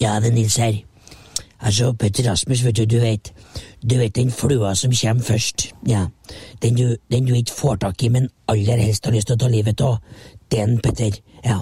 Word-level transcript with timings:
Ja, 0.00 0.20
det 0.20 0.32
er 0.32 0.34
Nils 0.34 0.56
her. 0.56 0.82
Altså, 1.64 1.92
Petter 1.92 2.30
Rasmus, 2.30 2.64
vet 2.64 2.76
du, 2.76 2.84
du 2.84 2.98
vet 3.00 3.32
Du 3.90 3.96
vet 3.96 4.16
den 4.16 4.30
flua 4.30 4.74
som 4.74 4.92
kommer 5.02 5.22
først, 5.22 5.72
ja. 5.88 6.06
Den 6.62 6.76
du, 6.76 6.96
den 7.12 7.26
du 7.26 7.34
ikke 7.34 7.52
får 7.52 7.76
tak 7.76 8.02
i, 8.02 8.08
men 8.08 8.28
aller 8.48 8.76
helst 8.76 9.04
har 9.04 9.12
lyst 9.12 9.26
til 9.26 9.36
å 9.36 9.38
ta 9.38 9.48
livet 9.48 9.80
av. 9.80 9.98
Den, 10.52 10.78
Petter. 10.78 11.12
Ja. 11.44 11.58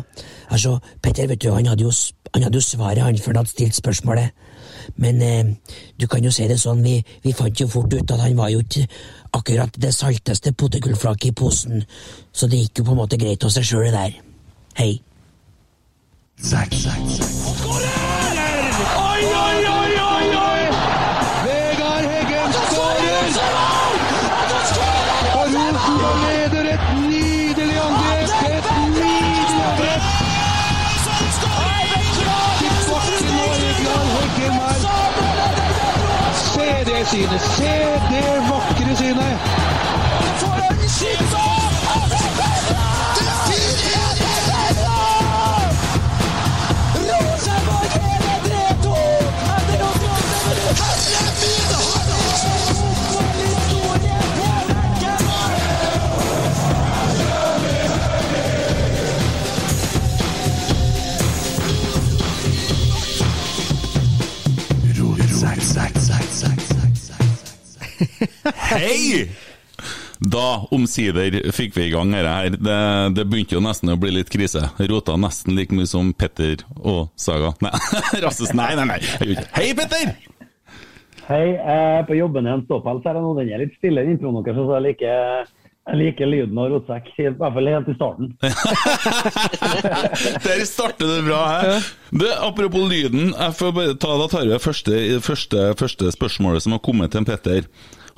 Altså, 0.50 0.78
Petter, 1.02 1.26
vet 1.26 1.42
du, 1.42 1.50
han 1.50 1.66
hadde 1.66 1.82
jo, 1.82 1.90
han 2.34 2.42
hadde 2.42 2.56
jo 2.56 2.60
svaret, 2.60 3.02
han, 3.02 3.18
før 3.18 3.32
han 3.32 3.42
hadde 3.42 3.50
stilt 3.50 3.74
spørsmålet. 3.74 4.30
Men 4.96 5.22
eh, 5.22 5.44
du 6.00 6.06
kan 6.06 6.24
jo 6.24 6.30
si 6.30 6.46
det 6.48 6.58
sånn, 6.60 6.82
vi, 6.82 6.98
vi 7.22 7.34
fant 7.34 7.60
jo 7.60 7.68
fort 7.70 7.92
ut 7.94 8.10
at 8.10 8.22
han 8.22 8.36
var 8.38 8.50
jo 8.54 8.62
ikke 8.62 8.86
akkurat 9.38 9.78
det 9.82 9.94
salteste 9.94 10.52
potetgullflaket 10.52 11.30
i 11.30 11.36
posen, 11.36 11.84
så 12.32 12.46
det 12.46 12.64
gikk 12.64 12.82
jo 12.82 12.90
på 12.90 12.96
en 12.96 13.02
måte 13.04 13.20
greit 13.20 13.44
av 13.44 13.54
seg 13.54 13.66
sjøl, 13.66 13.86
det 13.88 13.94
der. 13.96 14.18
Hei. 14.78 14.92
Oi, 18.82 19.22
oi, 19.24 19.58
oi, 19.78 19.92
oi, 20.12 20.26
oi! 20.48 20.62
Vegard 21.44 22.04
Heggen 22.12 22.50
skårer! 22.52 23.28
Og 25.34 25.44
Rosenborg 25.54 26.18
leder 26.24 26.64
et 26.74 26.84
nydelig 27.08 27.78
angrep! 27.86 28.30
Et 28.50 28.66
nydelig 28.96 29.62
angrep! 29.68 30.02
Til 32.58 32.74
bakken 32.88 33.36
og 33.44 33.52
Vegard 33.62 34.08
Heggen 34.16 34.54
her. 34.62 34.80
Se 36.42 36.68
det 36.90 37.02
synet! 37.14 37.42
Se 37.56 37.74
det 38.10 38.28
vakre 38.50 38.92
synet! 38.96 39.38
Hei! 68.70 69.26
Da, 70.22 70.66
omsider, 70.70 71.34
fikk 71.50 71.74
vi 71.76 71.88
i 71.88 71.90
gang 71.90 72.12
dette 72.14 72.30
her. 72.30 72.50
Det, 72.54 72.76
det 73.16 73.24
begynte 73.26 73.56
jo 73.56 73.62
nesten 73.64 73.90
å 73.90 73.96
bli 73.98 74.12
litt 74.14 74.30
krise. 74.30 74.62
Rota 74.90 75.16
nesten 75.18 75.56
like 75.58 75.74
mye 75.74 75.88
som 75.90 76.12
Petter 76.14 76.62
og 76.78 77.08
Saga. 77.18 77.50
Nei, 77.64 77.72
Rasses, 78.24 78.52
nei, 78.54 78.74
nei, 78.78 78.86
nei. 78.92 79.00
Hei, 79.56 79.72
Petter! 79.78 80.06
Hei, 81.26 81.46
jeg 81.54 81.64
er 81.64 82.04
på 82.06 82.14
jobben 82.18 82.46
i 82.46 82.50
en 82.52 82.62
ståpels 82.66 83.04
her 83.06 83.14
nå. 83.18 83.32
Den 83.38 83.50
er 83.50 83.58
litt 83.64 83.74
stille, 83.78 84.02
den 84.04 84.12
introen 84.16 84.42
deres, 84.46 84.58
så 84.58 84.74
jeg 84.76 84.84
liker, 84.88 85.50
jeg 85.90 85.96
liker 86.00 86.26
lyden 86.30 86.58
av 86.62 86.66
rotsekk. 86.70 87.06
I 87.16 87.18
hvert 87.30 87.54
fall 87.56 87.70
helt 87.72 87.90
i 87.90 87.94
starten. 87.96 88.26
Der 90.46 90.58
starter 90.68 91.06
det 91.16 91.22
bra. 91.26 91.40
He. 91.62 91.72
Du, 92.22 92.26
apropos 92.36 92.86
lyden, 92.90 93.24
jeg 93.32 93.52
får 93.58 93.70
bare 93.78 93.96
ta, 93.98 94.10
da 94.22 94.26
tar 94.30 94.42
vi 94.46 94.54
det 94.54 94.62
første, 94.62 94.92
første, 95.24 95.58
første 95.82 96.04
spørsmålet 96.14 96.60
som 96.66 96.72
har 96.76 96.82
kommet 96.84 97.08
til 97.14 97.26
Petter. 97.26 97.60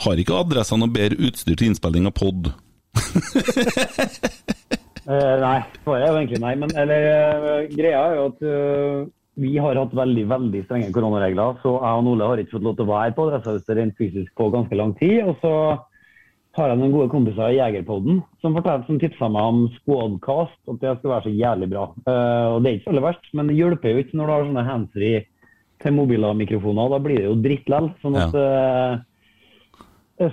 Har 0.03 0.19
ikke 0.19 0.37
adressa 0.37 0.79
noe 0.79 0.91
bedre 0.93 1.21
utstyr 1.29 1.57
til 1.59 1.71
innspilling 1.71 2.09
av 2.11 2.17
pod? 2.19 2.53
Eh, 5.05 5.35
nei, 5.37 5.59
svaret 5.85 6.07
er 6.07 6.15
jo 6.15 6.21
egentlig 6.23 6.39
nei. 6.41 6.55
Men 6.57 6.71
eller, 6.81 7.03
eh, 7.13 7.65
greia 7.75 7.99
er 8.07 8.15
jo 8.17 8.23
at 8.31 8.39
uh, 8.49 9.03
vi 9.37 9.51
har 9.61 9.77
hatt 9.77 9.93
veldig 9.93 10.23
veldig 10.31 10.63
strenge 10.65 10.93
koronaregler. 10.97 11.59
Så 11.61 11.75
jeg 11.75 11.99
og 11.99 12.09
Ole 12.15 12.29
har 12.31 12.41
ikke 12.41 12.55
fått 12.57 12.65
lov 12.65 12.79
til 12.79 12.87
å 12.87 12.93
være 12.95 13.13
på 13.13 13.27
adressehuset 13.27 13.77
rent 13.77 13.99
fysisk 14.01 14.33
på 14.41 14.49
ganske 14.55 14.79
lang 14.81 14.95
tid. 14.97 15.29
Og 15.29 15.37
så 15.43 15.53
har 16.57 16.73
jeg 16.73 16.81
noen 16.81 16.97
gode 16.97 17.11
kompiser 17.13 17.53
i 17.53 17.59
Jegerpodden 17.59 18.23
som 18.41 18.57
fortalte, 18.57 18.89
som 18.89 19.03
tipsa 19.03 19.29
meg 19.29 19.51
om 19.53 19.63
Squadcast. 19.77 20.57
At 20.73 20.81
det 20.81 20.97
skal 21.03 21.17
være 21.19 21.27
så 21.29 21.37
jævlig 21.37 21.71
bra. 21.75 21.87
Uh, 22.09 22.47
og 22.55 22.65
det 22.65 22.71
er 22.71 22.79
ikke 22.79 22.87
så 22.87 22.95
veldig 22.95 23.07
verst, 23.11 23.33
men 23.37 23.53
det 23.53 23.61
hjelper 23.61 23.93
jo 23.93 24.05
ikke 24.07 24.21
når 24.23 24.25
du 24.25 24.37
har 24.39 24.49
sånne 24.49 24.69
handsfree 24.73 25.25
til 25.85 25.99
mobiler 25.99 26.33
og 26.33 26.41
mikrofoner. 26.41 26.95
Da 26.97 27.03
blir 27.03 27.21
det 27.21 27.29
jo 27.29 27.37
dritt 27.45 27.69
likevel. 27.69 27.91
Sånn 28.01 28.17
at 28.17 28.37
eh, 28.39 29.03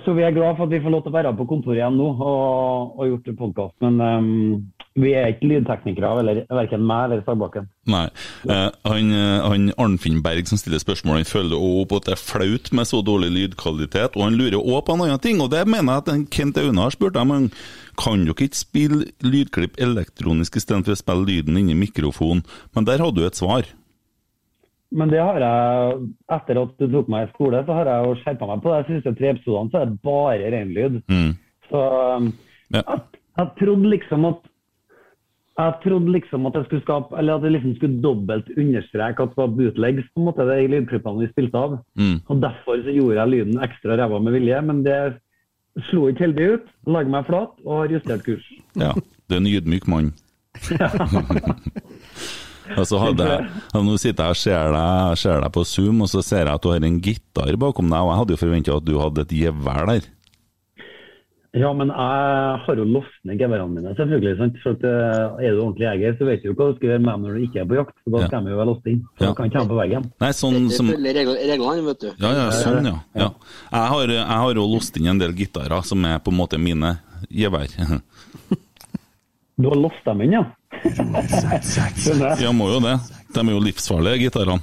så 0.04 0.14
vi 0.16 0.24
er 0.26 0.34
glad 0.34 0.56
for 0.56 0.66
at 0.66 0.72
vi 0.72 0.80
får 0.82 0.92
lov 0.94 1.02
til 1.04 1.12
å 1.12 1.16
være 1.16 1.32
på 1.38 1.48
kontoret 1.50 1.80
igjen 1.80 1.98
nå 1.98 2.08
og, 2.14 2.94
og 2.98 3.10
gjort 3.10 3.30
podkast. 3.38 3.74
Men 3.84 4.00
um, 4.00 4.30
vi 4.98 5.14
er 5.16 5.30
ikke 5.32 5.48
lydteknikere, 5.48 6.10
eller 6.20 6.40
verken 6.52 6.82
meg 6.84 7.06
eller 7.06 7.22
Sagbakken. 7.24 7.68
Nei. 7.88 8.04
Eh, 8.44 8.66
han, 8.84 9.12
eh, 9.16 9.44
han 9.48 9.70
Arnfinn 9.80 10.20
Berg 10.24 10.50
som 10.50 10.60
stiller 10.60 10.82
spørsmål, 10.82 11.22
han 11.22 11.28
føler 11.28 11.56
også 11.56 11.86
på 11.88 12.00
at 12.00 12.08
det 12.08 12.14
er 12.14 12.20
flaut 12.20 12.72
med 12.76 12.90
så 12.90 13.00
dårlig 13.04 13.30
lydkvalitet. 13.36 14.18
Og 14.18 14.26
han 14.26 14.36
lurer 14.36 14.58
også 14.60 14.82
på 14.88 14.96
en 14.96 15.04
annen 15.06 15.22
ting, 15.24 15.40
og 15.40 15.52
det 15.54 15.64
mener 15.64 15.96
jeg 15.96 16.04
at 16.04 16.34
Kent 16.34 16.60
Aune 16.60 16.84
har 16.84 16.92
spurt 16.92 17.16
men 17.22 17.50
Kan 18.00 18.24
dere 18.24 18.48
ikke 18.48 18.56
spille 18.56 19.06
lydklipp 19.20 19.80
elektronisk 19.80 20.56
istedenfor 20.56 20.94
å 20.94 21.00
spille 21.00 21.28
lyden 21.28 21.60
inni 21.60 21.76
mikrofonen? 21.76 22.44
Men 22.76 22.88
der 22.88 23.00
hadde 23.04 23.20
du 23.20 23.26
et 23.26 23.36
svar. 23.36 23.68
Men 24.92 25.08
det 25.12 25.20
har 25.22 25.38
jeg, 25.40 25.98
etter 26.36 26.58
at 26.62 26.72
du 26.78 26.86
tok 26.92 27.10
meg 27.12 27.26
i 27.26 27.32
skole, 27.32 27.62
så 27.64 27.76
har 27.78 27.88
jeg 27.88 28.06
jo 28.06 28.16
skjerpa 28.20 28.48
meg 28.50 28.62
på 28.64 28.72
det. 28.72 28.80
De 28.86 28.96
siste 28.98 29.12
tre 29.18 29.30
episodene 29.32 29.72
så 29.72 29.80
er 29.80 29.90
det 29.90 30.00
bare 30.04 30.50
ren 30.52 30.72
lyd. 30.76 30.98
Mm. 31.08 31.30
Så 31.70 31.84
ehm, 31.98 32.32
Ja. 32.72 32.82
jeg, 32.88 33.20
jeg 33.40 33.48
trodde 33.60 33.92
liksom 33.92 34.26
at 34.28 34.48
jeg 35.52 35.74
trodde 35.82 36.12
liksom 36.14 36.46
at 36.48 36.54
jeg 36.56 36.64
skulle 36.64 36.82
skape, 36.82 37.16
eller 37.20 37.36
at 37.36 37.42
jeg 37.44 37.52
liksom 37.52 37.74
skulle 37.76 38.02
dobbelt 38.04 38.46
understreke 38.56 39.22
at 39.22 39.34
det 39.34 39.40
var 39.42 39.50
bootlegs 39.56 40.06
på 40.08 40.20
en 40.20 40.28
måte, 40.30 40.46
det 40.48 40.56
i 40.62 40.70
lydklippene 40.72 41.20
vi 41.20 41.28
spilte 41.32 41.60
av. 41.60 41.74
Mm. 42.00 42.14
Og 42.26 42.40
Derfor 42.44 42.84
så 42.84 42.94
gjorde 42.96 43.18
jeg 43.20 43.32
lyden 43.34 43.64
ekstra 43.64 43.98
ræva 44.00 44.20
med 44.20 44.32
vilje, 44.38 44.60
men 44.68 44.80
det 44.86 44.98
slo 45.88 46.08
ikke 46.08 46.26
heldig 46.26 46.48
ut. 46.54 46.70
La 46.88 47.04
meg 47.04 47.28
flat 47.28 47.52
og 47.64 47.82
har 47.82 47.92
justert 47.96 48.24
kurs. 48.24 48.48
Ja, 48.80 48.94
det 49.28 49.36
er 49.36 49.44
en 49.44 49.52
ydmyk 49.52 49.88
mann. 49.92 50.12
og 52.76 52.86
så 52.88 52.98
hadde 53.02 53.26
jeg, 53.28 53.50
Nå 53.86 53.98
sitter 53.98 54.24
jeg 54.24 54.36
og 54.36 54.40
ser 54.42 54.72
deg, 54.76 55.18
ser 55.18 55.40
deg 55.44 55.52
på 55.52 55.64
Zoom, 55.66 56.02
og 56.02 56.08
så 56.12 56.22
ser 56.24 56.46
jeg 56.46 56.54
at 56.54 56.62
du 56.62 56.70
har 56.72 56.82
en 56.88 57.00
gitar 57.00 57.56
bakom 57.60 57.88
deg, 57.92 58.00
og 58.00 58.10
jeg 58.12 58.20
hadde 58.22 58.34
jo 58.36 58.42
forventa 58.46 58.76
at 58.76 58.84
du 58.88 58.98
hadde 59.00 59.20
et 59.26 59.36
gevær 59.42 59.86
der. 59.92 60.10
Ja, 61.52 61.68
men 61.76 61.90
jeg 61.92 62.60
har 62.64 62.78
jo 62.80 62.84
låst 62.88 63.12
ned 63.28 63.36
geværene 63.36 63.74
mine, 63.76 63.90
selvfølgelig. 63.98 64.38
sant? 64.38 64.54
For 64.62 64.72
at, 64.72 64.84
eh, 64.88 65.44
Er 65.44 65.50
du 65.52 65.58
ordentlig 65.60 65.84
jeger, 65.84 66.14
så 66.16 66.24
vet 66.24 66.40
du 66.40 66.48
jo 66.48 66.54
hva 66.56 66.70
du 66.70 66.78
skal 66.78 66.88
gjøre 66.88 67.02
med 67.04 67.12
dem 67.12 67.22
når 67.26 67.34
du 67.36 67.42
ikke 67.44 67.60
er 67.60 67.66
på 67.68 67.76
jakt. 67.76 67.92
for 68.04 68.10
Da 68.14 68.26
skal 68.26 68.44
de 68.46 68.50
jo 68.50 68.56
være 68.56 68.68
låst 68.70 68.86
inn. 68.88 69.02
Så 69.18 69.24
Ja. 69.26 69.34
kan 69.34 69.50
ikke 69.50 69.68
på 69.68 69.76
veggen. 69.82 70.06
Nei, 70.24 70.30
sånn 70.32 70.68
Det 70.68 70.72
som 70.78 70.86
følger 70.88 71.12
regl- 71.20 71.42
reglene, 71.52 71.84
vet 71.90 72.00
du. 72.00 72.06
Ja, 72.24 72.30
ja, 72.32 72.46
sånn, 72.56 72.84
ja. 72.88 72.96
ja. 73.14 73.28
Jeg 73.70 73.88
har 73.92 74.06
jeg 74.06 74.24
har 74.26 74.54
jo 74.54 74.64
låst 74.64 74.96
inn 74.96 75.06
en 75.08 75.18
del 75.18 75.32
gitarer 75.34 75.84
som 75.84 76.02
er 76.06 76.18
på 76.20 76.32
en 76.32 76.38
måte 76.38 76.58
mine 76.58 76.98
gevær. 77.30 77.68
Du 79.60 79.68
har 79.68 79.76
låst 79.76 80.02
dem 80.06 80.20
inn, 80.22 80.32
ja? 80.32 80.42
Ja, 82.42 82.52
må 82.52 82.68
jo 82.72 82.80
det. 82.82 82.96
De 83.32 83.40
er 83.40 83.52
jo 83.54 83.60
livsfarlige, 83.62 84.26
gitarene. 84.26 84.60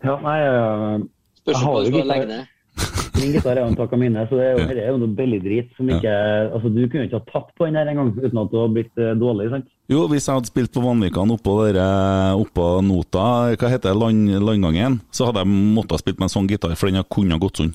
Ja, 0.00 0.16
nei, 0.24 0.38
eh, 0.40 1.02
Jeg 1.50 1.56
har 1.60 1.84
jo 1.84 1.90
gitar. 1.92 2.46
min 3.20 3.32
gitar 3.34 3.52
er 3.52 3.60
jo 3.60 3.66
en 3.68 3.76
takk 3.76 3.92
av 3.92 3.98
mine, 4.00 4.22
så 4.30 4.38
det 4.38 4.46
er 4.46 4.52
jo, 4.54 4.62
Ja. 4.64 4.68
er 4.70 4.88
jo 4.94 4.98
noe 5.02 5.14
billig 5.14 5.42
drit 5.44 5.68
som 5.76 5.86
ikke 5.88 6.14
Altså, 6.54 6.72
du 6.72 6.88
kunne 6.88 7.04
ikke 7.04 7.18
ha 7.20 7.26
tatt 7.32 7.50
på 7.58 7.66
den 7.66 7.74
her 7.76 7.86
engang 7.86 8.14
uten 8.16 8.38
at 8.40 8.50
du 8.50 8.56
hadde 8.56 8.74
blitt 8.74 8.96
eh, 8.96 9.12
dårlig, 9.20 9.50
sant? 9.50 9.66
Jo, 9.90 10.06
hvis 10.08 10.24
jeg 10.26 10.34
hadde 10.38 10.46
spilt 10.46 10.72
på 10.72 10.80
Vanvikan 10.82 11.30
oppå, 11.36 11.58
dere, 11.66 12.32
oppå 12.38 12.80
Nota, 12.82 13.52
hva 13.56 13.68
heter 13.68 13.90
det, 13.92 13.96
land, 13.98 14.30
landgangen, 14.40 15.00
så 15.12 15.26
hadde 15.26 15.42
jeg 15.44 15.52
måttet 15.76 15.90
ha 15.98 15.98
spilt 15.98 16.18
med 16.18 16.30
en 16.30 16.34
sånn 16.36 16.48
gitar, 16.48 16.74
for 16.76 16.88
den 16.88 17.04
kunne 17.10 17.32
ha 17.36 17.38
gått 17.38 17.58
sånn. 17.60 17.74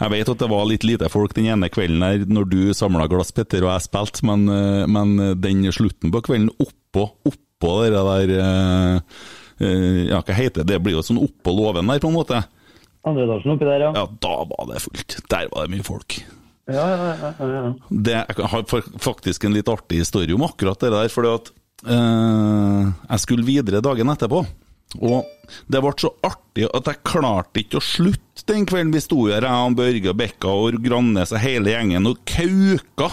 Jeg 0.00 0.12
vet 0.14 0.32
at 0.32 0.42
det 0.42 0.50
var 0.50 0.68
litt 0.68 0.86
lite 0.86 1.10
folk 1.12 1.34
den 1.36 1.50
ene 1.52 1.70
kvelden 1.72 2.04
der 2.04 2.24
når 2.30 2.48
du 2.50 2.60
samla 2.76 3.08
glass, 3.10 3.32
Petter, 3.36 3.64
og 3.66 3.74
jeg 3.74 3.86
spilte, 3.88 4.24
men, 4.28 4.46
eh, 4.52 4.86
men 4.90 5.16
den 5.40 5.66
slutten 5.74 6.12
på 6.14 6.24
kvelden 6.30 6.50
oppå, 6.56 7.10
oppå 7.28 7.74
det 7.84 7.92
der 7.94 8.34
eh, 8.38 9.20
eh, 9.60 10.00
Ja, 10.10 10.22
hva 10.24 10.36
heter 10.36 10.62
det? 10.62 10.72
Det 10.74 10.82
blir 10.84 10.98
jo 10.98 11.04
sånn 11.06 11.20
oppå 11.20 11.54
låven 11.54 11.90
der, 11.90 12.02
på 12.02 12.10
en 12.10 12.18
måte. 12.18 12.42
Andre 13.06 13.24
etasjen 13.24 13.54
oppi 13.54 13.68
der, 13.68 13.86
ja. 13.86 13.94
Ja, 13.96 14.04
da 14.20 14.34
var 14.50 14.68
det 14.68 14.82
fullt. 14.84 15.18
Der 15.32 15.48
var 15.52 15.64
det 15.64 15.74
mye 15.76 15.86
folk. 15.86 16.20
Ja, 16.70 16.84
ja, 16.86 16.96
ja, 16.96 17.30
ja, 17.38 17.46
ja. 17.54 17.70
Det, 17.88 18.16
jeg 18.16 18.50
har 18.52 18.64
faktisk 19.02 19.46
en 19.46 19.56
litt 19.56 19.70
artig 19.72 20.02
historie 20.04 20.36
om 20.36 20.44
akkurat 20.46 20.80
det 20.82 20.92
der. 20.94 21.08
fordi 21.12 21.32
at 21.32 21.50
eh, 21.88 22.90
jeg 23.08 23.24
skulle 23.24 23.46
videre 23.46 23.82
dagen 23.84 24.12
etterpå. 24.12 24.44
Og 24.98 25.26
det 25.70 25.80
ble 25.82 25.92
så 26.00 26.10
artig 26.26 26.66
at 26.66 26.88
jeg 26.90 27.02
klarte 27.06 27.62
ikke 27.62 27.78
å 27.78 27.84
slutte 27.84 28.46
den 28.50 28.66
kvelden. 28.66 28.94
Vi 28.94 29.02
sto 29.04 29.20
her, 29.28 29.46
jeg 29.46 29.66
og 29.68 29.76
Børge 29.78 30.14
Bekka 30.18 30.54
og 30.64 30.80
Grannes 30.82 31.34
og 31.34 31.42
hele 31.42 31.74
gjengen 31.74 32.10
og 32.10 32.24
kauka. 32.26 33.12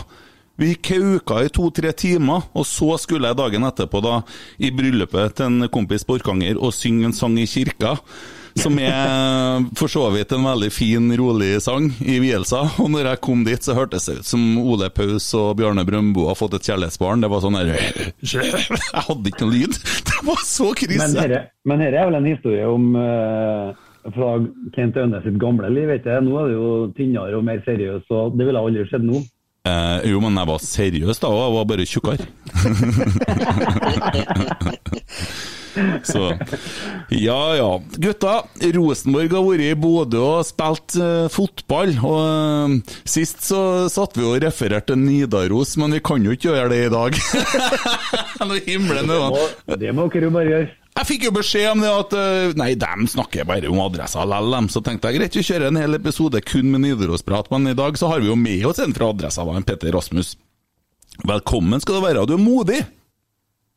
Vi 0.57 0.71
kauka 0.81 1.43
i 1.45 1.51
to-tre 1.53 1.91
timer, 1.93 2.47
og 2.57 2.65
så 2.65 2.95
skulle 2.97 3.29
jeg 3.29 3.37
dagen 3.37 3.67
etterpå 3.67 4.01
da 4.01 4.23
i 4.57 4.71
bryllupet 4.73 5.37
til 5.37 5.51
en 5.51 5.69
kompis 5.69 6.07
på 6.07 6.17
Orkanger 6.17 6.57
og 6.57 6.73
synge 6.73 7.11
en 7.11 7.13
sang 7.13 7.37
i 7.37 7.45
kirka. 7.49 7.99
Som 8.57 8.77
er 8.81 9.65
for 9.77 9.91
så 9.91 10.07
vidt 10.13 10.31
en 10.33 10.45
veldig 10.45 10.69
fin, 10.73 11.09
rolig 11.19 11.61
sang 11.63 11.89
i 12.01 12.19
vielsa. 12.23 12.63
Og 12.81 12.89
når 12.93 13.11
jeg 13.11 13.21
kom 13.25 13.43
dit, 13.47 13.63
så 13.63 13.75
hørtes 13.77 14.07
det 14.09 14.19
ut 14.21 14.29
som 14.29 14.41
Ole 14.61 14.89
Paus 14.93 15.29
og 15.37 15.55
Bjarne 15.59 15.85
Brøndbo 15.87 16.27
har 16.29 16.37
fått 16.39 16.57
et 16.57 16.69
kjærlighetsbarn. 16.69 17.23
Det 17.23 17.31
var 17.31 17.43
sånn 17.43 17.57
her 17.59 17.73
Jeg 17.73 19.03
hadde 19.07 19.31
ikke 19.31 19.45
noe 19.45 19.53
lyd. 19.53 19.73
Det 20.07 20.19
var 20.25 20.41
så 20.43 20.71
krise. 20.77 21.11
men 21.67 21.83
dette 21.83 21.97
er 21.99 22.07
vel 22.09 22.17
en 22.17 22.29
historie 22.31 22.65
om 22.67 22.95
uh, 22.97 23.67
fra 24.15 24.29
Kent 24.75 24.97
Aune 25.01 25.21
sitt 25.23 25.37
gamle 25.41 25.69
liv. 25.73 25.87
vet 25.91 26.05
jeg. 26.07 26.23
Nå 26.25 26.37
er 26.41 26.45
det 26.49 26.55
jo 26.57 26.69
tynnere 26.97 27.37
og 27.37 27.45
mer 27.47 27.59
seriøs, 27.67 28.05
og 28.09 28.37
det 28.39 28.47
ville 28.49 28.63
aldri 28.63 28.87
skjedd 28.89 29.05
nå. 29.07 29.21
Eh, 29.67 29.99
jo, 30.13 30.17
men 30.23 30.37
jeg 30.39 30.47
var 30.47 30.59
seriøs 30.63 31.19
da, 31.19 31.27
og 31.27 31.39
jeg 31.43 31.53
var 31.57 31.65
bare 31.73 31.89
tjukkere. 31.91 32.23
Så 36.07 36.31
Ja 37.13 37.41
ja. 37.57 37.69
Gutta, 37.97 38.39
Rosenborg 38.75 39.35
har 39.35 39.45
vært 39.45 39.65
i 39.65 39.77
Bodø 39.79 40.23
og 40.23 40.47
spilt 40.47 40.97
uh, 40.99 41.27
fotball. 41.31 41.93
Og 42.01 42.17
uh, 42.17 42.97
Sist 43.07 43.45
så 43.47 43.61
satt 43.91 44.17
vi 44.17 44.25
og 44.27 44.39
refererte 44.43 44.93
til 44.93 45.01
Nidaros, 45.03 45.75
men 45.81 45.95
vi 45.97 46.01
kan 46.03 46.23
jo 46.23 46.35
ikke 46.35 46.51
gjøre 46.51 46.71
det 46.73 46.81
i 46.87 46.91
dag. 46.93 47.17
Nå 48.47 48.59
himmelen 48.67 49.09
det 49.11 49.21
Og 49.21 49.79
det 49.79 49.93
må 49.95 50.07
dere 50.13 50.29
jo 50.29 50.33
bare 50.35 50.51
gjøre. 50.51 50.69
jeg 50.97 51.07
fikk 51.09 51.27
jo 51.27 51.33
beskjed 51.35 51.67
om 51.71 51.83
det 51.83 51.93
at 51.93 52.13
eh, 52.17 52.55
Nei, 52.57 52.71
de 52.79 53.07
snakker 53.11 53.47
bare 53.49 53.69
om 53.69 53.81
adressa 53.83 54.23
likevel, 54.25 54.55
dem. 54.55 54.69
Så 54.73 54.81
tenkte 54.85 55.11
jeg 55.11 55.19
greit, 55.19 55.37
vi 55.37 55.45
kjører 55.45 55.69
en 55.69 55.81
hel 55.81 55.97
episode 55.99 56.41
kun 56.45 56.71
med 56.73 56.85
Nidaros-prat, 56.85 57.51
men 57.53 57.69
i 57.73 57.77
dag 57.77 57.99
så 57.99 58.11
har 58.11 58.23
vi 58.23 58.31
jo 58.31 58.37
med 58.39 58.65
oss 58.69 58.81
en 58.83 58.95
fra 58.97 59.11
adressa, 59.13 59.45
Petter 59.67 59.93
Rasmus. 59.93 60.35
Velkommen 61.27 61.81
skal 61.81 61.97
du 61.97 62.05
være, 62.05 62.25
du 62.29 62.37
er 62.37 62.41
modig. 62.41 62.81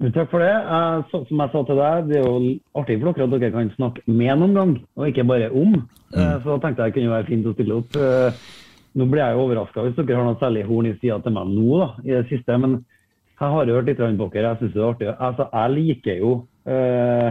Takk 0.00 0.31
for 0.32 0.41
det. 0.41 0.49
Eh, 0.49 1.02
Så, 1.11 1.26
som 1.29 1.43
jeg 1.43 1.52
sa 1.52 1.62
til 1.69 1.76
deg, 1.76 2.08
det 2.08 2.17
er 2.17 2.25
jo 2.25 2.55
artig 2.81 2.97
for 3.00 3.12
dere 3.12 3.26
at 3.26 3.35
dere 3.35 3.52
kan 3.52 3.73
snakke 3.76 4.05
med 4.08 4.38
noen 4.41 4.55
gang, 4.56 4.73
og 4.97 5.08
ikke 5.11 5.26
bare 5.29 5.50
om. 5.52 5.75
Mm. 6.14 6.41
Så 6.41 6.47
da 6.49 6.56
tenkte 6.62 6.82
jeg 6.82 6.93
det 6.93 6.97
kunne 6.97 7.14
være 7.14 7.29
fint 7.29 7.47
å 7.47 7.55
stille 7.55 7.76
opp. 7.82 7.97
Eh, 8.00 8.41
Nå 8.99 9.06
blir 9.06 9.23
jeg 9.23 9.37
jo 9.37 9.43
overraska 9.44 9.85
hvis 9.85 9.99
dere 10.00 10.17
har 10.19 10.25
noe 10.26 10.38
særlig 10.41 10.64
horn 10.67 10.88
i 10.88 10.97
sida 10.99 11.20
til 11.23 11.35
meg 11.37 11.52
nå, 11.52 11.69
da, 11.79 11.87
i 12.02 12.11
det 12.17 12.25
siste. 12.31 12.56
Men 12.58 12.81
jeg 13.38 13.52
har 13.52 13.69
jo 13.69 13.76
hørt 13.76 13.87
litt 13.87 14.00
på 14.00 14.26
dere. 14.32 14.49
Jeg 14.49 14.58
syns 14.58 14.75
det 14.75 14.81
er 14.81 14.88
artig. 14.88 15.12
Altså, 15.29 15.47
jeg 15.52 15.75
liker 15.76 16.17
jo 16.19 16.32
eh, 16.67 17.29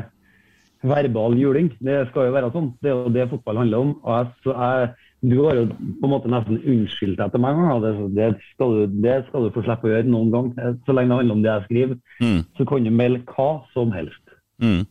verbal 0.93 1.35
juling. 1.35 1.67
Det 1.83 1.97
skal 2.09 2.29
jo 2.29 2.35
være 2.37 2.51
sånn. 2.53 2.71
Det 2.79 2.93
er 2.93 2.95
jo 2.95 3.13
det 3.17 3.27
fotball 3.33 3.59
handler 3.63 3.83
om. 3.83 3.91
Og 4.05 4.15
jeg, 4.15 4.31
så 4.45 4.55
jeg, 4.55 4.89
du 5.21 5.35
har 5.43 5.57
jo 5.57 5.63
på 5.73 6.07
en 6.07 6.11
måte 6.13 6.29
nesten 6.31 6.61
unnskyldt 6.63 7.17
deg 7.19 7.31
til 7.33 7.41
meg 7.43 7.57
en 7.57 7.65
gang. 7.67 7.81
Det, 7.83 7.93
det, 8.15 8.27
skal 8.53 8.75
du, 8.77 8.99
det 9.03 9.15
skal 9.27 9.47
du 9.47 9.49
få 9.55 9.63
slippe 9.65 9.89
å 9.89 9.91
gjøre 9.91 10.07
noen 10.11 10.29
gang. 10.31 10.51
Så 10.87 10.95
lenge 10.95 11.11
det 11.11 11.17
handler 11.19 11.35
om 11.35 11.41
det 11.43 11.51
jeg 11.55 11.65
skriver, 11.69 11.97
Mm. 12.19 12.39
så 12.57 12.65
kan 12.67 12.83
du 12.83 12.91
melde 12.91 13.21
hva 13.35 13.49
som 13.73 13.91
helst. 13.95 14.23
Mm. 14.63 14.85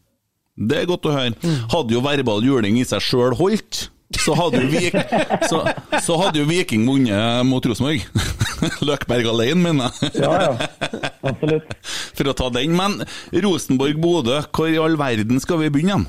Det 0.68 0.78
er 0.82 0.86
godt 0.90 1.06
å 1.06 1.14
høre. 1.14 1.54
Hadde 1.72 1.94
jo 1.96 2.00
verbal 2.04 2.42
juling 2.44 2.76
i 2.80 2.84
seg 2.88 3.00
sjøl 3.04 3.36
holdt, 3.38 3.86
så 4.16 4.32
hadde 4.34 4.62
jo, 4.64 4.68
Vik 4.72 4.94
så, 5.50 5.58
så 6.00 6.16
hadde 6.22 6.40
jo 6.40 6.46
Viking 6.48 6.86
vunnet 6.88 7.44
mot 7.46 7.64
Rosenborg. 7.68 8.04
Løkberg 8.88 9.28
alene, 9.32 9.60
mener 9.68 9.92
jeg. 10.00 10.12
Ja, 10.24 10.32
ja. 10.48 11.10
Absolutt. 11.28 11.74
For 12.16 12.32
å 12.32 12.36
ta 12.36 12.48
den. 12.56 12.72
Men 12.76 12.96
Rosenborg-Bodø, 13.44 14.40
hvor 14.52 14.68
i 14.72 14.80
all 14.80 14.96
verden 15.00 15.40
skal 15.44 15.60
vi 15.62 15.68
begynne? 15.76 16.06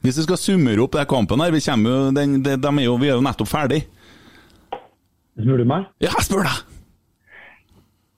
Hvis 0.00 0.16
vi 0.16 0.24
skal 0.24 0.40
summere 0.40 0.80
opp 0.80 0.96
den 0.96 1.08
kampen 1.08 1.42
her, 1.44 1.52
vi, 1.52 1.60
jo, 1.60 1.96
den, 2.16 2.38
de, 2.44 2.56
de 2.56 2.70
er 2.72 2.84
jo, 2.86 2.96
vi 3.00 3.10
er 3.10 3.18
jo 3.18 3.24
nettopp 3.24 3.50
ferdig. 3.50 3.82
Spør 5.36 5.60
du 5.60 5.66
meg? 5.68 5.88
Ja, 6.00 6.12
jeg 6.14 6.28
spør 6.28 6.46
deg! 6.48 6.70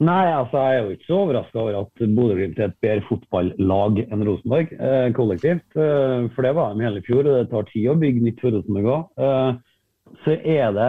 Nei, 0.02 0.22
altså 0.34 0.58
jeg 0.58 0.78
er 0.78 0.80
jo 0.82 0.94
ikke 0.96 1.06
så 1.06 1.18
overraska 1.20 1.58
over 1.62 1.76
at 1.78 2.00
Bodø-Glimt 2.16 2.58
er 2.58 2.70
et 2.70 2.80
bedre 2.82 3.04
fotballag 3.06 4.00
enn 4.02 4.24
Rosenborg 4.26 4.72
eh, 4.74 5.10
kollektivt. 5.14 5.66
Eh, 5.78 6.24
for 6.34 6.46
det 6.46 6.54
var 6.58 6.72
de 6.74 6.86
hele 6.86 7.02
fjor, 7.06 7.22
og 7.22 7.36
det 7.36 7.50
tar 7.52 7.68
tid 7.68 7.90
å 7.92 7.98
bygge 8.00 8.24
nytt 8.24 8.42
for 8.42 8.56
Rosenborg 8.56 8.88
òg. 8.96 9.04
Eh, 9.26 10.16
så 10.24 10.34
er 10.38 10.74
det 10.74 10.88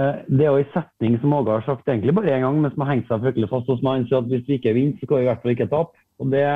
eh, 0.00 0.22
Det 0.30 0.46
er 0.46 0.48
jo 0.48 0.62
en 0.62 0.72
setning 0.72 1.18
som 1.20 1.36
Åge 1.36 1.58
har 1.58 1.66
sagt 1.66 1.92
egentlig 1.92 2.16
bare 2.16 2.32
én 2.38 2.46
gang, 2.46 2.62
men 2.62 2.72
som 2.72 2.86
har 2.86 2.94
hengt 2.94 3.10
seg 3.10 3.26
fryktelig 3.26 3.50
fast 3.52 3.68
hos 3.68 3.84
meg. 3.84 4.00
Han 4.00 4.08
sier 4.08 4.22
at 4.22 4.32
hvis 4.32 4.48
vi 4.48 4.56
ikke 4.60 4.76
vinner, 4.78 4.96
så 4.96 5.08
skal 5.08 5.20
vi 5.20 5.26
i 5.26 5.30
hvert 5.30 5.44
fall 5.44 5.56
ikke 5.56 5.70
tape. 5.74 6.04
Og 6.20 6.32
det, 6.32 6.46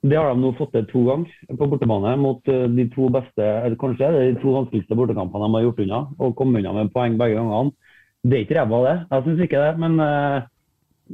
det 0.00 0.16
har 0.16 0.30
de 0.32 0.40
nå 0.40 0.54
fått 0.56 0.72
til 0.72 0.86
to 0.88 1.02
ganger 1.04 1.56
på 1.58 1.66
bortebane 1.68 2.14
mot 2.20 2.48
eh, 2.48 2.64
de 2.72 2.86
to 2.94 3.10
beste, 3.12 3.44
eller 3.44 3.76
kanskje 3.80 4.06
er 4.08 4.16
de 4.16 4.38
to 4.40 4.54
vanskeligste 4.54 4.96
bortekampene 4.96 5.44
de 5.44 5.58
har 5.58 5.66
gjort 5.66 5.82
unna, 5.84 6.00
og 6.16 6.32
kommet 6.38 6.62
unna 6.62 6.72
med 6.78 6.92
poeng 6.94 7.18
begge 7.20 7.36
gangene. 7.36 7.74
Det 8.24 8.38
er 8.38 8.46
ikke 8.46 8.56
ræva, 8.56 8.80
det. 8.86 8.96
Jeg 9.10 9.26
syns 9.26 9.44
ikke 9.44 9.60
det. 9.60 9.74
Men, 9.80 10.00
eh, 10.00 10.48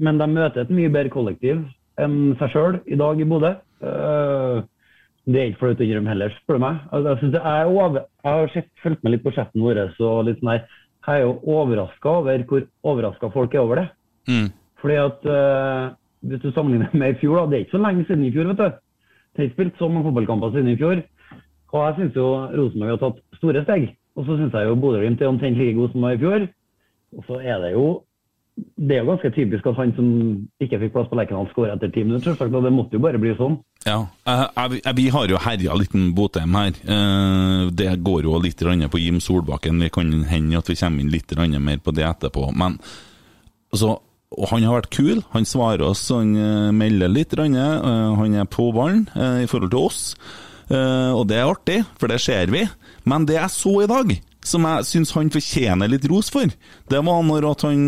men 0.07 0.23
de 0.23 0.31
møter 0.31 0.63
et 0.63 0.73
mye 0.79 0.93
bedre 0.95 1.15
kollektiv 1.15 1.67
enn 2.03 2.37
seg 2.39 2.53
sjøl 2.53 2.81
i 2.87 2.99
dag 3.01 3.21
i 3.21 3.27
Bodø. 3.27 3.53
Eh, 3.91 4.57
det 5.27 5.43
er 5.43 5.51
ikke 5.51 5.63
flaut 5.65 5.83
å 5.83 5.87
innrømme 5.87 6.13
heller, 6.13 6.39
spør 6.39 6.59
du 6.59 6.63
meg. 6.63 6.81
Jeg, 6.93 7.19
Jeg, 7.27 7.43
er 7.43 7.67
over, 7.67 8.03
jeg 8.23 8.39
har 8.39 8.53
sett, 8.55 8.71
fulgt 8.83 9.03
med 9.03 9.17
litt 9.17 9.27
på 9.27 9.35
chatten 9.35 9.67
vår. 9.67 9.83
Så 9.99 10.15
litt 10.23 10.39
sånn 10.39 10.55
her, 10.55 10.67
jeg 11.07 11.23
er 11.23 11.27
jo 11.27 11.39
overraska 11.59 12.19
over 12.21 12.47
hvor 12.47 12.67
overraska 12.87 13.35
folk 13.35 13.55
er 13.55 13.65
over 13.65 13.83
det. 13.83 13.89
Mm. 14.31 14.49
Fordi 14.79 14.97
at 15.03 15.27
Hvis 16.27 16.43
du 16.43 16.51
sammenligner 16.53 16.91
med 17.01 17.15
i 17.15 17.21
fjor, 17.21 17.39
da, 17.41 17.47
det 17.51 17.59
er 17.59 17.67
ikke 17.67 17.77
så 17.77 17.85
lenge 17.85 18.07
siden 18.09 18.25
i 18.25 18.33
fjor. 18.35 18.51
vet 18.51 18.63
du. 18.63 18.83
Det 19.37 19.43
er 19.43 19.49
ikke 19.49 19.59
spilt 19.59 19.79
så 19.79 19.89
mange 19.89 20.09
fotballkamper 20.09 20.53
siden 20.55 20.73
i 20.73 20.81
fjor. 20.81 21.03
Og 21.75 21.81
jeg 21.83 21.97
syns 21.97 22.17
jo 22.17 22.27
Rosenborg 22.57 22.95
har 22.95 23.01
tatt 23.03 23.23
store 23.41 23.63
steg. 23.67 23.89
Og 24.17 24.25
så 24.25 24.37
syns 24.39 24.55
jeg 24.55 24.69
jo 24.69 24.79
Bodø-Glimt 24.81 25.21
er 25.21 25.29
omtrent 25.29 25.59
like 25.61 25.77
god 25.77 25.93
som 25.93 26.07
var 26.07 26.17
i 26.17 26.21
fjor. 26.23 26.47
Og 27.17 27.25
så 27.29 27.41
er 27.43 27.59
det 27.65 27.73
jo 27.77 27.87
det 28.57 28.97
er 28.97 29.03
jo 29.03 29.11
ganske 29.11 29.31
typisk 29.37 29.67
at 29.69 29.77
han 29.77 29.91
som 29.97 30.07
ikke 30.65 30.79
fikk 30.81 30.95
plass 30.95 31.09
på 31.11 31.17
Lerkendal, 31.19 31.49
skårer 31.51 31.75
etter 31.75 31.91
ti 31.93 32.05
minutter. 32.07 32.31
selvsagt, 32.31 32.55
og 32.57 32.65
Det 32.65 32.73
måtte 32.73 32.97
jo 32.97 33.03
bare 33.05 33.21
bli 33.21 33.35
sånn. 33.37 33.59
Ja, 33.85 33.99
jeg, 34.25 34.81
jeg, 34.81 34.97
Vi 34.97 35.09
har 35.13 35.29
jo 35.29 35.41
herja 35.45 35.77
litt 35.77 35.93
med 35.95 36.15
Botheim 36.17 36.57
her. 36.57 36.73
Eh, 36.73 37.67
det 37.77 37.91
går 38.01 38.25
jo 38.25 38.41
litt 38.41 38.65
på 38.91 39.03
Jim 39.03 39.21
Solbakken. 39.21 39.81
Vi 39.81 39.91
kan 39.93 40.25
hende 40.25 40.57
at 40.57 40.69
vi 40.69 40.79
kommer 40.81 41.05
inn 41.05 41.13
litt 41.13 41.37
mer 41.37 41.79
på 41.85 41.93
det 41.93 42.09
etterpå. 42.09 42.49
Men 42.57 42.79
altså, 43.71 44.01
og 44.37 44.51
han 44.53 44.67
har 44.67 44.79
vært 44.81 44.93
kul. 44.95 45.23
Han 45.33 45.49
svarer 45.49 45.85
oss, 45.87 46.05
han 46.13 46.35
eh, 46.37 46.73
melder 46.77 47.13
litt. 47.13 47.33
eh, 47.37 47.51
han 48.21 48.35
er 48.37 48.45
på 48.45 48.71
ballen 48.77 49.09
eh, 49.17 49.45
i 49.45 49.51
forhold 49.51 49.73
til 49.73 49.87
oss. 49.89 50.03
Og 50.67 51.29
det 51.31 51.37
er 51.39 51.47
artig, 51.47 51.77
for 51.95 52.11
det 52.11 52.19
ser 52.19 52.51
vi. 52.51 52.65
Men 53.07 53.23
det 53.23 53.37
jeg 53.37 53.55
så 53.55 53.71
i 53.85 53.87
dag, 53.87 54.09
som 54.43 54.65
jeg 54.67 54.87
syns 54.89 55.13
han 55.15 55.31
fortjener 55.31 55.87
litt 55.87 56.09
ros 56.11 56.27
for, 56.35 56.51
det 56.91 57.03
var 57.07 57.23
når 57.23 57.47
at 57.53 57.63
han 57.69 57.85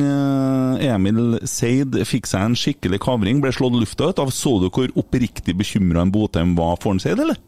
Emil 0.79 1.41
Seid 1.43 1.99
fikk 2.07 2.31
seg 2.31 2.47
en 2.47 2.55
skikkelig 2.55 3.01
kavring, 3.03 3.43
ble 3.43 3.51
slått 3.51 3.75
lufta 3.81 4.13
ut 4.13 4.23
av. 4.23 4.31
Så 4.31 4.61
du 4.63 4.69
hvor 4.71 4.95
oppriktig 4.95 5.57
bekymra 5.59 6.07
Botheim 6.07 6.55
var 6.55 6.79
for 6.79 6.95
han 6.95 7.03
Seid, 7.03 7.19
eller? 7.19 7.43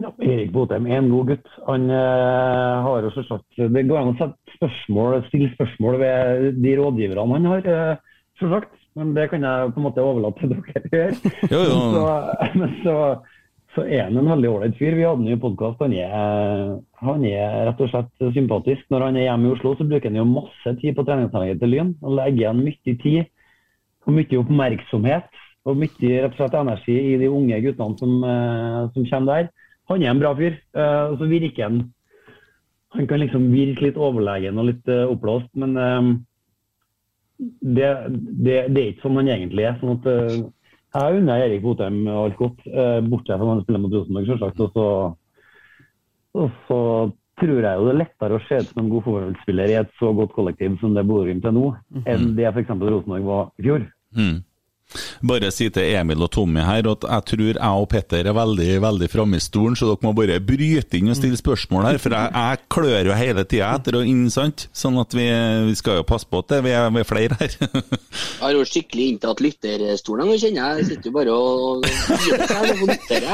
Ja, 0.00 0.08
Erik 0.24 0.52
Botheim 0.54 0.86
er 0.88 1.02
en 1.02 1.10
god 1.12 1.34
gutt. 1.34 1.48
Han 1.66 1.90
eh, 1.92 2.76
har 2.86 3.04
jo 3.04 3.12
selvsagt 3.12 3.60
Det 3.74 3.82
går 3.90 4.00
an 4.00 4.14
å 4.14 5.18
stille 5.26 5.50
spørsmål 5.52 5.98
ved 6.00 6.48
de 6.64 6.72
rådgiverne 6.78 7.36
han 7.36 7.48
har, 7.50 7.68
uh, 7.68 8.11
selvsagt. 8.42 8.72
Men 8.98 9.12
det 9.16 9.28
kan 9.32 9.44
jeg 9.46 9.70
på 9.72 9.80
en 9.80 9.86
måte 9.86 10.02
overlate 10.04 10.42
til 10.42 10.50
dere 10.52 10.82
gjøre. 10.92 11.32
Jo, 11.54 11.60
jo. 11.64 11.76
Så, 11.94 12.02
men 12.60 12.74
så, 12.82 12.96
så 13.72 13.84
er 13.86 14.02
han 14.08 14.18
en 14.20 14.28
veldig 14.34 14.50
ålreit 14.50 14.74
fyr. 14.76 14.96
Vi 14.98 15.06
hadde 15.06 15.22
han 15.22 15.30
jo 15.30 15.36
i 15.38 15.42
podkast. 15.42 15.80
Han, 15.80 15.94
han 17.00 17.24
er 17.28 17.54
rett 17.70 17.80
og 17.80 17.92
slett 17.92 18.26
sympatisk. 18.36 18.82
Når 18.92 19.06
han 19.06 19.16
er 19.20 19.28
hjemme 19.30 19.48
i 19.48 19.54
Oslo, 19.54 19.72
så 19.78 19.86
bruker 19.88 20.10
han 20.12 20.18
jo 20.20 20.26
masse 20.28 20.74
tid 20.82 20.98
på 20.98 21.06
treningsanlegget 21.08 21.62
til 21.62 21.72
Lyn. 21.72 21.94
Han 22.02 22.18
legger 22.18 22.42
igjen 22.42 22.60
mye 22.66 22.98
tid 23.06 23.22
og 24.02 24.16
mye 24.18 24.42
oppmerksomhet 24.42 25.40
og 25.62 25.78
mye 25.78 26.20
rett 26.24 26.32
og 26.34 26.38
slett 26.40 26.58
energi 26.58 26.94
i 27.12 27.18
de 27.20 27.30
unge 27.30 27.60
guttene 27.62 27.98
som, 28.00 28.14
eh, 28.26 28.78
som 28.92 29.06
kommer 29.08 29.32
der. 29.32 29.50
Han 29.92 30.02
er 30.02 30.10
en 30.10 30.22
bra 30.22 30.34
fyr. 30.34 30.58
eh, 30.74 31.04
og 31.12 31.18
så 31.20 31.28
virker 31.30 31.68
han 31.68 31.82
Han 32.92 33.06
kan 33.08 33.20
liksom 33.20 33.46
virke 33.54 33.86
litt 33.86 33.96
overlegen 33.96 34.58
og 34.60 34.66
litt 34.68 34.88
eh, 34.92 35.06
oppblåst, 35.08 35.48
men 35.56 35.78
det, 37.60 37.88
det, 38.10 38.58
det 38.72 38.82
er 38.82 38.90
ikke 38.92 39.06
sånn 39.06 39.18
han 39.20 39.32
egentlig 39.34 39.66
er. 39.68 39.80
sånn 39.80 39.96
at 39.98 40.06
uh, 40.10 40.36
Jeg 40.92 41.22
unner 41.22 41.46
Erik 41.46 41.64
Botheim 41.64 42.04
alt 42.10 42.38
godt, 42.38 42.62
uh, 42.68 43.00
bortsett 43.06 43.38
fra 43.38 43.46
når 43.46 43.54
han 43.54 43.64
spiller 43.64 43.82
mot 43.82 43.96
Rosenborg, 43.96 44.30
selvsagt. 44.30 44.62
Og 44.62 44.76
så, 44.76 44.86
og 46.42 46.54
så 46.68 46.78
tror 47.40 47.64
jeg 47.64 47.80
jo 47.80 47.88
det 47.88 47.92
er 47.94 48.00
lettere 48.02 48.38
å 48.38 48.44
se 48.46 48.60
ut 48.60 48.70
som 48.70 48.82
en 48.82 48.92
god 48.92 49.04
fotballspiller 49.06 49.72
i 49.72 49.78
et 49.80 49.92
så 49.98 50.12
godt 50.16 50.34
kollektiv 50.36 50.78
som 50.82 50.94
det 50.96 51.06
Bodø-Glimt 51.08 51.48
er 51.48 51.54
nå, 51.56 51.66
enn 52.04 52.32
det 52.38 52.48
f.eks. 52.52 52.72
Rosenborg 52.76 53.28
var 53.28 53.52
i 53.58 53.66
fjor. 53.66 53.86
Mm. 54.18 54.38
Bare 55.26 55.50
si 55.54 55.68
til 55.72 55.94
Emil 55.96 56.24
og 56.24 56.30
Tommy 56.34 56.62
her 56.66 56.88
at 56.90 57.06
jeg 57.06 57.26
tror 57.32 57.44
jeg 57.52 57.82
og 57.82 57.88
Petter 57.92 58.28
er 58.28 58.36
veldig 58.36 58.68
veldig 58.82 59.08
framme 59.12 59.38
i 59.38 59.42
stolen, 59.42 59.76
så 59.78 59.88
dere 59.88 60.06
må 60.06 60.12
bare 60.16 60.40
bryte 60.44 60.98
inn 60.98 61.10
og 61.12 61.18
stille 61.18 61.38
spørsmål 61.38 61.88
her. 61.90 62.00
For 62.02 62.14
jeg, 62.16 62.32
jeg 62.34 62.62
klør 62.72 63.10
jo 63.10 63.16
hele 63.16 63.44
tida 63.48 63.72
etter 63.78 63.98
å 63.98 64.02
inn, 64.06 64.26
sant? 64.32 64.66
Sånn 64.76 64.98
at 65.00 65.14
vi, 65.16 65.26
vi 65.68 65.76
skal 65.78 66.00
jo 66.00 66.06
passe 66.08 66.28
på 66.28 66.42
at 66.42 66.50
det, 66.52 66.62
vi, 66.66 66.74
er, 66.76 66.90
vi 66.94 67.02
er 67.02 67.08
flere 67.08 67.38
her. 67.40 67.56
Jeg 67.62 68.42
har 68.42 68.56
jo 68.56 68.64
skikkelig 68.66 69.08
inntatt 69.12 69.42
lytterstolen 69.44 70.28
nå, 70.28 70.36
kjenner 70.40 70.60
jeg. 70.62 70.82
Jeg 70.82 70.88
sitter 70.90 71.10
jo 71.10 71.14
bare 71.16 71.36
og 71.36 71.86
lytter. 72.88 73.26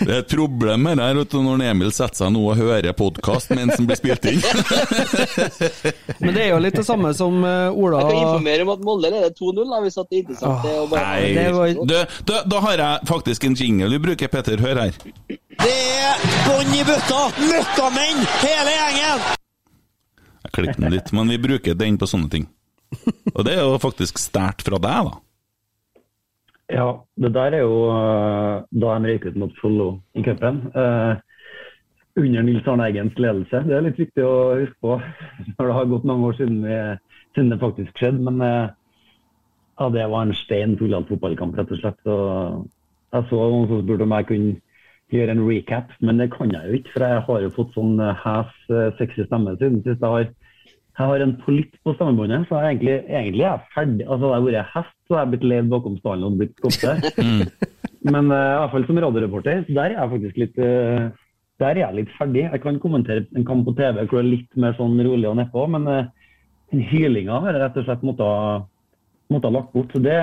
Det 0.00 0.10
er 0.10 0.18
et 0.18 0.32
problem 0.34 0.86
med 0.88 0.98
det 1.00 1.06
her 1.06 1.20
vet 1.20 1.32
du, 1.32 1.38
når 1.44 1.64
Emil 1.70 1.92
setter 1.94 2.24
seg 2.24 2.34
nå 2.34 2.42
og 2.50 2.58
hører 2.58 2.96
podkast 2.96 3.54
mens 3.54 3.76
den 3.78 3.88
blir 3.88 4.00
spilt 4.00 4.26
inn. 4.30 4.40
Men 6.20 6.34
det 6.36 6.46
er 6.46 6.50
jo 6.52 6.60
litt 6.62 6.76
det 6.76 6.86
samme 6.86 7.12
som 7.16 7.40
eh, 7.46 7.70
Ola 7.70 8.02
Jeg 8.02 8.10
kan 8.10 8.20
informere 8.26 8.66
om 8.66 8.72
at 8.74 8.84
Molde 8.84 9.10
leder 9.12 9.32
2-0, 9.36 9.74
hvis 9.84 9.98
at 10.00 10.10
det 10.10 10.18
er 10.18 10.24
interessant 10.24 10.64
bare 10.64 10.89
Nei, 10.90 11.74
du, 11.74 11.96
du, 12.26 12.34
da 12.52 12.60
har 12.66 12.82
jeg 12.82 13.08
faktisk 13.10 13.46
en 13.46 13.56
jingle 13.58 13.90
du 13.92 13.98
bruker, 14.02 14.30
Petter. 14.32 14.60
Hør 14.62 14.82
her. 14.84 14.98
Det 15.30 15.70
er 15.70 16.24
bånn 16.46 16.74
i 16.74 16.82
bøtta! 16.86 17.22
Møkkamenn, 17.38 18.22
hele 18.42 18.76
gjengen! 18.76 19.26
Jeg 20.40 20.54
klippet 20.56 20.80
den 20.80 20.94
litt, 20.94 21.10
men 21.16 21.32
vi 21.32 21.40
bruker 21.42 21.76
den 21.78 21.98
på 22.00 22.08
sånne 22.10 22.30
ting. 22.32 22.46
Og 23.36 23.44
det 23.46 23.56
er 23.56 23.64
jo 23.64 23.80
faktisk 23.82 24.18
stært 24.18 24.64
fra 24.66 24.80
deg, 24.82 25.10
da. 25.10 25.18
Ja, 26.70 26.86
det 27.18 27.32
der 27.34 27.56
er 27.58 27.64
jo 27.64 27.78
uh, 27.90 28.62
da 28.70 28.94
de 29.02 29.10
røyk 29.10 29.26
ut 29.26 29.38
mot 29.42 29.56
Follo 29.58 29.88
i 30.14 30.22
cupen. 30.26 30.62
Uh, 30.74 31.18
under 32.18 32.42
Nils 32.42 32.66
Arne 32.68 32.86
Eggens 32.88 33.16
ledelse. 33.18 33.62
Det 33.66 33.76
er 33.76 33.86
litt 33.86 33.98
viktig 34.00 34.26
å 34.26 34.34
huske 34.58 34.76
på 34.82 34.98
når 35.56 35.64
det 35.64 35.78
har 35.78 35.90
gått 35.92 36.06
mange 36.10 36.30
år 36.30 36.38
siden, 36.38 36.60
vi, 36.66 36.78
siden 37.36 37.52
det 37.54 37.60
faktisk 37.62 37.98
skjedde. 38.00 38.22
Men 38.26 38.44
eh, 38.44 38.76
ja, 39.80 39.88
det 39.88 40.08
var 40.12 40.26
en 40.26 40.36
stein 40.36 40.76
full 40.78 40.92
av 40.96 41.08
fotballkamp, 41.08 41.56
rett 41.56 41.70
og 41.72 41.80
slett. 41.80 42.00
Og 42.04 42.66
jeg 43.14 43.30
så 43.30 43.38
noen 43.40 43.70
som 43.70 43.80
spurte 43.84 44.06
om 44.06 44.14
jeg 44.18 44.28
kunne 44.28 44.58
gjøre 45.10 45.34
en 45.34 45.46
recap, 45.46 45.94
men 46.04 46.20
det 46.20 46.28
kan 46.34 46.52
jeg 46.54 46.68
jo 46.68 46.78
ikke. 46.78 46.92
For 46.94 47.06
jeg 47.06 47.24
har 47.26 47.46
jo 47.46 47.54
fått 47.56 47.72
sånn 47.74 47.96
eh, 48.04 48.26
hes, 48.26 48.52
eh, 48.70 48.90
sexy 49.00 49.26
stemme 49.26 49.56
siden 49.56 49.80
sist. 49.86 50.04
Jeg 50.04 50.12
har, 50.14 50.28
jeg 51.00 51.12
har 51.12 51.24
en 51.24 51.34
polytt 51.40 51.80
på 51.82 51.96
stemmebåndet, 51.96 52.46
så 52.46 52.60
jeg 52.60 52.76
egentlig, 52.76 52.98
egentlig 53.08 53.46
er 53.46 53.56
jeg 53.56 53.74
ferdig. 53.74 54.06
Altså, 54.06 54.34
jeg 54.34 54.46
vært 54.46 54.74
hest, 54.76 54.94
så 55.08 55.18
jeg 55.18 55.32
blitt 55.32 55.48
ledd 55.54 55.72
bakom 55.72 55.98
stallen 56.02 56.28
og 56.28 56.38
blitt 56.42 56.60
skopte. 56.60 56.94
Men 58.10 58.30
uh, 58.32 58.36
i 58.36 58.60
hvert 58.60 58.72
fall 58.74 58.86
som 58.88 59.02
radioreporter, 59.04 59.66
der 59.68 59.90
er 59.90 59.96
jeg 59.96 60.12
faktisk 60.14 60.38
litt 60.40 60.62
uh, 60.64 61.10
der 61.60 61.74
er 61.74 61.82
jeg 61.82 61.96
litt 61.98 62.12
ferdig. 62.16 62.46
Jeg 62.46 62.62
kan 62.62 62.78
kommentere 62.80 63.26
en 63.36 63.44
kamp 63.44 63.66
på 63.66 63.74
TV 63.76 63.98
hvor 63.98 64.20
det 64.20 64.22
er 64.22 64.30
litt 64.30 64.60
mer 64.60 64.76
sånn 64.78 64.94
rolig 65.04 65.28
og 65.28 65.36
nedpå, 65.36 65.66
men 65.74 65.88
uh, 65.88 66.30
hylinga 66.70 67.42
har 67.44 67.56
jeg 67.56 67.64
rett 67.64 67.80
og 67.80 67.88
slett 67.88 68.06
måttet, 68.06 68.69
måttet 69.32 69.56
lagt 69.56 69.72
bort. 69.74 69.94
Så 69.94 70.02
det 70.04 70.18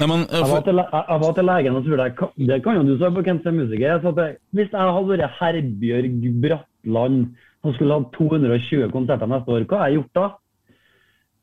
Nei, 0.00 0.06
men, 0.08 0.22
eh, 0.24 0.40
jeg 0.40 0.48
var, 0.48 0.48
for, 0.48 0.66
til, 0.66 0.80
jeg, 0.80 1.04
jeg 1.08 1.20
var 1.20 1.32
til 1.36 1.48
legen 1.50 1.74
og 1.76 1.82
spurte 1.84 2.28
Det 2.48 2.56
kan 2.64 2.76
jo 2.78 2.84
du 2.88 2.92
svare 2.96 3.14
på, 3.16 3.24
Kent 3.26 3.44
som 3.44 3.52
er 3.52 3.64
musiker. 3.66 3.86
Jeg 3.90 4.00
sa 4.02 4.12
at 4.12 4.38
hvis 4.56 4.70
jeg 4.72 4.94
hadde 4.96 5.10
vært 5.10 5.38
Herbjørg 5.38 6.28
Bratland 6.44 7.18
og 7.62 7.74
skulle 7.76 7.98
hatt 7.98 8.14
220 8.16 8.88
konserter 8.90 9.28
neste 9.30 9.52
år, 9.52 9.66
hva 9.68 9.82
har 9.82 9.90
jeg 9.90 10.00
gjort 10.00 10.18
da? 10.18 10.28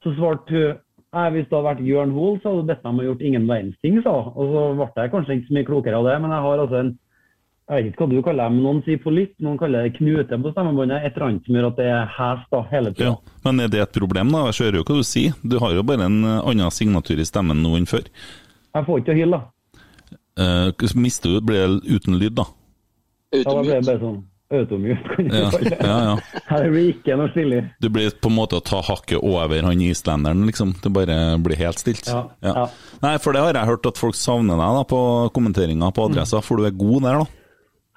Så 0.03 0.15
svarte 0.17 0.55
hun 0.55 0.79
jeg, 1.10 1.31
hvis 1.34 1.48
det 1.50 1.55
hadde 1.58 1.65
vært 1.65 1.86
Jørn 1.88 2.12
Hoel, 2.13 2.36
så 2.39 2.51
hadde 2.51 2.62
du 2.62 2.67
bedt 2.69 2.84
meg 2.84 2.91
om 2.91 3.00
å 3.01 3.05
gjort 3.08 3.24
ingen 3.25 3.46
verdens 3.50 3.77
ting, 3.81 3.96
sa. 4.05 4.12
Og 4.29 4.51
så 4.53 4.65
ble 4.77 4.89
jeg 5.03 5.13
kanskje 5.13 5.38
ikke 5.38 5.48
så 5.48 5.55
mye 5.58 5.69
klokere 5.69 6.01
av 6.01 6.10
det, 6.10 6.17
men 6.22 6.34
jeg 6.36 6.46
har 6.46 6.62
altså 6.63 6.77
en 6.79 6.91
jeg 7.70 7.84
vet 7.86 7.92
ikke 7.94 8.02
hva 8.06 8.10
du 8.10 8.22
kaller 8.26 8.48
det, 8.50 8.54
men 8.56 8.64
noen 8.66 8.80
sier 8.86 8.98
polytt, 9.04 9.36
noen 9.46 9.58
kaller 9.62 9.86
det 9.86 9.92
knute 10.00 10.40
på 10.42 10.52
stemmebåndet. 10.56 11.04
Et 11.06 11.14
eller 11.16 11.28
annet 11.28 11.46
som 11.46 11.56
gjør 11.60 11.68
at 11.70 11.78
det 11.78 11.86
er 11.94 12.08
hes 12.18 12.46
da, 12.56 12.62
hele 12.72 12.94
tida. 12.96 13.12
ja. 13.12 13.36
men 13.46 13.60
er 13.66 13.70
det 13.76 13.84
et 13.86 13.94
problem, 14.00 14.32
da? 14.34 14.42
Jeg 14.50 14.58
hører 14.66 14.80
jo 14.82 14.88
hva 14.88 14.98
du 14.98 15.06
sier. 15.06 15.36
Du 15.46 15.60
har 15.62 15.76
jo 15.78 15.84
bare 15.86 16.08
en 16.10 16.18
eh, 16.26 16.40
annen 16.50 16.74
signatur 16.74 17.22
i 17.22 17.28
stemmen 17.30 17.62
nå 17.62 17.76
enn 17.78 17.86
før. 17.90 18.10
Jeg 18.74 18.86
får 18.90 19.00
ikke 19.04 19.12
til 19.12 19.14
å 19.14 19.20
hyle, 19.22 19.38
da. 19.38 20.18
Eh, 20.40 20.90
mister 20.96 21.36
du, 21.38 21.40
blir 21.46 21.62
det 21.68 21.96
uten 22.00 22.18
lyd, 22.20 22.36
da? 22.42 22.48
Da 23.30 23.56
blir 23.62 23.76
det 23.78 23.86
bare 23.86 24.02
sånn 24.02 24.20
automute, 24.50 24.98
kan 25.14 25.28
du 25.30 25.36
Ja, 25.38 25.50
kalle 25.54 25.70
det. 25.70 25.78
ja, 25.86 25.98
ja. 26.08 26.44
Her 26.50 26.64
blir 26.74 26.88
ikke 26.96 27.18
noe 27.20 27.30
stille. 27.36 27.60
Du 27.86 27.90
blir 27.94 28.10
på 28.18 28.32
en 28.32 28.38
måte 28.40 28.58
å 28.58 28.64
ta 28.66 28.80
hakket 28.82 29.22
over 29.22 29.62
han 29.68 29.84
islenderen, 29.86 30.42
liksom. 30.50 30.72
Det 30.82 30.90
bare 30.96 31.18
blir 31.44 31.60
helt 31.60 31.78
stilt. 31.86 32.10
Ja, 32.10 32.24
ja. 32.42 32.64
Nei, 33.04 33.18
for 33.22 33.38
det 33.38 33.44
har 33.46 33.54
jeg 33.60 33.70
hørt 33.70 33.86
at 33.92 34.02
folk 34.02 34.18
savner 34.18 34.58
deg 34.58 34.80
da 34.80 34.88
på 34.90 35.02
kommenteringa 35.38 35.92
på 35.94 36.08
adressa, 36.10 36.42
for 36.42 36.58
du 36.58 36.66
er 36.66 36.74
god 36.74 37.06
der, 37.06 37.22
da. 37.22 37.36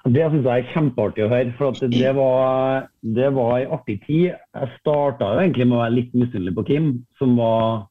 Det 0.03 0.25
syns 0.27 0.43
jeg 0.43 0.63
er 0.63 0.71
kjempeartig 0.73 1.23
å 1.23 1.31
høre. 1.31 1.53
For 1.55 1.71
at 1.71 1.93
det 1.93 2.11
var, 2.17 2.89
det 3.15 3.29
var 3.37 3.53
en 3.61 3.73
artig 3.77 4.01
tid. 4.03 4.33
Jeg 4.35 4.71
starta 4.81 5.31
jo 5.31 5.43
egentlig 5.45 5.67
med 5.69 5.77
å 5.77 5.83
være 5.85 5.95
litt 5.95 6.13
misunnelig 6.17 6.55
på 6.57 6.65
Kim, 6.67 6.89
som 7.21 7.37
var 7.39 7.85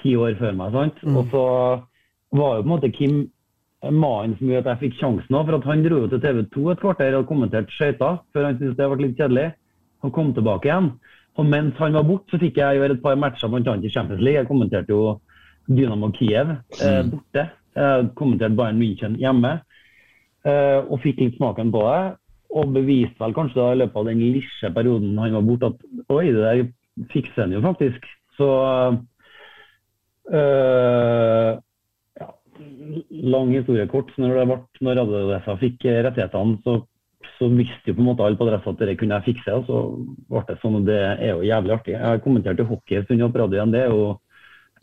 ti 0.00 0.14
år 0.16 0.38
før 0.40 0.56
meg. 0.56 0.72
sant? 0.72 1.02
Og 1.12 1.26
så 1.32 1.44
var 2.32 2.56
jo 2.56 2.64
på 2.64 2.68
en 2.68 2.72
måte 2.72 2.92
Kim 2.96 3.22
mannen 3.90 4.36
som 4.38 4.46
gjorde 4.46 4.70
at 4.70 4.76
jeg 4.76 4.82
fikk 4.86 5.00
sjansen 5.00 5.36
òg. 5.36 5.48
For 5.48 5.58
at 5.58 5.66
han 5.68 5.82
dro 5.84 6.04
jo 6.04 6.10
til 6.12 6.22
TV 6.22 6.44
2 6.54 6.68
et 6.72 6.82
kvarter 6.82 7.16
og 7.18 7.26
kommenterte 7.28 7.74
skøyter 7.74 8.20
før 8.32 8.48
han 8.48 8.56
syntes 8.58 8.78
det 8.78 8.88
ble 8.92 9.02
litt 9.02 9.18
kjedelig. 9.18 9.48
Han 10.06 10.14
kom 10.14 10.32
tilbake 10.34 10.70
igjen. 10.70 10.92
Og 11.40 11.48
mens 11.48 11.76
han 11.80 11.96
var 11.96 12.06
borte, 12.06 12.32
så 12.32 12.40
fikk 12.40 12.60
jeg 12.60 12.78
gjøre 12.78 12.96
et 12.96 13.02
par 13.04 13.16
matcher, 13.16 13.48
bl.a. 13.48 13.76
i 13.76 13.92
Champions 13.92 14.20
League. 14.20 14.40
Jeg 14.40 14.48
kommenterte 14.48 14.92
jo 14.92 15.18
Dynamo 15.68 16.10
Kiev 16.16 16.56
eh, 16.80 17.02
borte. 17.08 17.46
Jeg 17.76 18.10
kommenterte 18.18 18.56
Bayern 18.58 18.80
München 18.80 19.16
hjemme. 19.20 19.58
Eh, 20.42 20.80
og 20.90 20.98
fikk 21.04 21.20
litt 21.22 21.38
smaken 21.38 21.70
på 21.74 21.82
det. 21.86 22.02
Og 22.52 22.72
beviste 22.74 23.22
vel 23.22 23.34
kanskje 23.36 23.60
da 23.60 23.72
i 23.72 23.80
løpet 23.80 23.98
av 24.00 24.08
den 24.10 24.20
lille 24.20 24.70
perioden 24.76 25.18
han 25.22 25.36
var 25.38 25.46
borte 25.46 25.70
at 25.70 25.84
oi, 26.12 26.24
det 26.34 26.42
der 26.42 26.62
fikser 27.14 27.46
han 27.46 27.54
jo 27.54 27.62
faktisk. 27.64 28.08
Så 28.36 28.48
øh, 30.34 31.50
ja, 32.20 32.28
lang 33.32 33.54
historie 33.54 33.86
kort. 33.88 34.10
så 34.12 34.24
Når, 34.24 34.40
det 34.40 34.48
ble, 34.50 34.58
når 34.88 35.02
Adressa 35.04 35.56
fikk 35.62 35.86
rettighetene, 36.08 36.58
så, 36.66 36.76
så 37.38 37.48
visste 37.54 37.92
jo 37.92 37.96
på 37.96 38.04
en 38.04 38.10
måte 38.10 38.26
alle 38.26 38.40
på 38.40 38.50
Adressa 38.50 38.74
at 38.74 38.82
det 38.82 38.98
kunne 39.00 39.20
jeg 39.20 39.30
fikse. 39.30 39.56
Og 39.62 39.70
så 39.70 39.84
ble 40.28 40.44
det 40.50 40.58
sånn, 40.64 40.80
og 40.82 40.90
det 40.90 41.00
er 41.06 41.36
jo 41.36 41.46
jævlig 41.46 41.78
artig. 41.78 41.96
Jeg 41.96 42.04
har 42.08 42.24
kommentert 42.26 42.60
jo 42.60 42.68
hockey 42.74 42.98
en 42.98 43.06
stund 43.06 43.30
på 43.30 43.46
radioen. 43.46 43.72
Det 43.72 43.86
er 43.86 43.94
jo 43.94 44.16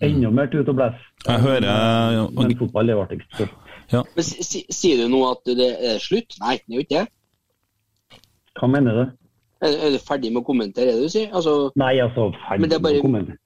enda 0.08 0.32
mer 0.32 0.48
tut 0.50 0.72
og 0.72 0.80
blæs. 0.80 1.08
Jeg 1.28 1.44
hører 1.44 2.30
Men 2.32 2.58
fotball 2.64 2.90
er 2.90 2.98
jo 2.98 3.04
artigst. 3.04 3.44
Så. 3.90 4.04
Men 4.16 4.24
si- 4.24 4.44
si- 4.46 4.66
Sier 4.70 4.98
du 5.02 5.08
nå 5.10 5.24
at 5.32 5.44
det 5.46 5.70
er 5.82 5.98
slutt? 6.04 6.36
Nei, 6.44 6.58
det 6.68 6.76
er 6.76 6.80
jo 6.80 6.86
ikke 6.86 7.00
det. 7.00 8.20
Hva 8.60 8.68
mener 8.70 8.92
du? 9.00 9.04
Er, 9.66 9.74
er 9.88 9.92
du 9.96 10.00
ferdig 10.00 10.32
med 10.34 10.44
å 10.44 10.48
kommentere 10.48 10.94
det 10.94 11.02
du 11.04 11.10
sier? 11.12 11.30
Altså, 11.36 11.72
Nei, 11.80 11.96
altså, 12.04 12.30
ferdig 12.48 12.62
Men 12.62 12.74
er 12.74 12.80
bare- 12.80 12.94
med 12.94 13.02
å 13.02 13.08
kommentere. 13.08 13.38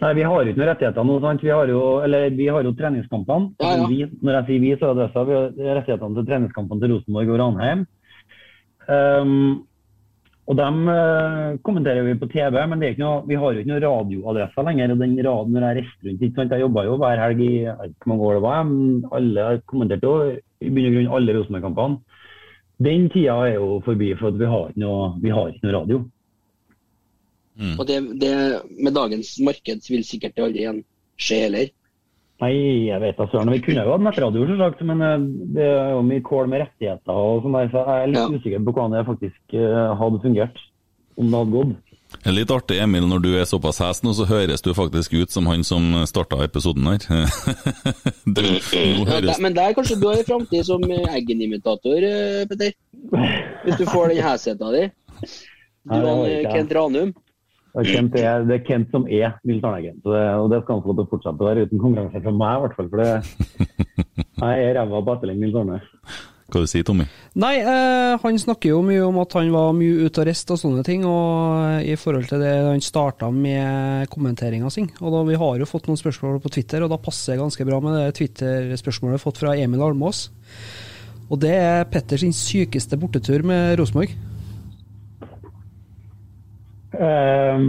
Nei, 0.00 0.12
vi 0.14 0.22
har 0.24 0.44
jo 0.44 0.52
ikke 0.52 0.60
noen 0.60 0.68
rettigheter 0.70 1.04
nå, 1.08 1.20
sant. 1.20 1.42
Vi 1.44 1.50
har 1.52 1.66
jo, 1.68 1.80
eller, 2.04 2.30
vi 2.30 2.46
har 2.52 2.62
jo 2.64 2.72
treningskampene. 2.72 3.50
Ja, 3.60 3.66
ja. 3.66 3.72
Altså, 3.74 3.88
Vi, 3.88 3.98
når 4.22 4.32
jeg 4.38 4.46
sier 4.48 4.60
vi, 4.64 4.72
så 4.80 4.90
er 4.90 4.94
det 5.00 5.12
så. 5.12 5.24
Vi 5.26 5.66
har 5.68 5.76
rettighetene 5.80 6.14
til 6.18 6.26
treningskampene 6.30 6.80
til 6.84 6.94
Rosenborg 6.94 7.28
og 7.34 7.38
Ranheim. 7.42 7.86
Um, 8.88 9.66
og 10.44 10.56
dem 10.58 10.88
eh, 10.92 11.54
kommenterer 11.64 12.04
vi 12.04 12.16
på 12.20 12.28
TV, 12.28 12.58
men 12.68 12.80
det 12.80 12.86
er 12.86 12.94
ikke 12.94 13.04
noe, 13.04 13.20
vi 13.28 13.36
har 13.40 13.54
jo 13.54 13.62
ikke 13.62 13.70
noen 13.70 13.84
radioadresser 13.84 14.66
lenger. 14.66 14.92
og 14.92 15.00
den 15.00 15.14
raden 15.24 15.54
når 15.56 15.64
Jeg 15.64 15.76
reiste 15.78 16.08
rundt, 16.08 16.24
ikke 16.26 16.36
sant? 16.36 16.52
Jeg 16.52 16.64
jobba 16.64 16.84
jo 16.84 16.96
hver 17.00 17.22
helg 17.22 17.40
i 17.40 17.52
hvor 17.64 18.10
mange 18.12 18.26
år 18.26 18.34
det 18.36 18.42
var. 18.44 18.72
Alle 19.18 19.46
kommenterte 19.72 20.10
jo 20.10 20.34
i 20.60 20.72
bunn 20.74 20.88
og 20.90 20.96
grunn 20.96 21.14
alle 21.16 21.36
Rosenborg-kampene. 21.38 22.20
Den 22.84 23.08
tida 23.14 23.38
er 23.46 23.54
jo 23.54 23.78
forbi, 23.86 24.10
for 24.18 24.34
at 24.34 24.40
vi 24.40 24.50
har 24.50 24.68
ikke 24.68 24.82
noe, 24.84 25.06
vi 25.22 25.32
har 25.32 25.48
ikke 25.48 25.64
noe 25.64 25.76
radio. 25.78 26.02
og 27.78 27.86
det, 27.88 27.98
det, 28.20 28.34
med 28.82 28.92
dagens 28.92 29.38
marked 29.46 29.88
vil 29.88 30.04
sikkert 30.04 30.36
det 30.36 30.44
aldri 30.44 30.64
igjen 30.66 30.84
skje 31.16 31.40
heller. 31.46 31.72
Nei, 32.42 32.52
jeg 32.88 32.98
vet 33.00 33.16
da 33.20 33.28
søren. 33.30 33.52
Vi 33.54 33.60
kunne 33.62 33.84
jo 33.86 33.92
hatt 33.94 34.02
nettradio, 34.02 34.44
selvsagt, 34.48 34.80
men 34.88 35.00
eh, 35.06 35.26
det 35.54 35.66
er 35.70 35.92
jo 35.94 36.02
mye 36.06 36.22
kål 36.26 36.48
med 36.50 36.64
rettigheter 36.64 37.14
og 37.14 37.44
sånn 37.44 37.54
der, 37.54 37.68
så 37.70 37.84
jeg 37.86 38.02
er 38.02 38.10
litt 38.10 38.22
Ja. 38.22 38.28
usikker 38.34 38.64
på 38.66 38.74
hvordan 38.74 38.96
det 38.96 39.04
faktisk 39.06 39.54
eh, 39.54 39.94
hadde 40.00 40.22
fungert. 40.24 40.58
Om 41.14 41.30
det 41.30 41.38
hadde 41.38 41.54
gått. 41.54 41.76
Det 42.14 42.30
er 42.30 42.34
litt 42.36 42.50
artig, 42.50 42.76
Emil, 42.82 43.06
når 43.10 43.22
du 43.22 43.28
er 43.38 43.46
såpass 43.46 43.78
hes 43.82 44.02
nå, 44.02 44.12
så 44.14 44.26
høres 44.26 44.62
du 44.62 44.72
faktisk 44.74 45.14
ut 45.14 45.30
som 45.34 45.46
han 45.50 45.62
som 45.66 45.86
starta 46.06 46.38
episoden 46.44 46.86
her. 46.90 47.06
du, 48.36 48.42
høres 49.08 49.40
men 49.42 49.54
der 49.56 49.74
kanskje 49.74 49.98
du 50.00 50.06
har 50.10 50.18
en 50.20 50.28
framtid 50.28 50.66
som 50.66 50.82
Eggen-imitator, 50.84 52.06
eh, 52.06 52.44
Petter. 52.50 52.74
Hvis 53.64 53.78
du 53.78 53.86
får 53.86 54.10
den 54.14 54.22
hesheta 54.26 54.70
di. 54.74 54.84
Du 55.90 55.96
og. 56.00 56.26
Kent 56.50 56.72
Ranum. 56.74 57.14
Det 57.74 57.82
er 57.82 57.88
Kent, 57.90 58.16
er, 58.20 58.44
det 58.46 58.54
er 58.54 58.66
Kent 58.68 58.92
som 58.94 59.06
er 59.10 59.32
Nils 59.42 59.64
Arne 59.66 59.80
Eggen, 59.80 59.96
og 60.06 60.52
det 60.52 60.60
skal 60.62 60.76
han 60.76 60.82
få 60.84 60.92
lov 60.92 61.00
til 61.00 61.06
å 61.08 61.10
fortsette 61.10 61.42
å 61.42 61.48
være 61.48 61.64
uten 61.66 61.80
konkurranse 61.82 62.20
fra 62.22 62.34
meg, 62.38 62.52
i 62.54 62.62
hvert 62.62 62.76
fall. 62.78 62.90
For 62.92 63.02
det, 63.02 63.08
jeg 64.44 64.68
er 64.68 64.78
ræva 64.78 65.00
på 65.02 65.16
etterligning 65.16 65.48
Nils 65.48 65.58
Arne. 65.58 65.80
Hva 66.54 66.60
du 66.62 66.68
sier 66.70 66.84
Tommy? 66.86 67.06
Nei, 67.40 67.54
eh, 67.58 68.14
han 68.22 68.36
snakker 68.38 68.70
jo 68.70 68.82
mye 68.86 69.00
om 69.02 69.16
at 69.22 69.32
han 69.34 69.48
var 69.50 69.72
mye 69.74 70.04
ute 70.06 70.22
og 70.22 70.28
reiste 70.28 70.54
og 70.54 70.60
sånne 70.60 70.84
ting, 70.86 71.02
og 71.08 71.82
i 71.82 71.96
forhold 71.98 72.28
til 72.30 72.44
det 72.44 72.52
han 72.68 72.84
starta 72.84 73.30
med 73.34 74.06
kommenteringa 74.12 74.70
si. 74.70 74.84
Og 75.00 75.16
da, 75.16 75.24
vi 75.26 75.40
har 75.40 75.58
jo 75.58 75.68
fått 75.68 75.88
noen 75.90 75.98
spørsmål 75.98 76.38
på 76.44 76.52
Twitter, 76.54 76.84
og 76.84 76.92
da 76.92 77.00
passer 77.02 77.34
det 77.34 77.42
ganske 77.42 77.66
bra 77.66 77.80
med 77.82 77.98
det 77.98 78.12
Twitter-spørsmålet 78.20 79.24
fått 79.24 79.42
fra 79.42 79.56
Emil 79.58 79.82
Almås. 79.82 80.28
Og 81.26 81.42
det 81.42 81.56
er 81.58 81.88
Petters 81.90 82.22
sykeste 82.38 83.00
bortetur 83.02 83.42
med 83.42 83.74
Rosenborg. 83.80 84.14
Ehm, 87.00 87.68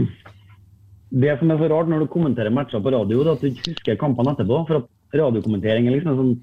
det 1.15 1.38
som 1.39 1.51
er 1.51 1.62
så 1.62 1.70
rart 1.72 1.89
når 1.91 2.05
du 2.05 2.12
kommenterer 2.12 2.53
matcher 2.53 2.84
på 2.84 2.94
radio, 2.94 3.22
er 3.24 3.32
at 3.34 3.44
du 3.44 3.50
ikke 3.50 3.72
husker 3.72 4.00
kampene 4.01 4.34
etterpå. 4.36 4.62
For 4.67 4.82
at 4.82 5.22
radiokommentering 5.22 5.88
er 5.88 5.96
liksom 5.96 6.13
en 6.13 6.22
sånn 6.22 6.36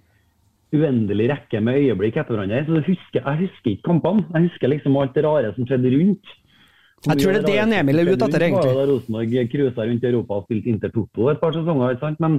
uendelig 0.72 1.28
rekke 1.28 1.60
med 1.60 1.82
øyeblikk 1.82 2.16
etter 2.20 2.36
hverandre. 2.36 2.62
Så 2.64 2.78
du 2.78 2.86
husker, 2.86 3.20
jeg 3.20 3.40
husker 3.42 3.74
ikke 3.74 3.88
kampene. 3.90 4.24
Jeg 4.32 4.48
husker 4.48 4.72
liksom 4.72 4.96
alt 4.96 5.14
det 5.16 5.26
rare 5.26 5.52
som 5.56 5.68
skjedde 5.68 5.92
rundt. 5.96 6.32
Jeg 7.02 7.18
tror 7.18 7.34
det 7.34 7.40
er 7.42 7.46
det 7.48 7.58
en 7.58 7.72
Emil 7.80 7.98
er 7.98 8.12
ute 8.12 8.26
etter, 8.28 8.44
egentlig. 8.46 8.74
Da 8.78 8.84
Rosenborg 8.86 9.32
cruisa 9.50 9.86
rundt 9.88 10.04
i 10.04 10.10
Europa 10.12 10.36
og 10.38 10.44
spilte 10.46 10.70
Inter 10.70 10.92
Toto 10.94 11.30
et 11.32 11.40
par 11.40 11.56
sesonger. 11.56 11.98
Men, 12.22 12.36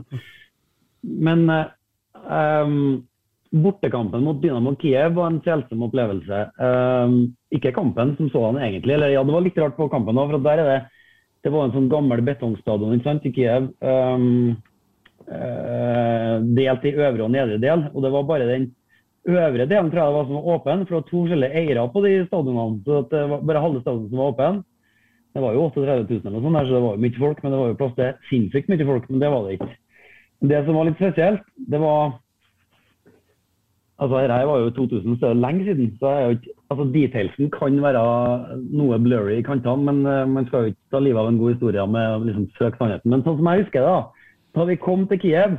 men 1.03 1.41
ehm, 1.51 2.77
bortekampen 3.53 4.23
mot 4.25 4.41
Dynamo 4.41 4.73
Kiev 4.81 5.13
var 5.13 5.29
en 5.29 5.39
selsom 5.45 5.85
opplevelse. 5.85 6.39
Um, 6.57 7.17
ikke 7.53 7.73
kampen 7.75 8.15
som 8.17 8.29
sådan 8.33 8.61
egentlig. 8.65 8.95
Eller 8.95 9.13
ja, 9.13 9.23
det 9.23 9.35
var 9.35 9.45
litt 9.45 9.57
rart 9.61 9.77
på 9.77 9.89
kampen 9.93 10.17
òg, 10.17 10.33
for 10.33 10.45
der 10.45 10.63
er 10.63 10.69
det 10.71 10.81
det 11.43 11.51
var 11.51 11.67
en 11.67 11.73
sånn 11.73 11.89
gammel 11.91 12.21
betongstadion 12.23 12.95
ikke 12.95 13.09
sant, 13.09 13.25
i 13.27 13.33
Kiev. 13.35 13.67
Um, 13.83 14.55
uh, 15.27 16.39
delt 16.55 16.87
i 16.87 16.93
øvre 16.95 17.25
og 17.25 17.33
nedre 17.33 17.59
del. 17.59 17.83
Og 17.91 18.05
det 18.05 18.13
var 18.13 18.29
bare 18.29 18.47
den 18.47 18.69
øvre 19.27 19.67
delen 19.67 19.91
tror 19.91 20.01
jeg 20.01 20.11
det 20.11 20.17
var 20.17 20.29
som 20.29 20.37
var 20.37 20.47
åpen, 20.55 20.85
for 20.85 20.93
det 20.93 20.99
var 20.99 21.09
to 21.09 21.23
forskjellige 21.25 21.59
eiere 21.59 21.87
på 21.91 22.05
de 22.05 22.13
stadionene. 22.29 22.79
Så 22.87 23.03
det 23.11 23.25
var 23.33 23.43
bare 23.51 23.65
halve 23.65 23.83
stadion 23.83 24.07
som 24.07 24.23
var 24.23 24.33
åpen. 24.33 24.63
Det 25.33 25.41
var 25.41 25.55
jo 25.57 25.67
38 25.67 26.07
000 26.09 26.21
eller 26.23 26.39
noe 26.39 26.45
sånt, 26.45 26.67
så 26.69 26.75
det 26.77 26.83
var 26.85 26.95
jo 26.95 27.03
mye 27.03 27.19
folk. 27.19 27.43
Men 27.43 27.53
det 27.53 27.61
var 27.61 27.71
jo 27.71 27.79
plass 27.81 27.95
til 27.99 28.11
sinnssykt 28.31 28.71
mye 28.71 28.89
folk, 28.89 29.09
men 29.11 29.23
det 29.23 29.31
var 29.35 29.45
det 29.45 29.55
ikke. 29.57 29.71
Det 30.53 30.59
som 30.65 30.77
var 30.77 30.87
litt 30.87 30.99
spesielt, 30.99 31.45
det 31.71 31.79
var 31.83 32.17
Altså, 34.03 34.19
dette 34.19 34.37
var 34.49 34.59
jo 34.59 34.71
2000, 34.75 35.19
så 35.21 35.29
lenge 35.37 35.63
siden. 35.63 35.91
så 35.99 36.09
er 36.11 36.23
jo 36.23 36.35
ikke, 36.35 36.53
altså 36.73 36.85
Detailsen 36.93 37.51
kan 37.53 37.75
være 37.83 38.01
noe 38.75 38.97
blurry 38.99 39.37
i 39.39 39.45
kantene, 39.45 39.85
men 39.87 40.01
uh, 40.03 40.25
man 40.27 40.47
skal 40.47 40.65
jo 40.65 40.73
ikke 40.73 40.91
ta 40.91 40.99
livet 40.99 41.21
av 41.21 41.29
en 41.29 41.37
god 41.39 41.53
historie 41.53 41.85
med 41.87 42.15
å 42.15 42.23
liksom 42.25 42.49
søke 42.57 42.81
sannheten. 42.81 43.13
Men 43.13 43.23
sånn 43.23 43.37
som 43.39 43.47
jeg 43.47 43.63
husker 43.63 43.85
det, 43.85 43.93
da, 43.93 44.33
da 44.59 44.65
vi 44.67 44.79
kom 44.81 45.05
til 45.07 45.21
Kiev, 45.23 45.55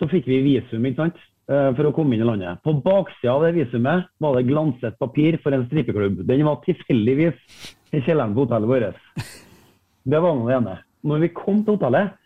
så 0.00 0.08
fikk 0.10 0.26
vi 0.26 0.40
visum 0.48 0.88
ikke 0.88 1.02
sant, 1.04 1.20
uh, 1.52 1.70
for 1.76 1.86
å 1.86 1.92
komme 1.94 2.16
inn 2.16 2.24
i 2.24 2.30
landet. 2.32 2.58
På 2.66 2.74
baksida 2.82 3.36
av 3.36 3.46
det 3.46 3.52
visumet 3.60 4.10
var 4.24 4.38
det 4.38 4.48
glanset 4.50 4.98
papir 4.98 5.38
for 5.44 5.54
en 5.54 5.68
stripeklubb. 5.68 6.24
Den 6.26 6.42
var 6.48 6.64
tilfeldigvis 6.66 7.38
i 7.94 8.02
kjelleren 8.02 8.34
på 8.34 8.48
hotellet 8.48 8.72
vårt. 8.72 9.30
Det 10.02 10.18
var 10.18 10.34
nå 10.34 10.48
det 10.48 10.58
ene. 10.58 10.80
Når 11.06 11.20
vi 11.22 11.34
kom 11.36 11.62
til 11.62 11.76
hotellet, 11.76 12.16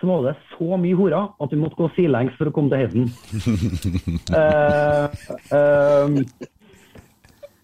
så 0.00 0.08
var 0.08 0.24
det 0.24 0.34
så 0.54 0.78
mye 0.80 0.96
horer 0.96 1.28
at 1.44 1.52
vi 1.52 1.60
måtte 1.60 1.76
gå 1.76 1.90
sidelengs 1.96 2.36
for 2.38 2.48
å 2.48 2.54
komme 2.56 2.72
til 2.72 2.80
heisen. 2.84 3.04
Eh, 4.30 5.06
eh, 5.56 6.06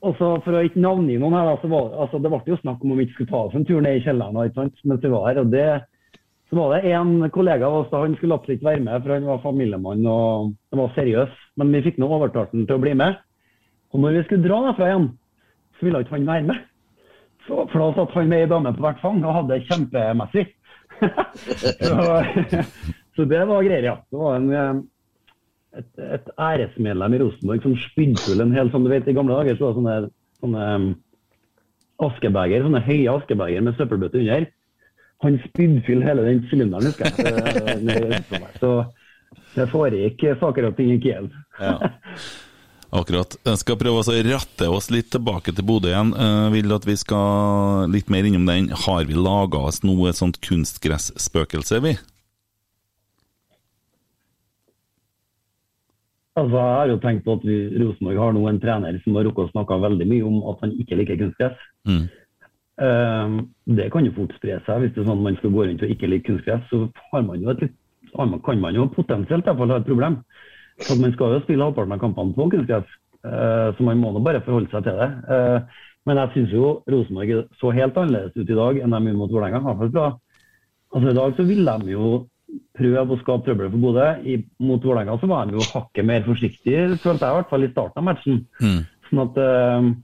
og 0.06 0.14
så 0.18 0.28
For 0.44 0.54
å 0.54 0.62
ikke 0.66 0.82
navngi 0.82 1.16
noen 1.18 1.34
her, 1.34 1.48
da, 1.48 1.58
så 1.62 1.70
var, 1.70 1.92
altså, 2.04 2.20
det 2.22 2.30
ble 2.30 2.40
jo 2.52 2.58
snakk 2.60 2.82
om 2.82 2.92
om 2.92 3.00
vi 3.00 3.06
ikke 3.06 3.16
skulle 3.20 3.32
ta 3.32 3.42
oss 3.46 3.56
en 3.56 3.66
tur 3.66 3.80
ned 3.82 3.98
i 3.98 4.02
kjelleren 4.04 4.36
mens 4.36 5.04
vi 5.04 5.12
var 5.12 5.28
her. 5.30 5.40
og 5.42 5.52
det 5.54 5.68
så 6.46 6.56
var 6.56 6.76
det 6.76 6.92
en 6.94 7.30
kollega 7.34 7.66
av 7.66 7.80
oss 7.80 7.88
da, 7.90 8.04
han 8.04 8.14
skulle 8.18 8.36
absolutt 8.38 8.62
være 8.62 8.82
med, 8.84 9.02
for 9.02 9.16
han 9.16 9.26
var 9.26 9.42
familiemann 9.42 10.04
og 10.06 10.52
han 10.70 10.78
var 10.78 10.92
seriøs. 10.94 11.32
Men 11.58 11.72
vi 11.74 11.82
fikk 11.88 11.98
nå 11.98 12.06
overtalt 12.06 12.52
han 12.54 12.68
til 12.68 12.78
å 12.78 12.82
bli 12.84 12.92
med. 12.98 13.18
Og 13.90 14.02
når 14.02 14.18
vi 14.18 14.22
skulle 14.26 14.46
dra 14.46 14.60
derfra 14.68 14.90
igjen, 14.92 15.08
så 15.76 15.88
ville 15.88 16.04
ikke 16.04 16.14
han 16.14 16.28
være 16.28 16.46
med. 16.52 16.60
Så, 17.48 17.64
for 17.72 17.82
da 17.82 17.88
satt 17.96 18.14
han 18.14 18.30
med 18.30 18.44
ei 18.44 18.50
dame 18.50 18.74
på 18.76 18.84
hvert 18.84 19.02
fang 19.02 19.18
og 19.24 19.34
hadde 19.40 19.56
det 19.56 19.66
kjempemessig. 19.66 20.46
så, 21.88 22.04
så 23.16 23.26
det 23.28 23.42
var 23.48 23.64
greier, 23.64 23.88
ja. 23.90 23.96
Det 24.10 24.20
var 24.20 24.36
en, 24.38 24.50
eh, 24.52 25.80
et, 25.80 25.90
et 26.18 26.30
æresmedlem 26.34 27.16
i 27.16 27.22
Rosenborg 27.22 27.64
som 27.64 27.78
spydde 27.86 28.22
full 28.24 28.44
en 28.44 28.54
hel 28.56 28.70
sånn, 28.72 28.86
du 28.86 28.92
vet, 28.92 29.08
I 29.08 29.16
gamle 29.16 29.38
dager 29.38 29.58
så 29.58 29.66
var 29.66 29.74
det 29.74 29.80
sånne, 29.80 29.96
sånne 30.44 30.68
um, 30.74 30.86
askebeger, 32.06 32.66
sånne 32.66 32.84
høye 32.86 33.16
askebeger 33.16 33.64
med 33.64 33.80
søppelbøtte 33.80 34.22
under. 34.22 34.46
Han 35.24 35.40
spydde 35.46 35.82
full 35.86 36.04
hele 36.04 36.26
den 36.26 36.44
sylinderen, 36.50 36.90
husker 36.90 37.08
jeg. 37.08 37.26
eh. 38.36 38.52
Så 38.60 38.72
det 39.56 39.70
foregikk 39.72 40.26
saker 40.40 40.68
og 40.68 40.76
ting 40.76 40.92
i 40.92 41.00
Kiev. 41.00 41.30
Ja. 41.60 41.76
Akkurat. 42.94 43.34
Jeg 43.42 43.58
skal 43.60 43.78
prøve 43.80 44.02
å 44.02 44.18
rette 44.26 44.68
oss 44.70 44.90
litt 44.94 45.08
tilbake 45.10 45.54
til 45.54 45.66
Bodø 45.66 45.90
igjen. 45.90 46.12
Jeg 46.14 46.52
vil 46.54 46.74
at 46.76 46.86
vi 46.86 46.94
skal 46.98 47.90
litt 47.90 48.12
mer 48.12 48.28
innom 48.28 48.46
den. 48.46 48.68
Har 48.86 49.08
vi 49.08 49.16
laga 49.18 49.64
oss 49.70 49.82
noe 49.82 50.12
sånt 50.14 50.38
kunstgresspøkelse, 50.44 51.80
vi? 51.82 51.96
Altså, 56.36 56.52
Jeg 56.52 56.76
har 56.78 56.90
jo 56.92 57.00
tenkt 57.00 57.24
på 57.24 57.34
at 57.38 57.44
vi, 57.48 57.56
Rosenborg 57.80 58.20
har 58.20 58.32
nå 58.36 58.44
en 58.50 58.60
trener 58.60 59.00
som 59.02 59.16
har 59.16 59.24
rukket 59.24 59.48
å 59.48 59.52
snakke 59.54 59.80
veldig 59.82 60.06
mye 60.10 60.24
om 60.28 60.42
at 60.52 60.62
han 60.66 60.74
ikke 60.76 60.98
liker 61.00 61.20
kunstgress. 61.22 61.62
Mm. 61.88 62.02
Eh, 62.86 63.36
det 63.78 63.86
kan 63.92 64.04
jo 64.04 64.12
fort 64.18 64.34
spre 64.36 64.58
seg. 64.66 64.82
Hvis 64.82 64.92
det 64.92 65.02
er 65.02 65.08
sånn 65.08 65.24
man 65.24 65.38
skal 65.40 65.54
gå 65.54 65.64
rundt 65.64 65.84
og 65.86 65.94
ikke 65.94 66.10
like 66.12 66.28
kunstgress, 66.28 66.66
så 66.68 66.84
har 67.10 67.24
man 67.24 67.40
litt, 67.40 67.72
kan 68.12 68.60
man 68.60 68.76
jo 68.76 68.84
potensielt 68.92 69.46
i 69.46 69.48
hvert 69.48 69.62
fall 69.62 69.72
ha 69.72 69.80
et 69.80 69.88
problem. 69.88 70.20
For 70.84 71.00
man 71.00 71.12
skal 71.14 71.36
jo 71.36 71.42
spille 71.46 71.64
halvparten 71.64 71.96
av 71.96 72.00
kampene 72.02 72.34
på 72.36 72.48
kunstgress, 72.52 72.88
eh, 73.24 73.68
så 73.76 73.84
man 73.86 74.00
må 74.02 74.12
nå 74.12 74.20
bare 74.24 74.42
forholde 74.44 74.68
seg 74.72 74.84
til 74.84 74.98
det. 75.00 75.08
Eh, 75.32 75.82
men 76.06 76.20
jeg 76.20 76.32
syns 76.34 76.52
jo 76.54 76.72
Rosenborg 76.92 77.46
så 77.58 77.72
helt 77.74 77.96
annerledes 77.98 78.36
ut 78.36 78.50
i 78.50 78.58
dag 78.60 78.78
enn 78.78 78.92
de 78.94 79.00
gjorde 79.08 79.18
mot 79.18 79.32
Vålerenga. 79.32 79.62
Altså, 80.92 81.10
I 81.10 81.16
dag 81.16 81.32
så 81.36 81.46
vil 81.48 81.64
de 81.66 81.92
jo 81.96 82.10
prøve 82.76 83.02
å 83.10 83.18
skape 83.20 83.44
trøbbel 83.48 83.72
for 83.72 83.82
Bodø. 83.82 84.04
I- 84.22 84.44
Mot 84.62 84.84
Vålerenga 84.84 85.16
så 85.20 85.26
var 85.26 85.46
de 85.46 85.56
jo 85.56 85.64
hakket 85.72 86.04
mer 86.06 86.22
forsiktige, 86.22 86.96
følte 87.02 87.26
jeg 87.26 87.32
i 87.32 87.38
hvert 87.40 87.50
fall 87.50 87.64
i 87.66 87.72
starten 87.72 87.98
av 87.98 88.04
matchen. 88.06 88.38
Mm. 88.60 88.84
Sånn 89.08 89.22
at 89.24 89.36
øh, 89.42 89.94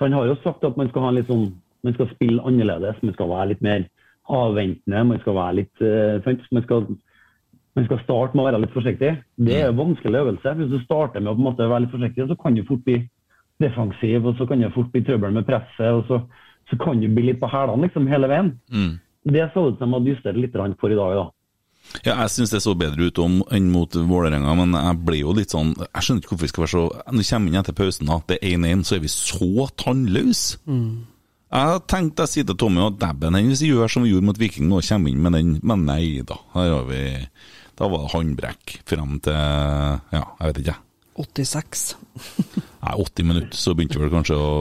Han 0.00 0.12
har 0.12 0.26
jo 0.28 0.36
sagt 0.44 0.62
at 0.64 0.76
man 0.76 0.88
skal, 0.90 1.02
ha 1.02 1.10
litt 1.10 1.26
sånn, 1.26 1.48
man 1.82 1.94
skal 1.96 2.06
spille 2.12 2.42
annerledes. 2.46 3.00
Man 3.02 3.14
skal 3.16 3.28
være 3.32 3.48
litt 3.48 3.62
mer 3.62 3.88
avventende. 4.30 5.00
Man 5.08 5.18
skal 5.24 5.34
være 5.34 5.56
litt 5.56 5.82
øh. 5.82 6.28
Man 6.52 6.62
skal, 6.62 6.86
man 7.76 7.86
skal 7.86 8.00
starte 8.02 8.36
med 8.36 8.42
å 8.42 8.48
være 8.48 8.60
litt 8.64 8.74
forsiktig. 8.74 9.10
Det 9.36 9.56
er 9.58 9.70
en 9.70 9.78
vanskelig 9.78 10.20
øvelse. 10.22 10.54
Hvis 10.58 10.70
du 10.72 10.78
starter 10.82 11.22
med 11.22 11.32
å 11.32 11.36
på 11.36 11.42
en 11.42 11.48
måte 11.50 11.70
være 11.70 11.84
litt 11.84 11.94
forsiktig, 11.94 12.28
så 12.28 12.36
kan 12.40 12.56
du 12.56 12.64
fort 12.68 12.84
bli 12.86 12.98
defensiv, 13.62 14.26
og 14.26 14.38
så 14.38 14.46
kan 14.48 14.62
det 14.62 14.74
fort 14.74 14.92
bli 14.94 15.02
trøbbel 15.06 15.34
med 15.34 15.46
presset. 15.46 15.90
og 15.92 16.04
Så, 16.08 16.20
så 16.70 16.78
kan 16.80 17.00
du 17.00 17.08
bli 17.08 17.30
litt 17.30 17.40
på 17.42 17.50
hælene 17.50 17.86
liksom, 17.86 18.08
hele 18.10 18.30
veien. 18.30 18.54
Mm. 18.72 18.94
Det 19.28 19.50
så 19.52 19.68
ut 19.68 19.78
som 19.78 19.90
de 19.90 19.98
hadde 19.98 20.14
justert 20.14 20.40
litt 20.40 20.56
for 20.80 20.90
i 20.90 20.98
dag. 20.98 21.18
da. 21.18 21.26
Ja, 22.04 22.14
jeg 22.22 22.32
syns 22.34 22.50
det 22.52 22.60
så 22.62 22.74
bedre 22.76 23.08
ut 23.08 23.18
om, 23.22 23.38
enn 23.54 23.70
mot 23.72 23.94
Vålerenga, 23.94 24.54
men 24.58 24.74
jeg 24.76 24.98
ble 25.06 25.20
jo 25.22 25.32
litt 25.36 25.54
sånn 25.54 25.70
Jeg 25.78 26.04
skjønner 26.04 26.20
ikke 26.20 26.34
hvorfor 26.34 26.44
vi 26.44 26.50
skal 26.50 26.64
være 26.64 26.72
så 26.72 26.82
Når 27.06 27.22
vi 27.22 27.28
kommer 27.30 27.48
inn 27.48 27.60
etter 27.62 27.76
pausen, 27.78 28.10
da, 28.10 28.18
det 28.28 28.38
er 28.42 28.58
1-1, 28.58 28.82
så 28.84 28.96
er 28.96 29.04
vi 29.04 29.12
så 29.12 29.68
tannløse. 29.80 30.58
Jeg 31.48 31.80
tenkte 31.88 32.26
jeg 32.26 32.32
sier 32.34 32.48
til 32.50 32.58
Tommy 32.60 32.82
at 32.84 32.98
dabben 33.00 33.38
hennes 33.38 33.62
gjør 33.64 33.88
som 33.88 34.04
vi 34.04 34.12
gjorde 34.12 34.28
mot 34.28 34.40
Viking 34.40 34.68
nå, 34.68 34.82
kommer 34.84 35.14
inn 35.14 35.22
med 35.24 35.36
den, 35.38 35.54
men 35.64 35.86
nei 35.88 36.20
da. 36.28 36.36
Her 36.52 36.74
har 36.74 36.90
vi 36.90 37.00
Da 37.78 37.86
var 37.88 38.02
det 38.04 38.12
håndbrekk 38.14 38.76
frem 38.90 39.16
til 39.22 39.32
Ja, 39.38 40.24
jeg 40.40 40.50
vet 40.50 40.60
ikke, 40.64 40.74
jeg. 40.74 40.84
86. 41.18 41.96
Nei, 42.82 42.92
80 42.94 43.26
minutter, 43.26 43.58
så 43.58 43.74
begynte 43.74 43.98
vel 44.02 44.12
kanskje 44.12 44.36
å 44.38 44.52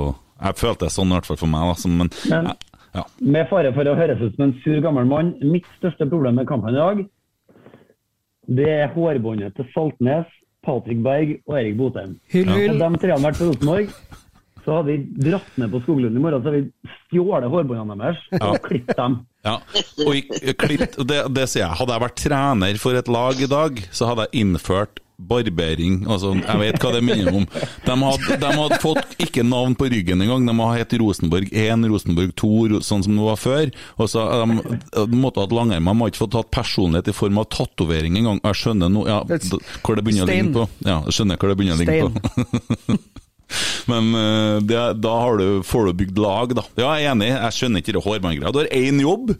Jeg 0.41 0.57
følte 0.57 0.85
det 0.87 0.93
sånn 0.93 1.11
i 1.11 1.17
hvert 1.17 1.27
fall 1.29 1.37
for 1.41 1.49
meg, 1.51 1.69
da, 1.73 1.89
men 1.89 2.09
Men- 2.29 2.49
ja. 2.97 3.03
Med 3.21 3.45
fare 3.49 3.69
for 3.75 3.85
å 3.85 3.93
høres 3.97 4.21
ut 4.23 4.35
som 4.35 4.45
en 4.47 4.55
sur 4.63 4.79
gammel 4.81 5.05
mann, 5.05 5.35
mitt 5.45 5.65
største 5.77 6.07
problem 6.09 6.35
med 6.39 6.47
kampen 6.49 6.73
i 6.73 6.77
dag, 6.79 7.01
det 8.47 8.69
er 8.71 8.87
hårbåndet 8.95 9.53
til 9.57 9.67
Saltnes, 9.73 10.25
Patrick 10.65 11.03
Berg 11.03 11.35
og 11.47 11.57
Erik 11.59 11.75
Botheim. 11.77 12.15
Hyll, 12.31 12.47
hyll. 12.49 12.77
Hadde 12.79 12.95
de 12.95 13.01
tre 13.03 13.11
hadde 13.13 13.27
vært 13.27 13.37
på 13.41 13.49
Rosenborg, 13.51 13.91
så 14.65 14.77
hadde 14.79 14.87
vi 14.95 15.27
dratt 15.29 15.59
ned 15.61 15.71
på 15.75 15.81
Skoglund 15.83 16.17
i 16.17 16.23
morgen, 16.23 16.41
så 16.41 16.49
hadde 16.51 16.63
vi 16.63 16.95
stjålet 17.03 17.51
hårbåndene 17.53 17.99
deres 18.01 18.23
og 18.41 18.57
klippet 18.65 18.97
dem. 18.97 19.19
Ja, 19.47 19.57
og 20.05 20.37
klipp, 20.59 21.01
det, 21.07 21.23
det 21.35 21.49
sier 21.49 21.65
jeg. 21.65 21.75
Hadde 21.81 21.95
jeg 21.97 22.05
vært 22.07 22.21
trener 22.21 22.79
for 22.81 22.99
et 22.99 23.11
lag 23.11 23.43
i 23.43 23.51
dag, 23.51 23.83
så 23.95 24.11
hadde 24.11 24.27
jeg 24.27 24.45
innført 24.45 25.03
barbering. 25.17 26.03
Altså, 26.05 26.35
jeg 26.37 26.59
vet 26.61 26.77
hva 26.81 26.91
det 26.93 27.01
minner 27.05 27.33
om. 27.39 27.45
De 27.85 27.95
hadde, 28.03 28.37
de 28.41 28.51
hadde 28.59 28.77
fått 28.83 29.15
ikke 29.23 29.43
navn 29.45 29.73
på 29.77 29.89
ryggen 29.89 30.21
engang. 30.21 30.45
De 30.45 30.53
hadde 30.59 30.81
hett 30.83 30.95
Rosenborg 31.01 31.49
1, 31.49 31.87
Rosenborg 31.89 32.33
2, 32.37 32.81
sånn 32.85 33.05
som 33.05 33.17
det 33.17 33.25
var 33.25 33.41
før. 33.41 33.71
Og 33.97 34.11
så 34.13 34.25
de, 34.43 34.77
de 34.97 35.21
måtte 35.21 35.41
hatt 35.41 35.55
langermer. 35.57 35.97
De 35.97 36.05
har 36.05 36.13
ikke 36.13 36.23
fått 36.25 36.35
tatt 36.37 36.51
personlighet 36.53 37.09
i 37.09 37.17
form 37.17 37.41
av 37.41 37.49
tatovering 37.53 38.19
engang. 38.21 38.41
Jeg 38.45 38.61
skjønner 38.61 38.93
nå 38.93 39.07
ja, 39.09 39.23
hvor 39.25 39.97
det 39.97 40.05
begynner 40.05 40.27
å 40.27 40.31
ligne 40.31 40.53
på. 40.59 40.67
Ja, 40.85 40.99
jeg 41.09 41.17
skjønner 41.17 41.41
hvor 41.41 41.53
det 41.53 41.59
begynner 41.61 41.79
å 41.79 41.85
ligne 41.85 42.11
på. 42.13 42.99
Men 43.87 44.09
eh, 44.19 44.57
det, 44.67 44.81
da 45.03 45.13
har 45.23 45.39
du, 45.39 45.47
får 45.63 45.89
du 45.89 45.99
bygd 46.01 46.19
lag, 46.21 46.55
da. 46.57 46.65
Ja, 46.79 46.95
jeg 46.99 47.07
er 47.07 47.13
enig, 47.15 47.29
jeg 47.31 47.55
skjønner 47.57 47.83
ikke 47.83 47.95
det 47.95 48.03
hårbåndgreia. 48.03 48.53
Du 48.53 48.59
har 48.63 48.71
én 48.75 49.01
jobb. 49.03 49.33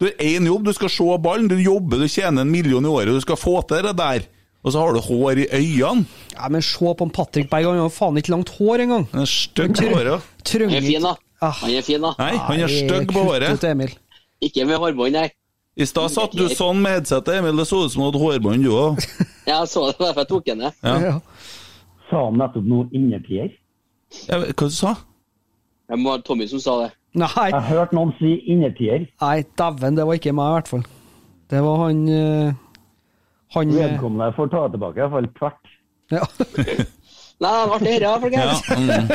Du 0.00 0.08
har 0.08 0.14
én 0.26 0.46
jobb, 0.50 0.66
du 0.66 0.72
skal 0.76 0.90
se 0.92 1.08
ballen, 1.22 1.48
du 1.48 1.58
jobber, 1.62 2.02
du 2.02 2.10
tjener 2.10 2.42
en 2.42 2.52
million 2.52 2.84
i 2.84 2.90
året, 2.90 3.14
du 3.14 3.22
skal 3.24 3.38
få 3.38 3.60
til 3.70 3.84
det 3.86 3.94
der. 4.00 4.24
Og 4.62 4.74
så 4.74 4.78
har 4.78 4.94
du 4.94 5.00
hår 5.02 5.40
i 5.42 5.46
øynene. 5.58 6.06
Ja, 6.36 6.48
men 6.52 6.62
se 6.62 6.94
på 6.98 7.06
en 7.06 7.10
Patrick 7.10 7.50
Berg, 7.50 7.66
han 7.66 7.82
har 7.82 7.90
faen 7.90 8.18
ikke 8.18 8.34
langt 8.34 8.52
hår 8.58 8.84
engang. 8.84 9.08
Han 9.12 9.24
er 9.24 9.30
stygg 9.30 9.74
på 9.78 9.88
håret. 9.90 10.32
Han 10.52 10.74
er 10.76 10.86
fin, 10.86 11.06
da. 11.06 11.14
Ah. 11.42 11.56
Han 11.64 11.74
er 11.74 11.86
fin, 11.86 12.02
da. 12.02 12.12
Nei, 12.20 12.34
han 12.38 12.60
er 12.66 12.70
stygg 12.70 13.10
på 13.10 13.24
håret. 13.26 13.64
Ikke 14.42 14.66
med 14.66 14.78
hårbånd, 14.82 15.16
nei. 15.18 15.30
I 15.72 15.86
stad 15.88 16.12
satt 16.12 16.34
du 16.36 16.44
sånn 16.52 16.82
med 16.84 16.98
headsetet, 16.98 17.38
Emil. 17.38 17.56
Det 17.56 17.64
så 17.70 17.80
ut 17.86 17.94
som 17.94 18.02
du 18.02 18.08
hadde 18.10 18.20
hårbånd, 18.20 18.66
du 18.66 18.74
òg. 18.76 19.02
Jeg 19.48 19.70
så 19.70 19.88
det, 19.88 19.96
derfor 19.98 20.22
jeg 20.22 20.28
tok 20.30 20.44
den 20.46 20.60
ned. 20.62 20.76
Ja. 20.86 21.16
Ja. 22.12 22.18
Sa 22.18 22.24
han 22.28 22.36
nettopp 22.36 22.66
noe 22.68 22.88
innertier? 22.92 23.48
Hva 24.28 24.68
sa 24.70 24.92
du 24.92 25.00
Det 25.92 25.98
var 26.04 26.20
Tommy 26.26 26.46
som 26.48 26.60
sa 26.60 26.74
det. 26.84 26.90
Nei, 27.16 27.48
Jeg 27.50 27.62
hørte 27.68 27.96
noen 27.96 28.12
si 28.18 28.34
innertier. 28.48 29.06
nei 29.20 29.42
dæven, 29.58 29.96
det 29.96 30.06
var 30.08 30.16
ikke 30.16 30.32
meg, 30.32 30.48
i 30.48 30.56
hvert 30.58 30.68
fall. 30.68 30.84
Det 31.52 31.60
var 31.60 31.82
han 31.86 32.08
eh, 32.08 32.54
Han 33.56 33.68
eh, 33.68 33.76
Vedkommende 33.76 34.32
får 34.36 34.48
ta 34.54 34.62
tilbake, 34.72 34.96
i 34.96 35.02
hvert 35.02 35.12
fall 35.12 35.28
tvert. 35.36 35.72
ja. 36.12 36.24
Nei, 37.42 37.50
det 37.66 37.78
ble 37.82 37.92
det 37.98 38.10
folkens. 38.22 38.60
ja, 38.68 38.74
Ja, 38.76 38.78
mm. 38.78 39.08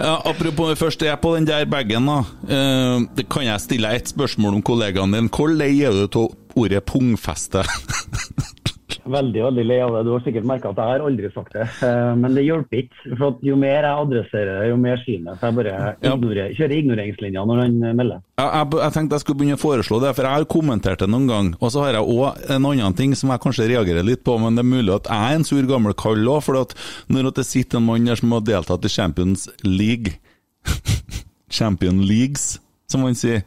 ja, 0.00 0.12
apropos 0.30 0.78
først 0.80 1.02
jeg 1.04 1.12
er 1.12 1.18
på 1.20 1.34
den 1.36 1.44
der 1.44 1.66
bagen, 1.68 2.06
da. 2.08 2.22
Uh, 2.48 3.04
det 3.14 3.26
kan 3.28 3.44
jeg 3.44 3.60
stille 3.60 3.90
deg 3.90 4.00
et 4.00 4.08
spørsmål 4.14 4.56
om 4.56 4.62
kollegaen 4.64 5.12
din. 5.12 5.28
Hvor 5.28 5.52
lei 5.52 5.74
er 5.84 5.92
du 5.92 6.06
av 6.08 6.32
ordet 6.56 6.80
pungfeste? 6.88 7.66
Veldig 9.02 9.40
veldig 9.42 9.62
lei 9.66 9.78
av 9.82 9.90
det. 9.96 10.00
Du 10.06 10.12
har 10.14 10.20
sikkert 10.22 10.44
merka 10.46 10.70
at 10.70 10.78
jeg 10.78 10.90
har 10.92 11.02
aldri 11.02 11.30
sagt 11.34 11.52
det. 11.56 11.64
Eh, 11.82 12.12
Men 12.22 12.34
det 12.36 12.44
hjelper 12.46 12.78
ikke. 12.84 13.16
for 13.18 13.38
Jo 13.42 13.56
mer 13.58 13.82
jeg 13.82 14.02
adresserer 14.04 14.60
det, 14.60 14.68
jo 14.70 14.76
mer 14.78 15.00
synet. 15.02 15.40
Så 15.40 15.48
jeg 15.48 15.56
bare 15.58 15.94
ignorer, 16.06 16.52
kjører 16.54 16.76
ignoreringslinja 16.78 17.44
når 17.48 17.62
han 17.64 17.78
melder. 17.98 18.22
Jeg, 18.38 18.48
jeg, 18.54 18.80
jeg 18.84 18.94
tenkte 18.96 19.18
jeg 19.18 19.24
skulle 19.24 19.40
begynne 19.42 19.58
å 19.58 19.62
foreslå 19.62 20.00
det, 20.04 20.14
for 20.14 20.28
jeg 20.28 20.38
har 20.38 20.48
kommentert 20.54 21.02
det 21.02 21.10
noen 21.10 21.26
gang. 21.32 21.50
Og 21.60 21.72
så 21.74 21.82
har 21.86 21.98
jeg 21.98 22.06
òg 22.14 22.42
en 22.56 22.70
annen 22.70 22.98
ting 22.98 23.14
som 23.18 23.34
jeg 23.34 23.42
kanskje 23.42 23.68
reagerer 23.72 24.06
litt 24.06 24.22
på, 24.26 24.38
men 24.38 24.54
det 24.54 24.62
er 24.62 24.70
mulig 24.70 24.94
at 24.94 25.10
jeg 25.10 25.30
er 25.32 25.38
en 25.40 25.44
sur 25.50 25.62
gammel 25.66 25.94
kall 25.98 26.22
òg. 26.36 26.42
For 26.46 26.60
at 26.62 26.76
når 27.10 27.32
det 27.40 27.46
sitter 27.48 27.80
en 27.82 27.88
mann 27.90 28.06
der 28.06 28.20
som 28.22 28.30
har 28.38 28.46
deltatt 28.46 28.86
i 28.86 28.92
Champions 28.92 29.48
League 29.66 30.14
Champion 31.50 32.00
Leagues, 32.06 32.60
som 32.90 33.02
man 33.04 33.14
sier. 33.18 33.42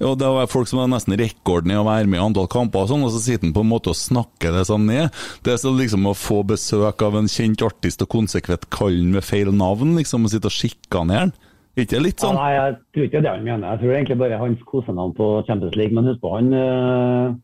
Ja, 0.00 0.12
det 0.14 0.28
var 0.30 0.46
folk 0.46 0.68
som 0.70 0.78
har 0.78 0.86
nesten 0.92 1.16
rekorden 1.18 1.72
i 1.74 1.78
å 1.78 1.82
være 1.86 2.06
med 2.06 2.20
i 2.20 2.22
antall 2.22 2.46
kamper, 2.52 2.84
og 2.84 2.90
sånn, 2.92 3.02
og 3.02 3.10
så 3.10 3.18
sitter 3.24 3.48
han 3.48 3.54
på 3.56 3.64
en 3.64 3.70
måte 3.72 3.90
og 3.90 3.98
snakker 3.98 4.54
det 4.54 4.66
sånn 4.68 4.86
ned. 4.86 5.10
Det 5.42 5.56
er 5.56 5.58
så 5.58 5.72
liksom 5.74 6.06
å 6.06 6.14
få 6.14 6.44
besøk 6.46 7.02
av 7.02 7.16
en 7.18 7.26
kjent 7.30 7.64
artist 7.66 8.04
og 8.06 8.08
konsekvent 8.14 8.68
kalle 8.70 9.00
han 9.02 9.10
med 9.18 9.26
feil 9.26 9.50
navn, 9.50 9.96
liksom, 9.98 10.24
og 10.28 10.30
sitte 10.30 10.46
og 10.52 10.54
sjikanere 10.54 11.24
han. 11.26 11.34
Ikke 11.78 11.96
det 11.96 12.00
litt 12.02 12.22
Ja, 12.22 12.28
sånn? 12.28 12.38
nei, 12.38 12.52
jeg 12.54 12.78
tror 12.94 13.04
ikke 13.08 13.20
det 13.22 13.30
han 13.34 13.44
mener. 13.46 13.68
Jeg 13.74 13.78
tror 13.82 13.92
egentlig 13.98 14.18
bare 14.22 14.38
hans 14.40 14.62
kosenavn 14.66 15.12
på 15.18 15.26
Champions 15.46 15.76
League. 15.78 15.94
Men 15.94 16.08
husk 16.10 16.20
på, 16.22 16.32
han 16.34 16.48
øh, 16.54 17.36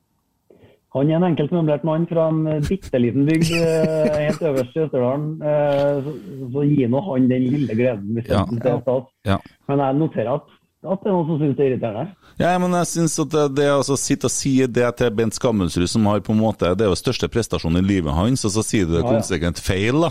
han 0.95 1.11
er 1.11 1.17
en 1.19 1.27
enkelt 1.27 1.51
møblert 1.55 1.83
mann 1.87 2.05
fra 2.07 2.29
en 2.31 2.45
bitte 2.69 2.99
liten 3.03 3.25
bygd 3.27 3.49
eh, 3.59 4.11
helt 4.29 4.43
øverst 4.47 4.77
i 4.79 4.83
Østerdalen. 4.85 5.29
Eh, 5.43 6.03
Så, 6.07 6.13
så 6.55 6.63
gi 6.71 6.87
nå 6.91 7.01
han 7.09 7.29
den 7.31 7.47
lille 7.51 7.75
gleden 7.79 8.13
hvis 8.15 8.29
Ja. 8.31 8.45
det 8.51 8.71
er 8.71 8.79
stas. 8.83 9.09
Ja. 9.27 9.39
Men 9.69 9.83
jeg 9.83 9.99
noterer 10.03 10.35
at, 10.39 10.47
at 10.85 11.03
det 11.03 11.11
er 11.11 11.17
noen 11.17 11.27
som 11.33 11.41
syns 11.43 11.57
det 11.59 11.65
er 11.67 11.71
irriterende. 11.73 12.07
Ja, 12.41 12.57
men 12.59 12.73
jeg 12.75 12.89
synes 12.91 13.15
at 13.23 13.31
det, 13.31 13.45
det 13.61 13.69
å 13.71 13.97
sitte 14.01 14.27
og 14.27 14.35
si 14.35 14.57
det 14.67 14.89
til 14.99 15.11
Bent 15.15 15.37
Skammelsrud, 15.37 15.87
som 15.91 16.07
har 16.11 16.23
på 16.25 16.35
en 16.35 16.41
måte 16.43 16.73
Det 16.75 16.87
er 16.87 16.91
jo 16.91 16.99
største 16.99 17.29
prestasjonen 17.31 17.79
i 17.79 17.87
livet 17.87 18.15
hans, 18.17 18.43
og 18.49 18.55
så 18.57 18.65
sier 18.67 18.89
du 18.89 18.97
det 18.97 19.05
Ja, 19.05 19.11
konsekvent 19.13 19.63
feil, 19.63 20.01
da. 20.03 20.11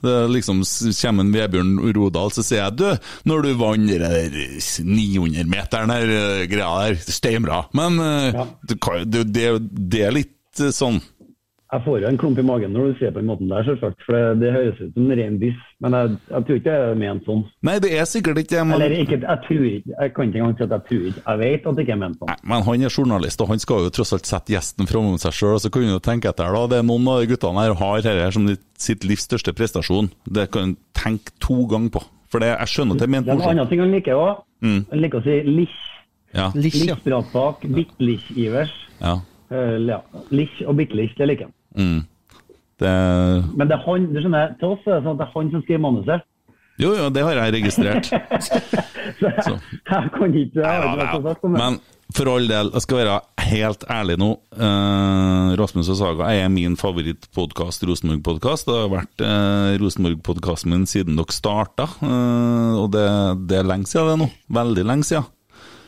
Det 0.00 0.14
liksom 0.32 0.62
kommer 0.64 1.26
en 1.26 1.32
Vebjørn 1.34 1.74
Rodal, 1.92 2.30
så 2.32 2.40
sier 2.46 2.62
jeg 2.62 2.78
du, 2.80 2.86
når 3.28 3.42
du 3.44 3.50
vant 3.60 3.90
den 3.92 4.96
900-meteren 4.96 5.92
der, 5.92 6.12
eh, 6.16 6.44
greia 6.48 6.70
der, 6.86 7.00
steinbra. 7.04 7.66
Men 7.76 8.00
eh, 8.00 8.30
Ja. 8.38 8.46
det, 9.04 9.24
det, 9.28 9.46
det 9.92 10.04
er 10.06 10.16
litt 10.16 10.60
eh, 10.64 10.72
sånn 10.72 11.02
Jeg 11.70 11.84
får 11.84 12.00
jo 12.02 12.08
en 12.08 12.16
klump 12.18 12.38
i 12.40 12.42
magen 12.42 12.72
når 12.74 12.88
du 12.90 12.94
sier 12.98 13.12
på 13.14 13.20
den 13.20 13.28
måten 13.30 13.50
der, 13.50 13.62
selvsagt. 13.62 14.00
For 14.02 14.16
det, 14.16 14.40
det 14.40 14.48
høres 14.50 14.78
ut 14.80 14.94
som 14.96 15.04
en 15.06 15.18
ren 15.20 15.36
biss, 15.38 15.58
Men 15.80 15.94
jeg, 15.94 16.16
jeg 16.32 16.46
tror 16.48 16.56
ikke 16.58 16.66
det 16.74 16.88
er 16.90 16.96
ment 16.98 17.28
sånn. 17.28 17.44
Nei, 17.68 17.74
det 17.84 17.90
er 17.94 18.08
sikkert 18.10 18.40
ikke 18.42 18.56
det, 18.56 18.64
men 18.66 18.74
Eller 18.76 18.94
ikke, 18.98 19.18
jeg 19.22 19.42
tror 19.44 19.66
ikke, 19.68 19.92
jeg 19.94 20.14
kan 20.16 20.32
ikke 20.32 20.40
engang 20.40 20.56
si 20.58 20.64
at 20.66 20.74
jeg 20.74 20.84
tror 20.88 21.04
ikke. 21.10 21.22
Jeg 21.28 21.40
vet 21.44 21.68
at 21.70 21.78
det 21.78 21.84
ikke 21.86 21.94
er 21.94 22.00
ment 22.02 22.18
sånn. 22.18 22.32
Nei, 22.32 22.38
men 22.52 22.64
han 22.66 22.86
er 22.88 22.96
journalist, 22.96 23.44
og 23.44 23.52
han 23.52 23.62
skal 23.62 23.86
jo 23.86 23.92
tross 24.00 24.12
alt 24.16 24.32
sette 24.32 24.54
gjesten 24.56 24.90
framom 24.90 25.20
seg 25.22 25.36
sjøl. 25.38 25.60
Så 25.62 25.70
kan 25.70 25.86
du 25.86 26.00
tenke 26.02 26.32
etter, 26.32 26.50
da. 26.58 26.64
Det 26.74 26.80
er 26.82 26.88
noen 26.90 27.06
av 27.14 27.22
de 27.22 27.30
guttene 27.30 27.64
her 27.64 27.76
har 27.84 28.02
dette 28.08 28.32
som 28.34 28.50
sitt 28.80 29.06
livs 29.06 29.28
største 29.30 29.54
prestasjon. 29.54 30.10
Det 30.26 30.48
kan 30.50 30.74
du 30.74 30.82
tenke 30.98 31.30
to 31.38 31.62
ganger 31.70 31.94
på. 32.00 32.04
For 32.30 32.42
det, 32.42 32.50
jeg 32.56 32.74
skjønner 32.74 32.98
at 32.98 33.02
det 33.02 33.06
er 33.08 33.14
ment 33.14 33.26
Det 33.30 33.34
er 33.36 33.40
en 33.40 33.48
annen 33.54 33.70
ting 33.70 33.80
han 33.82 33.94
liker 33.94 34.18
òg. 34.18 34.42
Mm. 34.66 34.82
Han 34.90 35.06
liker 35.06 35.22
å 35.22 35.26
si 35.26 35.38
lich. 35.46 35.78
Ja, 36.34 36.50
Lich, 36.54 36.76
ja. 36.86 36.94
Bitte 37.04 38.02
lich-Ivers. 38.02 38.74
ja. 39.00 39.20
Uh, 39.50 39.78
ja. 39.82 39.96
Lich 40.30 40.60
og 40.62 40.76
bittlich, 40.78 41.16
det 41.18 41.26
liker 41.26 41.48
han. 41.48 41.54
Mm. 41.76 42.00
Det 42.80 42.92
Men 43.56 43.68
det 43.68 43.76
er 43.76 43.84
han, 43.84 44.08
du 44.08 44.20
skjønner, 44.22 44.52
til 44.60 44.74
oss 44.74 44.84
er 44.88 44.98
det 44.98 45.04
sånn 45.04 45.16
at 45.16 45.20
det 45.20 45.26
er 45.26 45.34
han 45.36 45.54
som 45.54 45.64
skriver 45.66 45.82
manuset. 45.84 46.26
Jo, 46.80 46.94
jo, 46.96 47.08
det 47.12 47.22
har 47.26 47.36
jeg 47.36 47.54
registrert. 47.58 48.08
Så 49.20 49.28
jeg, 49.28 49.56
jeg 49.90 50.12
kan 50.14 50.36
ikke 50.38 50.62
ja. 50.64 51.18
det. 51.20 51.34
Men 51.52 51.76
for 52.16 52.30
all 52.32 52.46
del, 52.48 52.70
jeg 52.74 52.84
skal 52.84 53.00
være 53.02 53.16
helt 53.50 53.84
ærlig 53.92 54.16
nå. 54.20 54.30
Eh, 54.56 55.50
Rasmus 55.60 55.90
og 55.92 55.98
Saga 55.98 56.30
er 56.32 56.48
min 56.52 56.78
favorittpodkast, 56.80 57.84
Rosenborg-podkast. 57.86 58.70
Det 58.70 58.78
har 58.78 58.94
vært 58.94 59.24
eh, 59.26 59.74
Rosenborg-podkasten 59.82 60.72
min 60.72 60.88
siden 60.90 61.20
dere 61.20 61.36
starta. 61.36 61.86
Eh, 62.00 62.80
og 62.80 62.90
det, 62.96 63.06
det 63.50 63.60
er 63.60 63.68
lenge 63.68 63.90
siden 63.90 64.10
det 64.14 64.18
nå. 64.24 64.30
Veldig 64.60 64.86
lenge 64.88 65.10
siden. 65.10 65.28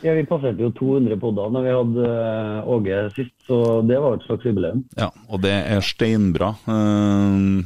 Ja, 0.02 0.16
vi 0.18 0.24
passerte 0.26 0.64
jo 0.64 0.72
200 0.74 1.16
podder 1.22 1.52
når 1.54 1.62
vi 1.62 1.74
hadde 1.76 2.06
eh, 2.10 2.70
Åge 2.74 2.98
sist, 3.14 3.34
så 3.46 3.58
det 3.86 4.00
var 4.02 4.16
et 4.16 4.24
slags 4.26 4.46
jubileum. 4.48 4.82
Ja, 4.98 5.12
og 5.30 5.44
det 5.44 5.52
er 5.54 5.84
steinbra. 5.86 6.48
Uh, 6.66 7.62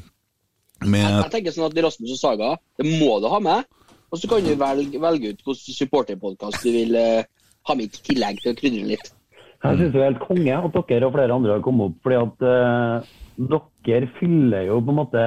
Jeg, 0.83 0.91
med 0.93 1.07
jeg 1.07 1.33
tenker 1.33 1.55
sånn 1.55 1.71
at 1.71 1.81
Rasmus 1.87 2.13
og 2.13 2.21
Saga, 2.21 2.51
det 2.77 2.99
må 3.01 3.17
du 3.25 3.31
ha 3.33 3.41
med. 3.41 3.65
Og 4.13 4.21
så 4.21 4.29
kan 4.31 4.45
du 4.45 4.53
velge, 4.61 5.01
velge 5.01 5.33
ut 5.33 5.41
hvilken 5.49 5.79
supporterpodkast 5.79 6.67
du 6.67 6.71
vil 6.75 6.93
uh, 7.01 7.25
ha 7.71 7.79
med 7.79 7.89
i 7.89 8.05
tillegg 8.11 8.45
til 8.45 8.53
å 8.53 8.59
krydre 8.61 8.91
litt. 8.93 9.13
Jeg 9.65 9.81
syns 9.81 9.95
det 9.95 10.03
er 10.03 10.11
helt 10.11 10.23
konge 10.23 10.61
at 10.69 10.77
dere 10.93 11.09
og 11.09 11.17
flere 11.17 11.41
andre 11.41 11.57
har 11.57 11.65
kommet 11.65 11.89
opp, 11.89 11.99
fordi 12.05 12.21
at 12.21 12.45
uh, 12.45 13.71
dere 13.89 14.13
fyller 14.21 14.69
jo 14.69 14.83
på 14.85 14.93
en 14.93 15.01
måte 15.01 15.25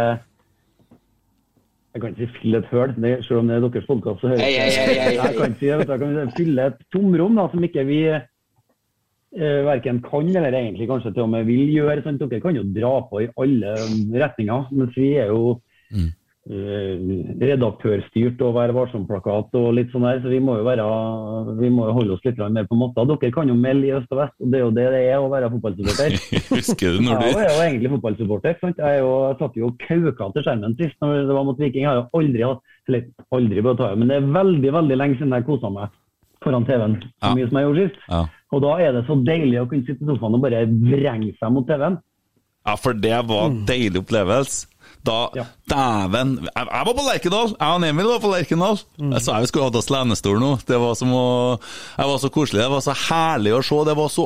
Jeg 1.94 2.02
kan 2.02 2.14
ikke 2.14 2.34
fylle 2.38 2.60
et 2.62 2.68
høl, 2.70 2.92
selv 3.26 3.40
om 3.40 3.48
det 3.50 3.56
er 3.56 3.64
deres 3.66 3.88
podkast. 3.90 4.26
Hei, 4.30 4.36
hei, 4.38 4.68
hei, 4.70 4.98
hei. 5.00 5.14
Jeg 5.16 5.38
kan 5.38 5.56
ikke 5.56 5.72
jeg 5.72 6.02
kan 6.04 6.34
fylle 6.38 6.68
et 6.70 6.84
tomrom 6.94 7.40
da, 7.40 7.48
som 7.50 7.64
ikke 7.66 7.86
vi 7.88 8.04
eh, 8.10 9.62
verken 9.66 10.04
kan 10.06 10.30
eller 10.30 10.54
egentlig 10.54 10.90
kanskje 10.90 11.16
til 11.16 11.26
og 11.26 11.32
med 11.34 11.50
vil 11.50 11.66
gjøre. 11.74 12.04
Sant? 12.06 12.22
Dere 12.22 12.44
kan 12.44 12.60
jo 12.60 12.68
dra 12.76 12.94
på 13.10 13.24
i 13.26 13.32
alle 13.42 13.74
retninger, 14.22 14.70
mens 14.76 14.98
vi 14.98 15.16
er 15.18 15.34
jo 15.34 15.58
Mm. 15.90 16.12
Eh, 16.50 17.38
redaktørstyrt 17.42 18.42
og 18.46 18.56
Vær 18.58 18.74
varsom-plakat 18.76 19.56
og 19.60 19.68
litt 19.78 19.92
sånn 19.94 20.06
der, 20.08 20.22
så 20.24 20.32
vi 20.32 20.40
må 20.44 20.58
jo 20.60 20.66
være, 20.68 20.86
vi 21.60 21.70
må 21.74 21.88
jo 21.90 21.96
holde 21.98 22.16
oss 22.16 22.26
litt 22.26 22.42
mer 22.42 22.68
på 22.70 22.78
matta. 22.80 23.06
Dere 23.10 23.32
kan 23.36 23.52
jo 23.52 23.56
melde 23.58 23.90
i 23.90 23.94
øst 23.98 24.12
og 24.14 24.22
vest, 24.24 24.36
og 24.42 24.52
det 24.52 24.60
er 24.60 24.66
jo 24.66 24.72
det 24.76 24.88
det 24.96 25.04
er 25.12 25.22
å 25.22 25.30
være 25.32 25.52
fotballsupporter. 25.56 26.18
Husker 26.58 26.98
du 26.98 27.06
når 27.06 27.24
Jeg 27.28 27.38
er 27.38 27.54
jo 27.54 27.64
egentlig 27.68 27.94
fotballsupporter. 27.96 28.58
sant? 28.62 28.82
Jeg, 28.82 29.04
jo, 29.04 29.14
jeg 29.30 29.40
satt 29.44 29.62
jo 29.62 29.72
kauka 29.86 30.30
til 30.36 30.48
skjermen 30.48 30.78
sist 30.82 31.00
når 31.06 31.16
det 31.30 31.38
var 31.40 31.48
mot 31.48 31.62
Viking. 31.62 31.86
Jeg 31.86 31.92
har 31.92 32.02
jo 32.02 32.22
aldri 32.24 32.46
hatt 32.48 32.76
Eller 32.90 33.06
aldri 33.38 33.64
ta 33.78 33.94
men 33.96 34.10
det 34.10 34.18
er 34.18 34.30
veldig 34.34 34.72
veldig 34.74 34.96
lenge 34.98 35.20
siden 35.20 35.36
jeg 35.38 35.46
kosa 35.46 35.70
meg 35.70 35.92
foran 36.44 36.66
TV-en 36.66 36.96
så 37.04 37.10
Ja. 37.22 37.34
mye 37.36 37.50
som 37.50 37.58
jeg 37.60 37.68
gjorde 37.68 37.84
sist. 37.90 38.00
Ja. 38.10 38.22
Og 38.56 38.62
da 38.64 38.72
er 38.82 38.94
det 38.96 39.06
så 39.06 39.18
deilig 39.28 39.60
å 39.62 39.68
kunne 39.70 39.86
sitte 39.86 40.02
i 40.02 40.08
sofaen 40.08 40.38
og 40.38 40.42
bare 40.42 40.66
vrenge 40.66 41.34
seg 41.38 41.52
mot 41.54 41.68
TV-en. 41.68 42.00
Ja, 42.66 42.76
for 42.76 42.94
det 42.94 43.20
var 43.28 43.50
en 43.50 43.66
deilig 43.68 44.02
opplevelse. 44.04 44.68
Da, 45.06 45.30
Ja. 45.38 45.46
dæven 45.72 46.34
jeg, 46.44 46.66
jeg 46.68 46.86
var 46.86 46.94
på 46.94 47.06
Lerkendal! 47.08 47.54
Jeg 47.56 47.76
og 47.76 47.86
Emil 47.88 48.10
var 48.10 48.20
på 48.20 48.32
Lerkendal. 48.34 48.80
Jeg 49.00 49.22
sa 49.24 49.40
vi 49.40 49.48
skulle 49.48 49.70
hatt 49.70 49.78
oss 49.80 49.90
lenestol 49.94 50.40
nå. 50.42 50.50
Det 50.68 50.80
var 50.80 50.92
å 50.92 51.60
Jeg 51.98 52.08
var 52.12 52.18
så 52.20 52.30
koselig. 52.30 52.62
Det 52.66 52.72
var 52.74 52.84
så 52.84 52.96
herlig 53.08 53.54
å 53.56 53.62
se. 53.64 53.80
Det 53.88 53.96
var 53.96 54.10
så 54.12 54.26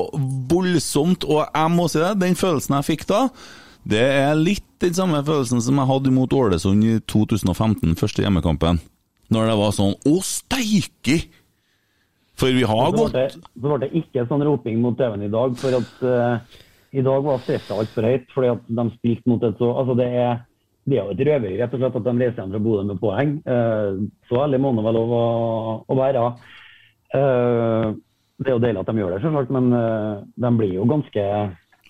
voldsomt. 0.50 1.24
Og 1.30 1.44
jeg 1.46 1.70
må 1.76 1.86
si 1.88 2.02
det, 2.02 2.14
den 2.24 2.34
følelsen 2.38 2.76
jeg 2.80 2.88
fikk 2.90 3.06
da, 3.06 3.28
det 3.84 4.02
er 4.02 4.34
litt 4.34 4.64
den 4.80 4.94
samme 4.96 5.20
følelsen 5.24 5.60
som 5.62 5.78
jeg 5.80 5.88
hadde 5.90 6.12
mot 6.12 6.32
Ålesund 6.32 6.84
i 6.84 6.98
2015, 7.10 7.94
første 8.00 8.24
hjemmekampen. 8.24 8.80
Når 9.32 9.48
det 9.50 9.56
var 9.60 9.72
sånn 9.76 9.94
Å, 10.08 10.18
steike! 10.24 11.22
For 12.34 12.50
vi 12.50 12.64
har 12.66 12.90
Så 12.90 12.96
gått 12.98 13.12
det, 13.14 13.28
så 13.38 13.62
ble 13.62 13.76
det 13.84 13.90
ikke 13.94 14.24
sånn 14.28 14.42
roping 14.42 14.80
mot 14.82 14.96
TV-en 14.98 15.22
i 15.22 15.30
dag, 15.30 15.54
for 15.60 15.76
at 15.78 16.00
uh, 16.02 16.56
i 16.94 17.02
dag 17.06 17.22
var 17.22 17.38
stresset 17.44 17.70
altfor 17.76 18.08
høyt. 18.08 18.26
fordi 18.34 18.50
at 18.56 18.64
de 18.80 18.84
spilte 18.96 19.30
mot 19.30 19.46
et 19.46 19.60
så 19.60 19.70
Altså, 19.78 19.94
det 20.00 20.08
er, 20.10 20.42
det 20.84 20.98
er 20.98 21.00
jo 21.00 21.14
et 21.14 21.22
røveri, 21.24 21.54
rett 21.60 21.74
og 21.74 21.80
slett, 21.80 21.94
at 21.96 22.04
de 22.06 22.12
reiser 22.20 22.40
hjem 22.42 22.50
fra 22.52 22.60
Bodø 22.60 22.82
med 22.88 23.00
poeng. 23.00 23.30
Eh, 23.48 24.02
så 24.28 24.40
ærlig 24.44 24.60
må 24.60 24.74
det 24.76 24.84
vel 24.84 24.98
lov 24.98 25.14
å, 25.16 25.24
å 25.88 25.96
være. 25.96 26.24
Eh, 27.16 27.86
det 28.42 28.50
er 28.50 28.56
jo 28.56 28.62
deilig 28.64 28.82
at 28.82 28.90
de 28.90 29.00
gjør 29.00 29.14
det, 29.14 29.20
selvsagt, 29.24 29.54
men 29.54 29.70
eh, 29.78 30.24
de 30.44 30.50
blir 30.58 30.74
jo 30.76 30.88
ganske 30.90 31.24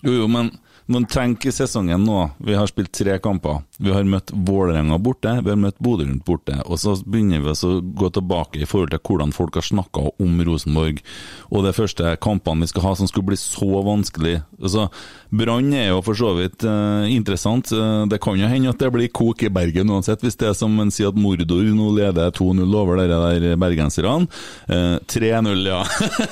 Jo, 0.05 0.13
jo, 0.13 0.29
men 0.31 0.51
man 0.85 1.05
tenk 1.09 1.45
i 1.45 1.51
sesongen 1.51 2.03
nå. 2.05 2.19
Vi 2.37 2.55
har 2.55 2.67
spilt 2.69 2.91
tre 2.93 3.17
kamper. 3.19 3.63
Vi 3.81 3.91
har 3.91 4.05
møtt 4.07 4.29
Vålerenga 4.31 4.99
borte, 5.01 5.31
vi 5.43 5.49
har 5.49 5.57
møtt 5.59 5.79
Bodø-Glimt 5.83 6.25
borte. 6.27 6.59
Og 6.69 6.79
så 6.79 6.93
begynner 7.01 7.41
vi 7.41 7.55
å 7.55 7.71
gå 7.81 8.09
tilbake 8.13 8.61
i 8.61 8.67
forhold 8.69 8.93
til 8.93 9.01
hvordan 9.01 9.33
folk 9.35 9.57
har 9.57 9.65
snakka 9.65 10.03
om 10.21 10.37
Rosenborg. 10.45 11.01
Og 11.49 11.65
de 11.65 11.73
første 11.75 12.15
kampene 12.21 12.65
vi 12.65 12.71
skal 12.71 12.85
ha 12.85 12.93
som 12.99 13.09
skulle 13.09 13.31
bli 13.31 13.39
så 13.39 13.81
vanskelig. 13.85 14.37
Altså, 14.61 14.87
Brann 15.35 15.73
er 15.73 15.89
jo 15.89 16.03
for 16.05 16.17
så 16.19 16.35
vidt 16.37 16.67
eh, 16.69 17.09
interessant. 17.15 17.73
Eh, 17.73 18.05
det 18.11 18.21
kan 18.23 18.37
jo 18.39 18.51
hende 18.51 18.71
at 18.71 18.81
det 18.81 18.91
blir 18.93 19.09
kok 19.09 19.41
i 19.43 19.51
Bergen 19.53 19.89
uansett, 19.89 20.21
hvis 20.23 20.37
det 20.39 20.51
er 20.51 20.57
som 20.57 20.77
en 20.79 20.93
sier 20.93 21.09
at 21.09 21.19
Mordor 21.19 21.65
nå 21.75 21.89
leder 21.97 22.31
2-0 22.35 22.77
over 22.77 23.01
dere 23.01 23.19
der 23.25 23.57
bergenserne. 23.59 24.29
Eh, 24.69 25.01
3-0, 25.01 25.65
ja. 25.65 25.81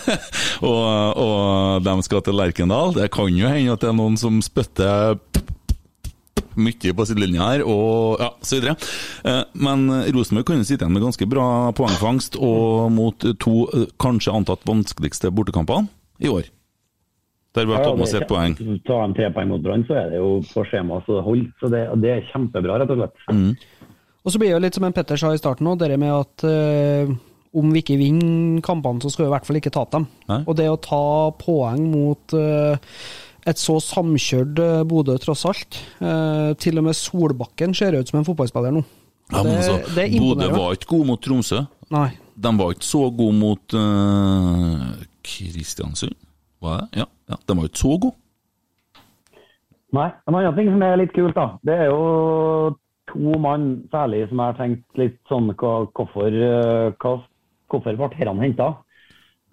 og, 0.70 0.86
og 1.26 1.84
de 1.90 1.98
skal 2.06 2.24
til 2.24 2.38
Lerkendal. 2.38 2.94
Det 3.00 3.10
kan 3.14 3.34
jo 3.34 3.50
hende 3.50 3.74
at 3.74 3.82
det 3.82 3.90
er 3.90 3.98
noen 3.98 4.20
som 4.20 4.43
spytter 4.44 5.18
mye 6.54 6.94
på 6.94 7.06
sidelinja 7.10 7.46
her, 7.50 7.64
og 7.66 8.22
ja, 8.22 8.30
så 8.46 8.60
videre. 8.60 8.76
Eh, 9.26 9.40
Men 9.58 9.88
Rosenborg 10.14 10.46
kan 10.46 10.60
jo 10.62 10.68
sitte 10.68 10.86
igjen 10.86 10.94
med 10.94 11.06
ganske 11.06 11.28
bra 11.30 11.46
poengfangst, 11.74 12.38
og 12.38 12.92
mot 12.94 13.26
to 13.42 13.56
eh, 13.74 13.88
kanskje 14.02 14.36
antatt 14.36 14.68
vanskeligste 14.70 15.34
bortekampene 15.34 15.90
i 16.22 16.30
år. 16.30 16.52
Der 17.54 17.68
vi 17.70 17.76
har 17.76 17.84
tatt 17.86 17.98
med 17.98 18.08
oss 18.08 18.14
ett 18.18 18.30
poeng. 18.30 18.56
Ta 18.88 19.04
en 19.04 19.14
tre 19.14 19.28
poeng 19.34 19.52
mot 19.52 19.62
Brann, 19.62 19.84
så 19.86 19.98
er 20.00 20.14
det 20.14 20.22
jo 20.22 20.30
på 20.50 20.64
skjema 20.66 20.98
så 21.06 21.20
det 21.20 21.26
holder. 21.28 21.52
Så 21.62 21.70
det, 21.70 21.82
det 22.02 22.14
er 22.16 22.24
kjempebra, 22.32 22.80
rett 22.82 22.94
og 22.96 23.02
slett. 23.02 23.28
Mm. 23.30 23.92
Og 24.24 24.34
så 24.34 24.40
blir 24.40 24.50
det 24.50 24.56
jo 24.56 24.64
litt 24.64 24.80
som 24.80 24.88
en 24.88 24.96
Petter 24.96 25.20
sa 25.20 25.34
i 25.36 25.42
starten 25.42 25.68
nå, 25.68 25.76
det 25.78 25.92
med 26.02 26.16
at 26.16 26.46
eh, 26.50 27.12
om 27.54 27.70
vi 27.70 27.84
ikke 27.84 28.00
vinner 28.00 28.64
kampene, 28.66 29.04
så 29.04 29.12
skal 29.14 29.26
vi 29.26 29.30
i 29.30 29.34
hvert 29.36 29.46
fall 29.46 29.60
ikke 29.60 29.74
tape 29.76 30.00
dem. 30.00 30.08
Nei. 30.32 30.40
Og 30.48 30.58
det 30.58 30.66
å 30.72 30.80
ta 30.82 31.04
poeng 31.38 31.86
mot 31.92 32.34
eh, 32.34 32.96
et 33.50 33.60
så 33.60 33.78
samkjørt 33.84 34.60
eh, 34.64 34.82
Bodø, 34.88 35.16
tross 35.22 35.46
alt. 35.50 35.80
Eh, 36.00 36.52
til 36.62 36.80
og 36.80 36.88
med 36.88 36.98
Solbakken 36.98 37.76
ser 37.78 37.98
ut 37.98 38.10
som 38.10 38.22
en 38.22 38.28
fotballspiller 38.28 38.76
nå. 38.76 38.84
Ja, 39.32 39.42
men 39.42 39.54
det, 39.54 39.62
altså, 39.62 39.96
det 39.96 40.10
Bodø 40.20 40.50
var 40.54 40.78
ikke 40.78 40.92
god 40.94 41.08
mot 41.12 41.24
Tromsø. 41.24 41.64
Nei. 41.94 42.10
De 42.34 42.52
var 42.58 42.74
ikke 42.74 42.88
så 42.88 43.04
gode 43.14 43.38
mot 43.38 43.76
eh, 43.78 44.86
Kristiansund, 45.24 46.16
var 46.64 46.84
det? 46.84 47.04
Ja, 47.04 47.10
ja, 47.30 47.40
de 47.40 47.58
var 47.60 47.70
ikke 47.70 47.84
så 47.84 47.98
gode. 47.98 48.18
Nei. 49.94 50.08
En 50.26 50.40
annen 50.40 50.56
ting 50.58 50.72
som 50.74 50.86
er 50.86 50.98
litt 50.98 51.14
kult, 51.14 51.36
da, 51.38 51.52
det 51.68 51.76
er 51.84 51.92
jo 51.92 52.74
to 53.12 53.36
mann 53.42 53.84
særlig 53.94 54.24
som 54.30 54.40
jeg 54.40 54.52
har 54.52 54.58
tenkt 54.58 54.98
litt 54.98 55.20
sånn 55.30 55.52
hva, 55.52 55.74
hvorfor, 55.94 56.34
eh, 56.34 56.88
hva, 57.04 57.14
hvorfor 57.70 58.00
ble 58.00 58.10
herrene 58.18 58.48
henta. 58.48 58.72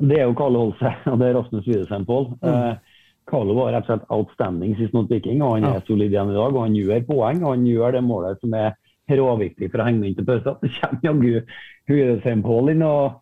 Det 0.01 0.17
er 0.17 0.31
jo 0.31 0.37
Kalle 0.39 0.63
Holse 0.63 0.95
og 1.13 1.21
det 1.21 1.29
er 1.29 1.37
Rasmus 1.37 1.69
Widesen 1.69 2.07
Pål. 2.09 2.31
Eh, 2.41 2.90
Carlo 3.31 3.57
var 3.57 3.73
rett 3.75 3.87
og 3.87 3.93
slett 3.93 4.13
outstanding 4.13 4.77
sist 4.79 4.95
mot 4.97 5.11
Viking, 5.11 5.41
og 5.43 5.57
han 5.57 5.69
er 5.71 5.83
solid 5.87 6.13
igjen 6.13 6.33
i 6.33 6.37
dag. 6.37 6.55
og 6.55 6.65
Han 6.67 6.77
gjør 6.79 7.07
poeng, 7.09 7.43
og 7.45 7.55
han 7.55 7.67
gjør 7.69 7.97
det 7.97 8.05
målet 8.07 8.43
som 8.43 8.55
er 8.59 8.75
råviktig 9.11 9.71
for 9.71 9.83
å 9.83 9.89
henge 9.89 10.07
inn 10.09 10.17
til 10.19 10.27
pause. 10.29 10.57
Det 10.63 10.71
kommer 10.79 11.05
jaggu 11.07 11.43
Widesheim 11.91 12.45
Pål 12.47 12.75
inn 12.75 12.85
og, 12.87 13.21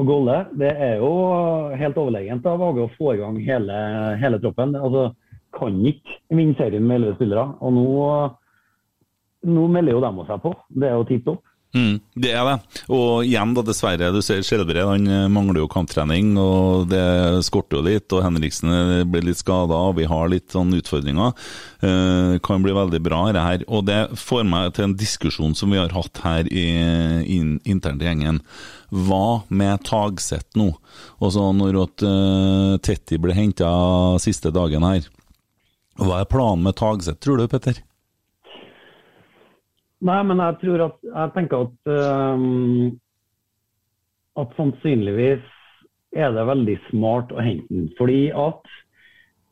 og 0.00 0.08
golle. 0.08 0.38
Det 0.60 0.72
er 0.72 1.00
jo 1.00 1.12
helt 1.78 2.00
overlegent 2.00 2.48
av 2.48 2.60
Vage 2.60 2.86
å 2.86 2.92
få 2.96 3.14
i 3.14 3.20
gang 3.22 3.38
hele, 3.44 3.78
hele 4.20 4.40
troppen. 4.42 4.76
Altså, 4.76 5.10
kan 5.52 5.78
ikke 5.88 6.18
vinne 6.32 6.56
serien 6.56 6.84
med 6.84 7.00
elleve 7.00 7.18
spillere. 7.18 7.46
Og 7.60 7.74
nå, 7.76 7.86
nå 9.52 9.66
melder 9.72 9.96
jo 9.96 10.04
de 10.04 10.28
seg 10.28 10.44
på. 10.44 10.54
Det 10.80 10.88
er 10.88 10.96
jo 10.96 11.08
tipp 11.08 11.26
topp. 11.28 11.48
Mm, 11.72 12.02
det 12.20 12.34
er 12.36 12.44
det. 12.44 12.80
Og 12.92 13.24
igjen, 13.24 13.54
da, 13.56 13.62
dessverre. 13.64 14.10
Du 14.12 14.20
ser 14.24 14.42
Skjelbred 14.44 14.84
han 14.84 15.06
eh, 15.08 15.28
mangler 15.32 15.62
jo 15.62 15.70
kamptrening, 15.72 16.34
og 16.36 16.90
det 16.90 17.04
skorter 17.46 17.78
jo 17.78 17.84
litt. 17.86 18.12
Og 18.12 18.20
Henriksen 18.26 18.72
eh, 18.76 19.04
blir 19.08 19.24
litt 19.24 19.40
skada, 19.40 19.78
og 19.88 19.96
vi 19.96 20.04
har 20.10 20.28
litt 20.28 20.52
sånn 20.52 20.74
utfordringer. 20.76 21.32
Eh, 21.80 22.34
kan 22.44 22.64
bli 22.64 22.74
veldig 22.76 23.00
bra, 23.06 23.22
det 23.32 23.44
her. 23.46 23.64
Og 23.72 23.86
det 23.88 24.02
får 24.20 24.44
meg 24.48 24.74
til 24.76 24.90
en 24.90 24.96
diskusjon 25.00 25.56
som 25.56 25.72
vi 25.72 25.80
har 25.80 25.96
hatt 25.96 26.20
her 26.26 26.50
i, 26.52 26.66
in, 27.38 27.56
internt 27.64 28.04
i 28.04 28.10
gjengen. 28.10 28.42
Hva 28.92 29.40
med 29.48 29.86
Tagseth 29.88 30.60
nå? 30.60 30.74
Og 31.24 31.32
så 31.32 31.46
når 31.56 31.78
at, 31.86 32.04
eh, 32.04 32.74
Tetti 32.84 33.16
ble 33.22 33.32
henta 33.38 33.72
siste 34.20 34.52
dagen 34.52 34.84
her. 34.84 35.08
Hva 35.96 36.20
er 36.20 36.28
planen 36.28 36.68
med 36.68 36.76
Tagseth, 36.76 37.22
tror 37.24 37.40
du, 37.40 37.48
Petter? 37.48 37.80
Nei, 40.02 40.20
men 40.26 40.40
jeg 40.42 40.58
tror 40.62 40.84
at 40.88 40.96
Jeg 41.06 41.32
tenker 41.36 41.66
at 41.66 41.90
um, 42.36 42.92
at 44.40 44.54
sannsynligvis 44.56 45.42
er 46.16 46.32
det 46.32 46.46
veldig 46.48 46.78
smart 46.88 47.32
å 47.32 47.42
hente 47.44 47.68
den. 47.68 47.90
Fordi 47.98 48.30
at 48.36 48.70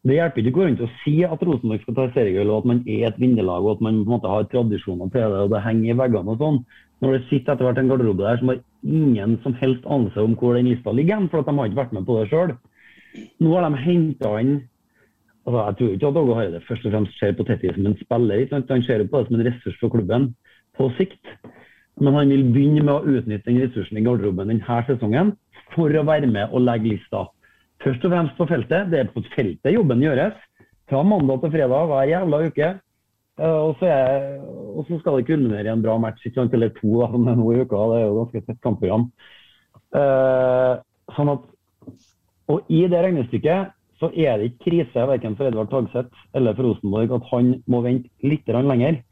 det 0.08 0.16
hjelper 0.16 0.40
ikke 0.40 0.54
å 0.54 0.56
gå 0.56 0.66
rundt 0.66 0.82
og 0.84 0.92
si 1.02 1.14
at 1.26 1.42
Rosenborg 1.44 1.82
skal 1.82 1.96
ta 1.98 2.06
seriegull, 2.14 2.52
og 2.52 2.62
at 2.62 2.68
man 2.70 2.80
er 2.88 3.10
et 3.10 3.18
vinnerlag 3.20 3.66
og 3.66 3.74
at 3.74 3.82
man 3.84 3.98
på 4.00 4.08
en 4.08 4.14
måte 4.14 4.32
har 4.32 4.48
tradisjoner 4.48 5.12
til 5.12 5.34
det 5.34 5.42
og 5.44 5.52
det 5.52 5.60
henger 5.66 5.92
i 5.92 5.98
veggene 6.00 6.34
og 6.34 6.40
sånn. 6.40 6.58
Når 7.04 7.16
det 7.16 7.22
sitter 7.28 7.54
etter 7.54 7.68
hvert 7.68 7.80
en 7.80 7.92
garderobe 7.92 8.24
der 8.24 8.40
som 8.40 8.52
har 8.52 8.62
ingen 8.84 9.36
som 9.44 9.56
helst 9.60 9.84
anelse 9.84 10.24
om 10.24 10.36
hvor 10.40 10.56
den 10.56 10.70
lista 10.72 10.92
ligger, 10.96 11.28
for 11.28 11.42
at 11.42 11.48
de 11.48 11.56
har 11.58 11.68
ikke 11.68 11.82
vært 11.82 11.94
med 11.96 12.08
på 12.08 12.16
det 12.16 12.26
sjøl. 12.32 12.56
Nå 13.44 13.54
har 13.56 13.66
de 13.66 13.84
henta 13.84 14.34
inn 14.40 14.54
altså 15.46 15.64
Jeg 15.66 15.76
tror 15.79 15.94
ikke 15.94 16.11
at 16.11 16.20
Åge 16.20 16.35
Hareide 16.37 16.62
først 16.68 16.87
og 16.87 16.92
fremst 16.92 17.18
ser 17.18 17.33
på 17.37 17.46
Tetti 17.48 17.72
som 17.74 17.87
en 17.87 17.98
spiller. 18.00 18.46
Han 18.53 18.83
ser 18.87 19.05
på 19.07 19.18
det 19.18 19.29
som 19.29 19.38
en 19.38 19.46
ressurs 19.46 19.81
for 19.81 19.92
klubben 19.92 20.35
på 20.76 20.90
sikt. 20.98 21.24
Men 22.00 22.14
han 22.14 22.33
vil 22.33 22.46
begynne 22.53 22.85
med 22.85 22.94
å 22.94 23.16
utnytte 23.18 23.50
den 23.50 23.61
ressursen 23.61 23.98
i 24.00 24.05
garderoben 24.05 24.53
denne 24.53 24.83
sesongen 24.87 25.35
for 25.74 25.92
å 25.92 26.07
være 26.07 26.29
med 26.31 26.53
og 26.53 26.64
legge 26.64 26.94
lista. 26.94 27.26
Først 27.85 28.05
og 28.05 28.12
fremst 28.12 28.37
på 28.37 28.46
feltet. 28.48 28.90
Det 28.92 29.00
er 29.00 29.11
på 29.12 29.24
feltet 29.35 29.74
jobben 29.74 30.05
gjøres. 30.05 30.37
Fra 30.90 31.03
mandag 31.07 31.42
til 31.42 31.53
fredag 31.55 31.90
hver 31.90 32.09
jævla 32.11 32.40
uke. 32.46 32.70
Eh, 33.40 33.59
Og 33.68 33.76
så, 33.81 33.88
er, 33.88 34.38
og 34.76 34.87
så 34.88 34.98
skal 35.00 35.18
det 35.18 35.29
kulminere 35.29 35.68
i 35.68 35.72
en 35.72 35.83
bra 35.83 35.96
match, 35.98 36.24
ikke 36.24 36.40
sant? 36.42 36.55
eller 36.55 36.72
to, 36.76 37.00
da, 37.00 37.11
som 37.12 37.24
det 37.24 37.33
er 37.33 37.40
nå 37.40 37.53
i 37.53 37.61
uka. 37.62 37.85
Det 37.92 38.00
er 38.00 38.07
jo 38.07 38.18
ganske 38.18 38.42
tett 38.46 38.62
kampprogram. 38.64 39.07
Uh, 39.90 40.79
sånn 41.16 41.33
at, 41.33 41.46
og 42.50 42.68
I 42.70 42.85
det 42.90 43.00
regnestykket 43.03 43.72
så 44.00 44.08
er 44.16 44.38
det 44.38 44.50
ikke 44.50 44.70
krise 44.70 45.06
verken 45.10 45.36
for 45.36 45.48
Edvard 45.48 45.70
Tagseth 45.70 46.26
eller 46.34 46.56
for 46.56 46.70
Rosenborg 46.70 47.12
at 47.18 47.26
han 47.30 47.50
må 47.68 47.82
vente 47.84 48.08
litt 48.24 48.48
lenger. 48.48 49.02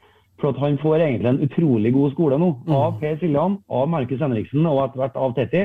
For 0.40 0.54
at 0.54 0.60
han 0.62 0.78
får 0.78 1.02
egentlig 1.02 1.28
en 1.32 1.42
utrolig 1.44 1.92
god 1.92 2.12
skole 2.14 2.38
nå, 2.38 2.52
av 2.70 3.00
Per 3.00 3.18
Siljan, 3.18 3.58
av 3.68 3.88
Markus 3.90 4.22
Henriksen 4.22 4.66
og 4.70 4.84
etter 4.84 5.02
hvert 5.02 5.18
av 5.18 5.34
Tetti. 5.36 5.64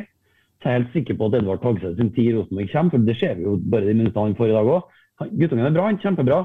Så 0.60 0.70
jeg 0.70 0.74
er 0.74 0.80
helt 0.80 0.96
sikker 0.96 1.18
på 1.20 1.30
at 1.30 1.38
Edvard 1.40 1.62
Tagseth 1.62 2.00
sin 2.00 2.12
tid 2.16 2.32
i 2.32 2.36
Rosenborg 2.36 2.72
kommer, 2.72 2.96
for 2.96 3.08
det 3.08 3.18
ser 3.20 3.38
vi 3.38 3.46
jo 3.48 3.56
bare 3.72 3.88
de 3.88 3.96
minuttene 4.00 4.32
han 4.32 4.36
får 4.40 4.50
i 4.50 4.58
dag 4.58 4.72
òg. 4.76 5.00
Guttungen 5.40 5.68
er 5.70 5.76
bra, 5.76 5.88
han 5.88 6.02
kjempebra. 6.02 6.42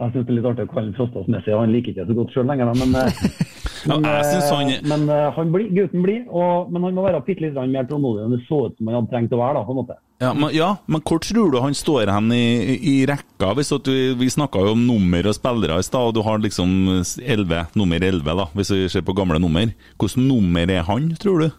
Jeg 0.00 0.10
syns 0.14 0.24
det 0.26 0.32
er 0.32 0.36
litt 0.38 0.46
artig 0.48 0.64
å 0.66 0.70
kalle 0.72 0.92
Frostad 0.96 1.28
Messi, 1.30 1.52
han 1.54 1.70
liker 1.70 1.92
ikke 1.92 2.06
så 2.08 2.14
godt 2.16 2.32
sjøl 2.34 2.46
lenger, 2.48 2.72
men, 2.80 2.94
eh, 2.96 3.18
Ja, 3.82 3.96
men, 3.98 4.04
han- 4.06 4.70
eh, 4.70 4.80
men 4.88 5.08
eh, 5.10 5.28
han 5.36 5.50
blir, 5.52 5.68
gutten 5.74 6.02
blir, 6.04 6.20
og, 6.30 6.70
men 6.72 6.82
han 6.86 6.94
må 6.96 7.04
være 7.06 7.20
bitte 7.26 7.42
litt 7.44 7.54
mer 7.70 7.86
tålmodig 7.90 8.24
enn 8.24 8.34
det 8.36 8.40
så 8.48 8.60
ut 8.68 8.76
som 8.78 8.88
han 8.88 8.96
hadde 9.00 9.10
trengt 9.12 9.32
å 9.36 9.40
være. 9.42 9.54
da, 9.58 9.64
på 9.66 9.74
en 9.74 9.80
måte. 9.82 9.96
Ja 10.22 10.30
men, 10.38 10.52
ja, 10.54 10.68
men 10.86 11.02
hvor 11.02 11.18
tror 11.18 11.50
du 11.50 11.58
han 11.58 11.74
står 11.74 12.10
hen 12.14 12.28
i, 12.34 12.78
i 12.78 12.94
rekka? 13.10 13.52
Hvis 13.58 13.72
vi, 13.88 13.96
vi 14.20 14.28
snakka 14.30 14.62
jo 14.62 14.74
om 14.76 14.84
nummer 14.86 15.26
og 15.26 15.34
spillere 15.34 15.80
i 15.82 15.86
stad, 15.86 16.12
og 16.12 16.14
du 16.14 16.22
har 16.22 16.38
liksom 16.38 16.70
11, 17.26 17.64
nummer 17.78 17.98
11, 18.06 18.22
da, 18.38 18.46
hvis 18.54 18.70
vi 18.70 18.84
ser 18.94 19.02
på 19.06 19.16
gamle 19.18 19.40
nummer. 19.42 19.70
Hvilket 19.98 20.22
nummer 20.22 20.70
er 20.78 20.86
han, 20.86 21.10
tror 21.18 21.42
du? 21.42 21.50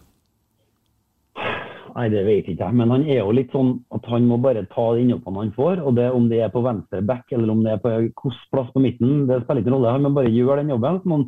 Nei, 1.94 2.08
det 2.10 2.24
vet 2.26 2.48
ikke 2.50 2.66
jeg. 2.66 2.74
Men 2.74 2.90
han 2.90 3.04
er 3.06 3.20
jo 3.20 3.34
litt 3.36 3.52
sånn 3.54 3.76
at 3.94 4.06
han 4.10 4.24
må 4.26 4.40
bare 4.42 4.64
ta 4.72 4.86
det 4.94 5.04
innhoppene 5.04 5.44
han 5.44 5.52
får. 5.54 5.82
og 5.86 5.94
det 5.94 6.08
Om 6.10 6.28
det 6.28 6.40
er 6.42 6.50
på 6.50 6.62
venstre 6.64 7.02
back 7.06 7.30
eller 7.32 7.52
om 7.52 7.62
det 7.62 7.76
er 7.76 7.82
på 7.82 7.92
hvilken 7.92 8.34
plass 8.50 8.72
på 8.74 8.82
midten, 8.82 9.26
det 9.28 9.44
spiller 9.44 9.62
ikke 9.62 9.74
rolle. 9.76 9.92
Han 9.94 10.02
må 10.02 10.10
bare 10.16 10.32
gjøre 10.34 10.62
den 10.64 10.74
jobben. 10.74 10.98
Så 11.02 11.08
må 11.12 11.20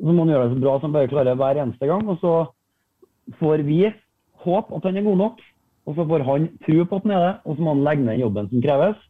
så 0.00 0.14
må 0.14 0.24
han 0.24 0.32
gjøre 0.32 0.48
det 0.48 0.54
så 0.54 0.62
bra 0.62 0.74
som 0.78 0.88
han 0.88 0.96
bare 0.96 1.10
klarer 1.10 1.36
hver 1.36 1.60
eneste 1.60 1.90
gang. 1.90 2.08
Og 2.08 2.16
så 2.22 2.32
får 3.42 3.64
vi 3.66 3.80
håpe 4.46 4.76
at 4.78 4.88
han 4.88 4.96
er 4.96 5.04
god 5.04 5.20
nok. 5.20 5.44
Og 5.88 5.96
så 5.96 6.08
får 6.08 6.24
han 6.24 6.48
tro 6.64 6.84
på 6.86 6.96
at 6.96 7.04
han 7.04 7.14
er 7.16 7.22
det, 7.26 7.36
og 7.44 7.56
så 7.56 7.62
må 7.66 7.74
han 7.74 7.84
legge 7.84 8.04
ned 8.04 8.12
den 8.14 8.24
jobben 8.24 8.48
som 8.48 8.64
kreves. 8.64 9.06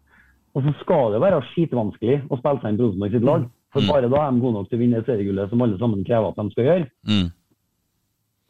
Og 0.56 0.64
så 0.66 0.74
skal 0.80 1.12
det 1.14 1.22
være 1.22 1.42
skitvanskelig 1.52 2.20
å 2.26 2.38
spille 2.40 2.62
seg 2.62 2.72
inn 2.72 2.78
på 2.80 2.86
Rosenborg 2.88 3.14
sitt 3.14 3.26
lag. 3.28 3.46
For 3.70 3.86
bare 3.86 4.10
da 4.10 4.24
er 4.24 4.32
de 4.34 4.42
gode 4.42 4.56
nok 4.58 4.70
til 4.70 4.80
å 4.80 4.82
vinne 4.82 5.04
seriegullet 5.06 5.52
som 5.52 5.62
alle 5.62 5.78
sammen 5.78 6.02
krever 6.02 6.32
at 6.32 6.40
de 6.40 6.50
skal 6.56 6.66
gjøre. 6.66 6.86
Mm. 7.06 7.28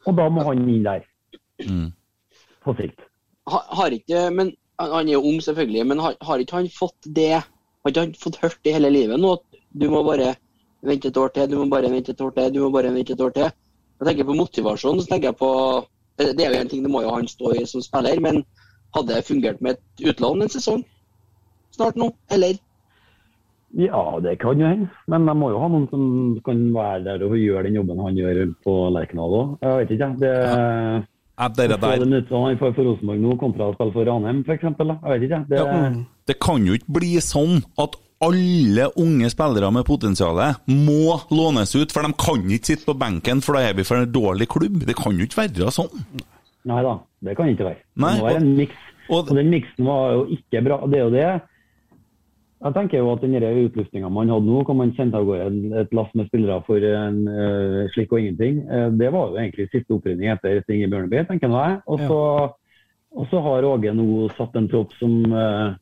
Og 0.09 0.17
da 0.17 0.29
må 0.33 0.45
han 0.49 0.69
inn 0.69 0.85
der, 0.87 1.05
Mm. 1.61 1.91
På 2.65 2.75
sikt. 2.79 3.01
Ha- 3.51 3.67
Har 3.81 3.91
ikke, 3.97 4.31
men 4.35 4.53
Han 4.81 5.09
er 5.09 5.13
jo 5.13 5.21
ung, 5.29 5.41
selvfølgelig, 5.45 5.83
men 5.87 5.99
har, 6.01 6.15
har 6.25 6.39
ikke 6.41 6.57
han 6.57 6.69
fått 6.73 7.05
det 7.15 7.33
Har 7.37 7.91
ikke 7.91 8.01
han 8.01 8.15
fått 8.17 8.37
hørt 8.41 8.57
det 8.65 8.73
hele 8.73 8.89
livet 8.91 9.21
nå? 9.21 9.33
At 9.37 9.59
du 9.77 9.91
må 9.93 10.01
bare 10.07 10.35
vente 10.83 11.09
et 11.09 11.17
år 11.21 11.29
til, 11.35 11.51
du 11.51 11.59
må 11.59 11.67
bare 11.69 11.91
vente 11.93 12.13
et 12.15 12.21
år 12.25 12.31
til, 12.37 12.53
du 12.55 12.61
må 12.65 12.71
bare 12.73 12.93
vente 12.95 13.13
et 13.13 13.21
år 13.21 13.31
til. 13.37 13.51
Jeg 14.01 14.07
tenker 14.09 14.25
på 14.25 14.37
motivasjon, 14.39 15.01
så 15.01 15.07
tenker 15.11 15.29
jeg 15.29 15.37
på 15.37 15.51
Det 16.19 16.31
det 16.39 16.47
er 16.47 16.55
jo 16.55 16.61
en 16.61 16.69
ting, 16.69 16.83
det 16.83 16.91
må 16.93 17.03
jo 17.03 17.11
han 17.15 17.29
stå 17.29 17.53
i 17.61 17.67
som 17.69 17.81
spiller, 17.85 18.21
men 18.21 18.43
hadde 18.97 19.15
det 19.15 19.25
fungert 19.29 19.61
med 19.61 19.77
et 19.77 20.09
utlån 20.15 20.43
en 20.43 20.49
sesong 20.53 20.83
snart 21.77 21.97
nå, 21.97 22.11
eller? 22.33 22.57
Ja, 23.79 24.03
det 24.25 24.39
kan 24.41 24.59
jo 24.59 24.67
hende. 24.67 24.89
Men 25.07 25.27
de 25.29 25.35
må 25.39 25.51
jo 25.53 25.61
ha 25.63 25.69
noen 25.71 25.87
som 25.93 26.41
kan 26.45 26.65
være 26.75 27.05
der 27.05 27.23
og 27.29 27.37
gjøre 27.39 27.63
den 27.69 27.77
jobben 27.79 28.01
han 28.03 28.17
gjør 28.19 28.41
på 28.65 28.75
Lerkendal 28.97 29.37
òg. 29.39 29.53
Jeg 29.63 29.77
vet 29.79 29.91
ikke, 29.95 30.09
jeg. 30.09 30.19
Det, 30.25 30.33
Ja, 30.51 31.03
få 31.49 31.81
der. 31.81 32.05
det 32.05 32.29
han 32.31 32.59
får 32.61 32.75
for 32.77 32.85
Rosenborg 32.91 33.21
nå, 33.25 33.39
kontra 33.41 33.71
å 33.71 33.75
spille 33.75 33.93
for 33.93 34.05
Ranheim, 34.05 34.45
f.eks. 34.45 34.63
Jeg 34.63 34.77
vet 34.77 35.27
ikke. 35.29 35.41
Det, 35.49 35.59
Ja, 35.59 35.91
Det 36.27 36.39
kan 36.41 36.67
jo 36.67 36.77
ikke 36.79 36.93
bli 37.01 37.13
sånn 37.25 37.63
at 37.81 37.97
alle 38.21 38.91
unge 39.01 39.31
spillere 39.33 39.71
med 39.73 39.87
potensial 39.89 40.37
må 40.69 41.17
lånes 41.33 41.73
ut, 41.75 41.91
for 41.93 42.03
de 42.05 42.13
kan 42.21 42.43
ikke 42.53 42.67
sitte 42.75 42.85
på 42.85 42.99
benken, 43.01 43.41
for 43.41 43.57
da 43.57 43.61
er 43.71 43.75
vi 43.75 43.83
for 43.89 43.97
en 43.97 44.13
dårlig 44.13 44.47
klubb. 44.53 44.85
Det 44.85 44.95
kan 44.97 45.17
jo 45.17 45.25
ikke 45.25 45.41
være 45.49 45.73
sånn. 45.73 45.89
Nei 46.69 46.83
da, 46.85 46.99
det 47.25 47.37
kan 47.39 47.49
ikke 47.49 47.65
være. 47.71 47.81
Nei, 47.97 48.13
det 48.13 48.21
må 48.21 48.29
være 48.29 48.43
en 48.43 48.57
miks. 48.57 48.75
og- 49.09 49.31
Og 49.31 49.37
den 49.37 49.49
miksen 49.51 49.85
var 49.87 50.13
jo 50.13 50.27
ikke 50.37 50.63
bra. 50.63 50.87
Det 50.87 50.99
er 50.99 51.05
jo 51.09 51.11
det. 51.11 51.43
Jeg 52.61 52.77
tenker 52.77 53.01
jo 53.01 53.13
at 53.15 53.23
den 53.25 53.37
utlysninga 53.41 54.09
man 54.13 54.29
hadde 54.29 54.45
nå, 54.45 54.63
hvor 54.69 54.77
man 54.77 54.91
sendte 54.93 55.17
av 55.17 55.25
gårde 55.25 55.79
et 55.81 55.95
lass 55.97 56.11
med 56.15 56.27
spillere 56.29 56.61
for 56.67 56.85
en 56.85 57.21
uh, 57.25 57.87
slikk 57.95 58.13
og 58.13 58.21
ingenting, 58.21 58.59
uh, 58.69 58.91
det 58.93 59.09
var 59.15 59.31
jo 59.31 59.39
egentlig 59.41 59.71
siste 59.71 59.97
opprydning 59.97 60.29
etter 60.29 60.61
Inge 60.69 60.91
Bjørneby, 60.93 61.23
tenker 61.31 61.49
nå 61.49 61.63
jeg. 61.63 61.79
Og 61.89 62.03
så, 62.05 62.19
og 63.17 63.31
så 63.33 63.41
har 63.47 63.69
Åge 63.71 63.95
nå 63.97 64.29
satt 64.37 64.61
en 64.61 64.69
tropp 64.69 64.93
som 65.01 65.17
uh, 65.33 65.73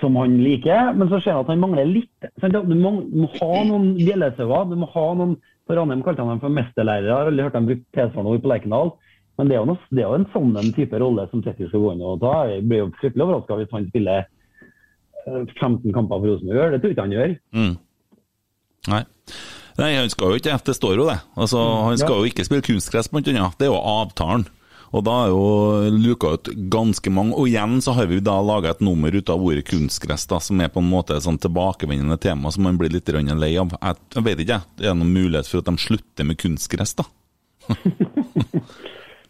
som 0.00 0.16
han 0.18 0.36
liker, 0.42 0.92
men 0.98 1.08
så 1.08 1.20
ser 1.22 1.36
han 1.36 1.44
at 1.44 1.50
han 1.52 1.62
mangler 1.62 1.88
litt. 1.88 2.28
Sant? 2.42 2.56
Du, 2.68 2.74
må, 2.76 2.92
må 3.06 3.28
ha 3.38 3.50
noen 3.68 3.92
bjellesauer. 3.96 4.68
Du 4.70 4.76
må 4.80 4.88
ha 4.92 5.06
noen 5.18 5.36
På 5.66 5.74
Ranheim 5.74 6.02
kalte 6.06 6.22
han 6.22 6.30
dem 6.30 6.42
for 6.42 6.54
mesterlærere. 6.54 7.08
Jeg 7.08 7.14
har 7.16 7.28
aldri 7.30 7.44
hørt 7.46 7.56
dem 7.56 7.64
bruke 7.66 7.96
tilsvarende 7.96 8.34
ord 8.34 8.42
på 8.44 8.50
Lerkendal. 8.52 8.92
Men 9.36 9.48
det 9.48 9.56
er 9.56 9.58
jo, 9.60 9.68
noe, 9.72 9.88
det 9.90 10.02
er 10.02 10.06
jo 10.06 10.18
en 10.20 10.28
sånn 10.32 10.74
type 10.76 11.00
rolle 11.02 11.24
som 11.30 11.42
Tetti 11.44 11.66
skal 11.66 11.82
gå 11.82 11.92
inn 11.92 12.04
og 12.06 12.20
ta. 12.22 12.34
Jeg 12.52 12.62
blir 12.68 12.84
jo 12.84 12.92
fryktelig 13.00 13.24
overraska 13.26 13.58
hvis 13.58 13.74
han 13.74 13.88
spiller 13.90 14.20
eh, 14.22 14.28
15 15.26 15.92
kamper 15.92 16.20
for 16.22 16.28
Rosenborg. 16.32 16.72
Det 16.76 16.80
tror 16.80 16.90
jeg 16.90 16.96
ikke 16.96 17.06
han 17.06 17.14
gjør. 17.16 17.36
Mm. 17.56 17.76
Nei. 18.92 19.02
Nei, 19.76 19.88
han 19.98 20.08
skal 20.12 20.30
jo 20.32 20.38
ikke, 20.40 20.58
det 20.64 20.74
står 20.78 20.94
jo 20.96 21.06
det. 21.10 21.18
Altså, 21.36 21.62
han 21.84 21.98
skal 22.00 22.14
Ja. 22.14 22.20
jo 22.22 22.28
ikke 22.30 22.44
spille 22.46 22.64
kunstgress, 22.64 23.10
blant 23.12 23.28
annet. 23.28 23.58
Det 23.58 23.66
er 23.66 23.72
jo 23.74 23.80
avtalen. 23.82 24.46
Og 24.94 25.02
da 25.04 25.16
er 25.26 25.32
jo 25.34 25.90
luka 25.90 26.30
ut 26.38 26.48
ganske 26.70 27.10
mange. 27.12 27.34
Og 27.34 27.48
igjen 27.50 27.82
så 27.82 27.92
har 27.92 28.06
vi 28.06 28.20
da 28.20 28.38
laga 28.40 28.70
et 28.70 28.80
nummer 28.80 29.10
ut 29.12 29.28
av 29.28 29.42
ordet 29.42 29.66
kunstgress, 29.66 30.24
da, 30.30 30.38
som 30.38 30.60
er 30.62 30.70
på 30.72 30.78
en 30.80 30.88
måte 30.88 31.16
et 31.16 31.22
sånn 31.26 31.36
tilbakevendende 31.42 32.16
tema 32.22 32.52
som 32.54 32.62
man 32.64 32.78
blir 32.78 32.88
litt 32.94 33.08
lei 33.10 33.56
av. 33.58 33.74
Jeg, 33.82 34.22
vet 34.22 34.38
ikke, 34.38 34.54
jeg. 34.54 34.62
Det 34.78 34.86
er 34.86 34.94
noen 34.94 35.12
mulighet 35.12 35.50
for 35.50 35.58
at 35.58 35.66
de 35.68 35.76
slutter 35.76 36.24
med 36.24 36.38
kunstgress, 36.38 36.94
da? 36.94 37.04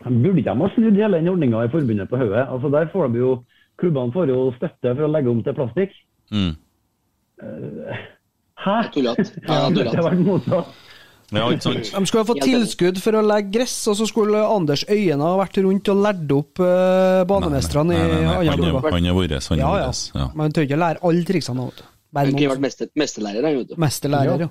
Burde 0.06 0.38
ikke 0.38 0.52
de 0.54 0.61
ha 0.62 0.68
snudd 0.76 0.94
hele 1.00 1.18
den 1.18 1.32
ordninga 1.32 1.64
i 1.66 1.70
forbundet 1.72 2.09
på 2.12 2.18
hodet? 2.20 2.44
Altså, 2.46 2.70
der 2.70 2.87
får 2.92 3.09
de 3.11 3.18
jo 3.24 3.32
Klubbene 3.80 4.12
får 4.14 4.30
jo 4.32 4.38
støtte 4.56 4.94
for 4.96 5.04
å 5.06 5.12
legge 5.12 5.28
om 5.32 5.42
til 5.44 5.54
plastikk. 5.56 5.92
Mm. 6.32 6.52
Hæ? 8.56 8.76
Tullete. 8.94 9.24
Ja, 9.48 9.68
Det 9.70 9.86
har 9.92 10.06
vært 10.10 10.22
motsatt. 10.24 10.74
Ja, 11.34 11.48
ikke 11.50 11.64
sant? 11.66 11.88
De 11.90 12.06
skulle 12.06 12.22
ha 12.22 12.28
fått 12.28 12.44
tilskudd 12.46 13.00
for 13.02 13.18
å 13.18 13.22
legge 13.26 13.50
gress, 13.56 13.74
og 13.90 13.96
så 13.98 14.06
skulle 14.06 14.44
Anders 14.46 14.84
Øyen 14.86 15.20
ha 15.24 15.32
vært 15.40 15.58
rundt 15.64 15.88
og 15.90 15.98
lært 16.04 16.30
opp 16.36 16.60
uh, 16.62 17.24
banemestrene 17.26 17.96
i 17.96 18.02
andre 18.04 18.28
han 18.30 18.46
er- 18.46 18.60
klubber. 18.60 18.94
Han 18.94 19.08
er 19.10 19.16
vår. 19.16 19.34
Han 19.50 19.58
er 19.58 19.64
Ja, 19.64 19.72
ja. 19.82 19.88
vår. 19.90 20.20
Ja. 20.22 20.28
Man 20.38 20.54
tør 20.54 20.68
ikke 20.68 20.78
lære 20.78 21.02
alle 21.02 21.24
triksene. 21.26 21.66
vet 21.66 21.82
du. 21.82 21.88
Han 22.16 22.30
kunne 22.38 22.52
vært 22.54 22.94
mesterlærer, 23.02 23.48
han, 23.50 23.74
mesterlærer, 23.82 24.46
ja. 24.46 24.48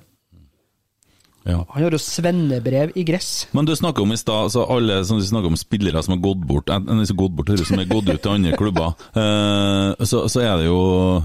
Ja. 1.46 1.62
Han 1.70 1.84
har 1.84 1.94
jo 1.94 2.02
svennebrev 2.02 2.96
i 2.98 3.04
gress. 3.06 3.46
Men 3.54 3.68
du 3.70 3.76
snakker 3.78 4.02
om 4.02 4.14
i 4.16 4.18
stad, 4.18 4.52
så 4.52 4.66
alle 4.66 4.98
som 5.06 5.20
du 5.22 5.26
snakker 5.26 5.52
om 5.54 5.58
spillere 5.60 6.02
som 6.04 6.16
har 6.16 6.24
gått 6.24 6.42
bort, 6.48 6.70
eh, 6.70 6.80
gått 7.14 7.38
bort, 7.38 7.52
som 7.62 7.80
er 7.80 7.90
gått 7.90 8.10
ut 8.10 8.22
til 8.22 8.32
andre 8.32 8.58
klubber, 8.58 8.94
Uh, 9.16 9.94
så, 10.10 10.26
så 10.30 10.42
er 10.42 10.58
det 10.60 10.66
jo, 10.68 10.80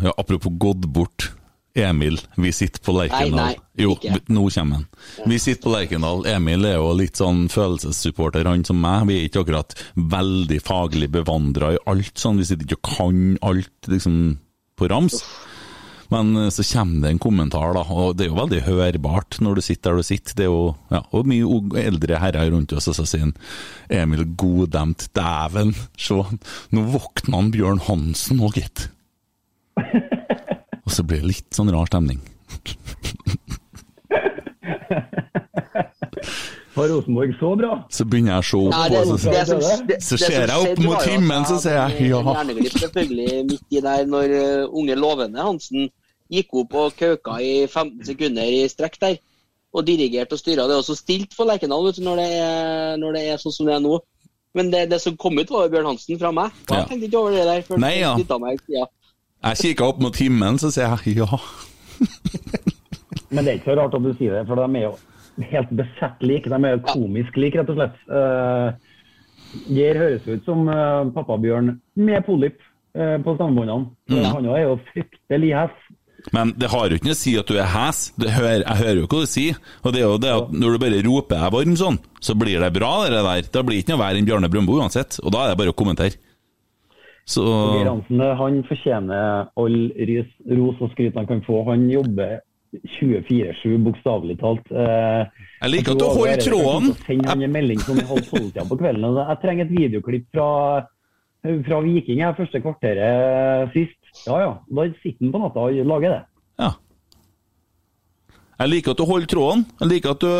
ja, 0.04 0.12
apropos 0.18 0.52
gått 0.60 0.84
bort, 0.86 1.30
Emil, 1.74 2.18
vi 2.36 2.50
sitter 2.52 2.82
på 2.82 2.92
Lerkendal. 2.96 3.36
Nei, 3.36 3.54
nei, 3.54 3.84
jo, 3.84 3.94
ikke. 3.94 4.18
nå 4.34 4.42
kommer 4.50 4.80
han. 4.80 4.86
Vi 5.30 5.38
sitter 5.38 5.62
på 5.62 5.72
Lerkendal. 5.74 6.24
Emil 6.26 6.66
er 6.66 6.76
jo 6.76 6.90
litt 6.98 7.20
sånn 7.20 7.44
følelsessupporter, 7.52 8.48
han 8.50 8.64
som 8.66 8.80
meg. 8.82 9.06
Vi 9.08 9.18
er 9.20 9.28
ikke 9.28 9.44
akkurat 9.44 9.76
veldig 9.94 10.58
faglig 10.66 11.10
bevandra 11.14 11.74
i 11.76 11.80
alt, 11.90 12.12
sånn. 12.18 12.42
Vi 12.42 12.48
sitter 12.50 12.66
ikke 12.66 12.80
og 12.80 12.90
kan 12.90 13.22
alt, 13.52 13.90
liksom, 13.90 14.18
på 14.78 14.90
rams. 14.90 15.22
Men 16.10 16.36
eh, 16.36 16.50
så 16.50 16.64
kommer 16.66 17.06
det 17.06 17.12
en 17.14 17.22
kommentar, 17.22 17.74
da, 17.76 17.84
og 17.86 18.16
det 18.18 18.26
er 18.26 18.32
jo 18.32 18.38
veldig 18.40 18.62
hørbart 18.66 19.38
når 19.42 19.58
du 19.58 19.62
sitter 19.64 19.90
der 19.90 20.02
du 20.02 20.06
sitter. 20.06 20.36
Det 20.38 20.46
er 20.46 20.50
jo 20.50 20.64
ja, 20.90 21.02
og 21.14 21.28
mye 21.30 21.84
eldre 21.84 22.20
herrer 22.22 22.50
rundt 22.54 22.74
oss, 22.76 22.90
og 22.90 22.96
så 22.98 23.06
sier 23.08 23.28
han 23.28 23.36
Emil 23.90 24.24
goddemt, 24.38 25.08
dæven, 25.16 25.74
se, 25.98 26.18
nå 26.74 26.86
våkna 26.94 27.36
han 27.38 27.52
Bjørn 27.54 27.84
Hansen 27.86 28.42
òg, 28.42 28.58
gitt. 28.58 28.88
Og 30.84 30.90
så 30.92 31.06
blir 31.06 31.22
det 31.22 31.30
litt 31.30 31.50
sånn 31.54 31.70
rar 31.72 31.86
stemning. 31.90 32.20
Var 36.74 36.88
Rosenborg 36.88 37.36
så 37.38 37.56
bra? 37.58 37.86
Så 37.90 38.04
begynner 38.06 38.36
jeg 38.36 38.42
å 38.42 38.46
se 38.46 38.58
opp, 38.60 38.74
Nei, 38.74 38.88
det, 38.92 39.00
og 39.00 39.18
så, 39.18 39.32
det 39.34 39.40
som, 39.48 39.86
det, 39.88 39.96
så 40.06 40.18
ser 40.20 40.36
jeg 40.46 40.54
opp 40.54 40.82
mot 40.84 41.02
himmelen, 41.02 41.46
så 41.48 41.56
sier 41.60 41.80
jeg 41.98 42.12
ja. 42.12 42.20
Selvfølgelig 42.76 43.40
midt 43.50 43.74
i 43.74 43.82
der 43.84 44.06
når 44.08 44.34
uh, 44.36 44.78
unge 44.78 44.96
lovende 44.98 45.42
Hansen 45.44 45.90
gikk 46.30 46.54
opp 46.62 46.76
og 46.78 46.94
kauka 46.98 47.40
i 47.42 47.66
15 47.66 48.06
sekunder 48.12 48.46
i 48.46 48.62
strekk 48.70 49.00
der. 49.02 49.18
Og 49.70 49.84
dirigerte 49.86 50.34
og 50.34 50.40
styra. 50.40 50.66
Det 50.66 50.74
er 50.74 50.82
også 50.82 50.96
stilt 50.98 51.34
for 51.36 51.46
Lerkendal 51.46 51.92
når, 52.02 52.22
det 52.22 52.30
når 52.98 53.14
det 53.14 53.26
er 53.30 53.42
sånn 53.42 53.54
som 53.54 53.68
det 53.68 53.76
er 53.76 53.84
nå. 53.84 54.00
Men 54.54 54.72
det, 54.72 54.88
det 54.90 54.98
som 54.98 55.14
kom 55.16 55.38
ut, 55.38 55.50
var 55.50 55.68
Bjørn 55.70 55.92
Hansen 55.92 56.18
fra 56.18 56.32
meg. 56.34 56.50
Og 56.66 56.74
Ja. 56.74 56.80
Jeg 56.80 56.88
tenkte 56.88 57.06
ikke 57.06 57.20
over 57.20 57.36
det 57.36 57.44
der. 57.46 57.60
før 57.62 57.78
Nei, 57.78 57.92
ja. 58.00 58.16
meg, 58.42 58.64
ja. 58.68 58.88
Jeg 59.46 59.56
kikka 59.62 59.86
opp 59.86 60.00
mot 60.02 60.16
himmelen, 60.16 60.58
så 60.58 60.72
sier 60.74 60.98
jeg 61.06 61.22
ja. 61.22 61.38
Men 63.32 63.44
det 63.44 63.52
er 63.52 63.60
ikke 63.60 63.70
så 63.70 63.78
rart 63.78 63.94
at 63.94 64.02
du 64.02 64.10
sier 64.18 64.34
det, 64.34 64.46
for 64.48 64.58
de 64.58 64.80
er 64.80 64.88
jo 64.88 64.96
helt 65.52 65.70
besett 65.78 66.24
like. 66.26 66.50
De 66.50 66.58
er 66.58 66.74
jo 66.74 66.82
komisk 66.88 67.38
like, 67.38 67.58
rett 67.60 67.70
og 67.70 67.78
slett. 67.78 68.02
Uh, 68.10 68.74
Geir 69.70 69.98
høres 69.98 70.26
ut 70.26 70.44
som 70.46 70.66
uh, 70.68 71.06
pappabjørn 71.14 71.76
med 71.94 72.26
polyp 72.26 72.58
uh, 72.98 73.16
på 73.22 73.36
stemmebåndene. 73.38 73.90
Mm. 74.10 74.26
Han 74.34 74.50
er 74.50 74.64
jo 74.66 74.76
fryktelig 74.90 75.54
hes. 75.56 75.78
Men 76.36 76.52
det 76.58 76.70
har 76.70 76.88
jo 76.88 76.98
ikke 76.98 77.08
noe 77.10 77.16
å 77.16 77.20
si 77.20 77.32
at 77.40 77.48
du 77.50 77.56
er 77.58 77.70
hes. 77.72 78.00
Det 78.20 78.30
hører, 78.30 78.62
jeg 78.62 78.80
hører 78.84 79.00
jo 79.02 79.08
hva 79.10 79.22
du 79.24 79.30
sier. 79.30 79.60
Og 79.82 79.94
det 79.94 80.02
er 80.02 80.06
jo 80.06 80.18
det 80.22 80.32
at 80.36 80.52
når 80.54 80.76
du 80.76 80.82
bare 80.84 81.04
roper 81.06 81.44
«Er 81.46 81.54
varm 81.54 81.76
sånn, 81.80 81.98
så 82.22 82.36
blir 82.38 82.62
det 82.62 82.72
bra, 82.76 82.92
det 83.06 83.18
der. 83.18 83.48
Da 83.50 83.62
blir 83.66 83.78
det 83.78 83.84
ikke 83.84 83.96
noe 83.96 84.04
verre 84.04 84.20
enn 84.20 84.28
Bjarne 84.28 84.50
Brøndbo 84.52 84.78
uansett. 84.78 85.18
Og 85.24 85.34
da 85.34 85.44
er 85.46 85.52
det 85.54 85.60
bare 85.62 85.74
å 85.74 85.78
kommentere. 85.80 86.18
Så 87.30 87.42
Geir 87.46 87.90
Hansen 87.90 88.22
eh, 88.24 88.36
han 88.38 88.62
fortjener 88.66 89.50
all 89.60 89.80
ros 90.58 90.80
og 90.82 90.94
skryt 90.94 91.18
han 91.18 91.28
kan 91.28 91.42
få. 91.46 91.60
Han 91.68 91.84
jobber 91.90 92.38
24-7, 93.00 93.76
bokstavelig 93.84 94.38
talt. 94.40 94.70
Eh, 94.70 95.26
Jeg 95.60 95.72
liker 95.74 95.94
at 95.96 96.00
du 96.00 96.06
holder 96.06 96.32
er 96.36 96.42
tråden. 96.46 96.90
kvelden. 98.80 99.06
Altså, 99.10 99.26
Jeg 99.28 99.42
trenger 99.44 99.64
et 99.66 99.74
videoklipp 99.76 100.26
fra, 100.34 100.48
fra 101.66 101.80
Viking 101.86 102.22
første 102.38 102.62
kvarteret 102.62 103.74
sist. 103.74 103.99
Ja 104.26 104.38
ja, 104.42 104.52
da 104.68 104.86
sitter 105.00 105.26
han 105.26 105.34
på 105.34 105.42
natta 105.42 105.66
og 105.66 105.90
lager 105.92 106.16
det. 106.16 106.22
Ja. 106.60 106.70
Jeg 108.60 108.68
liker 108.74 108.92
at 108.92 109.00
du 109.00 109.06
holder 109.08 109.30
tråden. 109.30 109.62
Jeg 109.80 109.88
liker 109.88 110.12
at 110.12 110.24
du, 110.24 110.32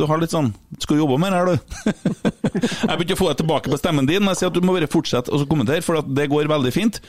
du 0.00 0.04
har 0.08 0.20
litt 0.22 0.32
sånn 0.32 0.54
Skal 0.80 0.96
du 0.96 1.02
jobbe 1.02 1.18
mer 1.20 1.34
her, 1.36 1.50
du? 1.50 1.90
jeg 2.88 2.94
vil 2.94 3.04
ikke 3.04 3.18
få 3.20 3.28
deg 3.28 3.42
tilbake 3.42 3.72
på 3.72 3.80
stemmen 3.80 4.08
din, 4.08 4.24
men 4.24 4.32
jeg 4.32 4.40
sier 4.40 4.52
at 4.52 4.56
du 4.56 4.64
må 4.64 4.76
bare 4.78 4.88
fortsette 4.88 5.28
å 5.34 5.42
kommentere, 5.50 5.84
for 5.84 6.00
det 6.00 6.30
går 6.32 6.48
veldig 6.48 6.72
fint. 6.72 7.02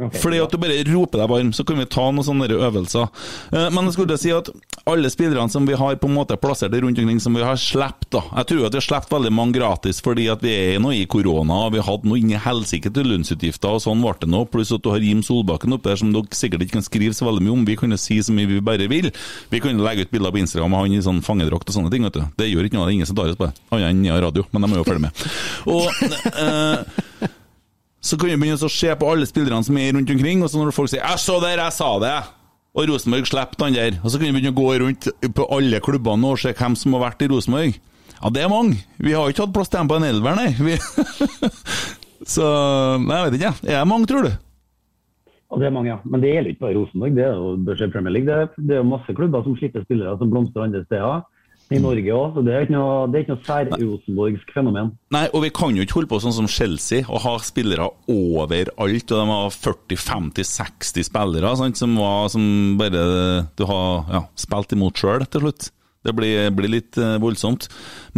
Ok, 0.00 0.14
Fordi 0.22 0.38
at 0.40 0.50
du 0.50 0.56
bare 0.56 0.78
roper 0.88 1.20
deg 1.20 1.28
varm, 1.28 1.50
så 1.52 1.66
kan 1.68 1.76
vi 1.76 1.84
ta 1.84 2.06
noen 2.08 2.24
sånne 2.24 2.46
øvelser. 2.48 3.10
Eh, 3.52 3.66
Men 3.74 3.84
jeg 3.84 3.92
skulle 3.98 4.16
si 4.16 4.30
at 4.32 4.48
alle 4.88 5.10
spillerne 5.12 5.50
som 5.52 5.66
vi 5.68 5.74
har 5.76 5.98
på 6.00 6.08
en 6.08 6.14
måte 6.16 6.36
plassert 6.40 6.72
rundt 6.72 6.98
omkring, 6.98 7.20
som 7.20 7.34
vi 7.36 7.42
har 7.44 7.54
sluppet 7.60 8.16
Jeg 8.16 8.46
tror 8.48 8.64
at 8.66 8.72
vi 8.72 8.80
har 8.80 8.86
sluppet 8.86 9.12
veldig 9.12 9.32
mange 9.36 9.52
gratis 9.58 10.00
fordi 10.02 10.24
at 10.32 10.40
vi 10.42 10.50
er 10.74 10.80
nå 10.80 10.94
i 10.96 11.04
korona, 11.06 11.66
og 11.66 11.74
vi 11.76 11.84
hadde 11.84 12.08
noe 12.08 12.18
inni 12.18 12.40
helsike 12.40 12.88
til 12.92 13.04
lønnsutgifter, 13.12 13.68
og 13.76 13.84
sånn 13.84 14.00
ble 14.02 14.14
det 14.24 14.30
nå. 14.32 14.40
Pluss 14.50 14.72
at 14.72 14.82
du 14.82 14.88
har 14.90 14.98
Jim 15.04 15.20
Solbakken 15.22 15.76
oppe 15.76 15.92
der 15.92 16.00
som 16.00 16.10
dere 16.12 16.24
sikkert 16.40 16.64
ikke 16.64 16.78
kan 16.80 16.88
skrive 16.88 17.12
så 17.14 17.28
veldig 17.28 17.44
mye 17.44 17.52
om. 17.58 17.64
Vi 17.68 17.76
kan 17.76 17.92
jo 17.92 18.00
si 18.00 18.16
så 18.24 18.32
mye 18.32 18.48
vi 18.48 18.60
bare 18.64 18.88
vil. 18.88 19.12
Vi 19.52 19.60
kan 19.60 19.76
jo 19.76 19.84
legge 19.84 20.08
ut 20.08 20.10
bilder 20.10 20.32
på 20.32 20.40
Instagram 20.42 20.72
av 20.74 20.86
han 20.86 20.96
i 20.96 21.04
sånn 21.04 21.20
fangedrakt 21.22 21.68
og 21.68 21.76
sånne 21.76 21.92
ting, 21.92 22.08
vet 22.08 22.16
du. 22.16 22.24
Det 22.40 22.48
gjør 22.48 22.64
ikke 22.70 22.80
noe, 22.80 22.88
det 22.88 22.94
er 22.96 22.98
ingen 23.02 23.12
som 23.12 23.20
tar 23.20 23.28
oss 23.28 23.36
på 23.38 23.50
det. 23.50 23.54
Annet 23.76 23.92
enn 23.92 24.04
i 24.08 24.20
radio, 24.24 24.48
men 24.52 24.64
de 24.64 24.72
må 24.72 24.80
jo 24.80 24.88
følge 24.88 25.04
med. 25.04 25.24
Og 25.68 25.88
eh, 26.32 27.02
så 28.02 28.18
kan 28.18 28.32
vi 28.32 28.38
begynne 28.40 28.58
å 28.58 28.72
se 28.72 28.90
på 28.98 29.08
alle 29.08 29.26
spillerne 29.30 29.62
som 29.62 29.78
er 29.78 29.92
rundt 29.94 30.10
omkring, 30.10 30.42
og 30.42 30.50
så 30.50 30.58
når 30.58 30.74
folk 30.74 30.90
sier 30.90 31.04
'Jeg 31.04 31.22
så 31.22 31.40
der, 31.40 31.62
jeg 31.62 31.72
sa 31.72 31.90
det', 32.02 32.30
og 32.74 32.88
Rosenborg 32.88 33.26
slipper 33.28 33.64
han 33.64 33.74
der, 33.74 34.00
og 34.02 34.10
så 34.10 34.18
kan 34.18 34.26
vi 34.26 34.40
begynne 34.40 34.54
å 34.56 34.60
gå 34.60 34.68
rundt 34.80 35.08
på 35.34 35.46
alle 35.52 35.80
klubbene 35.80 36.26
og 36.26 36.38
se 36.38 36.52
hvem 36.52 36.74
som 36.74 36.94
har 36.94 37.10
vært 37.10 37.22
i 37.22 37.28
Rosenborg. 37.28 37.78
Ja, 38.22 38.30
det 38.30 38.42
er 38.42 38.48
mange. 38.48 38.78
Vi 38.98 39.12
har 39.12 39.28
ikke 39.28 39.46
hatt 39.46 39.54
plass 39.54 39.68
til 39.68 39.78
dem 39.78 39.88
på 39.88 39.98
en 39.98 40.08
elver, 40.08 40.34
nei. 40.38 40.50
Vi... 40.58 40.76
så 42.34 42.46
nei, 43.02 43.18
jeg 43.18 43.26
vet 43.26 43.36
ikke. 43.38 43.52
jeg. 43.62 43.74
Er 43.74 43.82
det 43.82 43.90
mange, 43.90 44.06
tror 44.06 44.22
du? 44.26 44.32
Og 45.52 45.60
det 45.60 45.66
er 45.68 45.74
mange, 45.74 45.90
ja. 45.90 45.98
Men 46.08 46.22
det 46.22 46.30
gjelder 46.32 46.54
ikke 46.54 46.64
bare 46.64 46.76
Rosenborg. 46.78 47.16
Det 47.18 47.24
er 47.26 47.34
jo 47.34 47.90
Premier 47.92 48.14
League. 48.14 48.26
Det 48.26 48.36
er, 48.38 48.62
det 48.70 48.76
er 48.78 48.88
masse 48.88 49.14
klubber 49.14 49.44
som 49.44 49.56
slipper 49.58 49.84
spillere 49.84 50.14
som 50.18 50.30
blomstrer 50.32 50.64
andre 50.64 50.84
steder. 50.86 51.26
I 51.76 51.82
Norge 51.82 52.14
òg, 52.14 52.36
så 52.36 52.44
det 52.46 52.54
er 52.54 52.66
ikke 52.66 52.76
noe, 52.76 52.94
det 53.10 53.18
er 53.18 53.24
ikke 53.24 53.34
noe 53.34 53.46
sær-rosenborgsk 53.48 54.54
fenomen. 54.54 54.92
Nei, 55.14 55.26
og 55.32 55.44
vi 55.46 55.52
kan 55.54 55.76
jo 55.76 55.84
ikke 55.84 56.00
holde 56.00 56.12
på 56.12 56.22
sånn 56.24 56.36
som 56.36 56.50
Chelsea 56.50 57.06
og 57.08 57.22
ha 57.24 57.36
spillere 57.44 57.90
overalt. 58.12 58.72
Og 59.12 59.22
de 59.22 59.28
har 59.32 59.54
40-50-60 59.54 61.08
spillere 61.10 61.54
sant, 61.60 61.78
som, 61.80 61.94
var, 62.00 62.32
som 62.32 62.44
bare 62.80 63.06
du 63.58 63.64
har 63.68 64.10
ja, 64.12 64.26
spilt 64.38 64.74
imot 64.76 65.00
sjøl 65.00 65.26
til 65.28 65.46
slutt. 65.46 65.72
Det 66.02 66.10
blir, 66.18 66.48
blir 66.54 66.70
litt 66.70 66.98
eh, 66.98 67.18
voldsomt. 67.22 67.68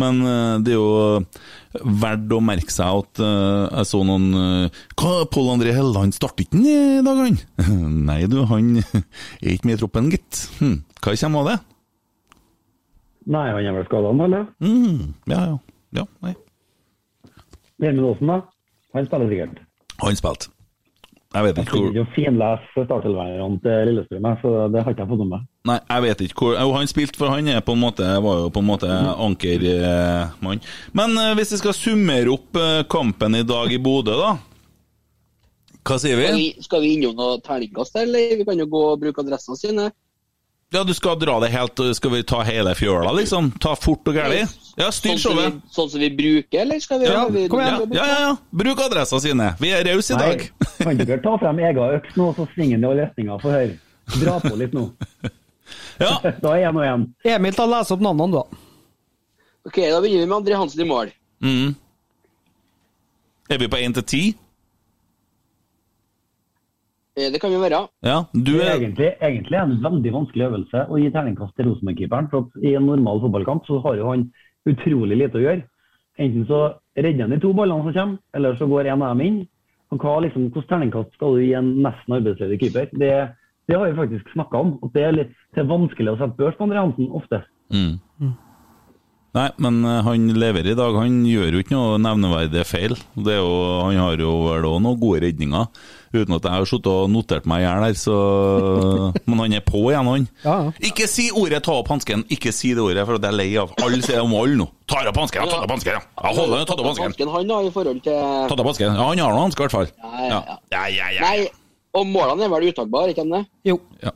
Men 0.00 0.22
eh, 0.24 0.54
det 0.64 0.72
er 0.72 0.78
jo 0.78 1.84
verdt 1.84 2.32
å 2.32 2.40
merke 2.44 2.72
seg 2.72 3.02
at 3.02 3.20
eh, 3.20 3.64
jeg 3.80 3.90
så 3.90 4.00
noen 4.06 4.30
Hva, 4.96 5.12
Pål 5.28 5.52
André 5.56 5.74
Helleland 5.76 6.16
starter 6.16 6.46
ikke 6.46 6.62
i 6.62 7.02
dag, 7.04 7.20
han? 7.26 7.38
Nei 8.08 8.22
du, 8.30 8.40
han 8.48 8.78
er 8.80 9.52
ikke 9.52 9.68
med 9.68 9.76
i 9.76 9.82
troppen, 9.82 10.10
gitt. 10.14 10.46
Hm. 10.62 10.80
Hva 11.04 11.16
kommer 11.20 11.44
av 11.44 11.50
det? 11.52 11.60
Nei, 13.24 13.46
han 13.50 13.68
er 13.68 13.78
vel 13.78 13.86
skada, 13.88 14.10
eller? 14.24 14.48
Mm. 14.60 15.14
Ja, 15.30 15.44
ja. 15.48 15.58
ja 16.00 16.04
nei. 16.24 16.34
Gjermund 17.80 18.10
Aasen, 18.10 18.32
da? 18.34 18.40
Han 18.94 19.06
spiller 19.08 19.32
sikkert. 19.32 19.62
Han 20.02 20.18
spilte. 20.18 20.50
Jeg 21.34 21.48
vet 21.48 21.56
ikke 21.58 21.74
hvor 21.74 21.88
fikk 21.88 21.96
jo 21.98 22.04
finlese 22.14 22.82
startelverne 22.86 23.56
til 23.64 23.88
Lillestrøm, 23.88 24.26
så 24.38 24.50
det 24.70 24.84
har 24.84 24.94
ikke 24.94 25.02
jeg 25.02 25.10
fått 25.10 25.22
med 25.24 25.30
meg. 25.32 25.46
Nei, 25.66 25.78
jeg 25.88 26.04
vet 26.04 26.22
ikke 26.28 26.44
hvor 26.44 26.54
Jo, 26.54 26.74
han 26.76 26.90
spilte, 26.90 27.18
for 27.18 27.34
han 27.34 27.48
er 27.50 27.64
på 27.66 27.74
en 27.74 27.82
måte, 27.82 28.06
var 28.22 28.42
jo 28.44 28.52
på 28.54 28.62
en 28.62 28.68
måte 28.68 28.90
ankermann. 29.26 30.62
Men 30.94 31.18
eh, 31.18 31.32
hvis 31.34 31.56
vi 31.56 31.58
skal 31.64 31.74
summere 31.74 32.30
opp 32.30 32.60
eh, 32.60 32.84
kampen 32.86 33.34
i 33.34 33.42
dag 33.48 33.74
i 33.74 33.80
Bodø, 33.82 34.14
da? 34.20 34.36
Hva 35.84 35.98
sier 36.00 36.20
Skal 36.20 36.38
vi? 36.38 36.44
vi, 36.54 36.64
skal 36.64 36.84
vi 36.84 36.94
innom 36.94 37.18
noe 37.18 37.42
terningkast, 37.44 37.98
eller? 38.00 38.38
Vi 38.38 38.46
kan 38.46 38.62
jo 38.62 38.70
gå 38.70 38.84
og 38.92 39.02
bruke 39.02 39.26
adressene 39.26 39.58
sine. 39.58 39.90
Ja, 40.72 40.82
du 40.84 40.94
skal 40.94 41.18
dra 41.20 41.36
det 41.40 41.48
helt 41.52 41.78
Skal 41.96 42.10
vi 42.10 42.22
ta 42.26 42.40
hele 42.42 42.72
fjøla, 42.74 43.12
liksom? 43.14 43.52
Ta 43.60 43.74
fort 43.76 44.08
og 44.08 44.14
gæli? 44.16 44.40
Ja, 44.76 44.88
styr 44.90 45.14
Sånn 45.14 45.20
showet. 45.22 45.52
vi, 45.54 45.74
sånn 45.76 45.90
som 45.90 46.00
vi 46.00 46.08
bruker, 46.10 46.60
eller 46.64 46.80
skal 46.80 46.98
vi 46.98 47.06
Ja, 47.06 47.28
vi- 47.28 47.48
kom 47.48 47.60
igjen. 47.60 47.92
Ja, 47.94 48.06
ja, 48.06 48.16
ja. 48.20 48.36
Bruk 48.50 48.80
adressa 48.80 49.20
sine. 49.20 49.52
Vi 49.60 49.70
er 49.70 49.84
rause 49.84 50.14
i 50.14 50.18
dag. 50.18 50.50
Kan 50.80 50.96
dere 50.98 51.20
ta 51.22 51.36
frem 51.38 51.58
egen 51.58 51.76
øks 52.00 52.16
nå, 52.16 52.34
så 52.34 52.48
svinger 52.54 52.80
den 52.80 52.84
i 52.84 52.86
alle 52.90 53.06
retninger? 53.06 53.38
Få 53.40 53.50
høre. 53.54 53.78
Dra 54.18 54.40
på 54.40 54.56
litt 54.58 54.72
nå. 54.74 54.88
Ja. 56.00 56.18
Da 56.42 56.56
er 56.58 56.66
én 56.68 56.76
og 56.76 56.82
én. 56.84 57.04
Emil, 57.24 57.52
ta 57.54 57.64
les 57.70 57.90
opp 57.94 58.00
navnene, 58.02 58.32
da. 58.32 58.42
Ok, 59.66 59.76
Da 59.76 60.00
begynner 60.02 60.24
vi 60.24 60.26
med 60.26 60.38
André 60.42 60.56
Hansen 60.58 60.80
i 60.82 60.88
mål. 60.88 61.12
Mm. 61.40 61.74
Er 63.50 63.58
vi 63.58 63.68
på 63.68 63.78
én 63.78 63.94
til 63.94 64.02
ti? 64.02 64.22
Eh, 67.16 67.30
Det 67.32 67.40
kan 67.40 67.52
jo 67.52 67.60
være. 67.62 67.86
Ja, 68.02 68.24
du 68.34 68.56
er 68.58 68.74
egentlig, 68.74 69.12
egentlig, 69.22 69.54
egentlig 69.54 69.58
en 69.60 69.76
veldig 69.84 70.12
vanskelig 70.12 70.46
øvelse 70.48 70.86
å 70.90 70.98
gi 70.98 71.10
terningkast 71.14 71.54
til 71.56 71.68
Rosenborg-keeperen. 71.70 72.30
For 72.30 72.46
at 72.48 72.64
I 72.64 72.74
en 72.74 72.86
normal 72.90 73.20
fotballkamp 73.22 73.66
så 73.66 73.80
har 73.84 73.96
jo 74.00 74.10
han 74.10 74.24
utrolig 74.66 75.18
lite 75.20 75.38
å 75.38 75.44
gjøre. 75.44 75.62
Enten 76.18 76.46
så 76.46 76.60
redder 76.96 77.26
han 77.26 77.34
de 77.34 77.40
to 77.42 77.52
ballene 77.54 77.84
som 77.84 77.92
kommer, 77.94 78.18
eller 78.34 78.56
så 78.58 78.66
går 78.70 78.86
en 78.90 79.02
av 79.02 79.14
dem 79.16 79.26
inn. 79.26 79.40
Og 79.92 79.98
hva, 80.02 80.20
liksom, 80.24 80.50
Hvilket 80.50 80.68
terningkast 80.70 81.14
skal 81.14 81.34
du 81.36 81.42
gi 81.44 81.52
en 81.54 81.70
nesten 81.84 82.16
arbeidsledig 82.18 82.60
keeper? 82.60 82.88
Det, 82.98 83.12
det 83.68 83.76
har 83.78 83.86
vi 83.90 83.98
faktisk 83.98 84.32
snakka 84.34 84.58
om. 84.58 84.78
at 84.82 84.92
det 84.94 85.02
er, 85.04 85.12
litt, 85.12 85.36
det 85.54 85.62
er 85.62 85.70
vanskelig 85.70 86.14
å 86.14 86.18
sette 86.18 86.38
børs 86.38 86.56
på 86.58 86.66
André 86.66 86.82
Hansen 86.82 87.10
ofte. 87.14 87.44
mm. 87.70 88.00
Nei, 89.34 89.48
men 89.58 89.80
eh, 89.82 90.02
han 90.06 90.28
lever 90.38 90.66
i 90.70 90.76
dag. 90.78 90.94
Han 90.94 91.24
gjør 91.26 91.56
jo 91.56 91.62
ikke 91.64 91.74
noe 91.74 91.98
nevneverdige 91.98 92.62
feil. 92.68 92.94
Det 93.18 93.32
er 93.34 93.40
jo, 93.42 93.56
han 93.82 93.96
har 93.98 94.20
jo 94.22 94.34
vel 94.46 94.68
òg 94.68 94.76
noen 94.84 95.00
gode 95.00 95.24
redninger, 95.24 95.66
uten 96.22 96.36
at 96.36 96.46
jeg 96.46 96.54
har 96.54 96.68
sittet 96.70 96.88
og 96.92 97.10
notert 97.10 97.48
meg 97.50 97.62
i 97.62 97.66
hjel 97.66 97.84
her, 97.86 97.96
så 97.98 98.16
Men 99.28 99.42
han 99.42 99.56
er 99.58 99.64
på 99.66 99.82
igjen, 99.90 100.10
han. 100.12 100.26
Ja, 100.44 100.54
ja. 100.66 100.72
Ikke 100.90 101.08
si 101.10 101.26
ordet 101.34 101.62
'ta 101.64 101.74
opp 101.80 101.90
hansken', 101.92 102.24
ikke 102.30 102.52
si 102.54 102.74
det 102.76 102.84
ordet, 102.84 103.06
for 103.08 103.18
at 103.18 103.26
jeg 103.26 103.32
er 103.32 103.38
lei 103.38 103.48
av 103.60 103.74
Alle 103.84 104.00
sier 104.04 104.22
om 104.22 104.34
alle 104.38 104.58
nå. 104.60 104.68
Tar 104.90 105.08
opp 105.10 105.16
hansken, 105.22 105.42
ja, 105.42 105.50
tar 105.50 105.64
opp 105.64 105.74
hansken, 105.74 105.96
ja. 105.96 106.30
hold 106.38 106.52
den, 106.52 106.66
tatt 106.68 106.80
opp 106.80 106.90
hansken. 106.92 107.28
Han 107.34 107.50
har 107.56 107.66
i 107.66 107.74
forhold 107.74 108.00
til 108.04 108.20
Tatt 108.52 108.60
opp 108.60 108.70
hansken. 108.72 108.92
Ja, 108.92 109.08
han 109.10 109.18
har 109.24 109.32
noe 109.34 109.44
hansker 109.46 109.64
i 109.64 109.66
hvert 109.66 109.76
fall. 109.78 109.90
Ja, 110.04 110.28
ja, 110.28 110.40
ja. 110.50 110.58
ja, 110.76 110.86
ja, 110.92 111.10
ja. 111.16 111.20
Nei, 111.28 111.48
og 111.94 112.06
målene 112.10 112.44
er 112.46 112.52
vel 112.52 112.68
uttakbare, 112.70 113.14
ikke 113.14 113.24
sant? 113.24 113.50
Jo. 113.64 113.78
ja. 114.02 114.12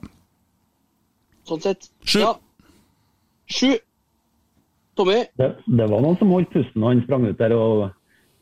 Sånn 1.49 1.63
sett. 1.65 1.89
Sju. 2.05 2.21
Ja. 2.21 2.35
Sju. 3.49 3.71
Tommy, 4.99 5.21
Det, 5.39 5.47
det 5.79 5.87
var 5.87 6.03
noen 6.03 6.17
som 6.19 6.33
holdt 6.35 6.51
pusten 6.51 6.83
når 6.83 6.91
han 6.97 7.03
sprang 7.07 7.27
ut 7.29 7.39
der. 7.39 7.55
og 7.55 7.85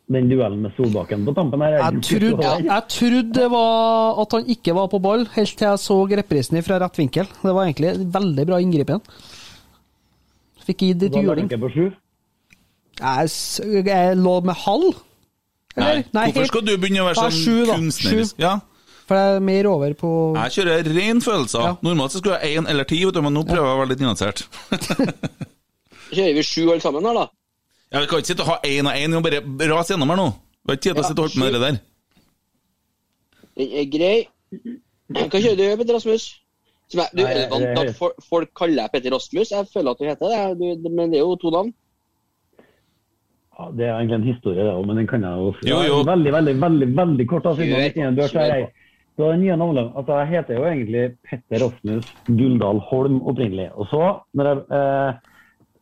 Den 0.06 0.28
duellen 0.30 0.60
med 0.62 0.70
Solbakken 0.76 1.24
på 1.26 1.32
tampen 1.34 1.62
her 1.64 1.80
Jeg 1.80 2.02
trodde, 2.06 2.50
jeg 2.62 2.82
trodde 2.94 3.32
det 3.34 3.46
var 3.50 4.20
at 4.22 4.36
han 4.36 4.52
ikke 4.54 4.74
var 4.76 4.86
på 4.92 5.00
ball, 5.02 5.24
helt 5.34 5.56
til 5.58 5.66
jeg 5.66 5.82
så 5.82 5.96
reprisen 6.20 6.60
fra 6.62 6.78
rett 6.78 7.00
vinkel. 7.00 7.26
Det 7.42 7.54
var 7.56 7.66
egentlig 7.66 8.06
veldig 8.14 8.44
bra 8.46 8.60
inngripen. 8.62 9.02
Fikk 10.66 10.84
gitt 10.86 11.02
litt 11.02 11.18
juling. 11.18 11.50
ikke 11.50 11.58
på 11.64 11.72
sju. 11.74 11.84
Jeg, 13.00 13.34
jeg 13.86 14.16
lå 14.22 14.36
med 14.46 14.62
halv. 14.62 15.02
Eller? 15.76 16.06
Nei, 16.14 16.30
hvorfor 16.30 16.48
skal 16.52 16.64
du 16.64 16.72
begynne 16.80 17.02
å 17.02 17.08
være 17.10 17.24
sånn 17.26 17.36
sju, 17.36 17.56
kunstnerisk? 17.72 18.38
Sju. 18.38 18.44
Ja. 18.46 18.54
For 19.06 19.18
det 19.18 19.36
er 19.36 19.42
mer 19.46 19.68
over 19.70 19.92
på 19.94 20.10
Jeg 20.34 20.54
kjører 20.56 20.88
ren 20.96 21.20
følelser. 21.22 21.66
Ja. 21.66 21.74
Normalt 21.86 22.14
så 22.14 22.22
skulle 22.22 22.38
jeg 22.42 22.58
én 22.58 22.70
eller 22.70 22.88
ti, 22.88 23.02
men 23.04 23.36
nå 23.36 23.42
prøver 23.46 23.66
jeg 23.68 23.74
å 23.74 23.82
være 23.82 23.90
litt 23.92 24.02
nyansert. 24.02 24.46
kjører 26.16 26.38
vi 26.38 26.46
sju 26.46 26.62
alle 26.64 26.82
sammen 26.82 27.06
her, 27.06 27.20
da? 27.20 27.26
Ja, 27.92 28.00
Vi 28.02 28.06
kan 28.10 28.18
ikke 28.18 28.30
sitte 28.32 28.42
og 28.44 28.50
ha 28.50 28.56
én 28.66 28.86
og 28.88 28.94
én, 28.98 29.10
vi 29.10 29.16
må 29.16 29.22
bare 29.26 29.70
rase 29.72 29.94
gjennom 29.94 30.10
her 30.10 30.18
nå. 30.18 30.26
Vi 30.66 30.72
har 30.72 30.76
ikke 30.78 30.82
tid 30.88 30.94
til 30.96 31.02
å 31.04 31.06
sitte 31.06 31.20
og 31.22 31.28
holde 31.28 31.36
på 31.38 31.44
med 31.44 31.54
det 31.54 31.62
der. 31.66 31.78
Den 33.56 33.76
er 33.80 33.86
grei. 33.92 34.16
Hva 35.16 35.40
kjører 35.40 35.56
du, 35.60 35.66
Petter 35.80 35.94
Rasmus? 35.96 36.24
Som 36.90 37.00
jeg, 37.02 37.10
du, 37.18 37.22
Nei, 37.22 37.32
er 37.34 37.50
vant 37.50 37.66
til 37.66 37.88
at 37.90 37.96
for, 37.98 38.14
folk 38.30 38.50
kaller 38.58 38.82
deg 38.82 38.92
Petter 38.96 39.14
Rasmus? 39.14 39.52
Jeg 39.54 39.68
føler 39.72 39.94
at 39.94 40.00
du 40.02 40.08
heter 40.10 40.32
det, 40.58 40.72
du, 40.82 40.88
men 40.90 41.12
det 41.14 41.20
er 41.20 41.24
jo 41.24 41.36
to 41.42 41.52
navn. 41.54 41.70
Ja, 43.56 43.68
det 43.72 43.86
er 43.86 43.94
egentlig 43.96 44.18
en 44.18 44.26
historie, 44.28 44.64
det 44.66 44.72
òg, 44.74 44.82
men 44.90 44.98
den 45.00 45.06
kan 45.08 45.22
jeg 45.24 45.38
jo 45.40 45.54
Jo, 45.70 45.78
jo. 45.86 46.00
Veldig, 46.04 46.32
veldig, 46.34 46.54
veldig 46.60 46.88
veldig 46.98 47.26
kort. 47.30 47.46
Altså, 47.48 47.64
Kjør 47.64 48.28
kjør 48.28 48.50
jeg- 48.52 48.68
Så 49.16 49.30
den 49.32 49.40
nye 49.40 49.56
navnet, 49.56 49.92
altså 49.96 50.18
Jeg 50.18 50.28
heter 50.28 50.54
jo 50.58 50.64
egentlig 50.68 51.16
Petter 51.24 51.62
Rasmus 51.64 52.04
Guldal 52.26 52.78
Holm 52.90 53.22
opprinnelig. 53.22 53.70
Og 53.72 53.86
så, 53.88 54.20
når 54.34 54.44
jeg 54.50 54.58
eh, 54.76 55.14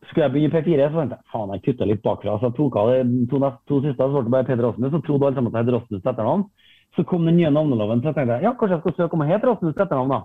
skulle 0.09 0.25
jeg 0.25 0.33
begynne 0.33 0.51
i 0.51 0.55
P4, 0.55 0.87
så 0.91 0.99
tenkte 1.01 1.17
jeg 1.17 1.31
faen, 1.31 1.51
jeg 1.53 1.63
kutta 1.65 1.87
litt 1.89 2.03
bakfra. 2.05 2.37
Så 2.39 2.49
jeg 2.49 2.55
tok 2.57 2.77
av 2.81 2.91
de 2.93 3.25
to, 3.31 3.41
to 3.69 3.81
siste, 3.83 3.97
så 3.97 4.13
ble 4.13 4.23
det 4.27 4.33
bare 4.35 4.47
Peder 4.49 4.67
Rasmus. 4.67 4.93
Så 4.93 5.01
trodde 5.05 5.27
alle 5.27 5.37
sammen 5.37 5.51
at 5.51 5.59
jeg 5.59 5.65
het 5.65 5.75
Rasmus 5.75 6.01
til 6.01 6.11
etternavn. 6.11 6.47
Så 6.95 7.05
kom 7.09 7.27
den 7.27 7.37
nye 7.39 7.51
navneloven, 7.51 8.01
så 8.01 8.11
jeg 8.11 8.17
tenkte 8.19 8.39
ja, 8.45 8.53
kanskje 8.55 8.77
jeg 8.77 8.83
skal 8.85 8.95
søke 8.99 9.17
om 9.17 9.25
å 9.25 9.29
hete 9.29 9.49
Rasmus 9.49 9.75
til 9.75 9.85
etternavn, 9.85 10.15
da. 10.15 10.21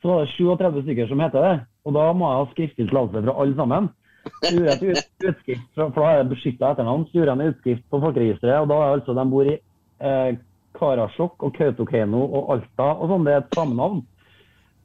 Så 0.00 0.10
var 0.10 0.22
det 0.24 0.32
37 0.34 0.84
stykker 0.84 1.10
som 1.10 1.22
heter 1.24 1.46
det. 1.46 1.54
Og 1.86 1.96
da 1.96 2.04
må 2.16 2.28
jeg 2.28 2.40
ha 2.40 2.52
skriftlig 2.52 2.86
tillatelse 2.88 3.24
fra 3.26 3.34
alle 3.44 3.58
sammen. 3.58 3.90
Så 4.30 4.52
gjorde 4.54 4.70
jeg 4.70 4.94
et 4.94 5.26
utskrift, 5.30 5.66
for 5.76 5.96
da 5.96 6.12
er 6.12 6.22
det 6.22 6.32
beskytta 6.34 6.70
etternavn. 6.74 7.06
Så 7.08 7.18
gjorde 7.18 7.34
jeg 7.34 7.40
en 7.40 7.54
utskrift 7.54 7.84
på 7.90 8.00
folkeregisteret, 8.04 8.62
og 8.62 8.70
da 8.72 8.78
er 8.80 8.94
altså 8.96 9.16
de 9.16 9.26
bor 9.34 9.50
i 9.50 9.56
eh, 9.56 10.30
Karasjok 10.78 11.44
og 11.46 11.54
Kautokeino 11.56 12.22
og 12.26 12.54
Alta 12.56 12.88
og 12.96 13.12
sånn. 13.12 13.26
Det 13.26 13.34
er 13.34 13.44
et 13.44 13.56
samenavn. 13.56 14.02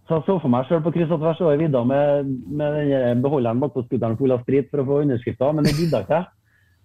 Så 0.06 0.20
jeg 0.20 0.26
så 0.28 0.36
for 0.38 0.54
meg 0.54 0.68
sjøl 0.70 0.84
på 0.86 0.94
kryss 0.94 1.14
og 1.16 1.22
tvers 1.22 1.40
over 1.42 1.58
vidda 1.58 1.82
med, 1.90 2.28
med 2.30 2.76
den 2.92 3.22
beholderen 3.26 3.62
bakpå 3.64 3.88
skutteren 3.88 4.18
full 4.20 4.36
av 4.36 4.44
sprit 4.46 4.68
for 4.70 4.84
å 4.84 4.86
få 4.86 5.00
underskrifter, 5.02 5.56
men 5.58 5.66
det 5.66 5.74
gidda 5.74 6.04
ikke 6.06 6.20
jeg. 6.20 6.28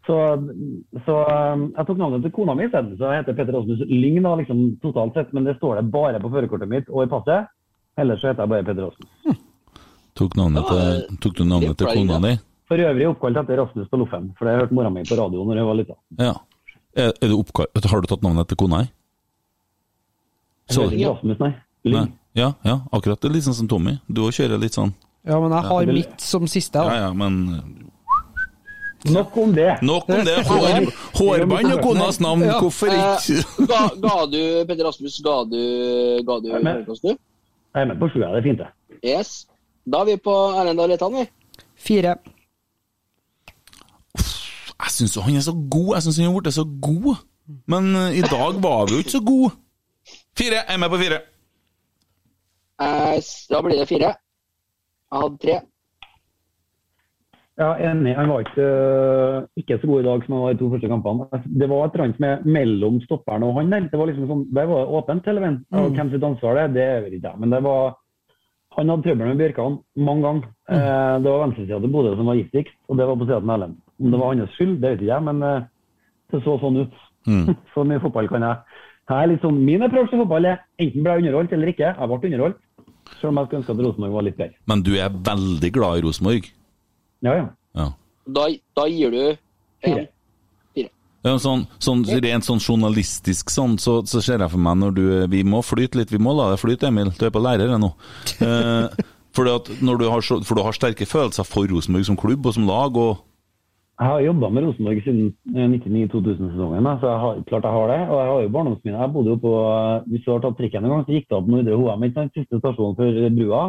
Så, 0.08 0.16
så 1.04 1.16
um, 1.28 1.66
jeg 1.76 1.86
tok 1.86 1.98
navnet 2.00 2.24
til 2.24 2.32
kona 2.34 2.54
mi 2.56 2.64
isteden. 2.64 2.94
Så 2.96 3.10
jeg 3.12 3.20
heter 3.20 3.36
Petter 3.36 3.58
Rasmus 3.58 3.82
Lyng 3.90 4.22
da, 4.24 4.32
liksom, 4.40 4.62
totalt 4.82 5.18
sett, 5.18 5.34
men 5.36 5.44
det 5.44 5.58
står 5.58 5.78
det 5.78 5.90
bare 5.92 6.22
på 6.22 6.30
førerkortet 6.32 6.70
mitt 6.70 6.88
og 6.88 7.04
i 7.04 7.10
passet. 7.10 7.50
Ellers 8.00 8.22
så 8.22 8.30
heter 8.30 8.46
jeg 8.46 8.52
bare 8.54 8.66
Petter 8.70 8.88
Rasmus. 8.88 9.42
Tok, 10.16 10.38
navnet 10.40 10.70
til, 10.70 11.18
tok 11.22 11.36
du 11.36 11.44
navnet 11.44 11.76
til 11.78 11.92
kona 11.92 12.22
di? 12.24 12.32
For 12.70 12.86
øvrig 12.86 13.10
oppkalt 13.10 13.42
etter 13.42 13.60
Rasmus 13.60 13.90
på 13.90 14.00
Loffen, 14.00 14.30
for 14.38 14.48
det 14.48 14.56
hørte 14.62 14.76
mora 14.78 14.92
mi 14.94 15.04
på 15.04 15.18
radio 15.18 15.44
når 15.44 15.60
jeg 15.60 15.68
var 15.68 15.78
lita. 15.78 15.98
Ja. 16.22 16.32
Er, 16.96 17.12
er 17.12 17.30
du 17.30 17.36
oppkalt, 17.36 17.90
har 17.92 18.02
du 18.02 18.08
tatt 18.10 18.24
navnet 18.24 18.48
til 18.48 18.58
kona 18.64 18.80
di? 18.80 18.92
Jeg 20.70 20.80
heter 20.80 20.96
ikke 20.96 21.12
Rasmus, 21.12 21.44
nei. 21.44 21.52
Nei. 21.90 22.08
Ja, 22.35 22.53
ja, 22.62 22.81
akkurat. 22.93 23.20
Det 23.20 23.28
er 23.31 23.35
litt 23.35 23.45
sånn 23.49 23.57
som 23.59 23.68
Tommy. 23.68 23.97
Du 24.09 24.20
òg 24.22 24.33
kjører 24.37 24.61
litt 24.62 24.74
sånn 24.76 24.93
Ja, 25.26 25.39
men 25.41 25.51
jeg 25.53 25.64
har 25.66 25.87
mitt 25.93 26.20
som 26.20 26.47
siste. 26.49 26.78
Ja 26.78 26.85
Da. 26.89 26.97
ja, 27.07 27.12
men 27.12 27.87
Nok 29.11 29.37
om 29.41 29.53
det. 29.57 29.78
Nok 29.83 30.09
om 30.12 30.24
det. 30.24 30.37
Hår, 30.45 30.91
hårbånd 31.16 31.72
og 31.72 31.81
konas 31.83 32.18
navn, 32.20 32.43
Ja. 32.45 32.59
hvorfor 32.61 32.93
ikke? 32.93 33.66
Ga, 33.70 33.78
ga 33.97 34.26
du, 34.28 34.41
Petter 34.68 34.85
Rasmus, 34.85 35.16
ga 35.24 35.39
du, 35.49 35.61
ga 36.28 36.37
du 36.41 36.49
men- 36.53 36.64
terningkast, 36.64 37.03
du? 37.03 37.09
Jeg 37.14 37.83
er 37.83 37.87
med 37.87 37.99
på 38.03 38.09
sjua, 38.12 38.28
det 38.35 38.39
er 38.43 38.43
fint, 38.45 38.59
det. 38.59 38.68
Yes. 39.09 39.47
Da 39.89 40.03
er 40.03 40.05
vi 40.11 40.16
på 40.20 40.35
Erlend 40.61 40.81
Aletan, 40.85 41.14
vi. 41.16 41.24
Fire. 41.81 42.16
Jeg 44.81 44.93
syns 44.95 45.14
han 45.20 45.37
er 45.37 45.45
så 45.45 45.53
god. 45.70 45.95
Jeg 45.97 46.03
syns 46.07 46.16
han 46.20 46.26
har 46.33 46.41
blitt 46.41 46.55
så 46.57 46.64
god. 46.83 47.16
Men 47.70 47.91
eh, 47.97 48.18
i 48.20 48.22
dag 48.22 48.61
var 48.62 48.87
vi 48.89 48.95
jo 48.99 49.03
ikke 49.05 49.16
så 49.16 49.22
gode. 49.24 49.53
Fire. 50.37 50.61
Jeg 50.61 50.64
er 50.76 50.78
med 50.83 50.91
på 50.93 51.01
fire. 51.01 51.18
Eh, 52.81 53.20
Da 53.51 53.62
blir 53.62 53.78
det 53.78 53.89
fire. 53.89 54.14
Jeg 55.11 55.22
hadde 55.22 55.39
tre. 55.43 55.61
Ja, 57.61 57.74
enig. 57.76 58.14
Han 58.16 58.31
var 58.31 58.41
ikke, 58.41 58.62
øh, 58.64 59.47
ikke 59.61 59.78
så 59.81 59.87
god 59.87 60.01
i 60.01 60.05
dag 60.07 60.22
som 60.24 60.35
han 60.35 60.43
var 60.43 60.51
i 60.55 60.57
to 60.57 60.68
første 60.70 60.89
kampene. 60.89 61.26
Det 61.61 61.68
var 61.68 61.85
et 61.85 61.95
eller 61.95 62.05
annet 62.05 62.20
med 62.20 62.47
mellom 62.47 63.01
stopperen 63.05 63.43
og 63.45 63.59
han 63.59 63.70
der. 63.70 63.89
Det 63.91 63.99
var 63.99 64.07
liksom 64.09 64.28
sånn, 64.31 64.47
der 64.55 64.70
var 64.70 64.78
det 64.81 64.95
åpent 64.97 65.26
hele 65.28 65.41
veien. 65.41 65.59
Mm. 65.70 65.91
hvem 65.97 66.11
sitt 66.11 66.24
ansvar 66.24 66.55
det 66.55 66.62
er, 66.62 66.72
det 66.72 66.87
vet 67.05 67.18
ikke 67.18 67.28
jeg. 67.33 67.41
Men 67.41 67.51
det 67.51 67.62
var 67.62 67.97
Han 68.78 68.89
hadde 68.89 69.03
trøbbel 69.03 69.26
med 69.26 69.39
Bjørkan 69.41 69.78
mange 69.97 70.22
ganger. 70.22 70.45
Eh, 70.70 71.14
det 71.22 71.31
var 71.31 71.41
venstresida 71.43 71.81
til 71.81 71.91
Bodø 71.91 72.14
som 72.14 72.26
var 72.26 72.37
giftigst, 72.39 72.76
og 72.89 72.97
det 72.97 73.07
var 73.09 73.16
på 73.16 73.26
sida 73.26 73.41
til 73.41 73.51
Erlend. 73.51 73.76
Om 74.01 74.11
det 74.11 74.20
var 74.20 74.31
hans 74.31 74.51
skyld, 74.55 74.76
det 74.81 74.91
vet 74.91 75.01
ikke 75.01 75.11
jeg, 75.11 75.22
men 75.26 75.43
eh, 75.43 75.64
det 76.31 76.43
så 76.45 76.55
sånn 76.62 76.78
ut. 76.78 76.95
Mm. 77.26 77.57
Så 77.74 77.83
mye 77.85 78.01
fotball 78.01 78.28
kan 78.28 78.47
jeg. 78.47 78.57
Her, 79.11 79.24
er 79.24 79.26
litt 79.26 79.43
sånn, 79.43 79.59
Min 79.66 79.83
approach 79.83 80.09
til 80.11 80.22
fotball 80.22 80.47
er 80.47 80.62
enten 80.78 81.03
ble 81.03 81.16
jeg 81.16 81.24
underholdt 81.24 81.53
eller 81.53 81.72
ikke. 81.74 81.91
Jeg 81.99 82.09
ble 82.09 82.31
underholdt. 82.31 82.61
Selv 83.18 83.32
om 83.32 83.40
jeg 83.40 83.48
skulle 83.50 83.61
ønske 83.62 83.74
at 83.74 83.82
Rosenborg 83.84 84.16
var 84.16 84.26
litt 84.26 84.38
bedre. 84.38 84.56
Men 84.70 84.84
du 84.86 84.94
er 84.96 85.18
veldig 85.30 85.70
glad 85.74 85.98
i 85.98 86.04
Rosenborg. 86.06 86.48
Ja, 87.26 87.34
ja. 87.36 87.46
Ja. 87.76 87.90
Da, 88.30 88.46
da 88.78 88.86
gir 88.90 89.12
du 89.14 89.22
Fire. 89.80 90.08
Ja, 91.20 91.34
sånn, 91.36 91.66
sånn, 91.84 92.06
rent 92.24 92.46
sånn 92.46 92.62
journalistisk 92.64 93.50
sånn, 93.52 93.74
så, 93.80 93.98
så 94.08 94.22
ser 94.24 94.40
jeg 94.40 94.52
for 94.54 94.62
meg 94.64 94.78
når 94.80 94.94
du 94.96 95.02
Vi 95.28 95.42
må 95.44 95.61
flyte 95.61 96.00
litt, 96.00 96.12
vi 96.14 96.20
må 96.22 96.32
la 96.32 96.46
det 96.54 96.61
flyte, 96.62 96.88
Emil. 96.88 97.11
Du 97.18 97.26
er 97.28 97.34
på 97.34 97.42
lærer 97.44 97.76
ennå. 97.76 97.94
Eh, 98.40 99.06
for 99.36 99.46
du 99.46 100.02
har 100.11 100.74
sterke 100.74 101.06
følelser 101.06 101.46
for 101.46 101.68
Rosenborg 101.70 102.08
som 102.08 102.16
klubb 102.18 102.48
og 102.48 102.54
som 102.56 102.64
lag, 102.66 102.96
og 102.98 103.20
Jeg 104.01 104.09
har 104.09 104.22
jobba 104.24 104.48
med 104.48 104.64
Rosenborg 104.64 105.03
siden 105.05 105.26
eh, 105.53 105.66
99-2000-sesongen, 105.68 106.86
så 107.03 107.09
jeg 107.11 107.20
har, 107.20 107.42
klart 107.51 107.66
jeg 107.68 107.76
har 107.76 107.90
det. 107.92 107.98
Og 108.09 108.16
jeg 108.16 108.30
har 108.30 108.42
jo 108.46 108.53
barndomsminner. 108.55 109.01
Jeg 109.03 109.12
bodde 109.12 109.34
jo 109.34 109.40
på 109.42 109.53
Hvis 110.09 110.24
du 110.24 110.30
har 110.32 110.40
tatt 110.40 110.57
trikken 110.57 110.86
en 110.86 110.94
gang, 110.94 111.05
så 111.05 111.16
gikk 111.16 111.28
det 111.28 111.36
opp 111.36 111.51
Nordre 111.53 111.76
Hoem, 111.76 112.07
siste 112.32 112.61
stasjon 112.62 112.96
før 112.96 113.20
brua. 113.36 113.62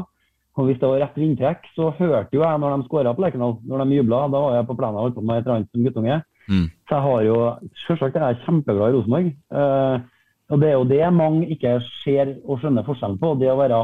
Og 0.59 0.67
hvis 0.67 0.79
det 0.79 0.87
var 0.87 0.99
rett 1.03 1.19
vindtrekk, 1.19 1.67
så 1.75 1.91
hørte 1.95 2.35
jo 2.35 2.43
jeg 2.43 2.59
når 2.59 2.77
de 2.77 2.87
skåra 2.87 3.13
på 3.15 3.23
Lerkendal, 3.23 3.57
når 3.67 3.83
de 3.83 3.99
jubla. 3.99 4.23
Da 4.31 4.41
var 4.45 4.55
jeg 4.55 4.67
på 4.67 4.77
plenen 4.79 4.99
og 4.99 5.05
holdt 5.05 5.17
på 5.19 5.23
med 5.27 5.37
et 5.37 5.45
eller 5.45 5.57
annet 5.57 5.71
som 5.71 5.85
guttunge. 5.85 6.17
Mm. 6.47 6.65
Så 6.87 6.95
jeg 6.95 7.05
har 7.05 7.21
jo 7.27 7.37
Selvsagt 7.85 8.17
er 8.17 8.25
jeg 8.27 8.41
kjempeglad 8.45 8.91
i 8.91 8.97
Rosenborg. 8.97 9.29
Eh, 9.31 10.09
og 10.51 10.59
det 10.59 10.67
er 10.67 10.75
jo 10.75 10.87
det 10.89 11.13
mange 11.15 11.47
ikke 11.55 11.77
ser 12.01 12.33
og 12.43 12.59
skjønner 12.59 12.87
forskjellen 12.87 13.19
på. 13.19 13.35
Det 13.39 13.51
å 13.51 13.59
være 13.59 13.79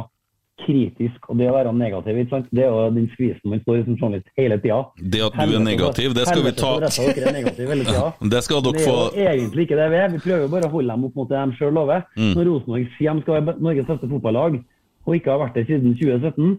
kritisk 0.66 1.30
og 1.30 1.38
det 1.40 1.48
å 1.50 1.54
være 1.54 1.72
negativ. 1.76 2.18
Det 2.52 2.64
er 2.64 2.70
jo 2.72 2.90
den 2.96 3.08
skvisen 3.14 3.52
man 3.52 3.62
står 3.62 3.78
i 3.80 3.84
som 3.86 3.98
journalist 4.00 4.28
hele 4.38 4.58
tida. 4.64 4.80
det 4.98 5.22
at 5.28 5.34
du 5.38 5.56
er 5.56 5.64
negativ, 5.64 6.14
det 6.18 6.26
skal 6.28 6.44
vi 6.44 6.52
ta 6.58 6.72
Det 6.82 6.92
skal 6.94 8.62
dere 8.66 8.76
er 8.76 8.84
tida. 8.84 8.96
Det 9.14 9.26
er 9.26 9.34
jo 9.34 9.42
egentlig 9.42 9.68
ikke 9.68 9.78
det 9.80 9.90
vi 9.94 10.00
er. 10.02 10.10
Vi 10.16 10.22
prøver 10.26 10.42
jo 10.42 10.52
bare 10.56 10.70
å 10.70 10.74
holde 10.74 10.94
dem 10.96 11.06
opp 11.08 11.16
mot 11.22 11.30
det 11.30 11.44
de 11.44 11.58
sjøl 11.60 11.74
lover. 11.78 12.04
Mm. 12.18 12.34
Når 12.36 12.50
Rosenborg 12.52 12.88
sier 12.98 13.14
de 13.14 13.26
skal 13.26 13.38
være 13.38 13.58
Norges 13.68 13.88
beste 13.92 14.10
fotballag, 14.12 14.60
og 15.08 15.16
ikke 15.16 15.32
har 15.32 15.44
vært 15.46 15.56
det 15.56 15.68
siden 15.70 15.94
2017, 15.96 16.58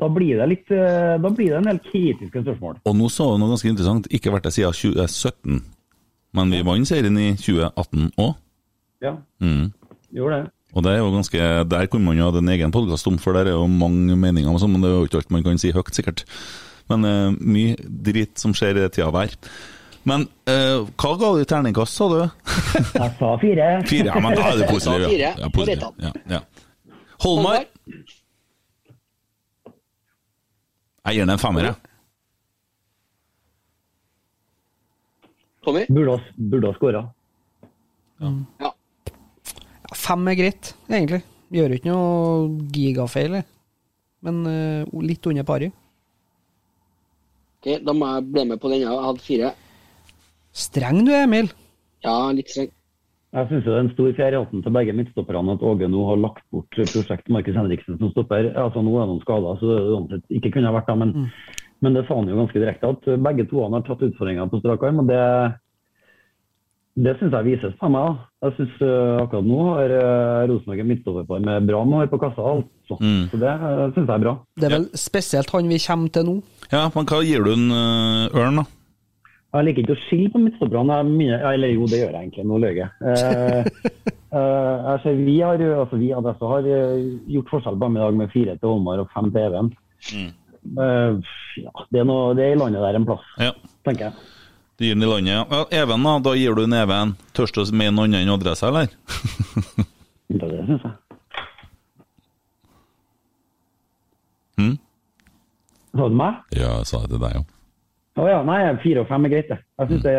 da 0.00 0.08
blir 0.10 0.40
det 0.40 0.48
litt, 0.50 0.70
eh, 0.74 1.14
da 1.22 1.30
blir 1.30 1.52
det 1.52 1.58
en 1.60 1.68
del 1.70 1.78
kritiske 1.84 2.42
spørsmål. 2.42 2.80
Og 2.88 2.96
nå 2.98 3.10
sa 3.12 3.28
du 3.30 3.38
noe 3.38 3.52
ganske 3.52 3.68
interessant. 3.70 4.08
Ikke 4.10 4.32
vært 4.34 4.48
det 4.48 4.54
siden 4.56 4.72
2017. 4.74 5.60
Men 6.34 6.50
vi 6.50 6.62
vant 6.66 6.88
serien 6.88 7.18
i 7.20 7.28
2018 7.38 8.10
òg. 8.18 8.34
Ja, 9.04 9.16
Mm. 9.40 9.72
gjorde 10.14 10.42
det. 10.42 10.50
Og 10.74 10.82
det 10.82 10.92
er 10.92 10.98
jo 10.98 11.12
ganske, 11.14 11.40
Der 11.70 11.86
kunne 11.86 12.08
man 12.08 12.18
jo 12.18 12.26
hatt 12.28 12.40
en 12.40 12.50
egen 12.50 12.74
podkast 12.74 13.06
om, 13.10 13.18
for 13.22 13.36
der 13.36 13.52
er 13.52 13.56
jo 13.58 13.68
mange 13.70 14.16
meninger, 14.18 14.50
og 14.50 14.60
sånn, 14.62 14.74
men 14.74 14.82
det 14.82 14.90
er 14.90 14.98
jo 14.98 15.06
ikke 15.08 15.22
alt 15.22 15.30
man 15.34 15.46
kan 15.46 15.60
si 15.62 15.70
høyt, 15.74 15.94
sikkert. 15.94 16.24
Men 16.90 17.06
uh, 17.06 17.30
mye 17.38 17.78
drit 17.78 18.36
som 18.40 18.52
skjer 18.56 18.76
i 18.76 18.82
det 18.82 18.90
tida 18.96 19.08
hver. 19.14 19.36
Men 20.04 20.26
uh, 20.50 20.82
hva 21.00 21.14
ga 21.20 21.30
du 21.32 21.40
i 21.40 21.48
terningkast, 21.48 21.96
sa 21.96 22.10
du? 22.10 22.18
Jeg 23.00 23.14
sa 23.20 23.30
fire. 23.40 23.70
Fire? 23.88 24.10
Ja, 24.10 24.20
men 24.20 24.36
da 24.36 24.50
er 24.50 24.60
det 24.60 24.68
fire. 24.74 25.14
Ja, 25.14 25.32
ja, 25.38 25.50
positiv. 25.54 25.88
Ja, 26.02 26.12
ja. 26.36 26.42
Holmar, 27.24 27.62
jeg 31.04 31.18
gir 31.18 31.26
den 31.26 31.34
en 31.34 31.40
femmer, 31.40 31.66
jeg. 31.68 31.74
Tommy? 35.64 35.82
Burde 35.88 36.14
ha, 36.16 36.32
burde 36.52 36.70
ha 36.70 36.76
skåra. 36.78 37.02
Ja. 38.20 38.30
Ja, 38.60 38.70
Fem 39.94 40.28
er 40.30 40.38
greit, 40.38 40.74
egentlig. 40.90 41.22
Gjør 41.54 41.74
ikke 41.76 41.90
noe 41.90 42.68
gigafeil, 42.74 43.40
men 44.24 44.40
uh, 44.48 45.02
litt 45.04 45.26
under 45.30 45.46
pari. 45.46 45.70
Ok, 47.60 47.76
Da 47.84 47.94
må 47.96 48.08
jeg 48.12 48.30
bli 48.32 48.46
med 48.50 48.60
på 48.60 48.72
denne. 48.72 48.90
Jeg 48.90 49.04
hadde 49.08 49.24
fire. 49.24 49.52
Streng 50.54 51.04
du 51.06 51.12
er, 51.14 51.28
Emil. 51.28 51.50
Ja, 52.04 52.16
litt 52.34 52.50
streng. 52.52 52.72
Jeg 53.34 53.48
syns 53.50 53.64
det 53.66 53.72
er 53.72 53.80
en 53.82 53.90
stor 53.90 54.12
fjær 54.14 54.34
i 54.36 54.38
hatten 54.38 54.62
til 54.62 54.74
begge 54.76 54.92
midtstopperne 54.94 55.56
at 55.56 55.62
Åge 55.66 55.88
nå 55.90 56.04
har 56.06 56.20
lagt 56.22 56.44
bort 56.54 56.76
prosjektet 56.76 57.32
Markus 57.34 57.56
Henriksen 57.58 57.96
som 57.98 58.12
stopper. 58.12 58.52
Altså 58.52 58.82
Nå 58.84 58.92
er 58.94 59.08
noen 59.10 59.22
skader, 59.24 59.58
så 59.58 59.78
det 60.12 60.20
ikke 60.38 60.52
kunne 60.54 60.70
ha 60.70 60.76
vært 60.76 60.92
det. 60.92 60.96
Men, 61.00 61.32
men 61.82 61.98
det 61.98 62.04
sa 62.06 62.20
han 62.20 62.30
jo 62.30 62.38
ganske 62.38 62.62
direkte, 62.62 62.92
at 62.94 63.08
begge 63.26 63.48
to 63.50 63.64
har 63.64 63.82
tatt 63.88 64.04
utfordringa 64.06 64.46
på 64.52 64.62
strak 64.62 64.86
arm. 64.86 65.02
og 65.02 65.10
det 65.10 65.24
det 66.94 67.16
syns 67.18 67.34
jeg 67.34 67.46
vises 67.48 67.74
på 67.80 67.88
meg. 67.90 68.04
da. 68.06 68.46
Jeg 68.46 68.54
synes 68.58 68.74
uh, 68.84 69.22
Akkurat 69.24 69.48
nå 69.48 69.64
har 69.72 69.94
uh, 69.98 70.44
Rosenborg 70.50 70.82
en 70.84 70.90
midtstopperpar 70.92 71.42
med 71.42 71.66
bra 71.66 71.82
mål 71.88 72.06
på 72.12 72.20
kassa. 72.22 72.44
Altså. 72.54 73.00
Mm. 73.00 73.24
Så 73.32 73.40
det 73.42 73.50
uh, 73.50 73.82
syns 73.96 74.06
jeg 74.06 74.14
er 74.14 74.24
bra. 74.26 74.36
Det 74.60 74.68
er 74.68 74.76
vel 74.76 74.88
spesielt 74.98 75.50
han 75.56 75.72
vi 75.72 75.80
kommer 75.82 76.14
til 76.14 76.28
nå. 76.28 76.38
Ja, 76.70 76.86
men 76.94 77.10
hva 77.10 77.20
gir 77.26 77.42
du 77.42 77.52
en 77.56 77.66
uh, 77.74 78.38
Ørn, 78.38 78.62
da? 78.62 78.66
Jeg 79.54 79.68
liker 79.68 79.84
ikke 79.84 79.94
å 79.94 80.02
skille 80.08 80.30
på 80.34 80.40
midtstopperne. 80.42 80.96
Er 81.30 81.44
Eller 81.52 81.74
jo, 81.76 81.86
det 81.86 82.00
gjør 82.00 82.14
jeg 82.16 82.24
egentlig. 82.24 82.46
Nå 82.50 82.56
løy 82.58 82.78
jeg. 82.80 82.88
Eh, 83.06 83.68
eh, 84.40 84.88
ser 85.04 85.20
vi 85.20 85.36
har, 85.46 85.62
altså 85.78 85.98
vi 86.00 86.08
Adressa 86.16 86.48
har 86.50 86.66
eh, 86.66 87.04
gjort 87.36 87.52
forskjell 87.52 87.76
på 87.78 87.86
dem 87.86 87.98
i 88.00 88.02
dag 88.02 88.18
med 88.18 88.32
fire 88.34 88.56
til 88.58 88.72
Holmar 88.72 89.04
og 89.04 89.12
fem 89.14 89.30
til 89.30 89.46
Even. 89.46 89.70
Eh, 90.10 91.36
ja, 91.62 91.74
det, 91.86 92.00
er 92.02 92.08
noe, 92.08 92.34
det 92.34 92.48
er 92.48 92.56
i 92.56 92.58
landet 92.64 92.82
der 92.82 92.98
en 92.98 93.06
plass, 93.06 93.30
Ja. 93.38 93.52
tenker 93.86 94.08
jeg. 94.08 94.26
Du 94.78 94.84
gir 94.84 94.96
den 94.96 95.06
i 95.06 95.06
landet, 95.06 95.32
ja. 95.34 95.46
ja. 95.50 95.82
Even, 95.82 96.02
da? 96.06 96.18
Da 96.24 96.34
gir 96.38 96.56
du 96.56 96.64
en 96.64 96.76
Even. 96.76 97.14
Tørs 97.36 97.54
du 97.54 97.62
å 97.62 97.66
mene 97.70 97.94
noe 97.94 98.08
annet 98.08 98.24
enn 98.24 98.34
adresse, 98.34 98.66
eller? 98.70 98.90
Det, 100.34 100.48
det 100.48 100.62
syns 100.66 100.82
jeg. 100.82 100.94
Hm? 104.58 104.76
Sa 105.94 106.08
du 106.08 106.16
meg? 106.18 106.38
Ja, 106.56 106.70
jeg 106.80 106.88
sa 106.88 107.02
det 107.04 107.10
til 107.12 107.20
deg, 107.22 107.36
jo. 107.36 107.44
Å 108.14 108.24
ja, 108.30 108.40
nei, 108.46 108.58
fire 108.78 109.02
og 109.02 109.08
fem 109.10 109.26
er 109.26 109.32
greit, 109.32 109.48
det. 109.50 109.58
Jeg 109.82 109.90
syns 109.90 110.04
det, 110.04 110.14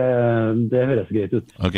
det 0.72 0.82
høres 0.90 1.12
greit 1.16 1.36
ut. 1.36 1.54
Ok. 1.64 1.78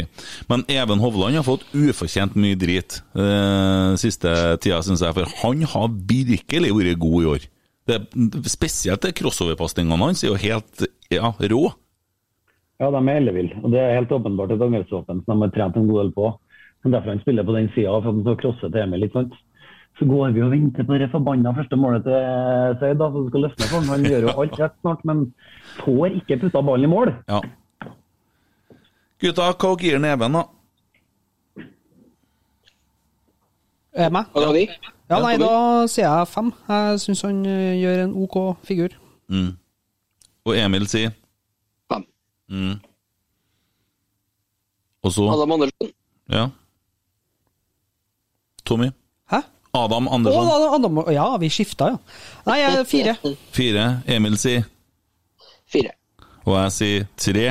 Men 0.50 0.64
Even 0.74 1.02
Hovland 1.02 1.38
har 1.38 1.46
fått 1.46 1.66
ufortjent 1.78 2.38
mye 2.42 2.58
drit 2.58 3.00
eh, 3.14 3.92
siste 4.02 4.34
tida, 4.64 4.80
syns 4.86 5.06
jeg. 5.06 5.14
For 5.14 5.36
han 5.44 5.62
har 5.74 5.92
virkelig 6.10 6.74
vært 6.74 7.02
god 7.04 7.18
i 7.20 7.30
år. 7.36 7.50
Det, 7.88 8.00
spesielt 8.50 9.06
crossoverpasningene 9.16 10.10
hans 10.10 10.26
er 10.26 10.34
jo 10.34 10.40
helt 10.42 10.88
ja, 11.14 11.32
rå. 11.38 11.62
Ja, 12.78 12.92
de 12.94 13.00
er 13.02 13.20
elleville. 13.20 13.58
Og 13.64 13.72
det 13.74 13.82
er 13.82 13.96
helt 13.98 14.12
åpenbart 14.14 14.54
et 14.54 14.62
angrepsvåpen 14.62 15.24
som 15.26 15.40
de 15.40 15.48
har 15.48 15.54
trent 15.56 15.78
en 15.80 15.88
god 15.90 16.04
del 16.04 16.12
på. 16.14 16.32
Men 16.84 16.94
derfor 16.94 17.10
han 17.16 17.22
spiller 17.24 17.44
på 17.44 17.56
den 17.56 17.70
sida, 17.74 17.92
for 17.92 18.10
at 18.10 18.16
han 18.16 18.26
skal 18.26 18.42
crosse 18.42 18.70
til 18.70 18.82
Emil 18.84 19.02
litt. 19.02 19.16
sant? 19.18 19.34
Så 19.98 20.06
går 20.06 20.36
vi 20.36 20.44
og 20.46 20.52
venter 20.54 20.86
på 20.86 20.98
det 21.02 21.08
forbanna 21.10 21.56
første 21.58 21.76
målet 21.80 22.04
til 22.06 22.76
Seid, 22.78 23.00
da, 23.00 23.08
som 23.10 23.30
skal 23.32 23.48
løsne 23.48 23.66
for 23.66 23.80
han. 23.80 23.90
Han 23.96 24.06
gjør 24.06 24.28
jo 24.28 24.36
alt 24.44 24.60
rett 24.62 24.76
snart, 24.84 25.02
men 25.10 25.24
får 25.80 26.20
ikke 26.20 26.38
putta 26.44 26.62
ballen 26.62 26.86
i 26.86 26.92
mål. 26.92 27.14
Ja. 27.32 27.42
Gutta, 29.18 29.50
hva 29.58 29.74
gir 29.82 29.98
den 29.98 30.06
Even, 30.06 30.38
da? 30.38 30.46
Er 33.98 34.14
meg? 34.14 34.30
De? 34.38 34.68
Ja, 35.10 35.18
nei, 35.24 35.38
da 35.42 35.54
sier 35.90 36.06
jeg 36.06 36.30
fem. 36.30 36.52
Jeg 36.70 37.00
syns 37.02 37.24
han 37.26 37.40
eh, 37.50 37.80
gjør 37.82 38.04
en 38.04 38.14
OK 38.22 38.36
figur. 38.68 38.94
Mm. 39.34 39.56
Og 40.46 40.54
Emil 40.54 40.86
sier. 40.92 41.16
Mm. 42.50 42.78
Og 45.06 45.14
så 45.14 45.28
Adam 45.32 45.52
Andersen. 45.56 45.92
Ja. 46.34 46.48
Tommy? 48.68 48.90
Hæ? 49.32 49.42
Adam 49.78 50.08
Andersson. 50.12 50.48
Å, 50.48 50.72
Adam, 50.76 51.00
ja, 51.16 51.28
vi 51.40 51.50
skifta, 51.54 51.94
ja. 51.94 52.00
Nei, 52.48 52.58
jeg 52.60 52.80
er 52.82 52.90
fire. 52.90 53.14
Fire. 53.56 53.86
Emil 54.18 54.36
sier 54.42 54.66
Fire. 55.68 55.94
Og 56.48 56.56
jeg 56.56 56.76
sier 56.78 57.08
tre. 57.20 57.48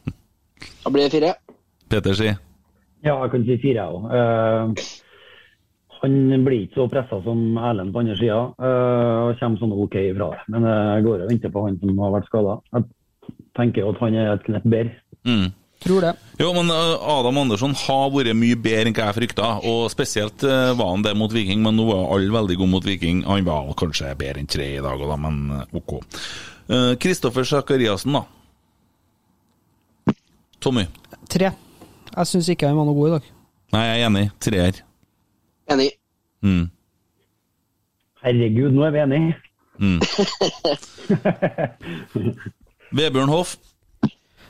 Da 0.86 0.92
blir 0.94 1.08
det 1.08 1.16
fire. 1.16 1.32
Peter 1.90 2.14
sier 2.14 2.36
Ja, 3.02 3.16
jeg 3.24 3.30
kan 3.32 3.42
si 3.46 3.56
fire, 3.58 3.82
jeg 3.82 3.96
òg. 3.96 4.84
han 5.96 6.44
blir 6.46 6.60
ikke 6.66 6.78
så 6.78 6.86
pressa 6.92 7.18
som 7.24 7.40
Erlend 7.58 7.90
på 7.94 8.02
andre 8.04 8.14
sida, 8.18 8.36
og 8.54 9.40
kommer 9.40 9.58
sånn 9.58 9.74
OK 9.74 9.96
ifra 9.98 10.28
det. 10.34 10.44
Men 10.54 10.66
eh, 10.68 10.90
jeg 10.96 11.06
går 11.08 11.24
og 11.24 11.32
venter 11.32 11.52
på 11.54 11.64
han 11.66 11.78
som 11.82 11.98
har 12.04 12.14
vært 12.14 12.28
skada. 12.30 12.54
Jeg 12.76 12.86
tenker 13.56 13.82
jo 13.82 13.92
at 13.94 14.02
han 14.04 14.18
er 14.18 14.34
et 14.34 14.44
knepp 14.48 14.66
bedre. 14.68 14.98
mm. 15.28 15.46
Tror 15.84 16.00
det. 16.00 16.14
Jo, 16.40 16.52
men 16.56 16.70
uh, 16.72 16.96
Adam 17.18 17.36
Andersson 17.38 17.74
har 17.76 18.08
vært 18.14 18.32
mye 18.38 18.56
bedre 18.58 18.88
enn 18.88 18.94
hva 18.96 19.10
jeg 19.10 19.16
frykta. 19.18 19.50
Og 19.68 19.90
spesielt 19.92 20.40
uh, 20.48 20.72
var 20.78 20.88
han 20.94 21.04
det 21.04 21.12
mot 21.20 21.32
Viking, 21.32 21.60
men 21.62 21.76
nå 21.76 21.84
var 21.90 22.14
alle 22.16 22.32
veldig 22.32 22.56
gode 22.56 22.72
mot 22.72 22.86
Viking. 22.86 23.20
Han 23.28 23.44
var 23.46 23.68
kanskje 23.78 24.14
bedre 24.18 24.40
enn 24.40 24.48
tre 24.50 24.70
i 24.78 24.82
dag, 24.82 25.04
da, 25.12 25.18
men 25.20 25.34
uh, 25.52 25.76
OK. 25.76 25.98
Kristoffer 26.98 27.44
Sakariassen, 27.46 28.16
da. 28.16 28.24
Tommy? 30.64 30.88
Tre. 31.30 31.52
Jeg 32.16 32.32
syns 32.32 32.48
ikke 32.50 32.66
han 32.72 32.80
var 32.80 32.88
noe 32.88 32.96
god 32.96 33.08
i 33.08 33.14
dag. 33.18 33.30
Nei, 33.76 33.84
jeg 33.84 34.00
er 34.00 34.08
enig. 34.08 34.26
Treer. 34.42 34.82
Enig. 35.76 35.90
Mm. 36.42 36.66
Herregud, 38.24 38.72
nå 38.74 38.88
er 38.88 38.96
vi 38.96 39.04
enige. 39.04 39.36
Mm. 39.76 40.00
Vebjørn 42.94 43.32
Hoff? 43.32 43.56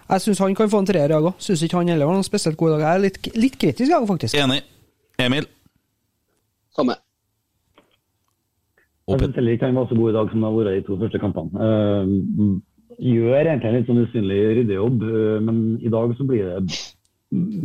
Jeg 0.07 0.23
syns 0.23 0.39
han 0.39 0.55
kan 0.55 0.71
få 0.71 0.79
en 0.83 0.87
treer, 0.87 1.11
jeg 1.11 1.19
òg. 1.19 1.35
Syns 1.43 1.65
ikke 1.67 1.81
han 1.81 1.91
heller 1.91 2.07
var 2.07 2.15
noen 2.19 2.27
spesielt 2.27 2.59
god 2.61 2.71
i 2.71 2.75
dag. 2.77 2.85
Jeg 2.85 2.93
er 2.93 3.03
litt, 3.03 3.19
litt 3.35 3.59
kritisk, 3.59 3.91
jeg, 3.91 4.09
faktisk. 4.11 4.39
Enig. 4.39 4.61
Emil? 5.19 5.49
Samme. 6.77 6.95
Jeg 9.07 9.23
syns 9.23 9.39
heller 9.39 9.57
ikke 9.57 9.67
han 9.71 9.81
var 9.81 9.91
så 9.91 9.99
god 9.99 10.13
i 10.13 10.17
dag 10.19 10.31
som 10.31 10.43
han 10.43 10.49
har 10.49 10.57
vært 10.61 10.77
i 10.77 10.79
de 10.79 10.87
to 10.87 11.01
første 11.01 11.23
kampene. 11.23 11.51
Uh, 11.59 12.55
gjør 13.03 13.41
egentlig 13.41 13.71
en 13.71 13.77
litt 13.79 13.91
sånn 13.91 14.03
usynlig 14.05 14.41
ryddejobb, 14.61 15.03
uh, 15.03 15.37
men 15.47 15.61
i 15.83 15.93
dag 15.95 16.15
så 16.19 16.27
blir 16.29 16.53
det 16.53 16.81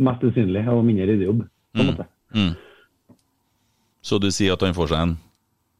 mest 0.02 0.26
usynlig 0.26 0.66
og 0.70 0.84
mindre 0.86 1.08
ryddejobb. 1.12 1.46
på 1.46 1.84
en 1.84 1.92
måte. 1.92 2.08
mm. 2.34 2.52
Så 4.02 4.18
du 4.18 4.32
sier 4.34 4.56
at 4.56 4.62
han 4.66 4.74
får 4.74 4.88
seg 4.90 4.98
en 4.98 5.18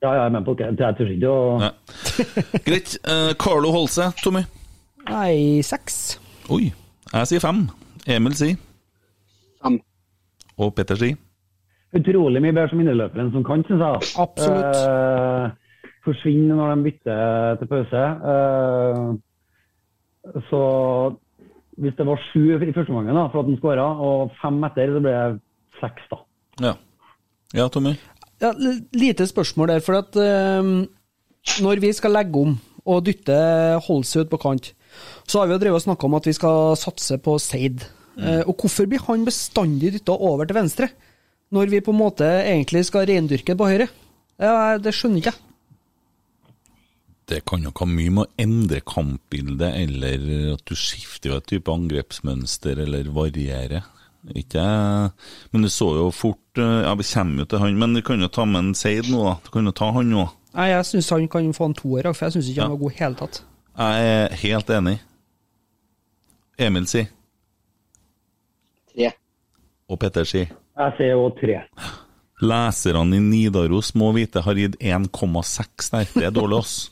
Ja, 0.02 0.12
jeg 0.14 0.24
er 0.24 0.30
med 0.30 0.44
på 0.46 0.54
det. 0.58 0.68
Jeg 0.78 0.94
tør 0.98 1.10
ikke 1.10 1.30
å 1.30 1.70
Greit. 2.66 2.98
Uh, 3.02 3.32
Carlo 3.38 3.70
Holse, 3.74 4.12
Tommy? 4.22 4.44
Nei, 5.08 5.62
seks. 5.66 6.18
Oi. 6.52 6.72
Jeg 7.12 7.28
sier 7.28 7.42
fem. 7.42 7.64
Emil 8.08 8.34
sier. 8.38 8.56
Fem. 9.62 9.80
Og 10.58 10.74
Petter 10.76 10.98
sier. 11.00 11.18
Utrolig 11.92 12.40
mye 12.40 12.54
bedre 12.54 12.70
som 12.70 12.80
inneløper 12.80 13.20
enn 13.20 13.32
som 13.34 13.44
kant, 13.44 13.66
syns 13.68 13.82
jeg. 13.84 14.12
Absolutt. 14.22 14.78
Eh, 14.80 15.44
forsvinner 16.06 16.56
når 16.56 16.72
de 16.72 16.86
bytter 16.86 17.58
til 17.60 17.70
pause. 17.72 18.04
Eh, 18.32 19.02
så 20.48 20.62
hvis 21.82 21.96
det 21.98 22.06
var 22.06 22.24
sju 22.30 22.42
i 22.54 22.72
første 22.72 22.92
omgang 22.92 23.30
for 23.32 23.42
at 23.42 23.50
han 23.50 23.60
skåra, 23.60 23.86
og 24.06 24.32
fem 24.40 24.64
etter, 24.68 24.94
så 24.94 25.04
ble 25.04 25.12
det 25.12 25.40
seks, 25.80 26.08
da. 26.10 26.18
Ja. 26.62 26.74
Ja, 27.52 27.68
Tommy? 27.68 27.94
Ja, 28.40 28.52
lite 28.96 29.26
spørsmål 29.28 29.74
der, 29.74 29.84
for 29.84 30.00
at 30.00 30.16
eh, 30.16 30.62
når 31.62 31.80
vi 31.82 31.92
skal 31.92 32.16
legge 32.16 32.40
om 32.40 32.56
og 32.82 33.04
dytte 33.06 33.36
Holse 33.86 34.24
ut 34.24 34.30
på 34.32 34.40
kant, 34.42 34.72
så 35.26 35.40
har 35.40 35.48
vi 35.48 35.56
jo 35.56 35.62
drevet 35.62 35.80
og 35.80 35.86
snakka 35.86 36.08
om 36.08 36.18
at 36.18 36.28
vi 36.28 36.34
skal 36.36 36.74
satse 36.80 37.18
på 37.22 37.36
Seid. 37.42 37.86
Eh, 38.18 38.42
og 38.44 38.56
hvorfor 38.60 38.88
blir 38.90 39.02
han 39.06 39.24
bestandig 39.28 39.94
dytta 39.94 40.16
over 40.16 40.48
til 40.48 40.58
venstre, 40.58 40.90
når 41.52 41.72
vi 41.72 41.84
på 41.84 41.92
en 41.92 42.00
måte 42.00 42.28
egentlig 42.42 42.84
skal 42.88 43.06
reindyrke 43.08 43.56
på 43.56 43.70
høyre? 43.70 43.88
Ja, 44.40 44.76
det 44.80 44.94
skjønner 44.96 45.22
ikke 45.22 45.32
jeg. 45.32 45.48
Det 47.32 47.44
kan 47.48 47.62
nok 47.64 47.78
ha 47.80 47.86
mye 47.88 48.12
med 48.12 48.26
å 48.26 48.42
endre 48.42 48.82
kampbildet, 48.84 49.76
eller 49.84 50.54
at 50.56 50.64
du 50.68 50.74
skifter 50.76 51.36
et 51.36 51.46
type 51.48 51.70
angrepsmønster, 51.70 52.82
eller 52.82 53.08
varierer. 53.14 53.86
Ikke 54.38 54.62
Men 55.50 55.64
du 55.64 55.68
så 55.72 55.88
jo 55.96 56.04
fort 56.14 56.60
eh, 56.62 56.84
Ja, 56.84 56.92
vi 56.94 57.02
kommer 57.02 57.42
jo 57.42 57.48
til 57.50 57.58
han, 57.58 57.78
men 57.80 57.96
du 57.96 58.04
kan 58.06 58.20
jo 58.22 58.28
ta 58.30 58.44
med 58.46 58.60
en 58.60 58.76
Seid 58.78 59.08
nå, 59.10 59.18
da. 59.26 59.32
Du 59.42 59.50
kan 59.50 59.66
jo 59.66 59.72
ta 59.74 59.88
han 59.96 60.12
nå. 60.14 60.28
Nei, 60.54 60.68
Jeg 60.70 60.86
syns 60.86 61.10
han 61.10 61.26
kan 61.32 61.48
få 61.56 61.70
en 61.70 61.74
toer, 61.74 62.06
for 62.12 62.28
jeg 62.28 62.36
syns 62.36 62.50
ikke 62.52 62.62
han 62.62 62.74
var 62.76 62.82
god 62.84 62.92
i 62.92 63.00
hele 63.00 63.18
tatt. 63.18 63.40
Jeg 63.78 64.06
er 64.12 64.34
helt 64.42 64.70
enig. 64.70 64.98
Emil 66.60 66.86
sier. 66.90 67.08
tre. 68.92 69.10
Og 69.88 69.98
Petter 70.00 70.24
sier 70.28 70.48
Jeg 70.52 70.94
sier 70.98 71.16
òg 71.20 71.36
tre. 71.40 71.62
Leserne 72.42 73.16
i 73.16 73.22
Nidaros 73.22 73.92
må 73.94 74.10
vite 74.16 74.42
har 74.42 74.58
gitt 74.58 74.76
1,6 74.80 75.90
der. 75.92 76.08
Det 76.14 76.24
er 76.26 76.34
dårlig, 76.34 76.58
ass. 76.58 76.90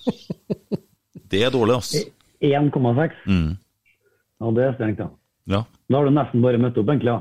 Det 1.30 1.42
er 1.46 1.50
dårlig, 1.50 1.76
ass. 1.80 1.94
1,6. 2.40 3.16
Mm. 3.26 3.56
Ja, 4.40 4.50
det 4.56 4.64
er 4.68 4.76
strengt, 4.78 5.02
ja. 5.02 5.08
Ja. 5.50 5.64
Da 5.90 5.98
har 5.98 6.06
du 6.06 6.14
nesten 6.14 6.44
bare 6.44 6.60
møtt 6.62 6.78
opp, 6.78 6.88
egentlig. 6.92 7.16
ja. 7.16 7.20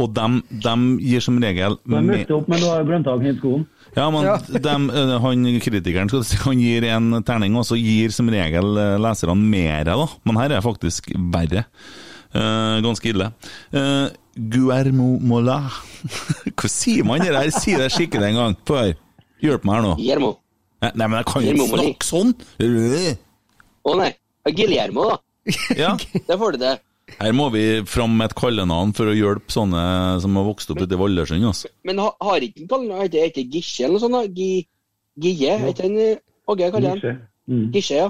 Og 0.00 0.14
dem, 0.16 0.38
dem 0.64 0.84
gir 1.02 1.20
som 1.20 1.36
regel 1.42 1.74
De 1.84 1.92
har 1.92 2.04
møtt 2.06 2.30
opp, 2.32 2.46
men 2.48 2.62
du 2.62 2.66
har 2.70 2.86
glemt 2.88 3.10
å 3.10 3.18
knytte 3.20 3.42
skoen. 3.42 3.66
Ja, 3.96 4.08
men 4.12 4.26
dem, 4.66 4.90
eh, 4.90 5.14
han 5.22 5.48
kritikeren 5.64 6.12
han 6.44 6.60
gir 6.60 6.86
en 6.90 7.22
terning, 7.26 7.56
og 7.58 7.66
så 7.68 7.78
gir 7.78 8.12
som 8.14 8.28
regel 8.32 8.76
eh, 8.80 8.96
leserne 9.00 9.36
mer, 9.38 9.88
da. 9.88 10.06
Men 10.28 10.40
her 10.42 10.58
er 10.58 10.64
faktisk 10.64 11.10
verre. 11.32 11.64
Eh, 12.28 12.78
ganske 12.84 13.08
ille. 13.08 13.30
Uh, 13.72 14.10
Guermo 14.36 15.14
Mola 15.24 15.62
Hva 16.58 16.68
sier 16.68 17.06
man 17.08 17.24
det 17.24 17.32
der? 17.32 17.48
Si 17.54 17.72
det 17.78 17.88
skikkelig 17.94 18.28
en 18.28 18.40
gang. 18.42 18.58
Få 18.68 18.76
høre. 18.82 18.98
Hjelp 19.42 19.64
meg 19.64 19.78
her 19.78 19.86
nå. 19.86 19.94
Guillermo. 19.98 20.32
Nei, 20.82 20.90
nei, 20.94 21.06
men 21.06 21.16
jeg 21.18 21.26
kan 21.30 21.46
jo 21.46 21.54
ikke 21.54 21.68
snakke 21.72 22.06
sånn! 22.06 22.34
Å 23.88 23.94
nei. 23.98 24.12
Guillermo, 24.48 25.08
da. 25.10 25.16
Ja, 25.78 25.94
Der 26.28 26.38
får 26.38 26.54
du 26.54 26.62
det. 26.62 26.74
Her 27.18 27.32
må 27.34 27.48
vi 27.54 27.62
fram 27.88 28.12
med 28.18 28.30
et 28.30 28.36
kallenavn 28.38 28.92
for 28.96 29.10
å 29.10 29.14
hjelpe 29.16 29.50
sånne 29.52 29.82
som 30.22 30.36
har 30.38 30.46
vokst 30.46 30.70
opp 30.70 30.82
ute 30.84 30.94
i 30.94 31.00
Vallersund. 31.00 31.44
Altså. 31.50 31.68
Men 31.88 31.98
ha, 32.02 32.12
har 32.22 32.44
ikke 32.46 32.68
kallenavn? 32.70 33.02
Heter 33.08 33.32
det 33.40 33.46
Gisje 33.56 33.84
eller 33.88 33.98
noe 33.98 34.04
sånt? 34.06 34.36
Gi, 34.38 34.66
Gije? 35.18 35.56
Heter 35.64 35.88
han 35.88 35.98
eh, 36.04 36.22
Åge? 36.48 36.70
Gisje. 36.78 37.12
Mm. 37.48 37.66
Gisje, 37.74 37.94
ja. 38.04 38.08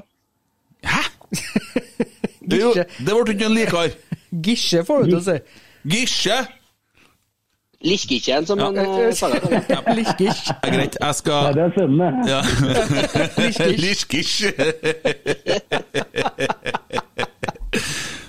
Det, 2.48 2.56
er 2.56 2.62
jo- 2.62 2.74
det 2.76 3.12
ble 3.16 3.34
ikke 3.34 3.48
en 3.48 3.56
likar. 3.58 3.90
Gisje 4.46 4.84
får 4.84 5.04
du 5.04 5.10
til 5.14 5.18
å 5.22 5.26
si. 5.30 5.38
Gisje! 5.96 6.38
Liskisjen, 7.78 8.42
som 8.42 8.58
han 8.58 8.74
eh, 8.82 9.12
sa 9.14 9.28
han. 9.30 9.94
Liskish. 9.94 10.48
Det 10.50 10.66
er 10.66 10.72
greit, 10.80 10.96
jeg 10.98 11.04
Nei, 11.04 11.12
skal 11.14 11.54
det 11.54 11.62
er 11.62 11.70
sønnen, 11.76 11.98
det. 12.02 12.26
Ja. 12.26 12.40
Liskish. 13.84 14.50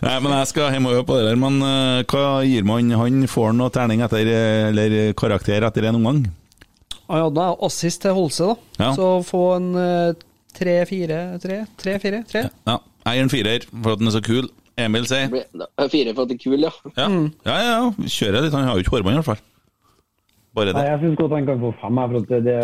Nei, 0.10 0.18
men 0.26 0.34
jeg 0.34 0.50
skal 0.50 0.72
hjem 0.74 0.88
og 0.90 0.96
øve 0.98 1.06
på 1.06 1.16
det 1.20 1.26
der. 1.28 1.38
Men 1.38 1.60
uh, 1.62 2.02
hva 2.10 2.42
gir 2.48 2.66
man? 2.66 2.90
Han 2.98 3.28
får 3.30 3.52
noe 3.54 3.70
terning 3.74 4.02
etter, 4.02 4.26
eh, 4.26 4.70
eller 4.72 4.96
karakter 5.18 5.68
etter 5.68 5.86
en 5.86 6.00
omgang? 6.00 6.24
Han 7.10 7.28
hadde 7.28 7.46
assist 7.68 8.02
til 8.02 8.16
Holse, 8.18 8.48
da. 8.50 8.86
Ja. 8.88 8.90
Så 8.98 9.10
få 9.28 9.44
en 9.60 9.68
eh, 9.78 10.16
tre, 10.58 10.80
fire, 10.90 11.20
tre. 11.42 11.60
Ja. 11.78 12.80
Jeg 13.06 13.20
gir 13.20 13.28
en 13.28 13.32
firer 13.34 13.68
for 13.70 13.94
at 13.94 14.02
den 14.02 14.10
er 14.10 14.18
så 14.18 14.24
kul. 14.26 14.50
Emil 14.80 15.06
sier 15.10 15.28
Fire 15.30 16.14
for 16.16 16.24
at 16.24 16.32
det 16.32 16.40
er 16.40 16.42
kul, 16.42 16.58
ja. 16.64 16.74
ja. 16.96 17.08
ja, 17.46 17.56
ja, 17.60 17.70
ja. 17.70 18.10
Kjører 18.18 18.46
litt. 18.46 18.58
Han 18.58 18.66
har 18.66 18.78
jo 18.78 18.86
ikke 18.86 18.98
hårbånd, 18.98 19.14
i 19.14 19.22
hvert 19.22 19.30
fall. 19.30 19.46
Bare 20.58 20.72
det. 20.72 20.78
Nei, 20.80 20.86
jeg 20.88 21.02
syns 21.04 21.18
godt 21.20 21.36
han 21.38 21.50
kan 21.50 21.62
få 21.62 21.74
fem, 21.84 22.00
for 22.02 22.22
at 22.24 22.46
det, 22.48 22.60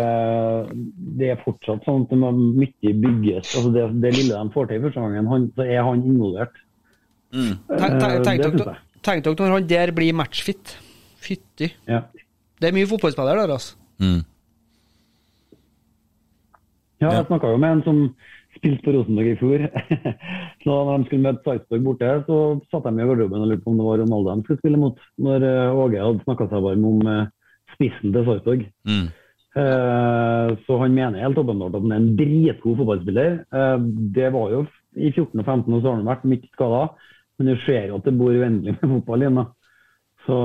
det, 1.20 1.28
er 1.30 1.42
fortsatt 1.44 1.86
sånn 1.86 2.06
at 2.10 2.38
mye 2.58 2.94
bygges. 3.06 3.54
Altså 3.54 3.70
det, 3.74 3.84
det 4.02 4.14
lille 4.16 4.40
de 4.40 4.54
får 4.54 4.70
til 4.70 4.80
i 4.80 4.86
første 4.88 5.04
gangen, 5.04 5.28
han, 5.30 5.50
så 5.54 5.66
er 5.66 5.84
han 5.86 6.02
involvert. 6.02 6.62
Tenk, 7.32 7.58
Eh, 7.70 8.22
tenk, 8.22 8.42
tenk, 8.42 8.56
dere- 8.56 8.76
tenk 9.02 9.24
dere 9.24 9.34
når 9.48 9.54
han 9.60 9.66
der 9.66 9.92
blir 9.92 10.12
matchfit. 10.14 10.76
Fytti. 11.20 11.72
Ja. 11.88 12.02
Det 12.60 12.68
er 12.68 12.72
mye 12.76 12.86
fotballspillere 12.86 13.46
der, 13.46 13.52
altså. 13.56 13.74
Mm. 14.00 14.24
Ja, 17.00 17.10
Ja. 17.10 17.16
jeg 17.20 17.26
snakka 17.28 17.50
jo 17.52 17.58
med 17.60 17.72
en 17.76 17.82
som 17.84 18.14
spilte 18.56 18.82
på 18.86 18.92
Rosenborg 18.94 19.26
i 19.32 19.36
fjor. 19.36 19.66
så 20.64 20.76
når 20.86 20.98
de 21.02 21.04
skulle 21.08 21.24
møte 21.26 21.44
Sarpsborg 21.44 21.82
borte, 21.84 22.12
så 22.26 22.38
satt 22.72 22.84
de 22.88 22.92
i 23.02 23.06
garderoben 23.10 23.42
og 23.44 23.50
lurte 23.50 23.64
på 23.66 23.70
om 23.74 23.76
det 23.80 23.86
var 23.88 24.00
Ronaldo 24.00 24.32
de 24.38 24.46
skulle 24.46 24.62
spille 24.62 24.80
mot. 24.80 25.02
Når 25.20 25.44
eh, 25.44 25.76
Åge 25.76 26.00
hadde 26.06 26.24
snakka 26.24 26.48
seg 26.48 26.64
varm 26.64 26.86
om 26.88 27.02
eh, 27.12 27.26
spissen 27.74 28.14
til 28.16 28.24
Sarpsborg. 28.30 28.64
Mm. 28.88 29.06
Eh, 29.56 30.56
Så 30.66 30.78
han 30.80 30.94
mener 30.96 31.20
helt 31.20 31.36
åpenbart 31.42 31.76
at 31.76 31.84
han 31.84 31.92
er 31.92 32.00
en 32.00 32.16
dritgod 32.16 32.78
fotballspiller. 32.80 33.36
Eh, 33.52 33.76
Det 34.16 34.32
var 34.32 34.50
jo 34.56 34.64
i 34.96 35.10
14 35.12 35.36
og 35.40 35.44
15 35.44 35.74
og 35.76 35.82
så 35.82 35.90
har 35.92 36.00
han 36.00 36.08
vært 36.08 36.24
mye 36.24 36.48
skada. 36.54 36.82
Men 37.38 37.46
du 37.52 37.56
ser 37.66 37.88
jo 37.88 37.96
at 37.96 38.04
det 38.04 38.14
bor 38.18 38.32
uendelig 38.32 38.76
med 38.80 38.90
fotball 38.94 39.20
igjen. 39.22 39.34
da. 39.36 39.44
Så 40.26 40.36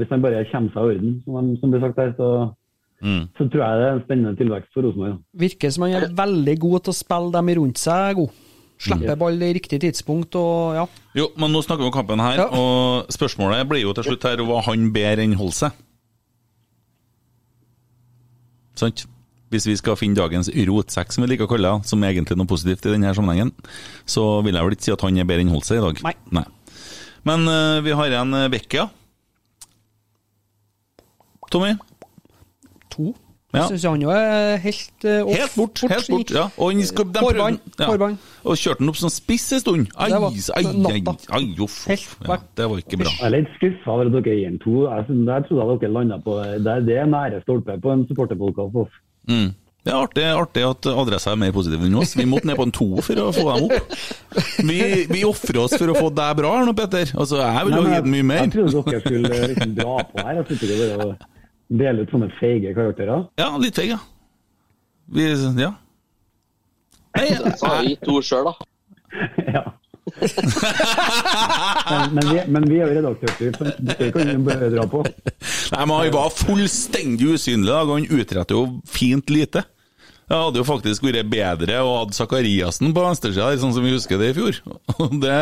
hvis 0.00 0.08
han 0.10 0.22
bare 0.22 0.44
kommer 0.50 0.72
seg 0.72 0.80
i 0.82 0.94
orden, 0.94 1.22
som, 1.24 1.34
han- 1.34 1.56
som 1.60 1.70
blir 1.70 1.80
sagt 1.80 1.98
her, 1.98 2.12
så, 2.16 2.30
Mm. 3.02 3.28
så 3.38 3.44
tror 3.48 3.62
jeg 3.64 3.78
det 3.80 3.86
er 3.88 3.92
en 3.96 4.02
spennende 4.04 4.36
tilvekst 4.36 4.72
for 4.74 4.82
Rosenborg. 4.82 5.18
Virker 5.34 5.70
som 5.72 5.82
han 5.84 6.02
er 6.02 6.08
veldig 6.14 6.58
god 6.60 6.80
til 6.84 6.92
å 6.92 6.96
spille 6.98 7.32
dem 7.32 7.48
rundt 7.56 7.78
seg 7.78 8.16
god. 8.16 8.30
Slipper 8.80 9.16
ball 9.16 9.42
i 9.42 9.52
riktig 9.54 9.80
tidspunkt 9.80 10.34
og 10.36 10.74
ja. 10.74 10.86
Jo, 11.14 11.28
men 11.36 11.50
nå 11.52 11.60
snakker 11.62 11.84
vi 11.84 11.88
om 11.88 11.92
kampen 11.92 12.18
her, 12.20 12.36
Ja. 12.36 12.48
og 12.48 13.06
spørsmålet 13.08 13.68
blir 13.68 13.82
jo 13.82 13.92
til 13.92 14.04
slutt 14.04 14.22
her 14.22 14.36
hva 14.44 14.62
han 14.64 14.92
bedre 14.92 15.22
enn 15.24 15.34
Holse. 15.36 15.70
Sant? 18.74 19.06
Hvis 19.50 19.66
vi 19.66 19.74
skal 19.78 19.96
finne 19.98 20.14
dagens 20.14 20.46
rotsekk, 20.68 21.10
som 21.10 21.24
vi 21.24 21.32
liker 21.32 21.48
å 21.48 21.50
kalle 21.50 21.72
det, 21.74 21.88
som 21.90 22.02
er 22.06 22.12
egentlig 22.14 22.36
noe 22.38 22.46
positivt 22.50 22.86
i 22.86 22.92
denne 22.94 23.10
sammenhengen, 23.16 23.50
så 24.06 24.22
vil 24.46 24.54
jeg 24.54 24.66
vel 24.68 24.76
ikke 24.76 24.86
si 24.86 24.94
at 24.94 25.02
han 25.02 25.18
er 25.18 25.26
bedre 25.26 25.42
enn 25.42 25.50
Holse 25.50 25.74
i 25.78 25.82
dag. 25.82 26.04
Nei. 26.38 26.44
Men 27.26 27.48
uh, 27.50 27.80
vi 27.84 27.96
har 27.98 28.12
igjen 28.12 28.36
uh, 28.36 28.46
Vecchia. 28.52 28.86
Tommy? 31.50 31.74
To. 32.94 33.10
Ja. 33.50 33.64
Jeg 33.64 33.72
syns 33.72 33.84
han 33.88 34.02
jo 34.04 34.12
er 34.14 34.60
helt 34.62 35.04
uh. 35.10 35.26
Helt 35.26 35.54
bort. 35.58 35.80
helt 35.90 36.10
bort, 36.12 36.30
ja. 36.30 36.44
Og 36.54 36.70
han 36.70 36.86
skal, 36.86 37.08
prøvde- 37.10 37.58
hårbånd. 37.82 38.20
Og 38.46 38.54
kjørte 38.54 38.84
han 38.84 38.92
opp 38.92 39.00
som 39.00 39.10
spiss 39.10 39.48
en 39.56 39.62
stund. 39.64 39.90
Ai, 39.98 40.06
Det 40.12 40.20
var 40.22 40.30
ai, 40.30 40.62
ai, 40.62 41.00
natta. 41.02 41.16
ai, 41.34 41.42
uff, 41.58 41.80
uff. 41.90 42.12
Ja, 42.22 42.38
det 42.56 42.68
var 42.70 42.84
ikke 42.84 43.00
bra. 43.02 43.10
Jeg 43.18 43.26
er 43.26 43.34
litt 43.34 43.50
skuffa 43.58 43.96
over 43.96 44.06
at 44.06 44.14
dere 44.14 44.36
gir 44.38 44.46
ham 44.46 44.58
to. 44.62 44.76
Jeg, 44.86 45.08
jeg 45.10 45.46
trodde 45.50 45.78
dere 45.82 45.94
landa 45.98 46.20
på 46.22 46.38
det. 46.38 46.76
Det 46.86 46.98
er 47.02 47.10
nære 47.10 47.42
stolpe 47.42 47.80
på 47.82 47.96
en 47.96 48.06
supporterpodkast. 48.06 49.00
Mm. 49.28 49.50
Det 49.80 49.92
er 49.94 49.96
artig, 49.96 50.24
artig 50.36 50.62
at 50.68 50.86
Adressa 50.92 51.32
er 51.32 51.38
mer 51.40 51.52
positiv 51.56 51.80
enn 51.86 51.94
oss. 51.96 52.12
Vi 52.18 52.26
måtte 52.28 52.48
ned 52.50 52.58
på 52.58 52.66
en 52.68 52.72
to 52.76 52.88
for 53.00 53.20
å 53.22 53.30
få 53.32 53.46
dem 53.48 53.68
opp. 53.70 53.94
Vi, 54.68 54.78
vi 55.08 55.22
ofrer 55.24 55.62
oss 55.62 55.72
for 55.72 55.88
å 55.88 55.96
få 55.96 56.10
deg 56.12 56.34
bra 56.36 56.50
her 56.58 56.68
nå, 56.68 56.74
Petter. 56.76 57.12
Altså, 57.16 57.38
jeg 57.40 57.68
vil 57.68 57.78
jo 57.78 57.84
gi 57.86 58.00
den 58.04 58.12
mye 58.12 58.26
mer. 58.28 58.42
Jeg 58.44 58.52
trodde 58.58 58.82
dere 58.90 59.00
skulle 59.06 59.38
liksom 59.54 59.76
dra 59.78 59.94
på 60.10 60.24
her. 60.26 60.34
Jeg 60.36 60.48
trodde 60.50 60.68
ikke 60.68 60.80
bare 60.82 61.06
å 61.06 61.78
dele 61.80 62.04
ut 62.04 62.12
sånne 62.12 62.28
feige 62.36 62.74
karakterer. 62.76 63.24
Ja, 63.40 63.48
litt 63.62 63.80
feige. 63.80 63.96
ja. 63.96 64.02
Vi, 65.10 65.26
ja. 65.64 65.72
Nei, 67.16 67.26
Så 67.56 67.66
har 67.66 67.80
jeg, 67.80 67.96
gitt 67.96 68.12
ord 68.12 68.26
sjøl, 68.28 68.50
da. 68.50 68.54
ja. 69.56 69.64
Men, 71.90 72.14
men, 72.14 72.24
vi, 72.30 72.38
men 72.46 72.68
vi 72.68 72.78
er 72.78 72.84
jo 72.86 72.94
redaktørstyrt, 72.98 73.58
så 73.58 73.64
det 73.78 74.08
kan 74.14 74.30
vi 74.30 74.36
bare 74.46 74.70
dra 74.72 74.84
på. 74.90 75.02
Nei, 75.04 75.82
men 75.84 75.94
han 75.96 76.14
var 76.14 76.32
fullstendig 76.34 77.34
usynlig, 77.36 77.70
da, 77.70 77.82
og 77.84 77.96
han 77.98 78.08
utretter 78.20 78.54
jo 78.58 78.64
fint 78.88 79.30
lite. 79.32 79.64
Det 80.30 80.38
hadde 80.38 80.60
jo 80.60 80.66
faktisk 80.68 81.02
vært 81.08 81.26
bedre 81.26 81.80
å 81.82 81.90
ha 81.96 82.02
Sakariassen 82.14 82.92
på 82.94 83.02
venstresida, 83.02 83.50
sånn 83.58 83.74
som 83.74 83.82
vi 83.86 83.96
husker 83.96 84.20
det 84.20 84.30
i 84.30 84.36
fjor. 84.38 84.54
Det 85.24 85.38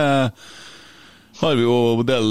har 1.39 1.55
vi 1.55 1.62
jo 1.62 2.03
del, 2.09 2.31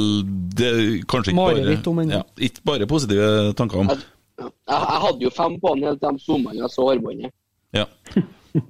del 0.58 0.80
kanskje 1.08 1.32
ikke 1.32 1.40
Mareritt 1.40 1.86
bare, 1.86 2.08
ja, 2.12 2.24
ikke 2.50 2.66
bare 2.68 2.88
positive 2.90 3.54
tanker 3.60 3.84
om. 3.84 3.92
Jeg, 3.94 4.50
jeg, 4.68 4.98
hadde 5.06 5.24
jo 5.24 5.32
fem 5.34 5.56
på 5.62 5.72
han 5.74 5.86
helt 5.88 6.02
til 6.02 6.18
de 6.18 6.26
zooma 6.26 6.56
inn 6.56 6.66
og 6.66 6.74
så 6.74 6.90
armbåndet. 6.92 7.32
Ja. 7.78 7.86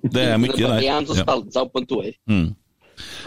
Det 0.03 0.24
er 0.24 0.38
mye 0.41 0.51
der. 0.51 0.59
Det 0.59 0.70
var 0.70 0.86
én 0.97 1.07
som 1.07 1.20
spilte 1.22 1.55
seg 1.55 1.63
opp 1.63 1.74
på 1.74 1.82
en 1.82 1.88
toer. 1.89 2.13
Mm. 2.30 2.47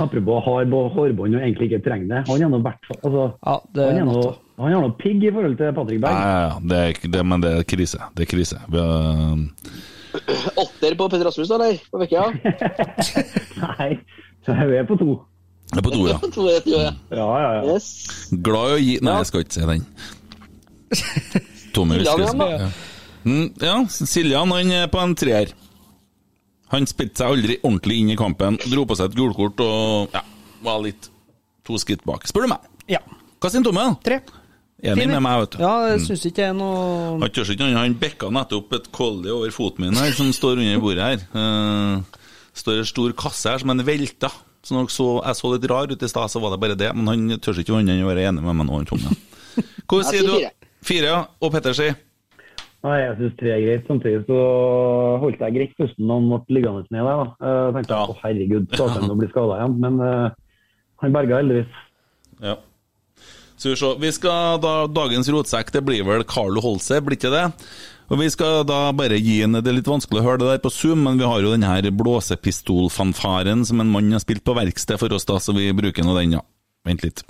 Apropos 0.03 0.45
har 0.45 0.67
hårbånd 0.67 1.37
og 1.37 1.43
egentlig 1.43 1.71
ikke 1.71 1.83
trenger 1.85 2.09
det. 2.11 2.23
Han 2.29 2.43
er 2.43 2.53
nå 2.53 2.61
hvert 2.65 2.89
fall 2.89 3.01
altså, 3.03 3.27
Ja, 3.47 3.59
det 3.77 3.91
Han 4.01 4.09
er 4.15 4.23
er 4.29 4.39
han 4.61 4.75
er 4.77 4.83
nå 4.85 4.91
pigg 5.01 5.23
i 5.25 5.31
forhold 5.33 5.55
til 5.57 5.71
Patrick 5.73 6.03
Berg. 6.03 6.13
ja, 6.21 6.41
ja. 6.45 6.57
Det 6.61 6.81
er, 6.85 7.11
det, 7.15 7.23
men 7.25 7.41
det 7.41 7.53
er 7.57 7.63
krise. 7.65 8.01
Det 8.17 8.27
er 8.27 8.29
krise. 8.29 8.59
Vi 8.69 8.77
har, 8.77 9.39
Åtter 10.63 10.97
på 10.99 11.09
Petter 11.09 11.25
Rasmus, 11.31 11.51
eller? 11.57 11.79
På 11.91 12.01
vekka? 12.03 12.27
Nei, 13.65 13.91
så 14.45 14.57
vi 14.69 14.77
er 14.77 14.85
på 14.89 14.99
to. 15.01 15.15
det 15.71 15.81
er 15.81 15.87
på 15.87 15.95
to, 15.95 16.03
ja. 16.11 16.19
To. 16.37 16.47
Ja, 16.51 16.93
ja, 17.17 17.27
ja. 17.41 17.63
Yes. 17.71 17.89
Glad 18.31 18.75
i 18.75 18.77
å 18.77 18.83
gi 18.85 18.99
Nei, 19.07 19.17
jeg 19.23 19.31
skal 19.31 19.47
ikke 19.47 19.57
si 19.57 19.67
den. 19.71 19.87
Tommy 21.75 22.03
Siljan. 22.03 22.45
Ja. 22.51 22.71
Mm, 23.25 23.49
ja, 23.63 23.75
Siljan 23.89 24.53
han 24.57 24.77
er 24.77 24.93
på 24.93 25.01
en 25.01 25.17
treer. 25.17 25.55
Han 26.71 26.87
spilte 26.87 27.23
seg 27.23 27.35
aldri 27.35 27.57
ordentlig 27.63 28.01
inn 28.03 28.13
i 28.15 28.19
kampen. 28.19 28.59
Dro 28.71 28.85
på 28.87 28.97
seg 28.99 29.11
et 29.11 29.17
gulkort 29.19 29.63
og 29.65 30.15
ja, 30.15 30.23
var 30.65 30.83
litt 30.85 31.11
to 31.67 31.79
skritt 31.83 32.05
bak. 32.07 32.27
Spør 32.31 32.47
du 32.47 32.53
meg? 32.53 32.69
Ja. 32.91 33.01
Hva 33.41 33.51
sier 33.51 33.65
Tommy? 33.65 33.83
da? 33.83 33.97
Tre. 34.07 34.21
Enig 34.81 35.09
med 35.11 35.21
meg, 35.25 35.43
vet 35.43 35.57
du. 35.57 35.59
Ja, 35.61 35.73
jeg 35.91 36.05
syns 36.07 36.23
ikke 36.25 36.39
det 36.39 36.47
er 36.47 36.55
noe 36.57 37.19
Han 37.21 37.33
tør 37.37 37.51
ikke, 37.53 37.67
annet. 37.67 37.79
han 37.83 37.97
bekka 38.01 38.31
nettopp 38.33 38.79
et 38.79 38.87
kolli 38.97 39.33
over 39.33 39.53
foten 39.53 39.85
min 39.85 39.99
her, 39.99 40.13
som 40.17 40.31
står 40.33 40.63
under 40.63 40.79
bordet 40.81 41.09
her. 41.09 41.27
Uh, 41.35 42.23
står 42.57 42.81
en 42.81 42.89
stor 42.89 43.17
kasse 43.19 43.53
her 43.53 43.61
som 43.61 43.75
han 43.75 43.85
velta. 43.85 44.31
Så 44.65 44.77
når 44.77 44.87
jeg 44.87 44.95
så, 44.95 45.09
jeg 45.25 45.39
så 45.41 45.51
litt 45.55 45.69
rar 45.73 45.93
ut 45.93 46.05
i 46.05 46.09
stad, 46.13 46.33
så 46.33 46.41
var 46.41 46.55
det 46.55 46.61
bare 46.63 46.79
det. 46.81 46.93
Men 46.97 47.13
han 47.13 47.41
tør 47.45 47.61
ikke 47.61 47.77
annet 47.77 47.97
enn 47.97 48.07
å 48.07 48.09
være 48.09 48.29
enig 48.31 48.45
med 48.45 48.57
meg 48.61 48.69
nå, 48.69 48.79
han 48.81 48.89
Tommy. 48.89 49.13
Hva 49.91 50.01
sier 50.09 50.25
du? 50.25 50.33
fire. 50.39 50.55
Fire, 50.81 51.13
ja. 51.13 51.21
Og 51.45 51.53
Petter 51.53 51.77
sier? 51.77 51.99
Nei, 52.81 52.97
jeg 53.03 53.17
syns 53.19 53.35
tre 53.37 53.51
er 53.53 53.61
greit. 53.61 53.83
Samtidig 53.91 54.23
så 54.25 54.39
holdt 55.21 55.43
jeg 55.45 55.57
greit 55.59 55.75
pusten 55.77 56.09
da 56.09 56.17
han 56.17 56.31
ble 56.31 56.57
liggende 56.57 56.87
ned 56.89 57.05
der. 57.05 57.19
da. 57.21 57.27
Jeg 57.45 57.75
tenkte 57.77 57.99
Ja. 57.99 58.07
å 58.09 58.17
herregud, 58.23 58.67
starter 58.73 59.03
han 59.03 59.13
å 59.13 59.19
bli 59.21 59.29
skada 59.33 59.59
igjen. 59.61 59.75
Men 59.83 60.01
uh, 60.01 60.31
han 61.05 61.13
berga 61.13 61.43
heldigvis. 61.43 61.79
Ja. 62.41 62.57
Så 63.61 63.69
vi 63.69 63.77
se. 63.77 63.91
Vi 64.01 64.13
skal 64.17 64.61
da, 64.65 64.75
dagens 64.89 65.29
rotsekk 65.29 65.73
det 65.75 65.83
blir 65.85 66.07
vel 66.09 66.25
Carlo 66.25 66.63
Holse, 66.65 67.03
blir 67.05 67.19
ikke 67.21 67.33
det? 67.35 67.47
Og 68.11 68.19
Vi 68.19 68.27
skal 68.33 68.65
da 68.67 68.89
bare 68.97 69.21
gi 69.23 69.37
en 69.45 69.53
Det 69.61 69.69
er 69.71 69.77
litt 69.77 69.87
vanskelig 69.87 70.19
å 70.19 70.25
høre 70.25 70.41
det 70.43 70.49
der 70.49 70.63
på 70.65 70.73
Zoom, 70.75 71.05
men 71.05 71.21
vi 71.21 71.29
har 71.29 71.45
jo 71.45 71.53
den 71.53 71.63
her 71.69 71.85
blåsepistolfanfaren 71.95 73.63
som 73.69 73.81
en 73.85 73.93
mann 73.93 74.11
har 74.11 74.25
spilt 74.25 74.43
på 74.43 74.57
verksted 74.57 74.99
for 74.99 75.13
oss, 75.15 75.29
da, 75.29 75.37
så 75.39 75.53
vi 75.55 75.69
bruker 75.77 76.03
nå 76.03 76.17
den, 76.17 76.33
ja. 76.39 76.43
Vent 76.89 77.05
litt. 77.05 77.23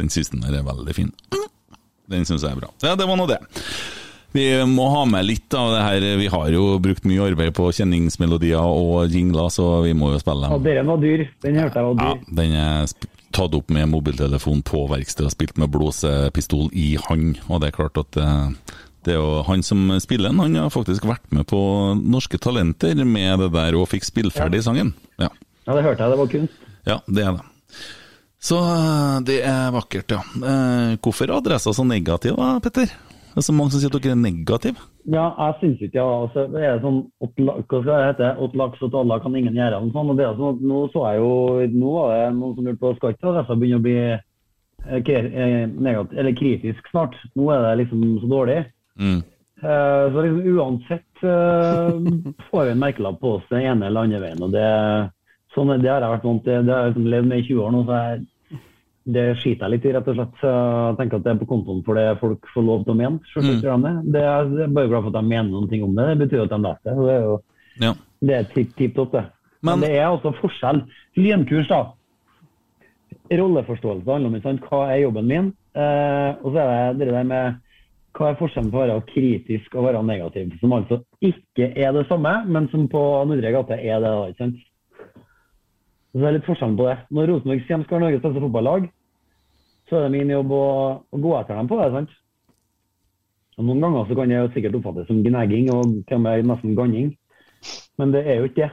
Den 0.00 0.08
siste 0.12 0.38
der 0.40 0.58
er 0.60 0.64
veldig 0.66 0.94
fin. 0.96 1.10
Den 2.10 2.24
syns 2.28 2.42
jeg 2.44 2.52
er 2.56 2.60
bra. 2.62 2.70
Ja, 2.82 2.94
det 2.98 3.06
var 3.08 3.16
nå 3.20 3.26
det. 3.30 3.38
Vi 4.32 4.46
må 4.64 4.86
ha 4.88 5.02
med 5.04 5.26
litt 5.28 5.52
av 5.54 5.74
det 5.74 5.80
her. 5.84 6.04
Vi 6.16 6.28
har 6.32 6.46
jo 6.54 6.78
brukt 6.80 7.04
mye 7.04 7.26
arbeid 7.28 7.52
på 7.56 7.66
kjenningsmelodier 7.76 8.64
og 8.64 9.10
jingler, 9.12 9.50
så 9.52 9.82
vi 9.84 9.92
må 9.96 10.14
jo 10.14 10.20
spille 10.22 10.48
Ja, 10.48 10.54
dem. 10.56 10.64
dere 10.64 10.84
var 10.88 11.02
dyr. 11.02 11.26
Den 11.44 11.58
hørte 11.60 11.82
jeg 11.82 11.88
var 11.90 11.98
dyr. 12.00 12.22
Ja, 12.22 12.36
den 12.40 12.54
er 12.56 12.94
tatt 13.32 13.54
opp 13.56 13.68
med 13.72 13.88
mobiltelefon 13.92 14.62
på 14.64 14.86
verkstedet 14.88 15.28
og 15.28 15.34
spilt 15.36 15.60
med 15.60 15.70
blåsepistol 15.72 16.70
i 16.72 16.94
hånd. 16.96 17.38
Og 17.48 17.60
det 17.60 17.68
er 17.70 17.76
klart 17.76 18.00
at 18.00 18.10
det, 18.16 18.26
det 19.04 19.14
er 19.14 19.20
jo 19.20 19.42
han 19.48 19.62
som 19.64 19.84
spiller 20.00 20.32
den, 20.32 20.40
han 20.40 20.56
har 20.64 20.72
faktisk 20.72 21.04
vært 21.08 21.28
med 21.32 21.46
på 21.52 21.60
Norske 22.00 22.40
Talenter 22.40 23.04
med 23.04 23.38
det 23.44 23.52
der 23.52 23.76
og 23.76 23.88
fikk 23.92 24.08
spillferdig 24.08 24.64
sangen. 24.64 24.94
Ja. 25.20 25.28
Ja, 25.68 25.76
det 25.76 25.84
hørte 25.84 26.02
jeg. 26.02 26.10
Det 26.16 26.18
var 26.24 26.32
kunst. 26.32 26.68
Ja, 26.88 27.00
det 27.06 27.24
er 27.28 27.36
det. 27.36 27.48
Så 28.42 28.58
eh, 28.58 29.16
det 29.28 29.40
er 29.46 29.70
vakkert, 29.74 30.10
ja. 30.16 30.20
Eh, 30.42 30.94
Hvorfor 31.02 31.28
er 31.30 31.36
adressa 31.38 31.72
så 31.76 31.84
negativ, 31.86 32.34
da, 32.40 32.56
Petter? 32.64 32.90
Det 33.32 33.40
er 33.40 33.44
så 33.46 33.54
mange 33.56 33.72
som 33.72 33.80
sier 33.80 33.88
at 33.94 34.02
dere 34.02 34.12
er 34.12 34.18
negative. 34.20 34.82
Ja, 35.08 35.28
jeg 35.38 35.54
syns 35.60 35.80
ikke 35.86 35.98
ja, 36.02 36.08
altså, 36.26 36.42
det 36.52 36.60
er 36.68 36.82
sånn 36.82 36.98
åt, 37.24 37.38
Hva 37.40 37.54
skal 37.64 37.86
det 37.88 38.08
hete? 38.10 38.28
Åt 38.44 38.58
laks 38.60 38.82
og 38.84 38.96
alle 39.00 39.16
kan 39.24 39.38
ingen 39.38 39.56
gjøre 39.56 39.78
noe 39.80 39.94
sånt. 39.94 40.12
Og 40.12 40.18
det 40.18 40.26
er 40.26 40.36
sånn 40.36 40.58
at 40.58 40.66
nå 40.72 40.82
så 40.92 41.04
jeg 41.08 41.22
jo 41.22 41.30
Nå 41.80 41.94
var 41.96 42.12
det 42.12 42.26
noen 42.36 42.52
som 42.58 42.66
lurte 42.68 42.82
på 42.82 42.92
skal 42.98 43.14
ikke 43.16 43.30
adressa 43.32 43.56
begynne 43.62 43.80
å 43.80 43.86
bli 43.86 43.96
eh, 44.10 45.00
kre- 45.06 45.30
negativ, 45.72 46.18
eller 46.20 46.36
kritisk 46.42 46.90
snart. 46.92 47.16
Nå 47.38 47.48
er 47.54 47.64
det 47.64 47.72
liksom 47.84 48.04
så 48.22 48.30
dårlig. 48.34 48.58
Mm. 49.00 49.20
Så 49.62 50.22
liksom 50.26 50.56
uansett 50.58 51.20
får 52.50 52.64
vi 52.66 52.70
en 52.72 52.80
merkelapp 52.82 53.20
på 53.22 53.36
oss 53.38 53.44
den 53.50 53.62
ene 53.62 53.86
eller 53.86 54.08
andre 54.08 54.18
veien. 54.24 54.40
og 54.42 54.50
det, 54.54 54.64
sånn, 55.54 55.70
det 55.82 55.90
har 55.90 56.02
jeg 56.02 56.14
vært 56.16 56.26
vant 56.26 56.42
til. 56.46 56.64
Det 56.66 56.74
har 56.74 56.82
jeg 56.88 56.92
liksom 56.92 57.10
levd 57.14 57.28
med 57.30 57.38
i 57.42 57.46
20 57.46 57.62
år 57.62 57.70
nå. 57.76 57.82
så 57.86 58.00
jeg 58.02 58.24
det 59.04 59.36
skiter 59.40 59.66
jeg 59.66 59.70
litt 59.74 59.84
i, 59.86 59.92
rett 59.96 60.08
og 60.08 60.14
slett. 60.14 60.42
Jeg 60.42 60.96
tenker 60.98 61.16
at 61.18 61.24
det 61.24 61.32
er 61.32 61.38
på 61.40 61.48
kontoen 61.50 61.80
for 61.84 61.94
det 61.98 62.18
folk 62.20 62.46
får 62.54 62.62
lov 62.66 62.84
til 62.84 62.92
å 62.94 62.98
mene. 63.00 63.18
Mm. 63.36 64.12
det. 64.12 64.22
Er, 64.22 64.44
det 64.52 64.62
er 64.68 64.74
bare 64.76 64.88
glad 64.88 65.02
for 65.02 65.10
at 65.10 65.18
de 65.18 65.22
mener 65.28 65.50
noen 65.50 65.68
ting 65.70 65.82
om 65.82 65.94
det. 65.96 66.06
Det 66.12 66.18
betyr 66.28 66.44
at 66.44 66.50
de 66.54 66.60
leser 66.62 66.84
det. 66.84 67.06
Det 67.06 67.16
er 67.16 67.22
jo 67.26 67.40
Ja. 67.82 67.94
det 68.20 68.34
er 68.36 68.44
tipp 68.54 68.76
tipp 68.76 68.94
topp, 68.94 69.12
det. 69.12 69.24
Men- 69.62 69.78
Men, 69.80 69.88
det 69.88 69.96
er 69.98 70.06
altså 70.06 70.32
forskjell. 70.40 70.82
Lynkurs, 71.16 71.68
da. 71.68 71.92
Rolleforståelse 73.32 74.10
handler 74.10 74.28
om 74.34 74.40
sant? 74.42 74.60
hva 74.68 74.88
er 74.92 75.02
jobben 75.02 75.26
min. 75.28 75.52
Eh, 75.74 76.34
og 76.44 76.52
så 76.52 76.58
er 76.60 76.92
det 76.92 77.06
det 77.06 77.14
der 77.14 77.24
med 77.24 77.54
hva 78.12 78.28
er 78.28 78.34
forskjellen 78.36 78.70
på 78.70 78.76
å 78.76 78.82
være 78.86 79.06
kritisk 79.08 79.74
og 79.74 79.86
være 79.86 80.02
negativ, 80.04 80.50
som 80.60 80.72
altså 80.76 80.98
ikke 81.24 81.70
er 81.80 81.92
det 81.92 82.06
samme, 82.10 82.44
men 82.46 82.68
som 82.68 82.88
på 82.88 83.00
Nordre 83.26 83.52
gate 83.54 83.72
er 83.80 84.00
det. 84.00 84.10
da, 84.10 84.26
ikke 84.28 84.38
sant? 84.38 84.56
Så 86.12 86.20
det 86.20 86.28
er 86.28 86.34
litt 86.36 86.48
forskjellen 86.48 86.76
på 86.76 86.88
det. 86.90 86.96
Når 87.08 87.30
Rosenborg 87.30 87.62
sier 87.64 87.80
de 87.80 87.86
skal 87.86 87.96
være 87.96 88.04
Norges 88.04 88.24
beste 88.24 88.42
fotballag, 88.44 88.90
så 89.88 89.96
er 89.96 90.04
det 90.04 90.12
min 90.12 90.32
jobb 90.32 90.52
å, 90.52 90.66
å 91.08 91.20
gå 91.24 91.32
etter 91.38 91.56
dem 91.56 91.70
på 91.70 91.78
det. 91.80 91.88
sant? 91.94 92.12
Og 93.56 93.66
Noen 93.68 93.82
ganger 93.84 94.08
så 94.08 94.16
kan 94.18 94.30
det 94.32 94.38
jo 94.38 94.52
sikkert 94.52 94.76
oppfattes 94.78 95.08
som 95.08 95.22
gnegging, 95.24 95.70
og 95.72 95.96
til 96.08 96.18
og 96.18 96.24
med 96.26 96.46
nesten 96.48 96.76
ganning, 96.76 97.10
men 98.00 98.14
det 98.14 98.24
er 98.26 98.40
jo 98.40 98.48
ikke 98.50 98.68
det. 98.68 98.70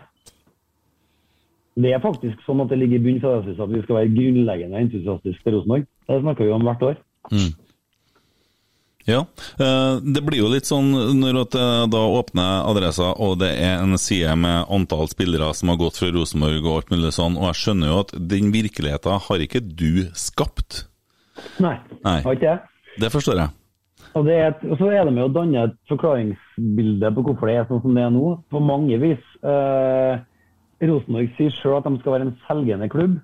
Det 1.80 1.94
er 1.96 2.02
faktisk 2.04 2.42
sånn 2.44 2.60
at 2.60 2.72
det 2.74 2.80
ligger 2.82 3.00
i 3.00 3.04
bunnen 3.06 3.22
for 3.24 3.40
at 3.40 3.72
vi 3.72 3.82
skal 3.86 4.00
være 4.02 4.12
grunnleggende 4.12 4.82
entusiastiske 4.84 5.46
til 5.46 5.56
Rosenborg. 5.56 5.86
Det 6.10 6.18
snakker 6.26 6.48
vi 6.48 6.56
om 6.56 6.66
hvert 6.68 6.88
år. 6.90 6.98
Ja. 9.10 9.24
eh, 9.58 10.00
Det 10.06 10.22
blir 10.26 10.44
jo 10.44 10.52
litt 10.54 10.70
sånn 10.70 10.92
når 11.20 11.40
jeg 11.42 11.50
da 11.92 12.02
åpner 12.20 12.64
adressa, 12.70 13.12
og 13.18 13.40
det 13.42 13.52
er 13.58 13.82
en 13.82 13.98
side 13.98 14.36
med 14.38 14.70
antall 14.70 15.10
spillere 15.12 15.52
som 15.58 15.72
har 15.74 15.80
gått 15.82 15.98
fra 15.98 16.12
Rosenborg 16.14 16.62
og 16.64 16.76
alt 16.76 16.94
mulig 16.94 17.14
sånn, 17.18 17.38
og 17.40 17.50
jeg 17.50 17.62
skjønner 17.64 17.92
jo 17.94 18.00
at 18.06 18.14
den 18.36 18.52
virkeligheten 18.54 19.24
har 19.28 19.46
ikke 19.46 19.64
du 19.66 20.06
skapt. 20.14 20.84
Nei, 21.64 21.78
Nei. 22.04 22.20
har 22.26 22.36
ikke 22.38 22.52
jeg. 22.54 22.60
Det 23.00 23.10
forstår 23.14 23.40
jeg. 23.42 23.56
Og, 24.18 24.26
det 24.26 24.36
er 24.42 24.56
så 24.80 24.88
er 24.90 25.06
det 25.06 25.14
med 25.14 25.28
å 25.28 25.32
danne 25.32 25.68
et 25.68 25.76
forklaringsbilde 25.88 27.12
på 27.16 27.24
hvorfor 27.28 27.48
det 27.50 27.56
er 27.60 27.68
sånn 27.70 27.82
som 27.84 27.94
det 27.96 28.04
er 28.04 28.14
nå, 28.14 28.32
på 28.50 28.62
mange 28.64 28.98
vis. 29.02 29.22
Eh, 29.46 30.20
Rosenborg 30.90 31.34
sier 31.38 31.54
sjøl 31.54 31.78
at 31.78 31.88
de 31.88 32.00
skal 32.02 32.16
være 32.16 32.28
en 32.30 32.38
selgende 32.48 32.90
klubb. 32.92 33.20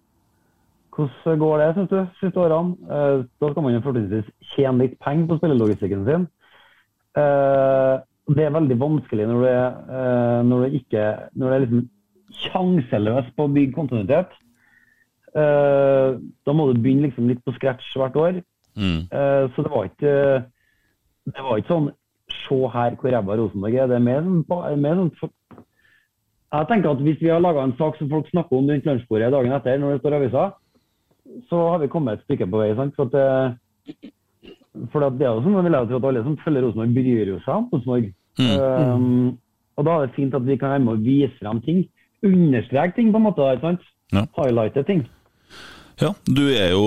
Hvordan 0.95 1.39
går 1.39 1.57
det, 1.59 1.67
syns 1.75 1.89
du, 1.91 1.97
siste 2.21 2.39
årene? 2.39 2.75
Eh, 2.87 3.25
da 3.41 3.49
skal 3.51 3.65
man 3.65 3.75
jo 3.75 3.83
fortrinnsvis 3.83 4.29
tjene 4.53 4.85
litt 4.85 4.95
penger 5.03 5.27
på 5.27 5.37
spillelogistikken 5.41 6.05
sin. 6.07 6.27
Eh, 7.19 7.95
det 8.35 8.45
er 8.45 8.55
veldig 8.55 8.77
vanskelig 8.79 9.27
når 9.29 9.43
det, 9.45 9.57
eh, 9.97 10.39
når 10.49 10.63
det 10.63 10.79
ikke 10.79 11.03
Når 11.35 11.49
det 11.49 11.55
er 11.55 11.65
liksom 11.65 11.83
sjanseløst 12.35 13.35
på 13.35 13.45
å 13.45 13.53
bygge 13.53 13.75
kontinuitet. 13.75 14.31
Da 15.35 16.51
må 16.55 16.65
du 16.67 16.79
begynne 16.79 17.09
liksom 17.09 17.27
litt 17.27 17.43
på 17.43 17.53
scratch 17.55 17.85
hvert 17.95 18.15
år. 18.15 18.41
Mm. 18.75 19.07
Så 19.51 19.63
det 19.63 19.71
var 19.71 19.87
ikke 19.87 20.13
det 21.25 21.43
var 21.43 21.59
ikke 21.59 21.73
sånn 21.73 21.91
Se 22.31 22.57
her 22.73 22.95
hvor 22.97 23.13
ræva 23.13 23.37
Rosenborg 23.37 23.75
er. 23.75 23.87
Det 23.87 23.95
er 23.95 24.03
mer 24.03 24.23
sånn, 24.25 24.43
mer 24.81 24.99
sånn 24.99 25.11
Jeg 26.55 26.67
tenker 26.71 26.91
at 26.91 27.03
Hvis 27.05 27.21
vi 27.21 27.29
har 27.29 27.43
laga 27.43 27.63
en 27.63 27.75
sak 27.77 27.97
som 27.99 28.09
folk 28.09 28.29
snakker 28.31 28.57
om 28.57 28.69
rundt 28.69 28.85
lunsjbordet 28.85 29.31
dagen 29.31 29.55
etter, 29.55 29.77
når 29.79 29.95
det 29.95 30.01
står 30.01 30.15
i 30.15 30.19
avisa, 30.19 30.45
så 31.49 31.61
har 31.71 31.81
vi 31.81 31.91
kommet 31.91 32.19
et 32.19 32.27
stykke 32.27 32.47
på 32.51 32.61
vei. 32.61 32.69
sant? 32.77 32.95
For 32.97 33.09
at 33.09 33.15
det, 33.15 34.11
for 34.93 35.07
at 35.07 35.17
det 35.19 35.27
er 35.27 35.33
jo 35.33 35.43
sånn, 35.45 35.57
vil 35.65 35.77
jeg 35.77 35.89
tro 35.89 35.99
at 36.01 36.07
Alle 36.11 36.23
som 36.25 36.37
følger 36.43 36.67
Rosenborg, 36.67 36.95
bryr 36.95 37.33
jo 37.33 37.41
seg 37.45 37.57
om 37.57 37.67
Rosenborg. 37.73 38.13
Um, 38.39 39.37
og 39.75 39.87
Da 39.87 39.97
er 39.97 40.05
det 40.05 40.15
fint 40.15 40.35
at 40.37 40.47
vi 40.47 40.57
kan 40.59 40.75
være 40.75 40.85
med 40.85 40.95
å 40.95 41.03
vise 41.03 41.35
frem 41.39 41.61
ting. 41.65 41.83
Understreke 42.25 42.95
ting, 42.97 43.11
på 43.11 43.21
en 43.21 43.27
måte. 43.27 43.51
ikke 43.55 43.69
sant? 43.69 43.91
Ja. 44.13 44.25
Highlighte 44.37 44.85
ting. 44.87 45.05
Ja, 46.01 46.11
du 46.27 46.43
er 46.51 46.73
jo 46.73 46.83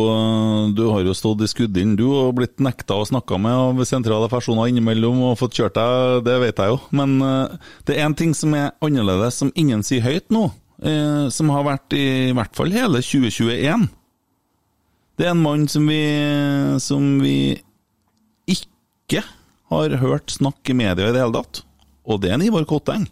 Du 0.77 0.83
har 0.93 1.01
jo 1.01 1.15
stått 1.17 1.41
i 1.41 1.49
skuddinn, 1.49 1.97
du, 1.97 2.05
og 2.13 2.37
blitt 2.37 2.61
nekta 2.61 2.99
å 3.01 3.07
snakke 3.09 3.39
med 3.41 3.57
av 3.57 3.85
sentrale 3.89 4.29
personer 4.29 4.69
innimellom 4.69 5.23
og 5.31 5.39
fått 5.41 5.57
kjørt 5.57 5.79
deg, 5.79 6.25
det 6.29 6.37
vet 6.45 6.61
jeg 6.61 6.75
jo. 6.75 6.81
Men 6.93 7.17
eh, 7.25 7.71
det 7.89 7.97
er 7.97 8.05
en 8.05 8.17
ting 8.19 8.35
som 8.37 8.53
er 8.59 8.75
annerledes, 8.85 9.41
som 9.41 9.53
ingen 9.57 9.85
sier 9.87 10.05
høyt 10.05 10.29
nå, 10.35 10.51
eh, 10.85 11.25
som 11.33 11.55
har 11.55 11.65
vært 11.65 11.97
i, 11.97 12.35
hvert 12.37 12.53
fall 12.59 12.75
hele 12.75 13.01
2021. 13.01 13.89
Det 15.19 15.27
er 15.27 15.35
en 15.35 15.43
mann 15.43 15.67
som 15.67 15.87
vi, 15.91 15.99
som 16.79 17.07
vi 17.19 17.59
ikke 18.47 19.25
har 19.73 19.97
hørt 19.99 20.31
snakke 20.31 20.71
i 20.71 20.79
media 20.79 21.09
i 21.09 21.15
det 21.15 21.25
hele 21.25 21.35
tatt, 21.41 21.65
og 22.07 22.21
det 22.23 22.31
er 22.31 22.39
en 22.39 22.45
Ivar 22.47 22.67
Kotteng. 22.71 23.09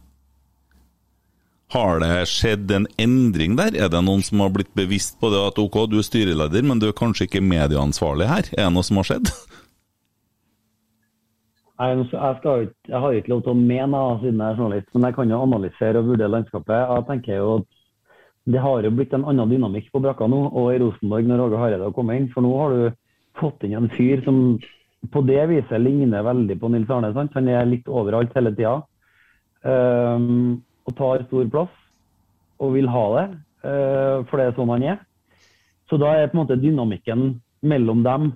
Har 1.75 1.99
det 1.99 2.29
skjedd 2.31 2.71
en 2.71 2.87
endring 3.03 3.57
der? 3.59 3.75
Er 3.75 3.91
det 3.91 4.05
noen 4.07 4.23
som 4.23 4.39
har 4.45 4.53
blitt 4.55 4.71
bevisst 4.79 5.19
på 5.19 5.33
det 5.35 5.41
at 5.49 5.59
ok, 5.59 5.81
du 5.91 5.99
er 5.99 6.07
styreleder, 6.07 6.63
men 6.63 6.79
du 6.79 6.87
er 6.87 6.95
kanskje 6.95 7.27
ikke 7.27 7.43
medieansvarlig 7.43 8.29
her? 8.31 8.53
Er 8.55 8.69
det 8.69 8.75
noe 8.77 8.87
som 8.87 9.03
har 9.03 9.09
skjedd? 9.11 9.33
Skal- 11.77 12.63
jeg, 12.63 12.71
jeg 12.87 13.01
har 13.03 13.19
ikke 13.19 13.35
lov 13.35 13.43
til 13.45 13.53
å 13.53 13.59
mene 13.59 14.05
siden 14.23 14.39
jeg 14.41 14.55
er 14.55 14.61
journalist, 14.63 14.93
men 14.95 15.09
jeg 15.11 15.19
kan 15.19 15.35
jo 15.35 15.43
analysere 15.43 16.01
og 16.01 16.13
vurdere 16.13 16.33
landskapet. 16.37 16.87
Jeg 16.95 17.09
tenker 17.11 17.43
jo 17.43 17.51
at 17.59 17.76
Det 18.47 18.63
har 18.63 18.87
jo 18.87 18.93
blitt 18.95 19.15
en 19.17 19.27
annen 19.27 19.51
dynamikk 19.51 19.89
på 19.91 20.01
brakka 20.05 20.29
nå, 20.31 20.45
og 20.55 20.71
i 20.71 20.79
Rosenborg 20.79 21.27
når 21.27 21.43
Åge 21.49 21.61
Hareide 21.61 21.89
har 21.89 21.95
kommet 21.97 22.21
inn. 22.21 22.29
For 22.31 22.47
nå 22.47 22.53
har 22.55 22.75
du 22.75 22.83
fått 23.41 23.67
inn 23.67 23.75
en 23.75 23.91
fyr 23.91 24.23
som 24.25 24.59
på 25.13 25.23
det 25.27 25.41
viset 25.51 25.83
ligner 25.83 26.25
veldig 26.27 26.57
på 26.61 26.71
Nils 26.71 26.91
Arne. 26.91 27.13
sant? 27.15 27.35
Han 27.35 27.49
er 27.51 27.67
litt 27.67 27.89
overalt 27.89 28.35
hele 28.39 28.55
tida. 28.55 28.79
Um, 29.67 30.63
og 30.87 30.95
tar 30.95 31.25
stor 31.27 31.49
plass, 31.51 31.73
og 32.63 32.77
vil 32.77 32.89
ha 32.89 33.05
det, 33.17 33.27
uh, 33.67 34.23
for 34.31 34.39
det 34.39 34.47
er 34.47 34.57
sånn 34.57 34.71
han 34.71 34.87
er. 34.95 35.01
Så 35.91 35.99
da 35.99 36.13
er 36.15 36.31
på 36.31 36.39
en 36.39 36.45
måte 36.45 36.59
dynamikken 36.61 37.41
mellom 37.67 38.05
dem 38.07 38.31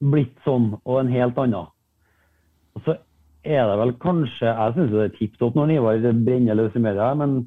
blitt 0.00 0.36
sånn, 0.44 0.72
og 0.84 1.00
en 1.00 1.12
helt 1.12 1.36
annen. 1.40 1.68
Og 2.76 2.88
så 2.88 2.96
er 3.46 3.68
det 3.68 3.76
vel 3.78 3.92
kanskje 4.02 4.48
Jeg 4.50 4.74
syns 4.74 4.90
det 4.92 5.04
er 5.04 5.12
tipp 5.14 5.36
topp 5.40 5.54
når 5.56 5.76
Ivar 5.76 6.08
brenner 6.24 6.58
løs 6.58 6.74
i 6.76 6.82
media, 6.82 7.12
men 7.14 7.44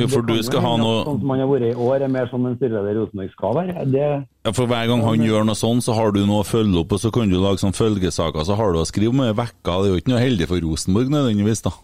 Jo, 0.00 0.08
for 0.14 0.26
du 0.26 0.36
skal 0.46 0.64
ha 0.64 0.72
noe 0.80 1.02
Sånn 1.06 1.20
som 1.22 1.32
han 1.34 1.42
har 1.42 1.50
vært 1.50 1.66
i 1.68 1.74
år, 1.74 2.06
er 2.06 2.12
mer 2.12 2.30
som 2.32 2.46
en 2.48 2.56
styreleder 2.56 2.94
i 2.94 2.98
Rosenborg 3.00 3.34
skal 3.34 3.58
være. 3.60 3.84
Det, 3.90 4.06
ja, 4.46 4.54
For 4.56 4.70
hver 4.70 4.88
gang 4.90 5.04
han 5.06 5.26
gjør 5.26 5.46
noe 5.48 5.58
sånn, 5.58 5.82
så 5.84 5.96
har 5.98 6.14
du 6.16 6.22
noe 6.24 6.44
å 6.44 6.48
følge 6.48 6.82
opp, 6.82 6.96
og 6.96 7.02
så 7.02 7.12
kan 7.14 7.30
du 7.30 7.38
lage 7.40 7.62
sånn 7.62 7.76
følgesaker, 7.76 8.46
så 8.46 8.56
har 8.58 8.72
du 8.72 8.80
å 8.80 8.88
skrive 8.88 9.14
med 9.16 9.36
vekka. 9.38 9.76
Det 9.82 9.90
er 9.90 9.94
jo 9.94 10.02
ikke 10.02 10.14
noe 10.14 10.24
heldig 10.24 10.50
for 10.50 10.66
Rosenborg 10.66 11.12
nødvendigvis, 11.12 11.64
da. 11.68 11.74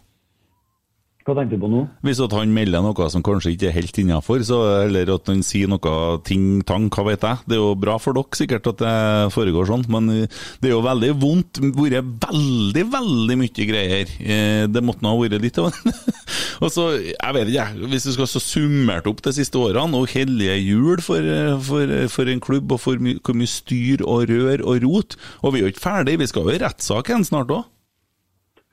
Hva 1.27 1.33
tenker 1.35 1.59
du 1.59 1.63
på 1.65 1.67
nå? 1.67 1.81
Hvis 2.07 2.21
at 2.23 2.31
han 2.37 2.53
melder 2.55 2.85
noe 2.85 3.07
som 3.11 3.23
kanskje 3.25 3.51
ikke 3.51 3.67
er 3.67 3.75
helt 3.75 3.97
innafor, 3.99 4.39
eller 4.85 5.09
at 5.11 5.27
han 5.27 5.41
sier 5.43 5.67
noe 5.67 5.95
ting-tang, 6.23 6.85
hva 6.93 7.03
vet 7.09 7.25
jeg. 7.27 7.41
Det 7.43 7.57
er 7.57 7.59
jo 7.59 7.73
bra 7.75 7.97
for 7.99 8.15
dere 8.15 8.39
sikkert 8.39 8.69
at 8.71 8.79
det 8.79 8.93
foregår 9.35 9.67
sånn, 9.67 9.83
men 9.91 10.07
det 10.23 10.69
er 10.69 10.71
jo 10.71 10.79
veldig 10.85 11.11
vondt. 11.19 11.59
Vært 11.75 12.15
veldig, 12.31 12.85
veldig 12.95 13.39
mye 13.43 13.67
greier. 13.73 14.15
Eh, 14.23 14.63
Det 14.71 14.85
måtte 14.87 15.03
nå 15.03 15.11
ha 15.11 15.19
vært 15.19 15.43
litt 15.43 15.59
av 15.59 15.75
Og 16.63 16.71
så, 16.73 16.87
jeg 16.95 17.35
vet 17.35 17.51
ikke, 17.51 17.67
hvis 17.91 18.07
du 18.07 18.13
skal 18.15 18.31
så 18.31 18.41
summert 18.41 19.11
opp 19.11 19.19
de 19.27 19.35
siste 19.35 19.59
årene, 19.59 19.99
og 19.99 20.07
hellige 20.15 20.55
jul 20.63 21.03
for, 21.03 21.27
for, 21.67 21.91
for 22.13 22.31
en 22.31 22.41
klubb, 22.43 22.71
og 22.71 22.81
for 22.81 23.03
my, 23.03 23.19
hvor 23.19 23.35
mye 23.37 23.51
styr 23.51 24.01
og 24.07 24.29
rør 24.31 24.63
og 24.63 24.79
rot. 24.87 25.19
Og 25.43 25.53
vi 25.53 25.59
er 25.59 25.67
jo 25.67 25.75
ikke 25.75 25.89
ferdig, 25.89 26.21
vi 26.23 26.31
skal 26.31 26.47
jo 26.47 26.55
i 26.55 26.61
rettssak 26.63 27.11
snart 27.27 27.51
òg. 27.51 27.67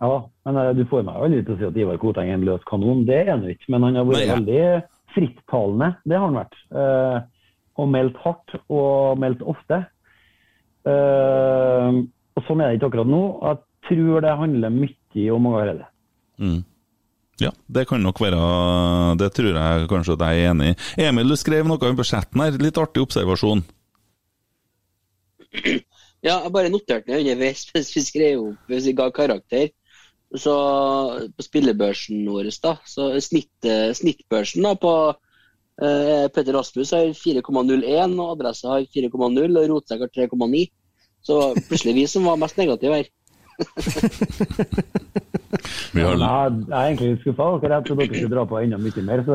Ja, 0.02 0.30
men 0.46 0.58
eh, 0.58 0.72
du 0.76 0.82
får 0.90 1.04
meg 1.06 1.20
aldri 1.20 1.44
til 1.44 1.54
å 1.54 1.58
si 1.60 1.68
at 1.68 1.78
Ivar 1.78 2.00
Koteng 2.02 2.30
er 2.30 2.38
en 2.38 2.46
løs 2.46 2.66
kanon. 2.68 3.04
Det 3.08 3.20
er 3.22 3.32
han 3.32 3.46
jo 3.46 3.54
ikke. 3.54 3.70
Men 3.74 3.86
han 3.86 4.00
har 4.00 4.08
vært 4.08 4.20
Nei, 4.20 4.26
ja. 4.26 4.38
veldig 4.40 5.14
frittalende. 5.14 5.90
Det 6.04 6.18
har 6.18 6.26
han 6.26 6.40
vært. 6.40 6.58
Eh, 6.82 7.16
og 7.74 7.90
meldt 7.90 8.18
hardt 8.22 8.56
og 8.64 9.22
meldt 9.22 9.42
ofte. 9.54 9.80
Eh, 10.84 12.02
og 12.34 12.46
sånn 12.48 12.62
er 12.62 12.70
det 12.70 12.78
ikke 12.78 12.92
akkurat 12.92 13.10
nå. 13.10 13.24
Jeg 13.46 13.88
tror 13.88 14.24
det 14.24 14.38
handler 14.42 14.74
mye 14.74 15.26
om 15.34 15.50
Åge 15.50 15.62
Hareide. 15.62 15.90
Mm. 16.42 16.62
Ja, 17.42 17.50
det 17.66 17.88
kan 17.90 18.02
nok 18.02 18.20
være 18.22 18.38
Det 19.18 19.28
tror 19.34 19.56
jeg 19.58 19.86
kanskje 19.90 20.14
at 20.14 20.22
jeg 20.22 20.42
er 20.42 20.52
enig 20.52 20.68
i. 20.70 20.76
Emil, 21.06 21.30
du 21.30 21.38
skrev 21.38 21.66
noe 21.66 21.90
om 21.90 21.98
budsjetten 21.98 22.42
her. 22.42 22.58
Litt 22.62 22.78
artig 22.78 23.02
observasjon. 23.02 23.64
Ja, 26.24 26.38
jeg 26.40 26.52
bare 26.54 26.70
noterte 26.72 27.10
det 27.10 27.20
underveis 27.20 27.66
mens 27.74 27.90
vi 27.94 28.02
skrev 28.02 28.42
opp, 28.42 28.60
hvis 28.70 28.86
vi 28.88 28.94
ga 28.98 29.10
karakter. 29.14 29.68
Så 30.34 30.54
på 31.30 31.44
spillebørsen 31.46 32.24
vår, 32.26 32.50
da, 32.62 32.76
så 32.88 33.12
snitt, 33.22 33.52
eh, 33.62 33.92
snittbørsen 33.94 34.66
da 34.66 34.74
på 34.74 34.94
eh, 35.12 36.26
Petter 36.34 36.56
Rasmus 36.56 36.90
har 36.96 37.12
4,01, 37.14 38.16
og 38.18 38.32
Adresse 38.32 38.66
har 38.70 38.82
4,0, 38.82 39.12
og 39.14 39.68
Rotsekk 39.70 40.06
har 40.06 40.14
3,9. 40.26 40.64
Så 41.24 41.38
plutselig 41.68 41.94
vi 41.96 42.06
som 42.10 42.26
var 42.28 42.40
mest 42.40 42.58
negative 42.60 42.98
her. 42.98 43.12
Vi 45.94 46.02
har, 46.02 46.16
Men 46.16 46.20
Jeg, 46.20 46.52
jeg 46.68 46.78
er 46.78 46.86
egentlig 46.88 47.10
litt 47.12 47.20
skuffa. 47.22 47.46
dere. 47.62 47.76
Jeg 47.78 47.86
trodde 47.86 48.06
dere 48.06 48.18
skulle 48.18 48.34
dra 48.34 48.44
på 48.50 48.60
enda 48.60 48.80
mye 48.80 49.04
mer. 49.06 49.22
Så 49.24 49.34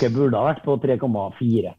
dere 0.00 0.14
burde 0.14 0.40
ha 0.40 0.46
vært 0.48 0.64
på 0.64 0.76
3,4. 0.82 1.74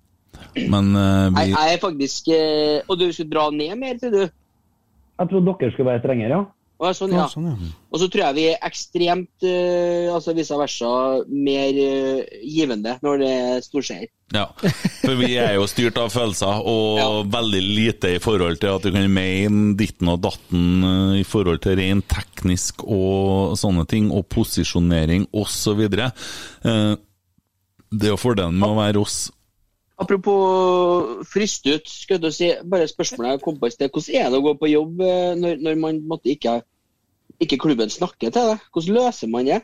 men 0.69 0.91
uh, 0.93 1.33
vi 1.33 1.47
jeg 1.49 1.73
er 1.73 1.79
faktisk 1.81 2.27
eh, 2.29 2.83
Og 2.87 2.99
du 2.99 3.07
skulle 3.09 3.31
dra 3.31 3.47
ned 3.49 3.73
mer, 3.79 3.97
tror 3.97 4.13
du? 4.13 4.23
Jeg 5.17 5.29
trodde 5.31 5.55
dere 5.59 5.71
skulle 5.73 5.89
være 5.89 6.03
strengere, 6.03 6.29
ja. 6.29 6.43
Og, 6.77 6.91
sånn, 6.93 7.13
Ja, 7.15 7.23
sånn, 7.31 7.47
ja. 7.49 7.55
og 7.89 7.99
så 7.99 8.05
tror 8.13 8.21
jeg 8.27 8.35
vi 8.37 8.43
er 8.51 8.59
ekstremt, 8.67 9.31
uh, 9.41 10.13
altså 10.13 10.35
vice 10.37 10.57
versa, 10.59 10.89
mer 11.25 11.79
uh, 11.81 12.19
givende 12.45 12.99
når 13.01 13.17
det 13.23 13.31
storskjer. 13.65 14.03
Ja, 14.35 14.43
for 14.59 15.15
vi 15.17 15.31
er 15.39 15.55
jo 15.55 15.65
styrt 15.71 15.97
av 15.97 16.11
følelser, 16.13 16.61
og 16.67 16.99
Ja. 16.99 17.07
veldig 17.39 17.61
lite 17.63 18.11
i 18.17 18.19
forhold 18.21 18.59
til 18.61 18.75
at 18.75 18.83
du 18.85 18.91
kan 18.91 19.09
mene 19.09 19.73
ditten 19.79 20.11
og 20.13 20.21
datten 20.21 20.83
uh, 20.83 21.15
i 21.17 21.23
forhold 21.25 21.63
til 21.65 21.79
rent 21.79 22.05
teknisk 22.13 22.83
og 22.85 23.57
sånne 23.57 23.87
ting, 23.89 24.11
og 24.11 24.27
posisjonering 24.29 25.25
osv. 25.33 25.81
Uh, 25.97 26.95
Det 27.89 28.09
er 28.09 28.13
jo 28.13 28.19
fordelen 28.19 28.59
med 28.59 28.69
å 28.69 28.75
være 28.77 28.99
oss. 29.01 29.31
Apropos 29.97 31.23
fryst 31.25 31.65
ut, 31.65 31.87
skal 31.89 32.19
du 32.21 32.29
si, 32.33 32.51
bare 32.69 32.85
spørsmålet 32.89 33.31
jeg 33.37 33.41
kom 33.45 33.55
på 33.57 33.69
i 33.69 33.73
sted. 33.73 33.89
Hvordan 33.89 34.19
er 34.19 34.29
det 34.29 34.37
å 34.37 34.45
gå 34.45 34.53
på 34.59 34.69
jobb 34.69 35.01
eh, 35.01 35.31
når, 35.39 35.63
når 35.65 35.79
man 35.81 36.03
måtte, 36.05 36.29
ikke, 36.35 36.59
ikke 37.41 37.57
klubben 37.63 37.89
snakker 37.89 38.29
til 38.29 38.51
deg? 38.51 38.67
Hvordan 38.73 38.99
løser 38.99 39.31
man 39.33 39.49
det? 39.49 39.63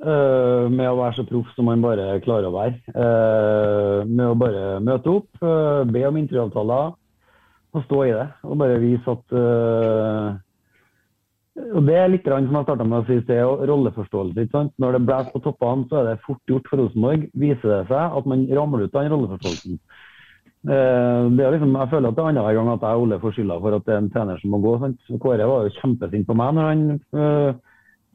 Uh, 0.00 0.72
med 0.72 0.86
å 0.88 0.96
være 0.96 1.18
så 1.18 1.26
proff 1.28 1.50
som 1.52 1.66
man 1.68 1.82
bare 1.84 2.14
klarer 2.24 2.48
å 2.48 2.54
være. 2.54 2.78
Uh, 2.94 4.08
med 4.08 4.24
å 4.30 4.38
bare 4.40 4.62
møte 4.80 5.12
opp, 5.12 5.28
uh, 5.44 5.84
be 5.84 6.06
om 6.08 6.16
intervjuavtaler 6.16 6.94
og 7.76 7.84
stå 7.84 7.98
i 8.06 8.14
det. 8.16 8.24
Og 8.48 8.56
bare 8.62 8.80
vise 8.80 9.12
at 9.12 9.36
og 11.74 11.86
Det 11.86 11.96
er 11.96 12.10
litt 12.12 12.26
som 12.26 12.56
jeg 12.56 12.66
starta 12.66 12.84
med 12.84 13.00
å 13.00 13.06
si, 13.08 13.18
det 13.26 13.36
er 13.38 13.66
rolleforståelse. 13.70 14.44
ikke 14.44 14.56
sant? 14.56 14.72
Når 14.78 14.92
det 14.96 15.06
blåser 15.06 15.32
på 15.34 15.42
toppene, 15.44 15.86
så 15.88 16.00
er 16.00 16.08
det 16.10 16.22
fort 16.26 16.42
gjort 16.48 16.68
for 16.70 16.82
Rosenborg. 16.82 17.26
Viser 17.34 17.72
det 17.72 17.82
seg 17.90 18.16
at 18.18 18.30
man 18.30 18.46
ramler 18.58 18.86
ut 18.86 18.94
av 18.94 19.04
den 19.04 19.12
rolleforståelsen. 19.14 19.80
Eh, 20.60 21.50
liksom, 21.52 21.72
jeg 21.72 21.88
føler 21.88 22.10
at 22.10 22.16
det 22.16 22.22
er 22.22 22.30
annenhver 22.30 22.56
gang 22.58 22.68
at 22.68 22.82
jeg 22.84 22.96
og 22.98 23.02
Ole 23.06 23.18
får 23.22 23.32
skylda 23.32 23.56
for 23.62 23.76
at 23.76 23.86
det 23.86 23.94
er 23.94 24.00
en 24.02 24.10
trener 24.12 24.40
som 24.40 24.50
må 24.52 24.60
gå. 24.60 24.74
sant? 24.82 25.12
Kåre 25.22 25.46
var 25.48 25.64
jo 25.64 25.76
kjempesint 25.78 26.26
på 26.28 26.36
meg 26.36 26.56
når 26.56 26.68
han 26.68 26.82
øh, 27.16 27.52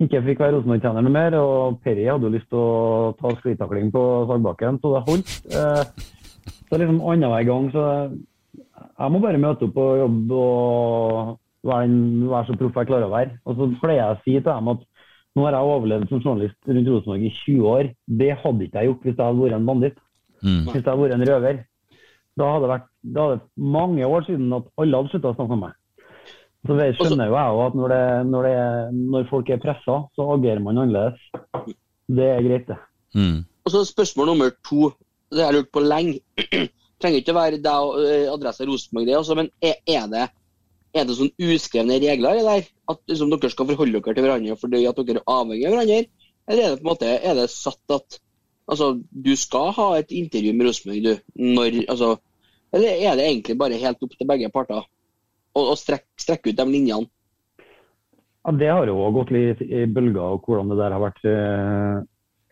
ikke 0.05 0.21
fikk 0.27 0.43
være 0.43 0.57
Rosenborg-trener 0.57 1.07
noe 1.07 1.15
mer. 1.15 1.39
Og 1.39 1.79
Perry 1.85 2.05
hadde 2.05 2.29
jo 2.29 2.35
lyst 2.35 2.51
til 2.51 2.61
å 2.61 3.15
ta 3.21 3.33
sklitakling 3.39 3.89
på 3.95 4.03
Sagbakken, 4.29 4.77
så 4.81 4.93
det 4.93 5.05
holdt. 5.07 5.33
Eh, 5.49 6.53
så 6.69 6.81
liksom 6.81 7.01
annenhver 7.01 7.49
gang 7.49 7.71
så 7.73 7.87
Jeg 8.95 9.11
må 9.11 9.19
bare 9.19 9.39
møte 9.41 9.65
opp 9.67 9.73
på 9.75 9.85
jobb 9.99 10.31
og 10.31 11.33
være, 11.65 12.41
så 12.47 12.57
proff 12.59 12.81
jeg 12.81 12.89
klarer 12.91 13.07
å 13.07 13.13
være. 13.13 13.37
Og 13.45 13.57
så 13.57 13.69
pleier 13.81 14.01
jeg 14.01 14.15
å 14.15 14.21
si 14.23 14.35
til 14.37 14.49
dem 14.49 14.73
at 14.75 14.83
nå 15.35 15.43
har 15.43 15.57
jeg 15.57 15.71
overlevd 15.75 16.09
som 16.09 16.21
journalist 16.23 16.69
rundt 16.71 16.91
Rosenborg 16.91 17.23
i 17.27 17.31
20 17.43 17.71
år. 17.71 17.87
Det 18.21 18.33
hadde 18.41 18.67
ikke 18.67 18.81
jeg 18.81 18.91
gjort 18.91 19.07
hvis 19.07 19.15
jeg 19.15 19.25
hadde 19.25 19.41
vært 19.43 19.57
en 19.57 19.69
banditt. 19.69 19.97
Mm. 20.41 20.61
Hvis 20.69 20.77
jeg 20.77 20.85
hadde 20.87 21.01
vært 21.01 21.15
en 21.17 21.27
røver. 21.29 21.63
Da 22.35 22.51
hadde 22.51 22.65
det 22.65 22.71
vært 22.71 22.91
da 23.05 23.25
hadde 23.25 23.39
det 23.39 23.73
mange 23.75 24.07
år 24.07 24.23
siden 24.27 24.53
at 24.55 24.69
alle 24.81 25.01
hadde 25.01 25.11
slutta 25.13 25.31
å 25.31 25.37
snakke 25.37 25.55
med 25.55 25.63
meg. 25.67 25.81
Så 26.65 26.77
det 26.79 26.87
skjønner 26.97 27.29
jo 27.29 27.35
jeg 27.37 27.55
òg 27.55 27.59
at 27.61 27.75
når, 27.77 27.91
det, 27.93 28.05
når, 28.31 28.47
det, 28.47 29.01
når 29.13 29.27
folk 29.29 29.51
er 29.53 29.61
pressa, 29.61 29.97
så 30.17 30.29
agerer 30.33 30.63
man 30.65 30.79
annerledes. 30.81 31.75
Det 32.09 32.29
er 32.31 32.41
greit, 32.45 32.71
det. 32.71 32.79
Mm. 33.13 33.43
Og 33.65 33.73
så 33.73 33.83
spørsmål 33.85 34.31
nummer 34.31 34.55
to, 34.65 34.89
det 35.33 35.43
har 35.43 35.53
jeg 35.53 35.59
lurt 35.59 35.75
på 35.75 35.83
lenge. 35.85 36.17
Trenger 37.01 37.21
ikke 37.21 37.35
å 37.35 37.37
være 37.37 37.61
deg 37.61 37.85
og 37.85 38.01
eh, 38.01 38.25
adresse 38.31 38.65
Rosenborg, 38.65 39.05
det 39.05 39.17
også, 39.19 39.37
men 39.37 39.51
er, 39.61 39.77
er 39.85 40.09
det 40.09 40.25
er 40.95 41.07
det 41.07 41.17
sånn 41.17 41.33
uskrevne 41.41 41.97
regler 42.01 42.39
i 42.39 42.45
der? 42.45 42.69
At 42.91 43.01
liksom, 43.09 43.33
dere 43.33 43.51
skal 43.51 43.67
forholde 43.71 43.99
dere 43.99 44.15
til 44.15 44.25
hverandre 44.25 44.59
fordi 44.59 44.85
at 44.89 45.01
dere 45.01 45.21
er 45.21 45.33
avhengig 45.35 45.67
av 45.67 45.75
hverandre? 45.75 45.99
Eller 46.45 46.61
er 46.61 46.73
det 46.73 46.79
på 46.79 46.85
en 46.85 46.91
måte 46.91 47.11
er 47.15 47.39
det 47.39 47.47
satt 47.51 47.95
at 47.95 48.19
altså, 48.71 48.91
du 49.09 49.33
skal 49.39 49.73
ha 49.77 49.89
et 49.99 50.13
intervju 50.13 50.53
med 50.53 50.69
Rosenborg, 50.69 51.03
du? 51.03 51.43
Når, 51.57 51.81
altså, 51.89 52.15
eller 52.75 53.01
er 53.09 53.17
det 53.17 53.27
egentlig 53.27 53.57
bare 53.59 53.81
helt 53.81 54.05
opp 54.05 54.15
til 54.15 54.29
begge 54.29 54.51
parter? 54.53 54.85
Å 55.55 55.75
strekke, 55.79 56.09
strekke 56.19 56.51
ut 56.51 56.57
de 56.59 56.65
linjene? 56.67 57.07
Ja, 58.45 58.51
Det 58.51 58.69
har 58.69 58.87
jo 58.87 59.07
gått 59.15 59.31
litt 59.33 59.61
i 59.65 59.85
bølger, 59.89 60.35
og 60.35 60.45
hvordan 60.45 60.69
det 60.69 60.77
der 60.77 60.93
har 60.93 61.01
vært 61.01 61.23
eh, 61.31 62.03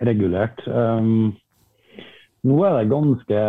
regulert. 0.08 0.64
Um, 0.66 1.36
nå 2.48 2.58
er 2.66 2.80
det 2.80 2.92
ganske 2.92 3.44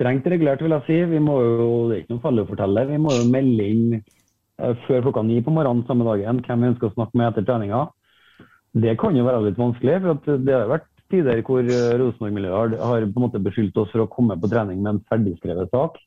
strengt 0.00 0.26
regulert, 0.32 0.62
vil 0.64 0.72
jeg 0.78 0.86
si. 0.88 0.98
Vi 1.12 1.20
må 1.20 1.36
jo, 1.44 1.70
det 1.90 1.96
er 1.96 2.02
ikke 2.02 2.14
noe 2.16 2.24
farlig 2.24 2.44
å 2.46 2.50
fortelle. 2.50 2.86
Vi 2.88 3.00
må 3.04 3.12
jo 3.12 3.26
melde 3.28 3.66
inn 3.68 3.96
eh, 4.00 4.76
før 4.86 5.04
klokka 5.06 5.24
ni 5.28 5.40
på 5.44 5.52
morgenen 5.52 5.84
samme 5.88 6.06
dagen 6.08 6.40
hvem 6.46 6.64
vi 6.64 6.70
ønsker 6.72 6.88
å 6.88 6.94
snakke 6.96 7.20
med 7.20 7.28
etter 7.28 7.48
treninga. 7.48 7.86
Det 8.80 8.94
kan 9.02 9.16
jo 9.18 9.26
være 9.26 9.48
litt 9.48 9.58
vanskelig, 9.60 9.98
for 10.06 10.38
det 10.46 10.54
har 10.56 10.70
vært 10.70 10.88
tider 11.10 11.42
hvor 11.44 11.66
eh, 11.66 11.90
Rosenborg-miljøet 12.00 12.78
har, 12.80 13.04
på 13.04 13.20
en 13.20 13.26
måte 13.26 13.42
beskyldt 13.42 13.76
oss 13.82 13.90
for 13.92 14.06
å 14.06 14.12
komme 14.12 14.38
på 14.40 14.48
trening 14.52 14.80
med 14.80 14.94
en 14.94 15.02
ferdigskrevet 15.10 15.74
sak 15.74 15.98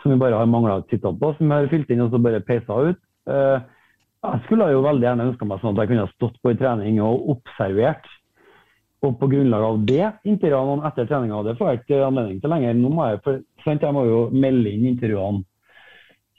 som 0.00 0.14
vi 0.14 0.16
bare 0.16 0.38
har 0.38 0.48
mangla 0.48 0.78
et 0.80 0.94
sitat 0.94 1.18
på, 1.20 1.34
som 1.36 1.50
vi 1.50 1.52
har 1.58 1.68
fylt 1.68 1.90
inn 1.92 2.00
og 2.00 2.14
så 2.14 2.20
bare 2.24 2.40
peisa 2.46 2.78
ut. 2.88 3.00
Eh, 3.28 3.68
jeg 4.20 4.42
skulle 4.46 4.70
jo 4.72 4.84
veldig 4.84 5.06
gjerne 5.06 5.26
ønska 5.30 5.48
meg 5.48 5.60
sånn 5.60 5.76
at 5.76 5.82
jeg 5.82 5.90
kunne 5.90 6.06
ha 6.06 6.12
stått 6.14 6.40
på 6.40 6.52
en 6.52 6.60
trening 6.60 7.00
og 7.04 7.28
observert. 7.34 8.08
Og 9.00 9.14
på 9.16 9.30
grunnlag 9.32 9.62
av 9.64 9.78
det 9.88 10.02
intervjua 10.28 10.64
noen 10.68 10.82
etter 10.84 11.06
treninga. 11.08 11.44
Det 11.46 11.54
får 11.56 11.70
jeg 11.70 11.80
ikke 11.80 12.00
anledning 12.04 12.40
til 12.42 12.52
lenger. 12.52 12.74
Nå 12.76 12.90
må 12.92 13.06
jeg, 13.08 13.22
for, 13.24 13.38
sant, 13.64 13.86
jeg 13.86 13.96
må 13.96 14.04
jo 14.04 14.18
melde 14.34 14.74
inn 14.74 14.90
intervjuene 14.90 15.44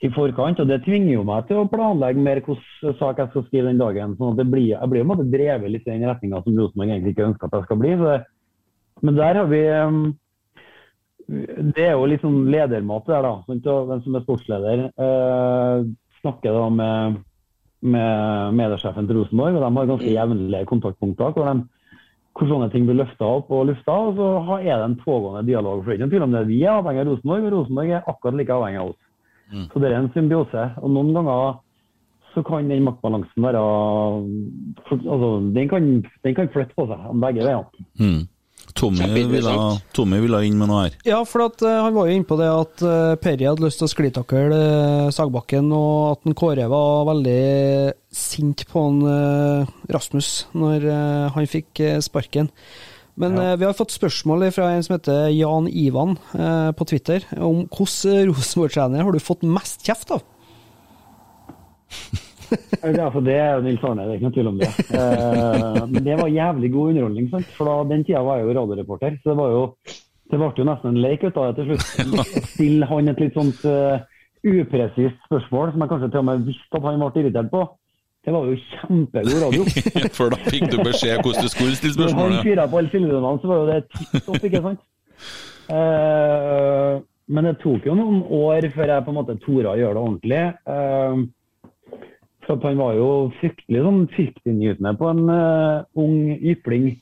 i 0.02 0.10
forkant, 0.10 0.58
og 0.58 0.66
det 0.66 0.80
tvinger 0.82 1.12
jo 1.14 1.24
meg 1.26 1.46
til 1.46 1.60
å 1.60 1.68
planlegge 1.70 2.22
mer 2.22 2.40
hvilken 2.42 2.96
sak 2.98 3.20
jeg 3.22 3.30
skal 3.30 3.44
skrive 3.46 3.70
den 3.70 3.82
dagen. 3.82 4.16
sånn 4.18 4.34
at 4.34 4.40
det 4.40 4.48
blir, 4.50 4.72
Jeg 4.74 4.90
blir 4.90 5.02
jo 5.02 5.08
måte 5.10 5.30
drevet 5.30 5.70
litt 5.70 5.86
i 5.86 5.92
den 5.92 6.08
retninga 6.10 6.42
som 6.42 6.58
Rosenborg 6.58 6.90
egentlig 6.90 7.12
ikke 7.14 7.28
ønsker 7.28 7.46
at 7.46 7.54
jeg 7.54 7.66
skal 7.68 7.78
bli. 7.82 7.92
Det, 8.00 8.16
men 9.02 9.18
der 9.18 9.38
har 9.38 9.46
vi 9.46 9.62
um, 9.70 10.00
Det 11.76 11.86
er 11.86 11.92
jo 11.94 12.08
litt 12.10 12.24
sånn 12.24 12.50
ledermat 12.50 13.06
der, 13.06 13.22
da. 13.22 13.34
Sant? 13.46 13.68
Og 13.70 13.86
hvem 13.90 14.00
som 14.02 14.16
er 14.16 14.24
sportsleder. 14.24 14.82
Eh, 14.90 15.84
snakker 16.18 16.56
da 16.58 16.64
med, 16.70 17.20
med 17.94 18.58
mediesjefen 18.58 19.06
til 19.06 19.20
Rosenborg, 19.20 19.54
og 19.54 19.62
de 19.62 19.70
har 19.78 19.92
ganske 19.92 20.16
jevnlige 20.16 20.70
kontaktpunkter. 20.70 21.30
hvor 21.30 21.46
de 21.46 21.71
hvor 22.32 22.48
sånne 22.48 22.70
ting 22.72 22.86
blir 22.88 22.96
løfta 22.96 23.26
opp 23.28 23.50
og 23.52 23.66
lufta, 23.68 23.92
og 23.92 24.16
så 24.16 24.58
er 24.60 24.72
det 24.72 24.86
en 24.86 25.00
pågående 25.02 25.44
dialog. 25.48 25.82
For 25.82 25.92
det 25.92 25.98
er 25.98 26.00
ikke 26.00 26.14
tvil 26.14 26.26
om 26.26 26.36
det. 26.36 26.46
Vi 26.48 26.62
er 26.64 26.78
avhengig 26.78 27.02
av 27.02 27.10
Rosenborg, 27.10 27.44
og 27.44 27.54
Rosenborg 27.56 27.92
er 27.92 28.08
akkurat 28.08 28.38
like 28.38 28.56
avhengig 28.56 28.80
av 28.80 28.92
oss. 28.94 29.00
Mm. 29.52 29.66
Så 29.68 29.82
det 29.82 29.90
er 29.90 29.98
en 29.98 30.12
symbiose. 30.14 30.64
Og 30.80 30.94
noen 30.94 31.12
ganger 31.16 31.58
så 32.32 32.42
kan 32.46 32.70
den 32.72 32.86
maktbalansen 32.86 33.44
være 33.44 33.60
altså, 33.60 35.30
den, 35.52 35.66
kan, 35.68 35.88
den 36.24 36.36
kan 36.38 36.48
flytte 36.54 36.76
på 36.78 36.86
seg 36.88 37.10
begge 37.20 37.44
veier. 37.44 37.66
Mm. 38.00 38.22
Tommy 38.74 39.24
ville, 39.30 39.52
ha 39.52 39.72
Tommy 39.96 40.20
ville 40.22 40.42
inn 40.46 40.58
med 40.60 40.70
noe 40.70 40.84
her. 40.86 40.96
Ja, 41.08 41.22
for 41.28 41.46
at, 41.48 41.62
uh, 41.64 41.82
han 41.84 41.96
var 41.96 42.08
jo 42.08 42.16
inne 42.16 42.28
på 42.28 42.38
det 42.40 42.48
at 42.50 42.84
uh, 42.86 43.14
Perry 43.20 43.48
hadde 43.48 43.64
lyst 43.64 43.82
til 43.82 43.88
å 43.88 43.92
sklitakle 43.92 44.44
uh, 44.52 45.10
Sagbakken, 45.14 45.72
og 45.76 45.96
at 46.14 46.28
en 46.28 46.38
Kåre 46.38 46.68
var 46.70 47.06
veldig 47.10 47.42
sint 48.12 48.66
på 48.68 48.80
en, 48.90 48.98
eh, 49.08 49.68
Rasmus 49.88 50.26
når 50.52 50.84
han 51.32 51.46
fikk 51.48 51.80
sparken. 52.04 52.50
Men 53.16 53.38
eh, 53.40 53.54
vi 53.60 53.64
har 53.64 53.76
fått 53.76 53.94
spørsmål 53.94 54.50
fra 54.52 54.70
en 54.72 54.84
som 54.84 54.96
heter 54.98 55.30
Jan 55.32 55.68
Ivan 55.68 56.18
på 56.76 56.88
Twitter, 56.88 57.24
om 57.36 57.64
hvilken 57.64 58.28
Rosenborg-trener 58.32 59.04
har 59.04 59.16
du 59.16 59.20
fått 59.22 59.46
mest 59.48 59.84
kjeft 59.88 60.12
av? 60.16 60.24
Ja, 62.98 63.08
for 63.14 63.24
det 63.24 63.34
er 63.38 63.56
jo 63.56 63.64
Nils 63.66 63.84
Arne, 63.86 64.06
det 64.06 64.14
er 64.14 64.18
ikke 64.18 64.28
noe 64.28 64.36
tvil 64.36 64.50
om 64.50 64.60
det. 64.60 64.70
Eh, 64.98 65.82
men 65.88 66.06
det 66.06 66.16
var 66.18 66.32
jævlig 66.32 66.72
god 66.72 66.92
underholdning, 66.92 67.28
sant? 67.32 67.52
for 67.56 67.70
da, 67.70 67.76
den 67.92 68.06
tida 68.06 68.22
var 68.26 68.40
jeg 68.40 68.48
jo 68.48 68.56
radioreporter. 68.60 69.18
Så 69.22 69.32
det 69.32 69.36
var 69.38 69.52
jo 69.54 69.66
det 70.32 70.40
ble 70.40 70.48
jo 70.56 70.64
nesten 70.64 70.94
en 70.94 71.02
lek 71.04 71.26
ut 71.26 71.36
av 71.36 71.50
det 71.50 71.60
til 71.60 71.76
slutt. 71.76 72.36
Stille 72.54 72.88
han 72.88 73.12
et 73.12 73.18
litt 73.20 73.34
sånt 73.36 73.58
uh, 73.68 74.00
upresist 74.48 75.18
spørsmål 75.28 75.74
som 75.74 75.84
jeg 75.84 75.90
kanskje 75.90 76.08
til 76.08 76.22
og 76.22 76.26
med 76.30 76.46
visste 76.48 76.78
at 76.78 76.86
han 76.88 77.02
ble 77.02 77.22
irritert 77.22 77.50
på. 77.52 77.62
Det 78.22 78.32
var 78.32 78.48
jo 78.48 78.56
kjempegod 78.70 79.42
radio. 79.42 79.66
For 80.16 80.32
da 80.32 80.38
fikk 80.46 80.70
du 80.72 80.78
beskjed 80.80 81.20
hvordan 81.20 81.44
du 81.44 81.52
skulle 81.52 81.76
stille 81.76 81.98
spørsmålet. 81.98 82.38
han 82.38 82.48
fyra 82.48 82.66
på 82.70 82.80
alle 82.80 82.92
silderonene, 82.94 83.42
så 83.42 83.50
var 83.50 83.60
jo 83.60 83.68
det 83.68 83.80
tipp 83.92 84.28
topp, 84.30 84.48
ikke 84.48 84.62
sant? 84.64 84.84
Uh, 85.68 87.02
men 87.32 87.48
det 87.48 87.54
tok 87.60 87.86
jo 87.86 87.94
noen 87.96 88.22
år 88.34 88.66
før 88.72 88.94
jeg 88.94 89.04
på 89.04 89.12
en 89.12 89.18
måte 89.20 89.38
torde 89.42 89.70
å 89.70 89.78
gjøre 89.78 89.94
det 89.96 90.02
ordentlig. 90.02 90.42
Eh, 90.74 91.22
for 92.46 92.58
han 92.66 92.80
var 92.80 92.96
jo 92.98 93.08
fryktelig 93.38 93.82
sånn 93.84 94.04
fryktinngytende 94.12 94.92
på 94.98 95.08
en 95.12 95.22
uh, 95.30 95.84
ung 95.98 96.16
jypling. 96.42 96.92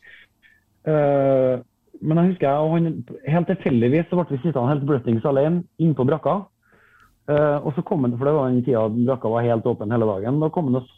Uh, 0.87 1.61
men 2.01 2.21
jeg 2.21 2.33
husker 2.33 2.47
jeg, 2.49 2.65
og 2.65 2.75
han, 2.77 2.89
helt 3.29 3.51
tilfeldigvis 3.53 4.09
så 4.09 4.19
ble 4.19 4.27
vi 4.31 4.41
sittende 4.43 4.71
helt 4.73 4.87
bløttings 4.89 5.29
alene 5.29 5.65
innpå 5.83 6.07
brakka. 6.09 6.43
Uh, 7.31 7.59
og 7.63 7.73
så 7.77 7.85
kom 7.87 8.05
han, 8.07 8.17
for 8.19 8.29
det 8.29 8.37
var 8.37 8.51
den 8.51 8.65
tida 8.67 8.87
brakka 8.91 9.33
var 9.33 9.47
helt 9.47 9.69
åpen 9.69 9.93
hele 9.95 10.09
dagen. 10.09 10.41
Da 10.43 10.53
kom 10.53 10.71
han 10.71 10.81
og 10.81 10.95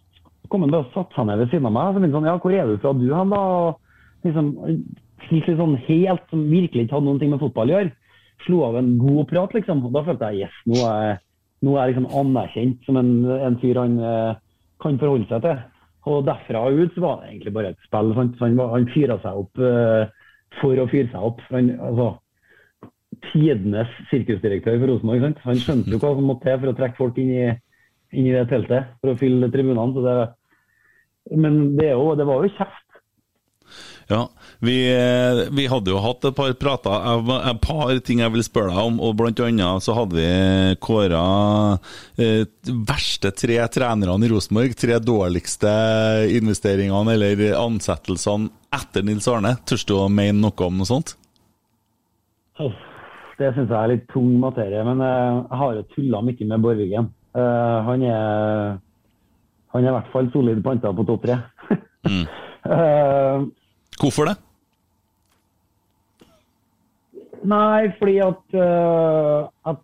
kom 0.52 0.66
han 0.66 0.76
og 0.76 0.92
satte 0.94 1.16
seg 1.16 1.28
ned 1.28 1.42
ved 1.42 1.50
siden 1.52 1.68
av 1.70 1.74
meg. 1.76 1.90
Så 1.94 2.02
begynte 2.02 2.18
han 2.18 2.20
sånn, 2.20 2.30
ja, 2.30 2.36
hvor 2.42 2.56
er 2.56 2.68
du 2.68 2.82
fra 2.82 2.94
du 2.98 3.08
hen 3.14 3.34
da? 3.34 3.42
Og 3.56 4.28
liksom, 4.28 4.52
litt 5.32 5.50
sånn 5.58 5.76
helt, 5.88 6.24
som 6.30 6.46
virkelig 6.50 6.86
ikke 6.86 6.98
hadde 6.98 7.08
noen 7.08 7.20
ting 7.22 7.32
med 7.32 7.42
fotball 7.42 7.72
å 7.72 7.76
gjøre. 7.76 7.92
Slo 8.46 8.62
av 8.66 8.78
en 8.80 8.94
god 8.98 9.28
prat, 9.30 9.54
liksom. 9.56 9.84
Og 9.86 9.94
da 9.94 10.02
følte 10.06 10.32
jeg, 10.32 10.48
yes, 10.48 10.62
nå 10.68 10.80
er 10.82 11.04
jeg, 11.06 11.20
nå 11.62 11.76
er 11.76 11.86
jeg 11.86 11.94
liksom 11.94 12.08
anerkjent 12.20 12.88
som 12.88 12.98
en, 12.98 13.12
en 13.36 13.58
fyr 13.62 13.78
han 13.78 13.94
eh, 14.02 14.40
kan 14.82 14.98
forholde 14.98 15.28
seg 15.30 15.44
til. 15.44 15.60
Og 16.10 16.24
derfra 16.26 16.64
og 16.66 16.80
ut 16.80 16.96
så 16.96 17.04
var 17.04 17.20
det 17.20 17.30
egentlig 17.30 17.54
bare 17.54 17.70
et 17.72 17.86
spill. 17.86 18.10
Så 18.10 18.24
han, 18.42 18.58
han 18.74 18.90
fyra 18.90 19.18
seg 19.22 19.42
opp 19.44 19.62
eh, 19.62 20.10
for 20.58 20.82
å 20.82 20.88
fyre 20.90 21.10
seg 21.12 21.28
opp. 21.30 21.42
Han, 21.52 21.70
altså, 21.78 22.08
tidenes 23.30 23.90
sirkusdirektør 24.10 24.80
for 24.80 24.90
Rosenborg. 24.90 25.42
Han 25.46 25.60
skjønte 25.62 25.94
jo 25.94 26.00
hva 26.02 26.14
som 26.16 26.26
måtte 26.26 26.48
til 26.48 26.58
for 26.58 26.72
å 26.72 26.78
trekke 26.80 26.98
folk 26.98 27.20
inn 27.22 27.34
i, 27.36 27.44
inn 28.16 28.30
i 28.30 28.34
det 28.34 28.46
teltet 28.50 28.94
for 28.98 29.12
å 29.12 29.18
fylle 29.20 29.50
tribunene. 29.52 30.16
Men 31.30 31.60
det, 31.78 31.92
jo, 31.92 32.14
det 32.18 32.26
var 32.26 32.42
jo 32.42 32.54
kjeft. 32.56 32.81
Vi, 34.62 34.76
eh, 34.94 35.40
vi 35.50 35.64
hadde 35.66 35.90
jo 35.90 35.98
hatt 36.04 36.24
et 36.28 36.36
par 36.38 36.52
prater, 36.54 37.06
et 37.50 37.60
par 37.64 37.92
ting 38.06 38.20
jeg 38.22 38.30
vil 38.30 38.44
spørre 38.46 38.70
deg 38.70 38.90
om, 38.92 39.00
og 39.02 39.16
blant 39.18 39.42
annet 39.42 39.82
så 39.82 39.96
hadde 39.96 40.14
vi 40.14 40.76
kåra 40.78 41.22
eh, 42.14 42.44
verste 42.70 43.32
tre 43.34 43.58
trenerne 43.74 44.22
i 44.22 44.30
Rosenborg, 44.30 44.76
tre 44.78 45.00
dårligste 45.02 45.72
investeringene 46.38 47.16
eller 47.16 47.42
ansettelsene 47.58 48.52
etter 48.72 49.02
Nils 49.02 49.26
Arne. 49.28 49.56
Tør 49.66 49.82
du 49.88 49.96
å 49.98 50.06
mene 50.06 50.38
noe 50.44 50.68
om 50.68 50.78
noe 50.78 50.88
sånt? 50.88 51.16
Det 52.56 53.50
syns 53.56 53.66
jeg 53.66 53.80
er 53.80 53.90
litt 53.96 54.06
tung 54.12 54.30
materie, 54.38 54.86
men 54.86 55.02
eh, 55.02 55.42
jeg 55.42 55.60
har 55.64 55.76
jo 55.80 55.84
tulla 55.96 56.22
mye 56.22 56.48
med 56.54 56.64
Borvigen. 56.64 57.10
Uh, 57.32 57.78
han 57.86 58.02
er 58.04 58.74
han 59.72 59.86
er 59.86 59.88
i 59.88 59.94
hvert 59.96 60.10
fall 60.12 60.26
solid 60.34 60.60
planta 60.64 60.92
på 60.94 61.08
topp 61.08 61.26
tre. 61.26 61.40
Eh, 62.62 63.40
Hvorfor 63.98 64.28
det? 64.28 64.36
Nei, 67.42 67.90
fordi 67.98 68.18
at, 68.22 68.42
uh, 68.54 69.48
at 69.66 69.80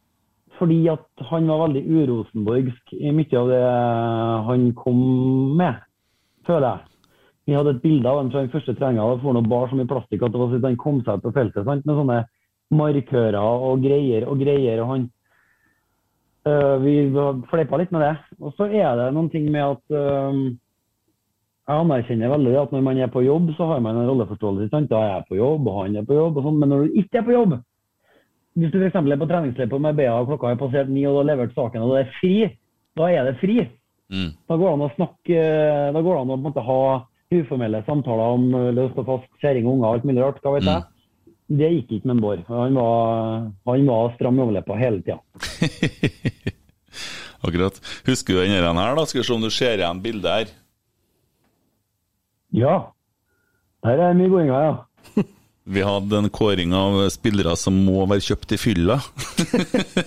Fordi 0.58 0.78
at 0.90 1.26
han 1.30 1.46
var 1.46 1.68
veldig 1.68 1.84
urosenborgsk 1.86 2.94
i 2.98 3.12
mye 3.14 3.38
av 3.38 3.50
det 3.52 3.58
han 4.48 4.64
kom 4.74 5.02
med, 5.58 5.76
føler 6.48 6.66
jeg. 6.66 6.88
Vi 7.46 7.54
hadde 7.54 7.76
et 7.76 7.84
bilde 7.84 8.10
av 8.10 8.18
ham 8.18 8.32
fra 8.32 8.42
den 8.42 8.50
første 8.50 8.74
treninga. 8.74 9.04
Det 9.14 9.22
får 9.22 9.36
noe 9.36 9.50
bar 9.52 9.70
så 9.70 9.78
mye 9.78 9.88
plastikk 9.88 10.24
at 10.26 10.34
det 10.34 10.40
var 10.40 10.50
sånn 10.50 10.66
han 10.66 10.80
kom 10.82 10.98
seg 11.06 11.20
ut 11.20 11.28
på 11.28 11.32
feltet 11.36 11.68
sant? 11.68 11.86
med 11.86 12.00
sånne 12.00 12.18
markører 12.74 13.38
og 13.38 13.84
greier 13.86 14.26
og 14.28 14.42
greier. 14.42 14.82
og 14.82 14.90
han 14.90 15.06
uh, 16.50 16.76
Vi 16.82 16.96
fleipa 17.52 17.78
litt 17.78 17.94
med 17.94 18.04
det. 18.04 18.12
Og 18.42 18.58
så 18.58 18.66
er 18.66 18.98
det 18.98 19.12
noen 19.14 19.30
ting 19.30 19.46
med 19.54 19.64
at 19.64 19.94
eh, 19.94 20.42
jeg 21.68 21.84
anerkjenner 21.84 22.30
veldig 22.32 22.52
at 22.62 22.70
når 22.72 22.84
man 22.86 22.98
er 23.04 23.10
på 23.12 23.22
jobb, 23.26 23.50
så 23.58 23.66
har 23.68 23.82
man 23.84 23.98
en 24.00 24.06
rolleforståelse. 24.08 24.70
Sant? 24.72 24.88
Da 24.88 25.02
er 25.04 25.10
jeg 25.10 25.26
på 25.28 25.36
jobb, 25.36 25.66
og 25.68 25.82
han 25.82 25.98
er 26.00 26.06
på 26.08 26.16
jobb, 26.16 26.38
og 26.40 26.46
sånn. 26.46 26.62
Men 26.62 26.72
når 26.72 26.86
du 26.86 27.02
ikke 27.02 27.20
er 27.20 27.26
på 27.26 27.34
jobb, 27.34 27.58
hvis 28.58 28.72
du 28.72 28.78
f.eks. 28.80 28.96
er 28.96 29.20
på 29.20 29.28
treningsløypa 29.28 29.80
med 29.84 29.98
BA, 29.98 30.14
og 30.16 30.30
klokka 30.32 30.54
er 30.54 30.62
passert 30.62 30.88
ni 30.90 31.04
og 31.06 31.14
du 31.14 31.20
har 31.20 31.28
levert 31.28 31.52
saken 31.54 31.84
og 31.84 31.92
det 31.94 32.00
er 32.00 32.14
fri, 32.16 32.32
da 32.98 33.10
er 33.12 33.28
det 33.28 33.36
fri. 33.42 33.58
Mm. 34.08 34.30
Da 34.48 34.56
går 34.56 34.64
det 34.64 34.74
an 34.74 34.86
å 34.86 34.94
snakke, 34.96 35.42
da 35.94 36.02
går 36.02 36.16
det 36.16 36.22
an 36.24 36.34
å 36.34 36.40
måte 36.48 36.64
ha 36.64 36.80
uformelle 37.28 37.82
samtaler 37.86 38.38
om 38.38 38.46
eh, 38.56 38.70
løst 38.72 38.96
og 38.98 39.10
fast, 39.10 39.28
kjerring 39.42 39.68
og 39.68 39.76
unger 39.76 39.88
alt 39.90 40.06
mulig 40.08 40.24
rart. 40.24 40.40
Hva 40.42 40.54
vet 40.56 40.68
jeg. 40.68 40.86
Det 41.58 41.68
gikk 41.72 41.92
ikke 41.96 42.10
med 42.10 42.22
Bård. 42.24 42.40
Han 42.48 42.76
var, 42.76 43.44
han 43.68 43.86
var 43.88 44.10
stram 44.16 44.40
i 44.40 44.42
overleppa 44.44 44.76
hele 44.80 45.04
tida. 45.04 45.20
Akkurat. 47.46 47.78
Husker 48.08 48.34
du 48.34 48.40
denne 48.42 48.82
her, 48.82 48.96
da? 48.98 49.04
Skal 49.08 49.22
vi 49.22 49.28
se 49.28 49.36
om 49.36 49.44
du 49.44 49.52
ser 49.54 49.80
igjen 49.80 50.02
bildet 50.04 50.34
her. 50.34 50.50
Ja. 52.54 52.76
Der 53.84 54.00
er 54.08 54.16
mye 54.18 54.30
gåinga, 54.32 54.60
ja. 54.64 55.24
Vi 55.68 55.82
hadde 55.84 56.22
en 56.22 56.30
kåring 56.32 56.72
av 56.72 57.02
spillere 57.12 57.52
som 57.60 57.76
må 57.84 58.06
være 58.08 58.24
kjøpt 58.24 58.54
i 58.56 58.58
fylla. 58.60 58.96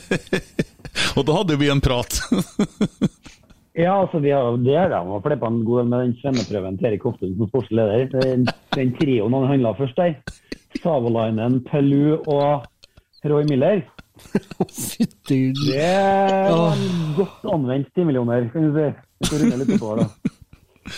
og 1.17 1.27
da 1.27 1.35
hadde 1.37 1.57
vi 1.61 1.69
en 1.73 1.83
prat. 1.83 2.17
Ja, 3.71 4.01
altså 4.01 4.19
vi 4.19 4.33
har, 4.35 4.57
det 4.59 4.73
har 4.75 4.89
de 4.91 5.19
flippa 5.23 5.47
en 5.47 5.61
god 5.63 5.77
del 5.79 5.85
med 5.87 6.01
den 6.03 6.15
svenneprøven 6.19 6.75
til 6.75 6.87
Erik 6.89 7.05
Hoftun 7.07 7.37
som 7.37 7.47
sportslig 7.47 7.77
leder. 7.79 8.09
Den, 8.11 8.43
den 8.75 8.91
trioen 8.97 9.35
han 9.37 9.47
handla 9.47 9.71
først 9.77 9.95
der. 9.95 10.17
Savolainen, 10.83 11.61
Pellu 11.69 12.17
og 12.27 12.65
Roy 13.23 13.47
Miller. 13.47 13.85
Fytti 14.67 15.39
Det 15.55 15.87
var 16.51 16.75
en 16.75 17.15
godt 17.15 17.47
anvendt 17.53 17.93
timillioner, 17.95 18.49
kan 18.51 18.67
du 18.67 18.75
si. 18.75 18.89
Vi 19.21 19.31
får 19.31 19.43
runde 19.45 19.61
litt 19.63 19.73
oppover, 19.77 20.03
da. 20.03 20.91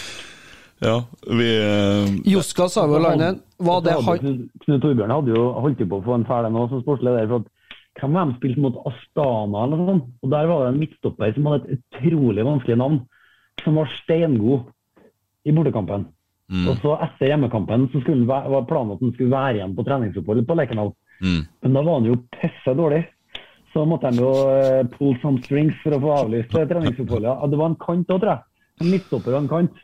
Ja, 0.84 0.96
vi 1.40 1.50
eh, 1.56 2.14
Joska 2.34 2.68
Savolainen, 2.70 3.40
var 3.58 3.84
det 3.86 3.96
han 3.96 4.20
Knut, 4.20 4.82
Torbjørn 4.84 5.14
hadde 5.14 5.36
jo 5.36 5.44
holdt 5.64 5.84
på 5.88 6.00
å 6.00 6.06
få 6.06 6.18
en 6.18 6.26
fæl 6.28 6.48
en 6.50 6.58
som 6.72 6.82
sportsleder. 6.84 7.30
for 7.32 7.44
at 7.44 8.02
Hvem 8.02 8.18
var 8.18 8.26
de 8.26 8.36
spilte 8.40 8.64
mot 8.64 8.80
Astana 8.90 9.64
eller 9.64 9.80
noe 9.80 9.92
sånt? 9.92 10.12
Og 10.24 10.34
Der 10.34 10.50
var 10.50 10.64
det 10.64 10.74
en 10.74 10.82
midtstopper 10.82 11.34
som 11.36 11.48
hadde 11.48 11.64
et 11.78 11.80
utrolig 11.80 12.46
vanskelig 12.48 12.78
navn, 12.82 13.00
som 13.64 13.80
var 13.80 13.92
steingod 14.02 14.68
i 15.46 15.54
bortekampen. 15.56 16.08
Og 16.68 16.78
så 16.84 16.98
etter 17.02 17.32
hjemmekampen 17.32 17.88
så 17.94 18.02
skulle 18.04 18.28
han 18.28 18.52
var 18.52 18.68
planen 18.70 18.94
at 18.94 19.02
han 19.02 19.14
skulle 19.16 19.34
være 19.34 19.58
igjen 19.58 19.76
på 19.78 19.86
treningsopphold 19.88 20.46
på 20.46 20.58
Lerkendal. 20.60 20.94
mm. 21.24 21.42
Men 21.64 21.74
da 21.74 21.82
var 21.82 22.00
han 22.00 22.10
jo 22.10 22.20
pisse 22.36 22.76
dårlig. 22.78 23.04
Så 23.74 23.86
måtte 23.90 24.12
de 24.14 24.22
jo 24.22 24.32
eh, 24.54 24.84
pull 24.98 25.16
some 25.22 25.42
strings 25.42 25.78
for 25.82 25.96
å 25.96 26.02
få 26.04 26.12
avlyst 26.20 26.52
treningsoppholdet. 26.54 27.30
Ja, 27.32 27.48
Det 27.48 27.58
var 27.58 27.72
en 27.72 27.80
kant 27.82 28.12
òg, 28.12 28.20
tror 28.22 28.34
jeg. 28.36 28.44
En 28.82 28.92
midtstopper 28.92 29.34
og 29.34 29.40
en 29.40 29.50
kant. 29.50 29.80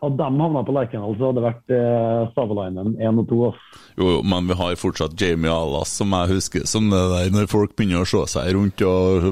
Hadde 0.00 0.16
de 0.16 0.40
havna 0.40 0.62
på 0.64 0.72
Lerkendal, 0.72 1.16
så 1.18 1.28
hadde 1.28 1.40
det 1.40 1.44
vært 1.44 1.72
eh, 1.76 2.22
Savalainen 2.32 2.94
1 2.96 3.20
og 3.20 3.26
2. 3.28 3.40
ass. 3.50 3.60
Jo, 3.98 4.06
jo, 4.14 4.18
men 4.32 4.48
vi 4.48 4.56
har 4.56 4.80
fortsatt 4.80 5.16
Jamie 5.20 5.52
Alas, 5.52 5.92
som 6.00 6.14
jeg 6.16 6.34
husker 6.38 6.64
som 6.70 6.88
det 6.92 7.02
der 7.12 7.34
når 7.34 7.50
folk 7.52 7.76
begynner 7.76 8.06
å 8.06 8.08
se 8.08 8.24
seg 8.32 8.54
rundt 8.56 8.80
og 8.86 9.28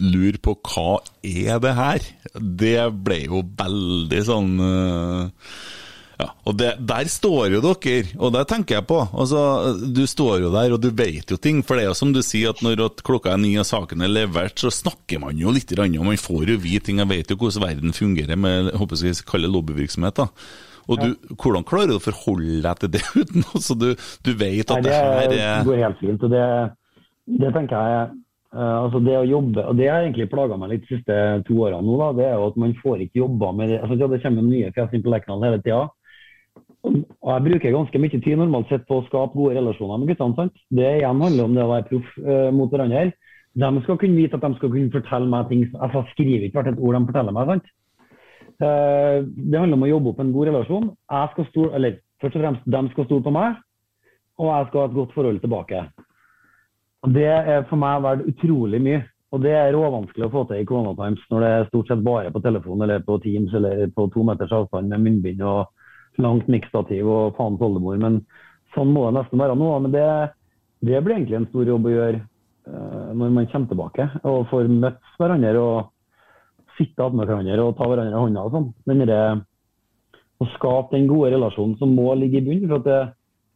lure 0.00 0.40
på 0.42 0.56
hva 0.64 0.98
er 1.22 1.60
det 1.62 1.74
her? 1.76 2.08
Det 2.34 2.78
ble 3.06 3.20
jo 3.26 3.44
veldig 3.60 4.22
sånn 4.26 4.52
eh, 4.64 5.48
Ja, 6.14 6.28
og 6.46 6.58
det, 6.60 6.68
der 6.86 7.08
står 7.10 7.56
jo 7.56 7.60
dere, 7.64 8.04
og 8.22 8.34
det 8.36 8.44
tenker 8.50 8.78
jeg 8.78 8.86
på. 8.86 9.00
Altså, 9.10 9.74
Du 9.94 10.04
står 10.06 10.44
jo 10.44 10.52
der, 10.54 10.74
og 10.76 10.82
du 10.82 10.90
vet 10.94 11.30
jo 11.30 11.38
ting. 11.40 11.62
For 11.66 11.74
det 11.74 11.86
er 11.86 11.90
jo 11.90 11.96
som 11.98 12.12
du 12.14 12.22
sier, 12.22 12.54
at 12.54 12.62
når 12.62 12.84
at 12.84 13.02
klokka 13.06 13.32
er 13.32 13.40
ni 13.42 13.54
og 13.58 13.66
saken 13.66 14.04
er 14.04 14.12
levert, 14.12 14.58
så 14.60 14.70
snakker 14.70 15.22
man 15.24 15.40
jo 15.40 15.54
litt, 15.54 15.72
grann, 15.74 15.96
og 15.98 16.06
man 16.06 16.20
får 16.20 16.54
jo 16.54 16.60
vite 16.62 16.86
ting. 16.90 17.02
Jeg 17.02 17.10
vet 17.10 17.34
jo 17.34 17.38
hvordan 17.40 17.66
verden 17.66 17.96
fungerer 17.96 18.38
med 18.38 18.70
håper 18.78 19.02
jeg 19.02 19.18
skal 19.18 19.34
kalle 19.34 19.50
lobbyvirksomhet. 19.50 20.22
da. 20.22 20.28
Og 20.88 21.00
du, 21.00 21.14
Hvordan 21.40 21.64
klarer 21.66 21.94
du 21.94 21.96
å 21.98 22.02
forholde 22.02 22.60
deg 22.64 22.82
til 22.82 22.92
det 22.96 23.02
uten 23.22 23.46
altså 23.46 23.76
du, 23.78 23.88
du 23.96 24.34
vet 24.36 24.68
Nei, 24.68 24.76
at 24.76 24.84
det 24.84 24.92
det 24.92 24.98
her 24.98 25.38
er 25.38 25.64
går 25.68 25.80
helt 25.80 26.02
fint. 26.02 26.26
og 26.26 26.34
det, 26.34 26.44
det 27.40 27.52
tenker 27.56 27.88
jeg 27.88 28.06
uh, 28.52 28.76
altså 28.84 29.00
det 29.06 29.16
å 29.16 29.26
jobbe, 29.28 29.64
og 29.64 29.80
det 29.80 29.88
har 29.90 30.04
egentlig 30.04 30.28
plaga 30.32 30.58
meg 30.60 30.74
litt 30.74 30.84
de 30.86 30.98
siste 30.98 31.18
to 31.48 31.58
årene 31.64 31.84
nå, 31.86 31.96
da, 32.02 32.10
det 32.20 32.28
er 32.28 32.36
jo 32.36 32.50
at 32.52 32.60
man 32.60 32.76
får 32.82 33.06
ikke 33.06 33.22
jobba 33.22 33.52
med 33.56 33.72
det. 33.72 33.80
altså 33.80 34.10
Det 34.12 34.22
kommer 34.26 34.48
nye 34.50 34.72
fjes 34.76 34.96
inn 34.96 35.04
på 35.06 35.14
Lerkendal 35.14 35.48
hele 35.48 35.62
tida. 35.64 35.84
Og 36.84 37.30
jeg 37.30 37.44
bruker 37.46 37.72
ganske 37.72 38.00
mye 38.00 38.20
tid 38.20 38.36
normalt 38.36 38.68
sett 38.68 38.84
på 38.88 38.98
å 39.00 39.04
skape 39.06 39.36
gode 39.36 39.56
relasjoner 39.56 40.00
med 40.00 40.10
guttene. 40.12 40.36
sant? 40.36 40.58
Det 40.68 40.90
igjen 40.98 41.22
handler 41.24 41.46
om 41.46 41.54
det 41.56 41.64
å 41.64 41.70
være 41.70 41.88
proff 41.88 42.10
eh, 42.20 42.50
mot 42.52 42.72
hverandre. 42.72 43.14
De 43.54 43.70
skal 43.86 43.98
kunne 44.00 44.18
vite 44.18 44.36
at 44.36 44.44
de 44.44 44.58
skal 44.58 44.72
kunne 44.72 44.92
fortelle 44.92 45.30
meg 45.30 45.48
ting 45.48 45.62
altså, 45.78 46.02
Jeg 46.02 46.12
skriver 46.12 46.46
ikke 46.46 46.58
hvert 46.60 46.72
et 46.74 46.82
ord 46.82 46.98
de 46.98 47.06
forteller 47.08 47.36
meg. 47.36 47.52
sant? 47.52 47.70
Eh, 48.60 49.18
det 49.24 49.60
handler 49.62 49.78
om 49.78 49.86
å 49.86 49.92
jobbe 49.94 50.12
opp 50.12 50.20
en 50.20 50.34
god 50.34 50.50
relasjon. 50.50 50.90
Jeg 51.16 51.32
skal 51.34 51.48
stole, 51.52 51.72
eller 51.78 52.00
Først 52.22 52.38
og 52.38 52.44
fremst, 52.44 52.68
de 52.72 52.80
skal 52.92 53.04
stole 53.04 53.24
på 53.26 53.32
meg, 53.34 53.56
og 54.40 54.46
jeg 54.48 54.66
skal 54.68 54.80
ha 54.80 54.88
et 54.88 54.94
godt 54.96 55.10
forhold 55.12 55.40
tilbake. 55.42 55.80
Og 57.04 57.12
Det 57.12 57.26
er 57.28 57.66
for 57.68 57.76
meg 57.76 58.00
verdt 58.00 58.28
utrolig 58.30 58.80
mye. 58.80 59.02
Og 59.34 59.42
det 59.42 59.50
er 59.50 59.72
råvanskelig 59.74 60.28
å 60.28 60.30
få 60.30 60.44
til 60.46 60.62
i 60.62 60.66
Corona 60.68 60.92
Times 60.94 61.22
når 61.26 61.42
det 61.42 61.48
er 61.50 61.64
stort 61.66 61.88
sett 61.90 62.04
bare 62.06 62.30
på 62.30 62.40
telefon 62.40 62.84
eller 62.84 63.02
på 63.02 63.16
Teams 63.18 63.54
eller 63.58 63.88
på 63.90 64.06
to 64.14 64.22
meters 64.22 64.52
avstand 64.54 64.92
med 64.92 65.02
munnbind 65.02 65.42
og 65.42 65.72
langt 66.22 66.48
mikstativ 66.50 67.08
og 67.10 67.34
faens 67.38 67.62
oldemor. 67.64 67.96
Men 68.00 68.20
sånn 68.74 68.92
må 68.94 69.06
det 69.08 69.18
nesten 69.20 69.40
være 69.40 69.56
nå. 69.58 69.70
Men 69.86 69.94
det, 69.94 70.04
det 70.84 71.00
blir 71.04 71.16
egentlig 71.16 71.40
en 71.40 71.48
stor 71.50 71.66
jobb 71.72 71.88
å 71.88 71.94
gjøre 71.94 72.20
uh, 72.20 73.10
når 73.14 73.34
man 73.38 73.48
kommer 73.52 73.72
tilbake 73.72 74.06
og 74.22 74.46
får 74.52 74.70
møtt 74.70 75.00
hverandre 75.18 75.58
og 75.62 75.90
sitte 76.78 77.04
attmed 77.06 77.28
hverandre 77.30 77.62
og 77.62 77.76
ta 77.78 77.86
hverandre 77.88 78.14
i 78.14 78.22
hånda 78.24 78.46
og 78.46 78.54
sånn. 78.54 78.70
Men 78.90 79.04
det, 79.08 79.20
Å 80.42 80.46
skape 80.56 80.96
den 80.96 81.06
gode 81.06 81.30
relasjonen 81.30 81.76
som 81.78 81.92
må 81.94 82.08
ligge 82.18 82.40
i 82.40 82.46
bunnen. 82.46 82.70
For 82.72 82.82
det, 82.82 83.00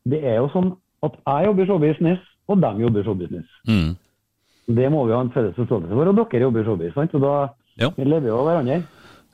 det 0.07 0.21
er 0.23 0.37
jo 0.39 0.51
sånn 0.55 0.69
at 1.03 1.17
jeg 1.19 1.49
jobber 1.49 1.65
i 1.65 1.67
showbusiness, 1.71 2.21
og 2.49 2.61
de 2.63 2.71
jobber 2.85 3.03
i 3.03 3.07
showbusiness. 3.07 3.49
Mm. 3.69 3.91
Det 4.79 4.87
må 4.93 5.03
vi 5.09 5.15
ha 5.17 5.21
en 5.25 5.33
felles 5.35 5.57
forståelse 5.57 5.91
for. 5.91 6.11
Og 6.11 6.17
dere 6.21 6.45
jobber 6.47 6.63
i 6.63 6.67
showbiz, 6.69 6.95
sant? 6.95 7.15
Og 7.19 7.23
da 7.23 7.35
Ja. 7.79 7.91
vi 7.97 8.05
lever 8.05 8.29
jo 8.29 8.39
av 8.39 8.47
hverandre. 8.49 8.79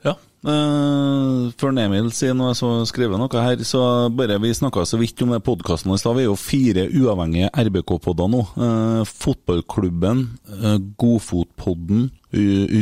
Ja. 0.05 0.13
Eh, 0.45 1.45
før 1.57 1.73
Emil 1.81 2.11
sier 2.13 2.35
noe, 2.37 2.53
så 2.57 2.83
skriver 2.85 3.17
noe 3.17 3.41
her. 3.41 3.63
Så 3.65 3.81
bare 4.13 4.37
Vi 4.41 4.53
snakka 4.53 4.85
så 4.85 4.99
vidt 5.01 5.21
om 5.25 5.33
podkasten 5.41 5.93
i 5.93 5.97
stad. 5.97 6.15
Vi 6.15 6.25
er 6.25 6.29
jo 6.29 6.37
fire 6.37 6.85
uavhengige 6.89 7.49
RBK-podder 7.49 8.29
nå. 8.29 8.43
Uh, 8.53 9.01
fotballklubben, 9.09 10.27
uh, 10.61 10.77
Godfotpodden, 11.01 12.11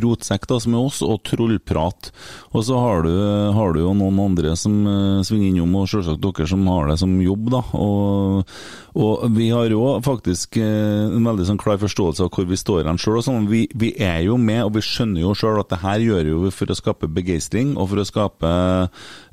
Rotsekk, 0.03 0.47
som 0.49 0.74
er 0.74 0.82
oss, 0.82 1.01
og 1.05 1.22
Trollprat. 1.28 2.09
Og 2.51 2.66
så 2.66 2.80
har 2.82 3.03
du, 3.05 3.11
har 3.53 3.74
du 3.74 3.84
jo 3.84 3.93
noen 3.95 4.20
andre 4.24 4.55
som 4.59 4.74
uh, 4.88 5.22
svinger 5.24 5.53
innom, 5.53 5.76
og 5.78 5.91
selvsagt 5.91 6.24
dere 6.24 6.47
som 6.49 6.66
har 6.68 6.89
det 6.89 6.97
som 6.99 7.14
jobb, 7.22 7.51
da. 7.53 7.61
Og, 7.78 8.55
og 8.97 9.26
vi 9.38 9.51
har 9.53 9.70
jo 9.72 9.86
faktisk 10.03 10.57
uh, 10.57 11.14
en 11.14 11.30
veldig 11.30 11.47
sånn 11.51 11.61
klar 11.61 11.80
forståelse 11.82 12.26
av 12.26 12.34
hvor 12.34 12.49
vi 12.49 12.59
står 12.59 12.89
hen 12.89 12.99
sjøl. 12.99 13.22
Sånn. 13.24 13.47
Vi, 13.51 13.68
vi 13.78 13.93
er 14.01 14.24
jo 14.28 14.39
med, 14.41 14.66
og 14.66 14.76
vi 14.80 14.84
skjønner 14.84 15.24
jo 15.24 15.36
sjøl 15.38 15.61
at 15.61 15.72
det 15.72 15.84
her 15.86 16.03
gjør 16.03 16.34
jo 16.34 16.43
vi 16.47 16.53
for 16.55 16.74
å 16.74 16.80
skape 16.80 17.11
begeistring 17.14 17.52
og 17.77 17.89
for 17.91 18.01
å 18.01 18.07
skape 18.07 18.53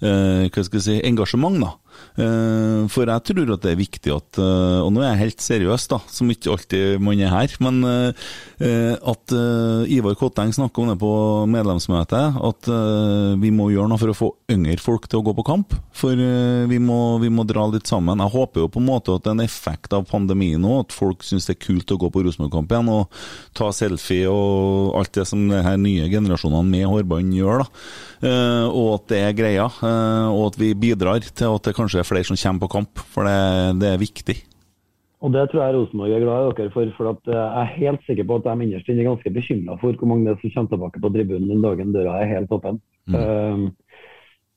eh, 0.04 0.46
hva 0.48 0.64
skal 0.66 0.78
jeg 0.78 0.86
si, 0.86 0.96
engasjement. 1.08 1.60
da. 1.62 1.74
Eh, 2.20 2.86
For 2.90 3.08
jeg 3.08 3.24
tror 3.30 3.52
at 3.54 3.64
det 3.64 3.72
er 3.72 3.78
viktig 3.78 4.12
at 4.12 4.40
eh, 4.42 4.78
Og 4.82 4.90
nå 4.92 5.02
er 5.02 5.12
jeg 5.12 5.22
helt 5.24 5.44
seriøs, 5.44 5.86
da, 5.92 6.00
som 6.10 6.30
ikke 6.32 6.52
alltid 6.52 7.02
man 7.02 7.20
er 7.20 7.32
her. 7.32 7.54
Men 7.62 7.80
eh, 7.86 8.96
at 9.10 9.32
Ivar 9.90 10.16
Kotteng 10.18 10.52
snakker 10.54 10.82
om 10.82 10.90
det 10.90 10.98
på 11.00 11.10
medlemsmøtet, 11.50 12.36
at 12.44 12.68
vi 13.40 13.50
må 13.54 13.68
gjøre 13.72 13.88
noe 13.90 14.00
for 14.00 14.12
å 14.12 14.16
få 14.16 14.28
yngre 14.52 14.76
folk 14.82 15.06
til 15.08 15.20
å 15.20 15.24
gå 15.24 15.32
på 15.38 15.44
kamp. 15.46 15.74
For 15.96 16.18
vi 16.68 16.78
må, 16.82 16.98
vi 17.22 17.30
må 17.32 17.44
dra 17.48 17.64
litt 17.70 17.88
sammen. 17.88 18.20
Jeg 18.20 18.34
håper 18.34 18.64
jo 18.64 18.70
på 18.72 18.82
en 18.82 18.88
måte 18.90 19.14
at 19.16 19.24
det 19.24 19.32
er 19.32 19.38
en 19.38 19.44
effekt 19.44 19.94
av 19.96 20.06
pandemien 20.10 20.60
nå, 20.60 20.80
at 20.84 20.94
folk 20.94 21.24
syns 21.26 21.48
det 21.48 21.56
er 21.56 21.62
kult 21.64 21.94
å 21.94 21.98
gå 22.00 22.10
på 22.12 22.24
Rosenborg-kamp 22.26 22.74
igjen 22.74 22.92
og 22.92 23.22
ta 23.56 23.70
selfie 23.74 24.28
og 24.30 24.98
alt 25.00 25.14
det 25.16 25.26
som 25.30 25.46
de 25.50 25.62
her 25.64 25.80
nye 25.80 26.10
generasjonene 26.12 26.68
med 26.68 26.88
hårbånd 26.90 27.36
gjør. 27.38 27.64
da. 27.64 27.70
Og 28.70 28.90
at 28.98 29.08
det 29.14 29.22
er 29.24 29.38
greia, 29.38 29.70
og 29.70 30.42
at 30.50 30.60
vi 30.60 30.74
bidrar 30.78 31.24
til 31.24 31.56
at 31.56 31.66
det 31.66 31.76
kanskje 31.78 31.89
er 31.98 32.06
flere 32.06 32.24
som 32.24 32.38
kommer 32.38 32.62
på 32.62 32.72
kamp, 32.76 33.02
for 33.10 33.26
det, 33.26 33.80
det 33.82 33.90
er 33.90 34.00
viktig. 34.00 34.36
Og 35.20 35.32
det 35.34 35.42
tror 35.50 35.60
jeg 35.66 35.74
Rosenborg 35.76 36.14
er 36.16 36.22
glad 36.22 36.46
i 36.46 36.52
dere 36.56 36.72
for. 36.72 36.92
For 36.96 37.10
at 37.12 37.28
eh, 37.28 37.36
jeg 37.36 37.60
er 37.62 37.74
helt 37.76 38.06
sikker 38.06 38.28
på 38.28 38.38
at 38.40 38.46
de 38.46 38.64
innerst 38.64 38.88
inne 38.88 39.04
er 39.04 39.10
ganske 39.10 39.34
bekymra 39.34 39.76
for 39.82 39.98
hvor 40.00 40.08
mange 40.08 40.26
det 40.28 40.32
er 40.32 40.40
som 40.40 40.54
kommer 40.54 40.72
tilbake 40.72 41.02
på 41.02 41.12
tribunen 41.16 41.52
den 41.52 41.66
dagen 41.66 41.92
døra 41.92 42.16
er 42.20 42.32
helt 42.34 42.54
åpen. 42.56 42.80
Um, 43.10 43.68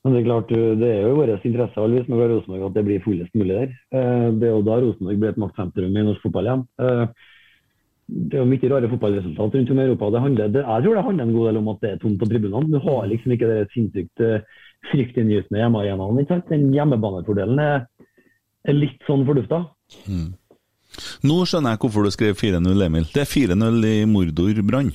men 0.04 0.12
det 0.12 0.20
er 0.20 0.26
klart, 0.28 0.50
det 0.52 0.88
er 0.88 0.98
jo 1.02 1.12
i 1.14 1.18
vår 1.18 1.30
interesse 1.48 1.80
alle 1.80 2.02
vi 2.04 2.16
Rosenborg 2.32 2.66
at 2.68 2.74
det 2.76 2.84
blir 2.86 3.04
fullest 3.04 3.36
mulig 3.36 3.54
der. 3.60 3.70
Uh, 3.92 4.28
det 4.40 4.48
er 4.48 4.56
jo 4.56 4.64
da 4.64 4.80
Rosenborg 4.80 5.20
blir 5.20 5.32
et 5.34 5.40
maktsentrum 5.44 5.96
i 5.96 6.08
norsk 6.08 6.24
fotball 6.24 6.48
igjen. 6.48 6.66
Uh, 6.80 7.06
det 8.04 8.36
er 8.36 8.42
jo 8.42 8.48
mye 8.48 8.68
rare 8.68 8.88
fotballresultat 8.92 9.54
rundt 9.56 9.70
om 9.72 9.78
i 9.80 9.84
Europa. 9.84 10.10
Det 10.12 10.20
handler, 10.20 10.48
det, 10.52 10.64
jeg 10.64 10.84
tror 10.84 10.96
det 10.96 11.04
handler 11.06 11.24
en 11.24 11.36
god 11.36 11.46
del 11.48 11.60
om 11.60 11.70
at 11.72 11.78
det 11.84 11.90
er 11.90 12.00
tomt 12.02 12.18
på 12.20 12.28
tribunene. 12.28 12.72
Du 12.72 12.80
har 12.84 13.06
liksom 13.08 13.36
ikke 13.36 13.48
det 13.52 13.60
sinnssykt 13.72 14.24
uh, 14.24 14.64
fryktinngytende 14.90 15.60
hjemmearenaen. 15.62 16.18
ikke 16.20 16.34
sant? 16.34 16.48
Den 16.52 16.72
hjemmebanefordelen 16.74 17.58
er, 17.62 17.86
er 18.68 18.76
litt 18.76 19.00
sånn 19.08 19.24
fordufta. 19.28 19.62
Nå 21.24 21.36
skjønner 21.48 21.74
jeg 21.74 21.80
hvorfor 21.82 22.06
du 22.06 22.10
skrev 22.14 22.36
4-0, 22.38 22.84
Emil. 22.86 23.06
Det 23.14 23.24
er 23.24 23.30
4-0 23.30 23.86
i 23.90 23.94
Mordor 24.06 24.60
Brann. 24.66 24.92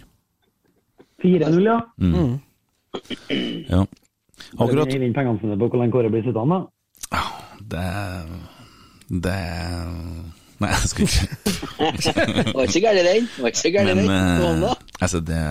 4-0, 1.24 1.66
ja. 1.68 1.80
Ja. 3.70 3.82
Akkurat 4.58 4.94
inn 4.96 5.14
pengene 5.14 5.40
sine 5.42 5.58
på 5.60 5.68
hvor 5.68 5.82
lenge 5.82 5.94
Kåre 5.94 6.10
blir 6.14 6.24
sittende. 6.26 6.62
da. 7.12 7.24
Det 7.70 7.88
Det 9.10 9.36
Nei, 10.60 10.70
jeg 10.76 10.90
skal 10.92 11.06
ikke 11.08 11.28
Det 11.40 12.54
var 12.56 12.66
ikke 12.66 12.74
så 12.74 12.84
gærent, 12.84 13.06
den. 13.08 13.20
Det 13.24 13.44
var 13.44 13.54
ikke 13.54 13.70
i 13.70 13.86
den. 13.88 14.10
eh, 14.64 14.74
altså 15.02 15.22
det 15.24 15.44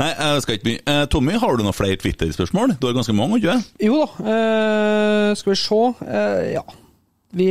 Nei, 0.00 0.08
jeg 0.08 0.42
skal 0.42 0.58
ikke 0.58 0.64
begynne. 0.70 0.94
Eh, 0.94 1.04
Tommy, 1.12 1.36
har 1.42 1.56
du 1.56 1.62
noen 1.66 1.76
flere 1.76 2.00
Twitter-spørsmål? 2.02 2.74
Du 2.80 2.88
har 2.88 2.96
ganske 2.96 3.14
mange, 3.16 3.38
ikke 3.38 3.54
sant? 3.58 3.70
Jo 3.82 4.02
da, 4.02 4.08
Uh, 4.26 5.36
skal 5.38 5.52
vi 5.52 5.60
se. 5.60 5.84
Uh, 6.02 6.42
ja. 6.56 6.64
Vi 7.36 7.48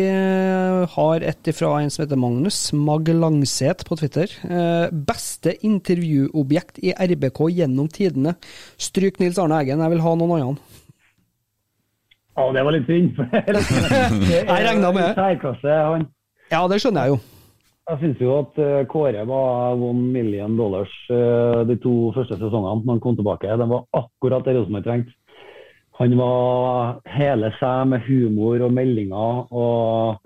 har 0.90 1.24
et 1.30 1.50
fra 1.54 1.68
en 1.82 1.92
som 1.94 2.02
heter 2.06 2.18
Magnus 2.18 2.58
Mag 2.74 3.10
Langseth 3.12 3.86
på 3.86 3.98
Twitter. 4.00 4.32
Eh, 4.48 4.88
beste 4.90 5.54
intervjuobjekt 5.68 6.80
i 6.82 6.94
RBK 6.96 7.42
gjennom 7.60 7.90
tidene. 7.92 8.34
Stryk 8.82 9.20
Nils 9.22 9.38
Arne 9.38 9.60
Eggen, 9.62 9.84
jeg 9.84 9.94
vil 9.94 10.02
ha 10.02 10.16
noen 10.16 10.34
andre. 10.34 10.58
Ja, 12.36 12.48
det 12.52 12.64
var 12.68 12.76
litt 12.76 12.90
synd. 12.90 13.20
Jeg 13.32 14.48
regna 14.50 14.90
med 14.92 15.04
det. 15.06 15.12
Særklasse, 15.16 15.76
han. 15.92 16.08
Ja, 16.52 16.62
det 16.70 16.82
skjønner 16.82 17.08
jeg 17.08 17.16
jo. 17.16 17.24
Jeg 17.86 18.02
syns 18.02 18.22
jo 18.22 18.32
at 18.40 18.56
eh, 18.62 18.86
Kåre 18.90 19.22
var 19.30 19.78
one 19.78 20.08
million 20.14 20.56
dollars 20.58 20.94
eh, 21.14 21.62
de 21.70 21.76
to 21.82 22.10
første 22.16 22.38
sesongene 22.40 22.82
når 22.82 22.96
han 22.96 23.02
kom 23.04 23.18
tilbake. 23.18 23.58
Den 23.62 23.70
var 23.70 23.86
akkurat 23.94 24.46
det 24.48 24.56
Rosenborg 24.58 24.88
trengte. 24.88 25.14
Han 26.00 26.16
var 26.20 26.98
hele 27.08 27.52
seg 27.60 27.86
med 27.88 28.04
humor 28.08 28.66
og 28.66 28.74
meldinger. 28.74 29.46
og 29.54 30.18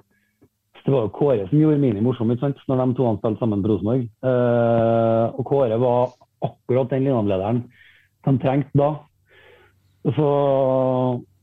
Det 0.86 0.93
var 0.93 1.03
jo 1.05 1.11
Kåre 1.13 1.49
som 1.49 1.59
gjorde 1.59 1.82
Mini 1.84 2.01
morsom 2.01 2.32
ikke 2.32 2.47
sant? 2.47 2.63
når 2.72 2.82
de 2.86 2.95
to 2.97 3.11
spilte 3.20 3.43
sammen 3.43 3.65
på 3.65 3.74
Rosenborg. 3.74 4.07
Eh, 4.32 5.26
og 5.36 5.45
Kåre 5.51 5.82
var 5.84 6.15
akkurat 6.47 6.95
den 6.95 7.05
linjelederen 7.09 7.63
de 8.26 8.38
trengte 8.39 8.80
da. 8.80 8.89
Så 10.15 10.30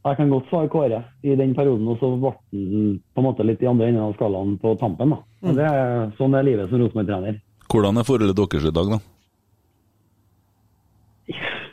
Jeg 0.06 0.18
kan 0.20 0.30
godt 0.30 0.46
svare 0.50 0.70
Kåre 0.70 1.00
i 1.26 1.34
den 1.34 1.54
perioden, 1.56 1.88
og 1.90 1.98
så 1.98 2.12
ble 2.14 2.30
han 2.30 2.98
på 3.10 3.22
en 3.22 3.26
måte 3.26 3.46
litt 3.46 3.62
i 3.64 3.66
andre 3.66 3.88
enden 3.90 4.04
av 4.04 4.14
skalaen 4.14 4.54
på 4.62 4.76
tampen. 4.78 5.16
da. 5.16 5.18
Mm. 5.42 5.54
det 5.58 5.66
er, 5.66 6.08
sånn 6.18 6.36
er 6.38 6.46
livet 6.46 6.70
som 6.70 6.82
Rosenborg-trener. 6.82 7.40
Hvordan 7.66 7.98
er 7.98 8.06
forholdet 8.06 8.38
deres 8.38 8.68
i 8.70 8.74
dag, 8.76 8.92
da? 8.94 9.00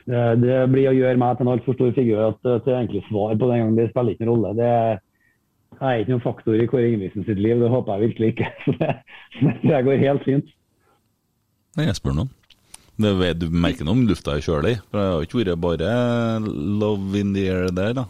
Det, 0.04 0.24
det 0.42 0.56
blir 0.74 0.90
å 0.90 0.96
gjøre 0.98 1.20
meg 1.22 1.38
til 1.38 1.46
en 1.46 1.54
altfor 1.54 1.78
stor 1.78 1.94
figur 1.96 2.24
at 2.26 2.50
er 2.50 2.74
egentlig 2.74 3.04
svar 3.08 3.38
på 3.38 3.50
den 3.52 3.62
gangen. 3.62 3.78
Det 3.78 3.92
spiller 3.92 4.18
ikke 4.18 4.26
noen 4.28 4.34
rolle. 4.34 4.56
Det 4.58 4.72
er 5.78 6.02
ikke 6.02 6.16
noen 6.16 6.26
faktor 6.26 6.58
i 6.58 6.68
Kåre 6.72 6.90
Ingebrigtsen 6.90 7.28
sitt 7.30 7.40
liv, 7.40 7.62
det 7.62 7.70
håper 7.72 7.94
jeg 7.94 8.10
virkelig 8.10 8.34
ikke. 8.34 8.50
Så 8.66 8.76
det, 8.80 8.90
så 9.38 9.54
det 9.62 9.84
går 9.86 10.02
helt 10.08 10.26
fint. 10.26 10.50
Nei, 11.78 11.88
jeg 11.88 12.00
spør 12.02 12.18
noen. 12.18 12.34
Det 13.04 13.32
du 13.42 13.48
merker 13.50 13.88
noe 13.88 13.98
om 13.98 14.04
lufta 14.06 14.36
er 14.36 14.44
kjølig, 14.46 14.76
for 14.90 15.00
det 15.00 15.06
har 15.10 15.24
ikke 15.26 15.40
vært 15.40 15.64
bare 15.64 15.94
love 16.82 17.18
in 17.18 17.34
the 17.34 17.48
air 17.50 17.72
der, 17.74 17.96
da. 17.98 18.06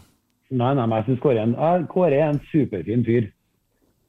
Nei, 0.54 0.70
nei, 0.76 0.86
men 0.86 1.00
jeg 1.00 1.08
synes 1.08 1.24
Kåre, 1.24 1.48
Kåre 1.90 2.20
er 2.20 2.30
en 2.30 2.40
superfin 2.52 3.04
fyr. 3.06 3.28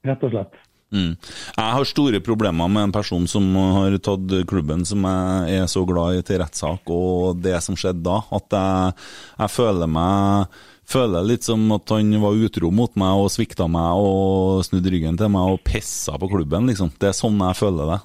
Rett 0.06 0.24
og 0.26 0.32
slett. 0.34 0.62
Mm. 0.94 1.16
Jeg 1.18 1.74
har 1.74 1.88
store 1.88 2.20
problemer 2.22 2.70
med 2.70 2.86
en 2.86 2.94
person 2.94 3.24
som 3.28 3.48
har 3.74 3.96
tatt 3.98 4.30
klubben 4.46 4.84
som 4.86 5.02
jeg 5.02 5.58
er 5.64 5.66
så 5.70 5.82
glad 5.88 6.20
i, 6.20 6.22
til 6.26 6.38
rettssak, 6.40 6.86
og 6.94 7.42
det 7.42 7.58
som 7.64 7.78
skjedde 7.78 8.06
da. 8.06 8.20
At 8.38 8.54
jeg, 8.54 8.96
jeg 9.42 9.54
føler 9.58 9.90
meg 9.98 10.56
Føler 10.86 11.24
litt 11.26 11.42
som 11.42 11.64
at 11.74 11.90
han 11.90 12.12
var 12.22 12.38
utro 12.46 12.68
mot 12.70 12.92
meg 12.94 13.18
og 13.18 13.32
svikta 13.34 13.66
meg 13.66 13.98
og 13.98 14.60
snudde 14.62 14.92
ryggen 14.92 15.16
til 15.18 15.32
meg 15.34 15.56
og 15.56 15.64
pissa 15.66 16.14
på 16.14 16.28
klubben, 16.30 16.68
liksom. 16.70 16.92
Det 16.94 17.08
er 17.10 17.16
sånn 17.18 17.42
jeg 17.42 17.58
føler 17.58 17.90
det. 17.90 17.96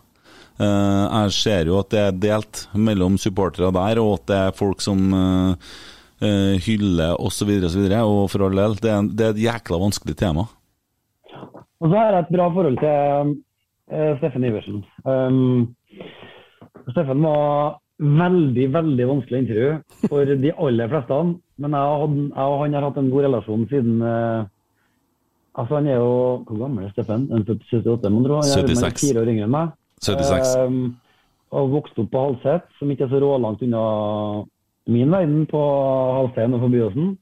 Eh, 0.65 1.03
jeg 1.05 1.35
ser 1.38 1.69
jo 1.69 1.77
at 1.77 1.91
det 1.93 2.01
er 2.01 2.18
delt 2.23 2.63
mellom 2.73 3.19
supportere 3.22 3.69
der, 3.77 4.01
og 4.01 4.15
at 4.15 4.26
det 4.31 4.39
er 4.47 4.57
folk 4.57 4.81
som 4.81 5.13
eh, 6.26 6.56
hylle 6.65 7.11
osv. 7.19 7.52
osv. 7.68 7.85
Og 7.99 8.26
for 8.31 8.48
all 8.48 8.64
del, 8.64 8.77
det 8.81 8.91
er, 8.93 9.11
det 9.11 9.27
er 9.27 9.35
et 9.35 9.43
jækla 9.45 9.81
vanskelig 9.81 10.18
tema. 10.19 10.48
Og 11.81 11.89
så 11.89 11.95
har 11.98 12.14
jeg 12.14 12.26
et 12.26 12.34
bra 12.35 12.48
forhold 12.53 12.77
til 12.81 13.35
uh, 13.89 14.11
Steffen 14.19 14.45
Iversen. 14.45 14.84
Um, 15.06 15.76
Steffen 16.93 17.26
var 17.26 17.80
veldig, 18.02 18.68
veldig 18.73 19.07
vanskelig 19.10 19.39
intervju 19.43 19.72
for 20.10 20.34
de 20.45 20.53
aller 20.53 20.91
fleste. 20.93 21.22
Men 21.61 21.77
jeg, 21.77 22.02
hadde, 22.03 22.26
jeg 22.30 22.53
og 22.53 22.64
han 22.64 22.77
har 22.77 22.88
hatt 22.88 22.99
en 23.02 23.14
god 23.14 23.27
relasjon 23.30 23.69
siden, 23.73 24.02
uh, 24.06 24.49
Altså, 25.52 25.76
han 25.76 25.88
er 25.88 25.98
jo 25.99 26.43
Hvor 26.48 26.60
gammel 26.61 26.85
er 26.85 26.91
Steffen? 26.93 27.27
Han 27.31 27.41
er 27.41 27.48
født 27.49 27.64
78, 27.68 28.11
mon 28.11 28.23
tro. 28.23 28.38
Er 28.39 28.53
76. 28.56 29.02
fire 29.03 29.22
år 29.22 29.31
yngre 29.34 29.48
enn 29.49 29.52
meg. 29.52 29.73
76. 30.02 30.53
Um, 30.64 30.77
og 31.52 31.73
vokste 31.73 32.06
opp 32.06 32.14
på 32.14 32.22
Halset, 32.23 32.69
som 32.80 32.91
ikke 32.93 33.03
er 33.06 33.11
så 33.11 33.19
rålangt 33.19 33.64
unna 33.65 33.81
min 34.89 35.11
verden, 35.13 35.45
på 35.49 35.61
Halstein 36.17 36.55
og 36.57 36.63
forbi 36.65 36.81
Åsen. 36.85 37.15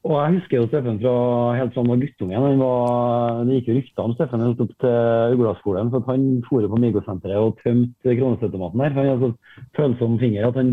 Og 0.00 0.14
jeg 0.16 0.36
husker 0.38 0.56
jo 0.56 0.66
Steffen 0.70 0.98
fra 1.02 1.14
helt 1.58 1.74
fra 1.74 1.82
han 1.82 1.90
var 1.92 2.00
guttungen. 2.00 2.44
Han 2.44 2.62
var, 2.62 3.42
det 3.44 3.58
gikk 3.58 3.68
jo 3.68 3.76
rykter 3.76 4.06
om 4.06 4.14
Steffen 4.16 4.44
helt 4.46 4.62
opp 4.64 4.72
til 4.80 5.34
Uglaskolen, 5.36 5.90
for 5.92 6.06
han 6.08 6.26
for 6.46 6.68
på 6.72 6.80
Migosenteret 6.80 7.36
og 7.36 7.60
tømte 7.60 8.16
kronestøttematen 8.16 8.80
der. 8.80 8.94
For 8.94 9.00
han 9.00 9.10
hadde 9.10 9.28
så 9.28 9.66
følsom 9.76 10.16
finger 10.22 10.48
at 10.48 10.56
han, 10.56 10.72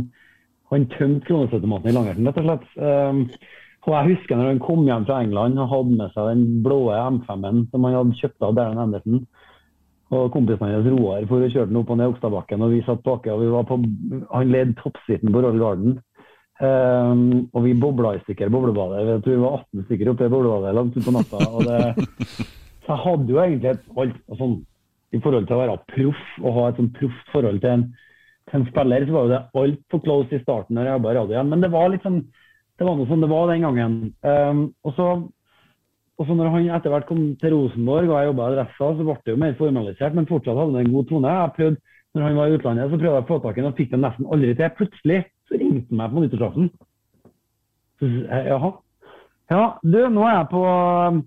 han 0.72 0.88
tømte 0.95 1.27
kronestøttematen 1.27 1.91
i 1.91 1.95
Langerten, 1.97 2.30
rett 2.30 2.39
og 2.39 2.47
slett. 2.47 2.69
Um, 2.80 3.26
og 3.88 3.93
jeg 3.95 4.15
husker 4.15 4.35
når 4.35 4.49
han 4.51 4.64
kom 4.64 4.88
hjem 4.88 5.05
fra 5.07 5.19
England 5.23 5.59
og 5.64 5.69
hadde 5.72 5.99
med 5.99 6.15
seg 6.15 6.31
den 6.31 6.47
blå 6.64 6.80
M5-en 6.95 7.61
som 7.72 7.85
han 7.88 7.95
hadde 7.95 8.18
kjøpt 8.19 8.47
av 8.47 8.55
Darren 8.55 8.81
Andersen. 8.84 9.22
Og 10.08 10.30
kompisen 10.32 10.70
hans 10.72 10.88
Roar 10.88 11.26
for 11.28 11.44
å 11.44 11.50
kjøre 11.52 11.68
den 11.68 11.80
opp 11.82 11.90
og 11.92 11.98
ned 12.00 12.14
Okstadbakken, 12.14 12.62
og 12.64 12.72
vi 12.72 12.84
satt 12.86 13.04
baki. 13.04 13.32
og 13.34 13.42
vi 13.42 13.50
var 13.52 13.66
på, 13.68 13.80
Han 14.32 14.54
led 14.54 14.76
toppsitten 14.80 15.34
på 15.34 15.42
Royal 15.44 15.60
Garden. 15.60 15.98
Um, 16.58 17.50
og 17.54 17.68
vi 17.68 17.76
bobla 17.78 18.16
i 18.16 18.22
stykker 18.24 18.50
boblebadet. 18.50 19.04
Jeg 19.06 19.22
tror 19.26 19.36
vi 19.36 19.44
var 19.44 19.60
18 19.60 19.84
stykker 19.86 20.10
oppe 20.10 20.26
i 20.26 20.32
boblebadet 20.34 20.74
langt 20.74 20.98
utpå 20.98 21.14
natta. 21.14 21.42
Og 21.54 21.68
det, 21.68 22.48
så 22.86 22.96
jeg 22.96 23.04
hadde 23.04 23.34
jo 23.36 23.42
egentlig 23.44 23.74
et 23.74 23.86
alt 24.02 24.40
sånn, 24.40 24.58
I 25.14 25.22
forhold 25.24 25.46
til 25.48 25.56
å 25.56 25.62
være 25.62 25.78
proff 25.92 26.24
og 26.42 26.56
ha 26.56 26.66
et 26.68 26.80
sånn 26.82 26.90
proft 26.96 27.30
forhold 27.32 27.62
til 27.64 27.76
en, 27.76 27.86
til 28.50 28.60
en 28.60 28.66
spiller, 28.72 29.06
så 29.06 29.14
var 29.14 29.28
jo 29.28 29.34
det 29.36 29.44
altfor 29.62 30.02
close 30.04 30.36
i 30.36 30.42
starten 30.42 30.76
når 30.76 30.90
jeg 30.90 30.98
jobba 30.98 31.12
i 31.12 31.18
radioen. 31.20 31.54
Men 31.54 31.64
det 31.64 31.74
var 31.76 31.92
litt 31.94 32.08
sånn 32.08 32.22
det 32.78 32.86
var 32.86 32.98
noe 32.98 33.10
som 33.10 33.22
det 33.24 33.30
var 33.32 33.48
den 33.50 33.64
gangen. 33.66 33.94
Um, 34.22 34.60
og 34.86 34.94
så 34.98 35.08
og 36.18 36.26
så 36.26 36.34
når 36.34 36.49
han 36.49 36.72
etter 36.73 36.89
hvert 36.89 37.06
kom 37.06 37.22
til 37.38 37.53
Rosenborg 37.53 38.10
og 38.10 38.15
jeg 38.18 38.30
jobba 38.31 38.48
i 38.48 38.52
Adressa, 38.56 38.89
så 38.98 39.06
ble 39.06 39.15
det 39.22 39.34
jo 39.35 39.41
mer 39.44 39.56
formalisert, 39.60 40.15
men 40.18 40.30
fortsatt 40.30 40.57
hadde 40.57 40.73
det 40.73 40.84
en 40.85 40.95
god 40.95 41.06
tone. 41.11 41.34
Jeg 41.35 41.53
prøvde, 41.57 41.77
når 42.15 42.26
han 42.26 42.39
var 42.39 42.48
i 42.48 42.57
utlandet, 42.57 42.89
så 42.89 42.98
prøvde 42.98 43.14
jeg 43.14 43.26
å 43.26 43.27
få 43.27 43.38
tak 43.44 43.57
i 43.57 43.61
ham 43.61 43.69
og 43.69 43.77
fikk 43.77 43.91
det 43.94 43.99
nesten 44.02 44.30
aldri 44.34 44.56
til. 44.57 44.73
Plutselig 44.80 45.19
så 45.45 45.60
ringte 45.61 45.85
han 45.91 46.02
meg 46.02 46.15
på 46.15 46.23
nyttårsaften. 46.23 46.72
Jeg, 48.02 48.41
Jaha. 48.49 48.73
Ja, 49.53 49.61
du, 49.84 49.99
nå 50.11 50.26
er 50.26 50.34
jeg 50.34 50.49
på 50.52 50.64
um, 50.65 51.22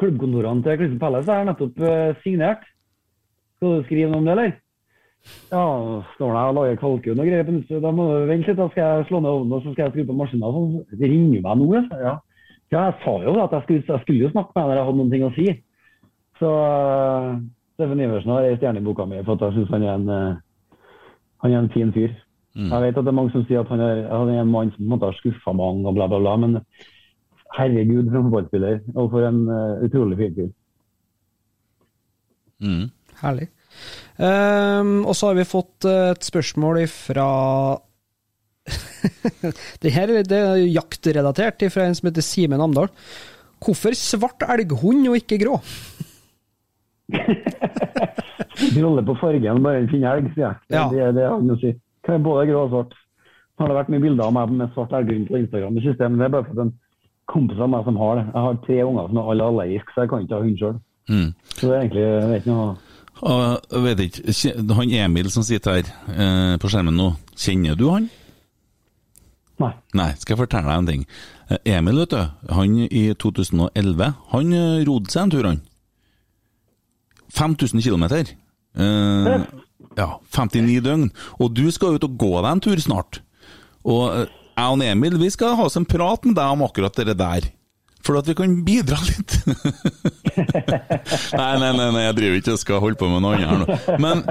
klubbkontorene 0.00 0.64
til 0.64 0.78
Crystal 0.80 1.02
Palace. 1.02 1.26
Jeg 1.26 1.42
har 1.42 1.50
nettopp 1.50 1.84
eh, 1.90 2.22
signert. 2.22 2.64
Skal 3.58 3.74
du 3.74 3.86
skrive 3.90 4.14
noe 4.14 4.22
om 4.22 4.30
det, 4.30 4.36
eller? 4.38 4.56
Ja, 5.50 5.66
står 6.14 6.32
der 6.32 6.48
og 6.48 6.56
lager 6.56 6.80
kalkun 6.80 7.20
og 7.20 7.28
greier. 7.28 7.44
på 7.44 7.82
Da 7.82 7.90
må 7.92 8.06
du 8.08 8.30
vente 8.30 8.48
litt, 8.48 8.62
da 8.62 8.70
skal 8.70 8.86
jeg 8.86 9.10
slå 9.10 9.20
ned 9.20 9.34
ovnen 9.34 9.58
og 9.58 9.66
så 9.66 9.74
skal 9.74 9.88
jeg 9.88 9.92
skru 9.92 10.06
på 10.08 10.16
maskinen. 10.22 10.80
Så 10.88 11.02
ringer 11.02 11.42
meg 11.44 11.58
nå. 11.58 11.72
jeg 11.74 12.06
Ja. 12.06 12.18
Ja, 12.70 12.84
jeg 12.86 12.94
sa 13.04 13.16
jo 13.24 13.34
at 13.42 13.56
jeg 13.56 13.66
skulle, 13.66 13.84
jeg 13.88 14.04
skulle 14.04 14.24
jo 14.24 14.30
snakke 14.34 14.54
med 14.54 14.62
deg 14.62 14.70
når 14.70 14.78
jeg 14.78 14.88
hadde 14.88 15.00
noen 15.00 15.12
ting 15.14 15.26
å 15.26 15.32
si. 15.36 15.46
Så 16.40 16.50
uh, 16.50 17.40
Steffen 17.76 18.02
Iversen 18.04 18.32
har 18.34 18.46
ei 18.46 18.56
stjerne 18.58 18.80
i 18.80 18.86
boka 18.86 19.06
mi 19.08 19.20
for 19.24 19.36
at 19.36 19.48
jeg 19.48 19.58
syns 19.58 19.74
han 19.74 19.86
en 19.88 20.08
eh, 20.14 20.38
han 21.40 21.52
er 21.52 21.62
en 21.62 21.72
fin 21.72 21.92
fyr. 21.92 22.12
Jeg 22.58 22.82
vet 22.82 22.96
at 22.98 23.06
det 23.06 23.12
er 23.12 23.16
mange 23.16 23.32
som 23.32 23.44
sier 23.46 23.62
at 23.62 23.70
han 23.70 23.80
er, 23.80 24.02
han 24.10 24.28
er 24.28 24.42
en 24.42 24.50
mann 24.50 24.72
som 24.74 24.96
har 25.00 25.14
skuffa 25.16 25.54
mange, 25.56 25.86
og 25.88 25.94
bla, 25.96 26.08
bla, 26.10 26.18
bla. 26.20 26.34
Men 26.36 26.58
herregud, 27.56 28.10
for 28.10 28.18
en 28.18 28.26
fotballspiller. 28.26 28.80
Og 28.96 29.10
for 29.14 29.26
en 29.28 29.40
uh, 29.48 29.84
utrolig 29.86 30.18
fin 30.18 30.34
fyr. 30.36 30.50
Mm. 32.60 32.84
Herlig. 33.22 33.48
Um, 34.18 35.06
og 35.06 35.14
så 35.16 35.30
har 35.30 35.38
vi 35.38 35.46
fått 35.48 35.86
eh, 35.88 36.10
et 36.12 36.26
spørsmål 36.26 36.82
fra 36.90 37.28
det 39.82 39.92
her 39.94 40.08
er- 40.18 40.26
det 40.28 40.38
er 40.40 40.60
jaktrelatert, 40.70 41.62
fra 41.72 41.86
en 41.88 41.94
som 41.98 42.08
heter 42.10 42.24
Simen 42.24 42.60
Amdal. 42.64 42.88
Hvorfor 43.60 43.92
svart 43.98 44.42
elghund 44.48 45.08
og 45.10 45.16
ikke 45.20 45.38
grå? 45.42 45.58
Rolle 48.80 49.02
på 49.06 49.14
fargen, 49.20 49.62
bare 49.64 49.80
en 49.82 49.88
fin 49.90 50.04
elg, 50.06 50.28
sier 50.34 50.46
jeg. 50.46 50.56
Det, 50.68 50.76
Ja. 50.76 50.84
det, 50.92 51.14
det 51.16 51.24
har 51.26 51.36
han 51.38 51.50
å 51.54 51.58
si. 51.60 51.72
Kan 52.06 52.22
både 52.24 52.46
grå 52.50 52.64
og 52.66 52.70
svart. 52.74 52.92
Så 53.56 53.64
har 53.64 53.68
det 53.72 53.76
vært 53.80 53.90
mye 53.92 54.04
bilder 54.04 54.24
av 54.26 54.32
meg 54.36 54.52
med 54.56 54.72
svart 54.74 54.92
elghund 54.96 55.26
på 55.28 55.38
Instagram 55.40 55.76
i 55.76 55.84
systemet. 55.84 56.18
Det 56.20 56.26
er 56.28 56.34
bare 56.36 56.46
for 56.48 56.54
at 56.56 56.62
en 56.66 56.72
kompis 57.30 57.60
av 57.60 57.68
meg 57.72 57.84
som 57.88 57.96
har 58.00 58.14
det. 58.20 58.24
Jeg 58.30 58.44
har 58.46 58.60
tre 58.66 58.78
unger 58.86 59.08
som 59.10 59.18
er 59.20 59.30
alle 59.34 59.48
allergiske, 59.52 59.92
så 59.94 60.04
jeg 60.04 60.10
kan 60.12 60.24
ikke 60.24 60.36
ha 60.38 60.44
hund 60.46 60.58
sjøl. 60.62 60.78
Mm. 61.10 61.28
Så 61.56 61.60
det 61.66 61.74
er 61.74 61.80
egentlig 61.82 62.04
jeg 62.06 62.28
vet 62.30 62.40
ikke 62.44 62.54
noe 62.54 62.76
Og, 63.20 63.40
jeg 63.74 63.82
vet 63.84 64.00
ikke, 64.06 64.74
han 64.78 64.92
Emil 65.00 65.30
som 65.32 65.42
sitter 65.44 65.80
her 65.80 65.88
eh, 66.14 66.54
på 66.62 66.70
skjermen 66.72 66.96
nå, 66.96 67.08
kjenner 67.36 67.74
du 67.76 67.88
han? 67.90 68.06
Nei. 69.60 69.72
Nei, 69.98 70.10
skal 70.20 70.34
jeg 70.34 70.40
fortelle 70.40 70.70
deg 70.70 70.80
en 70.80 70.88
ting. 70.88 71.02
Eh, 71.50 71.74
Emil, 71.76 72.00
vet 72.02 72.14
du, 72.14 72.20
han 72.56 72.76
i 72.86 73.02
2011, 73.20 74.12
han 74.32 74.54
eh, 74.56 74.84
rodde 74.88 75.12
seg 75.12 75.26
en 75.26 75.34
tur, 75.34 75.48
han. 75.50 75.60
5000 77.36 77.84
km. 77.84 78.06
Eh, 78.10 79.46
ja, 79.98 80.08
59 80.32 80.80
døgn. 80.86 81.08
Og 81.38 81.54
du 81.54 81.66
skal 81.74 81.96
ut 81.96 82.06
og 82.06 82.18
gå 82.20 82.32
deg 82.40 82.50
en 82.50 82.64
tur 82.64 82.82
snart. 82.82 83.20
Og 83.86 84.04
eh, 84.14 84.36
jeg 84.60 84.74
og 84.74 84.84
Emil 84.84 85.16
vi 85.20 85.30
skal 85.32 85.56
ha 85.56 85.68
oss 85.68 85.78
en 85.80 85.88
prat 85.88 86.26
med 86.26 86.36
deg 86.38 86.56
om 86.56 86.66
akkurat 86.66 86.96
det 86.96 87.16
der. 87.20 87.48
For 88.06 88.16
at 88.16 88.28
vi 88.30 88.34
kan 88.38 88.54
bidra 88.64 88.96
litt. 89.04 89.34
nei, 91.40 91.52
nei, 91.60 91.72
nei, 91.76 91.88
nei, 91.92 92.04
jeg 92.06 92.16
driver 92.16 92.38
ikke 92.40 92.54
og 92.54 92.62
skal 92.62 92.80
holde 92.84 93.00
på 93.00 93.10
med 93.10 93.24
noe 93.24 93.36
annet 93.36 93.50
her 93.50 93.60
nå. 93.60 93.98
Men 94.00 94.22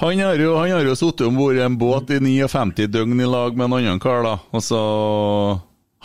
han 0.00 0.24
har 0.24 0.42
jo, 0.42 0.56
han 0.58 0.74
har 0.74 0.88
jo 0.88 0.96
sittet 0.98 1.28
om 1.28 1.38
bord 1.38 1.54
i 1.54 1.62
en 1.62 1.78
båt 1.78 2.10
i 2.10 2.18
59 2.18 2.90
døgn 2.90 3.22
i 3.22 3.30
lag 3.30 3.54
med 3.54 3.68
en 3.68 3.78
annen 3.78 4.02
kar, 4.02 4.24
da. 4.26 4.34
Og 4.50 4.64
så 4.66 4.82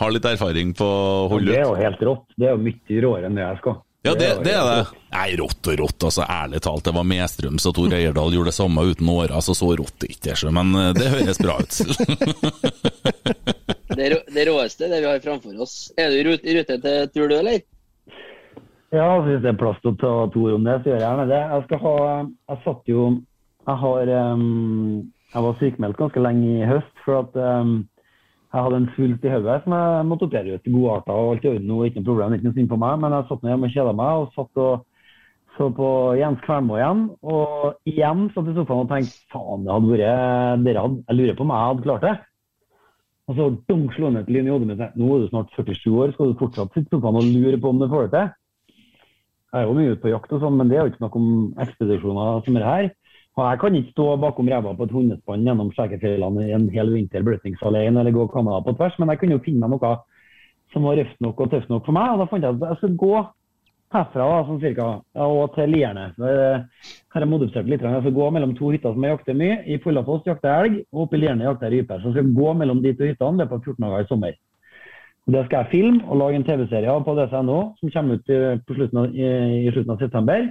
har 0.00 0.14
litt 0.14 0.28
erfaring 0.30 0.72
på 0.76 0.86
å 0.86 1.28
holde 1.32 1.50
ut. 1.50 1.54
Det 1.54 1.60
er 1.60 1.66
jo 1.66 1.78
helt 1.78 2.04
rått. 2.08 2.26
Det 2.38 2.48
er 2.48 2.54
jo 2.54 2.62
mye 2.68 3.00
råere 3.04 3.28
enn 3.28 3.38
det 3.40 3.44
jeg 3.44 3.60
skal. 3.64 3.80
Ja, 4.02 4.14
det, 4.16 4.28
det 4.44 4.52
er 4.56 4.64
det. 4.64 4.84
Nei, 5.12 5.26
rått 5.36 5.68
og 5.68 5.74
rått, 5.76 6.04
altså. 6.08 6.24
Ærlig 6.24 6.62
talt, 6.64 6.86
det 6.86 6.94
var 6.96 7.04
Mestrøms 7.04 7.66
og 7.68 7.74
Tor 7.76 7.92
Eierdal 7.92 8.32
gjorde 8.32 8.48
det 8.48 8.56
samme 8.56 8.84
uten 8.88 9.10
åra, 9.12 9.34
altså, 9.36 9.52
så 9.58 9.74
rått 9.76 9.98
det 10.00 10.14
ikke 10.14 10.32
er, 10.32 10.52
men 10.56 10.72
eh, 10.78 10.92
det 10.96 11.10
høres 11.12 11.42
bra 11.42 11.58
ut. 11.60 11.80
Det, 14.00 14.06
det 14.32 14.44
råeste 14.46 14.86
det 14.88 15.00
vi 15.02 15.08
har 15.10 15.18
framfor 15.20 15.56
oss. 15.60 15.90
Er 15.98 16.12
du 16.12 16.20
i 16.20 16.24
rute, 16.24 16.76
til 16.80 17.08
tur, 17.12 17.26
du, 17.28 17.34
eller? 17.36 17.58
Ja, 18.94 19.04
altså, 19.16 19.26
hvis 19.28 19.42
det 19.42 19.50
er 19.50 19.58
plass 19.60 19.80
til 19.82 19.92
å 19.92 19.98
ta 20.00 20.12
to 20.32 20.44
ord 20.46 20.56
om 20.56 20.64
det, 20.64 20.76
så 20.80 20.90
gjør 20.90 20.96
jeg 20.96 21.04
gjerne 21.04 21.26
det. 21.30 21.40
Jeg 21.52 21.66
skal 21.66 21.82
ha 21.84 21.96
Jeg 22.22 22.62
satt 22.64 22.90
jo 22.90 23.02
Jeg 23.66 23.76
har 23.82 24.12
um, 24.32 24.94
Jeg 25.34 25.44
var 25.46 25.58
sykemeldt 25.60 26.00
ganske 26.00 26.24
lenge 26.24 26.54
i 26.54 26.70
høst 26.70 27.04
for 27.04 27.20
at 27.24 27.36
um, 27.36 27.74
jeg 28.50 28.64
hadde 28.66 28.78
en 28.80 28.88
svulst 28.96 29.24
i 29.24 29.30
hodet 29.30 29.60
som 29.62 29.74
jeg 29.76 30.06
måtte 30.10 30.26
operere 30.26 30.56
ut 30.58 30.70
godarta 30.74 31.14
og 31.14 31.28
alt 31.34 31.44
i 31.44 31.50
orden. 31.52 31.74
Ikke 31.86 32.00
noe 32.00 32.08
problem, 32.08 32.32
ikke 32.34 32.48
noe 32.48 32.56
synd 32.56 32.70
på 32.72 32.78
meg, 32.82 32.96
men 33.02 33.14
jeg 33.14 33.28
satt 33.28 33.44
ned 33.44 33.52
hjemme 33.52 33.68
og 33.68 33.76
kjeda 33.76 33.92
meg 34.00 34.22
og 34.22 34.32
satt 34.34 34.62
og 34.64 34.86
så 35.60 35.68
på 35.76 35.90
Jens 36.18 36.42
Kvernmo 36.42 36.78
igjen. 36.78 37.04
Og 37.22 37.90
igjen 37.90 38.26
satt 38.34 38.50
i 38.50 38.56
sofaen 38.56 38.82
og 38.82 38.90
tenkte 38.90 39.30
faen, 39.30 39.62
det 39.66 39.74
hadde 39.74 39.92
vært 39.92 40.66
dere 40.66 40.84
hadde, 40.86 41.04
Jeg 41.06 41.18
lurer 41.20 41.38
på 41.38 41.46
om 41.46 41.54
jeg 41.54 41.68
hadde 41.68 41.86
klart 41.86 42.06
det. 42.06 42.16
Og 43.30 43.38
så 43.38 43.46
dunk 43.70 43.94
slo 43.94 44.08
han 44.08 44.18
et 44.18 44.30
lyn 44.34 44.48
i 44.48 44.50
hodet 44.50 44.70
mitt. 44.72 44.82
Nå 44.98 45.10
er 45.14 45.22
du 45.22 45.30
snart 45.30 45.54
47 45.54 45.86
år, 45.94 46.14
skal 46.16 46.32
du 46.32 46.38
fortsatt 46.40 46.74
sitte 46.74 46.90
i 46.90 46.94
sofaen 46.96 47.20
og 47.20 47.30
lure 47.30 47.60
på 47.62 47.70
om 47.70 47.78
du 47.78 47.86
får 47.92 48.08
det 48.08 48.12
til? 48.16 48.32
Jeg 49.50 49.60
er 49.60 49.66
jo 49.66 49.76
mye 49.78 49.92
ute 49.94 50.02
på 50.02 50.10
jakt 50.10 50.34
og 50.34 50.42
sånn, 50.42 50.58
men 50.58 50.70
det 50.70 50.78
er 50.78 50.84
jo 50.84 50.90
ikke 50.92 51.04
noe 51.04 51.20
om 51.20 51.30
ekspedisjoner 51.62 52.42
som 52.46 52.58
er 52.58 52.66
her. 52.66 52.90
Og 53.38 53.44
jeg 53.46 53.60
kan 53.62 53.76
ikke 53.78 53.94
stå 53.94 54.06
bakom 54.20 54.48
ræva 54.50 54.72
på 54.76 54.86
et 54.86 54.94
hundespann 54.94 55.44
gjennom 55.46 55.70
Skjækerfjellene 55.74 56.48
en 56.54 56.70
hel 56.74 56.90
vinter 56.92 57.22
bløtnings 57.26 57.62
alene 57.62 58.02
eller 58.02 58.16
gå 58.16 58.26
Canada 58.32 58.62
på 58.66 58.74
tvers, 58.76 58.96
men 58.98 59.12
jeg 59.12 59.20
kunne 59.20 59.36
jo 59.36 59.44
finne 59.44 59.68
meg 59.68 59.76
noe 59.76 59.92
som 60.72 60.86
var 60.86 60.98
røft 60.98 61.20
nok 61.22 61.40
og 61.40 61.52
tøft 61.52 61.70
nok 61.70 61.86
for 61.86 61.96
meg. 61.96 62.12
Og 62.12 62.20
da 62.22 62.26
fant 62.30 62.46
jeg 62.46 62.58
at 62.58 62.66
jeg 62.66 62.80
skulle 62.80 63.00
gå 63.00 63.14
herfra 63.90 64.26
da, 64.30 64.42
sånn 64.46 64.60
cirka, 64.62 64.88
og 65.24 65.54
til 65.56 65.72
Lierne. 65.74 66.10
Eh, 66.14 66.84
Her 67.10 67.24
jeg 67.24 67.30
modifisert 67.30 67.66
litt. 67.66 67.82
Jeg 67.82 68.02
skal 68.04 68.14
gå 68.14 68.28
mellom 68.30 68.52
to 68.58 68.70
hytter 68.70 68.94
som 68.94 69.02
jeg 69.06 69.16
jakter 69.16 69.38
mye. 69.38 69.56
I 69.66 69.80
Follafoss 69.82 70.28
jakter 70.28 70.52
jeg 70.52 70.66
elg, 70.66 70.76
og 70.94 71.02
oppe 71.06 71.18
i 71.18 71.24
Lierne 71.24 71.48
jakter 71.48 71.66
jeg 71.66 71.80
rype. 71.80 71.98
Så 71.98 72.12
jeg 72.12 72.18
skal 72.20 72.36
gå 72.36 72.52
mellom 72.60 72.82
de 72.84 72.94
to 72.94 73.08
hyttene 73.08 73.40
det 73.40 73.48
løpet 73.48 73.56
av 73.58 73.66
14 73.66 73.86
dager 73.86 74.04
i 74.04 74.10
sommer. 74.12 74.38
Det 75.30 75.42
skal 75.46 75.58
jeg 75.58 75.70
filme 75.74 76.06
og 76.06 76.18
lage 76.18 76.38
en 76.38 76.46
TV-serie 76.46 76.90
av 76.90 77.02
på 77.06 77.14
dcno 77.18 77.58
som 77.78 77.92
kommer 77.94 78.18
ut 78.18 78.30
i, 78.30 78.38
på 78.66 78.76
slutten 78.78 79.02
av, 79.02 79.10
i, 79.14 79.26
i 79.66 79.74
slutten 79.74 79.94
av 79.94 80.02
september. 80.02 80.46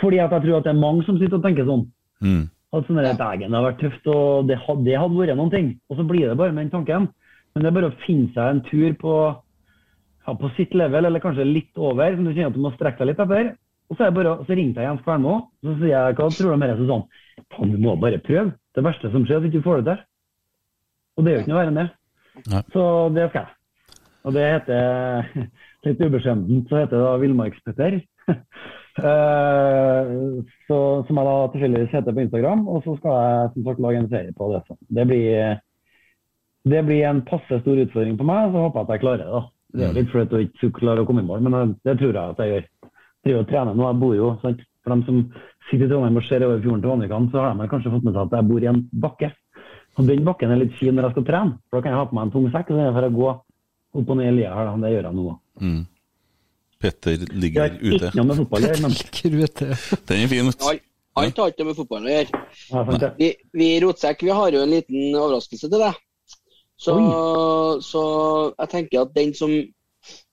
Fordi 0.00 0.20
at 0.22 0.32
jeg 0.32 0.44
tror 0.46 0.58
at 0.58 0.66
det 0.66 0.72
er 0.72 0.80
mange 0.80 1.04
som 1.06 1.18
sitter 1.20 1.38
og 1.38 1.44
tenker 1.44 1.68
sånn. 1.68 1.86
Mm. 2.24 2.44
At 2.72 2.86
sånn 2.88 3.00
der, 3.02 3.16
«Dægen, 3.18 3.50
det 3.52 3.58
har 3.58 3.66
vært 3.66 3.82
tøft, 3.82 4.06
og 4.08 4.46
det 4.48 4.56
hadde, 4.62 4.84
det 4.86 4.96
hadde 4.96 5.18
vært 5.18 5.36
noen 5.36 5.52
ting. 5.52 5.72
Og 5.92 5.98
så 5.98 6.06
blir 6.08 6.30
det 6.30 6.38
bare 6.40 6.54
med 6.56 6.66
den 6.66 6.72
tanken. 6.72 7.10
Men 7.52 7.64
det 7.64 7.68
er 7.68 7.76
bare 7.76 7.90
å 7.90 7.98
finne 8.06 8.30
seg 8.32 8.48
en 8.48 8.62
tur 8.64 8.94
på, 9.00 9.16
ja, 10.24 10.34
på 10.40 10.50
sitt 10.56 10.72
level, 10.78 11.04
eller 11.04 11.20
kanskje 11.20 11.44
litt 11.44 11.76
over, 11.76 12.16
som 12.16 12.24
du 12.24 12.32
kjenner 12.32 12.48
at 12.48 12.56
du 12.56 12.62
må 12.64 12.72
strekke 12.78 13.02
deg 13.02 13.12
litt 13.12 13.20
etter. 13.20 13.52
Og 13.92 13.98
så, 13.98 14.06
er 14.06 14.08
det 14.08 14.16
bare, 14.16 14.36
så 14.48 14.56
ringte 14.56 14.80
jeg 14.80 14.88
Jens 14.88 15.02
Kvernmo, 15.04 15.34
og 15.44 15.68
så 15.68 15.74
sier 15.82 15.92
jeg 15.92 16.16
hva 16.16 16.28
tror 16.32 16.48
du 16.48 16.54
om 16.54 16.64
dette? 16.64 16.78
Så 16.78 16.88
sånn, 16.88 17.02
faen, 17.52 17.74
du 17.74 17.82
må 17.82 17.96
bare 18.00 18.22
prøve. 18.24 18.54
Det 18.72 18.84
verste 18.86 19.10
som 19.12 19.26
skjer, 19.28 19.36
er 19.36 19.42
at 19.42 19.44
du 19.44 19.50
ikke 19.52 19.66
får 19.66 19.82
det 19.82 19.90
til. 19.90 20.06
Og 21.12 21.26
det 21.26 21.32
er 21.32 21.36
jo 21.36 21.42
ikke 21.42 21.52
noe 21.52 21.58
verre 21.60 21.74
enn 21.74 21.80
det. 21.82 21.88
Nei. 22.48 22.62
Så 22.72 22.84
det 23.12 23.26
skal 23.28 23.42
jeg. 23.42 23.58
Og 24.22 24.36
det 24.38 24.46
heter, 24.48 25.28
litt 25.84 26.00
ubeskjemtent, 26.06 26.70
så 26.70 26.80
heter 26.80 26.96
det 26.96 27.04
da 27.04 27.18
Villmarkspetter. 27.20 27.98
Eh, 28.98 30.10
så, 30.68 30.78
som 31.06 31.16
jeg 31.18 31.28
da 31.28 31.36
tilfeldigvis 31.52 31.94
heter 31.96 32.16
på 32.16 32.24
Instagram. 32.26 32.66
Og 32.68 32.84
så 32.84 32.96
skal 32.98 33.18
jeg 33.18 33.52
som 33.54 33.68
sagt 33.68 33.84
lage 33.84 34.02
en 34.02 34.10
serie 34.10 34.36
på 34.36 34.50
det. 34.52 34.62
Så 34.68 34.76
Det 34.88 35.06
blir, 35.08 35.60
det 36.74 36.84
blir 36.86 37.06
en 37.08 37.22
passe 37.28 37.60
stor 37.62 37.84
utfordring 37.86 38.18
på 38.18 38.28
meg, 38.28 38.52
så 38.52 38.66
håper 38.66 38.80
jeg 38.80 38.88
at 38.88 38.94
jeg 38.94 39.04
klarer 39.06 39.24
det. 39.24 39.30
da. 39.32 39.42
Det 39.72 39.86
er 39.86 39.96
litt 39.96 40.10
flaut 40.12 40.34
å 40.36 40.42
ikke 40.42 40.74
klare 40.76 41.02
å 41.02 41.08
komme 41.08 41.22
i 41.24 41.26
mål, 41.26 41.46
men 41.46 41.54
det, 41.54 41.62
det 41.88 41.94
tror 42.00 42.12
jeg 42.12 42.34
at 42.34 42.42
jeg 42.42 42.52
gjør. 42.52 42.66
Jeg 43.22 43.30
driver 43.30 43.44
og 43.44 43.48
trener 43.48 43.76
nå, 43.78 43.86
jeg 43.86 44.00
bor 44.02 44.14
jo, 44.18 44.28
sant. 44.42 44.66
For 44.82 44.90
dem 44.90 45.04
som 45.06 45.18
sitter 45.68 45.86
i 45.86 45.88
Trondheim 45.92 46.18
og 46.18 46.24
ser 46.26 46.42
over 46.42 46.58
fjorden 46.58 46.80
til 46.82 46.90
Vanvikan, 46.90 47.28
så 47.30 47.38
har 47.38 47.54
de 47.54 47.68
kanskje 47.70 47.92
fått 47.92 48.04
med 48.08 48.16
seg 48.16 48.24
at 48.26 48.34
jeg 48.34 48.48
bor 48.48 48.64
i 48.64 48.68
en 48.68 48.80
bakke. 49.04 49.30
Og 49.92 50.08
den 50.08 50.24
bakken 50.26 50.50
er 50.50 50.58
litt 50.58 50.74
fin 50.78 50.96
når 50.96 51.06
jeg 51.06 51.14
skal 51.16 51.26
trene, 51.28 51.56
for 51.68 51.78
da 51.78 51.84
kan 51.84 51.94
jeg 51.94 52.00
ha 52.00 52.08
på 52.10 52.18
meg 52.18 52.26
en 52.26 52.34
tung 52.34 52.48
sekk, 52.50 52.72
og 52.72 52.80
så 52.80 52.94
får 52.96 53.06
jeg 53.06 53.16
gå 53.16 53.28
opp 53.30 54.12
og 54.14 54.18
ned 54.18 54.28
i 54.28 54.36
lia 54.40 54.52
her. 54.56 54.72
Det 54.82 54.92
gjør 54.92 55.08
jeg 55.08 55.18
nå. 55.20 55.36
Mm. 55.62 55.80
Petter 56.82 57.20
Det 57.22 57.28
ligger 57.32 57.68
har 57.68 57.76
ute. 57.80 58.08
ikke 58.08 58.16
noe 58.18 58.28
med 58.30 58.40
fotball 58.42 58.64
å 58.64 58.70
gjøre, 58.70 58.82
men 58.84 58.96
Krute. 59.18 59.68
Den 60.10 60.24
er 60.24 60.32
fin. 60.32 60.50
Alt, 60.52 61.36
har 61.38 61.52
ikke 61.52 61.62
noe 61.62 61.68
med 61.68 61.78
fotball 61.78 62.08
å 62.08 62.14
gjøre. 62.16 62.40
det. 63.02 63.12
Vi, 63.18 63.28
vi 63.60 63.68
i 63.76 63.80
Rotsekk 63.84 64.24
vi 64.26 64.34
har 64.34 64.56
jo 64.56 64.64
en 64.64 64.72
liten 64.72 65.14
overraskelse 65.20 65.68
til 65.68 65.84
deg. 65.86 66.00
Så, 66.82 66.94
så 67.86 68.02
jeg 68.56 68.70
tenker 68.72 69.04
at 69.04 69.12
den 69.14 69.30
som, 69.38 69.52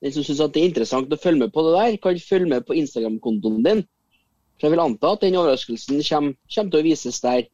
den 0.01 0.15
som 0.15 0.25
syns 0.25 0.39
det 0.41 0.63
er 0.63 0.69
interessant 0.71 1.11
å 1.13 1.19
følge 1.21 1.43
med 1.45 1.53
på 1.53 1.61
det 1.67 1.75
der, 1.75 1.97
kan 2.01 2.21
følge 2.25 2.49
med 2.55 2.65
på 2.65 2.77
Instagram-kontoen 2.79 3.61
din. 3.67 3.83
For 4.57 4.67
jeg 4.67 4.75
vil 4.75 4.81
anta 4.83 5.13
at 5.13 5.21
den 5.23 5.37
overraskelsen 5.39 6.01
kommer, 6.01 6.33
kommer 6.55 6.73
til 6.73 6.81
å 6.81 6.87
vises 6.87 7.21
der 7.23 7.45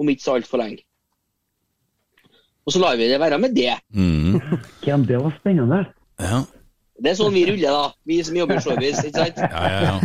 om 0.00 0.08
ikke 0.08 0.24
så 0.24 0.38
altfor 0.38 0.62
lenge. 0.62 0.80
Og 2.62 2.72
så 2.74 2.80
lar 2.82 2.96
vi 2.96 3.10
det 3.10 3.18
være 3.20 3.38
med 3.42 3.54
det. 3.58 3.74
Mm. 3.90 4.38
Hvem, 4.84 5.04
det 5.10 5.18
var 5.18 5.34
spennende. 5.40 5.82
Ja. 6.22 6.40
Det 7.02 7.10
er 7.10 7.14
sånn 7.18 7.32
vi 7.34 7.42
ruller, 7.48 7.72
da. 7.72 7.92
Vi 8.06 8.18
som 8.22 8.36
jobber 8.36 8.58
i 8.58 8.62
showbiz. 8.62 8.98
ikke 9.08 9.16
sant? 9.24 9.38
Ja, 9.40 9.62
ja, 9.64 9.80
ja. 9.82 9.96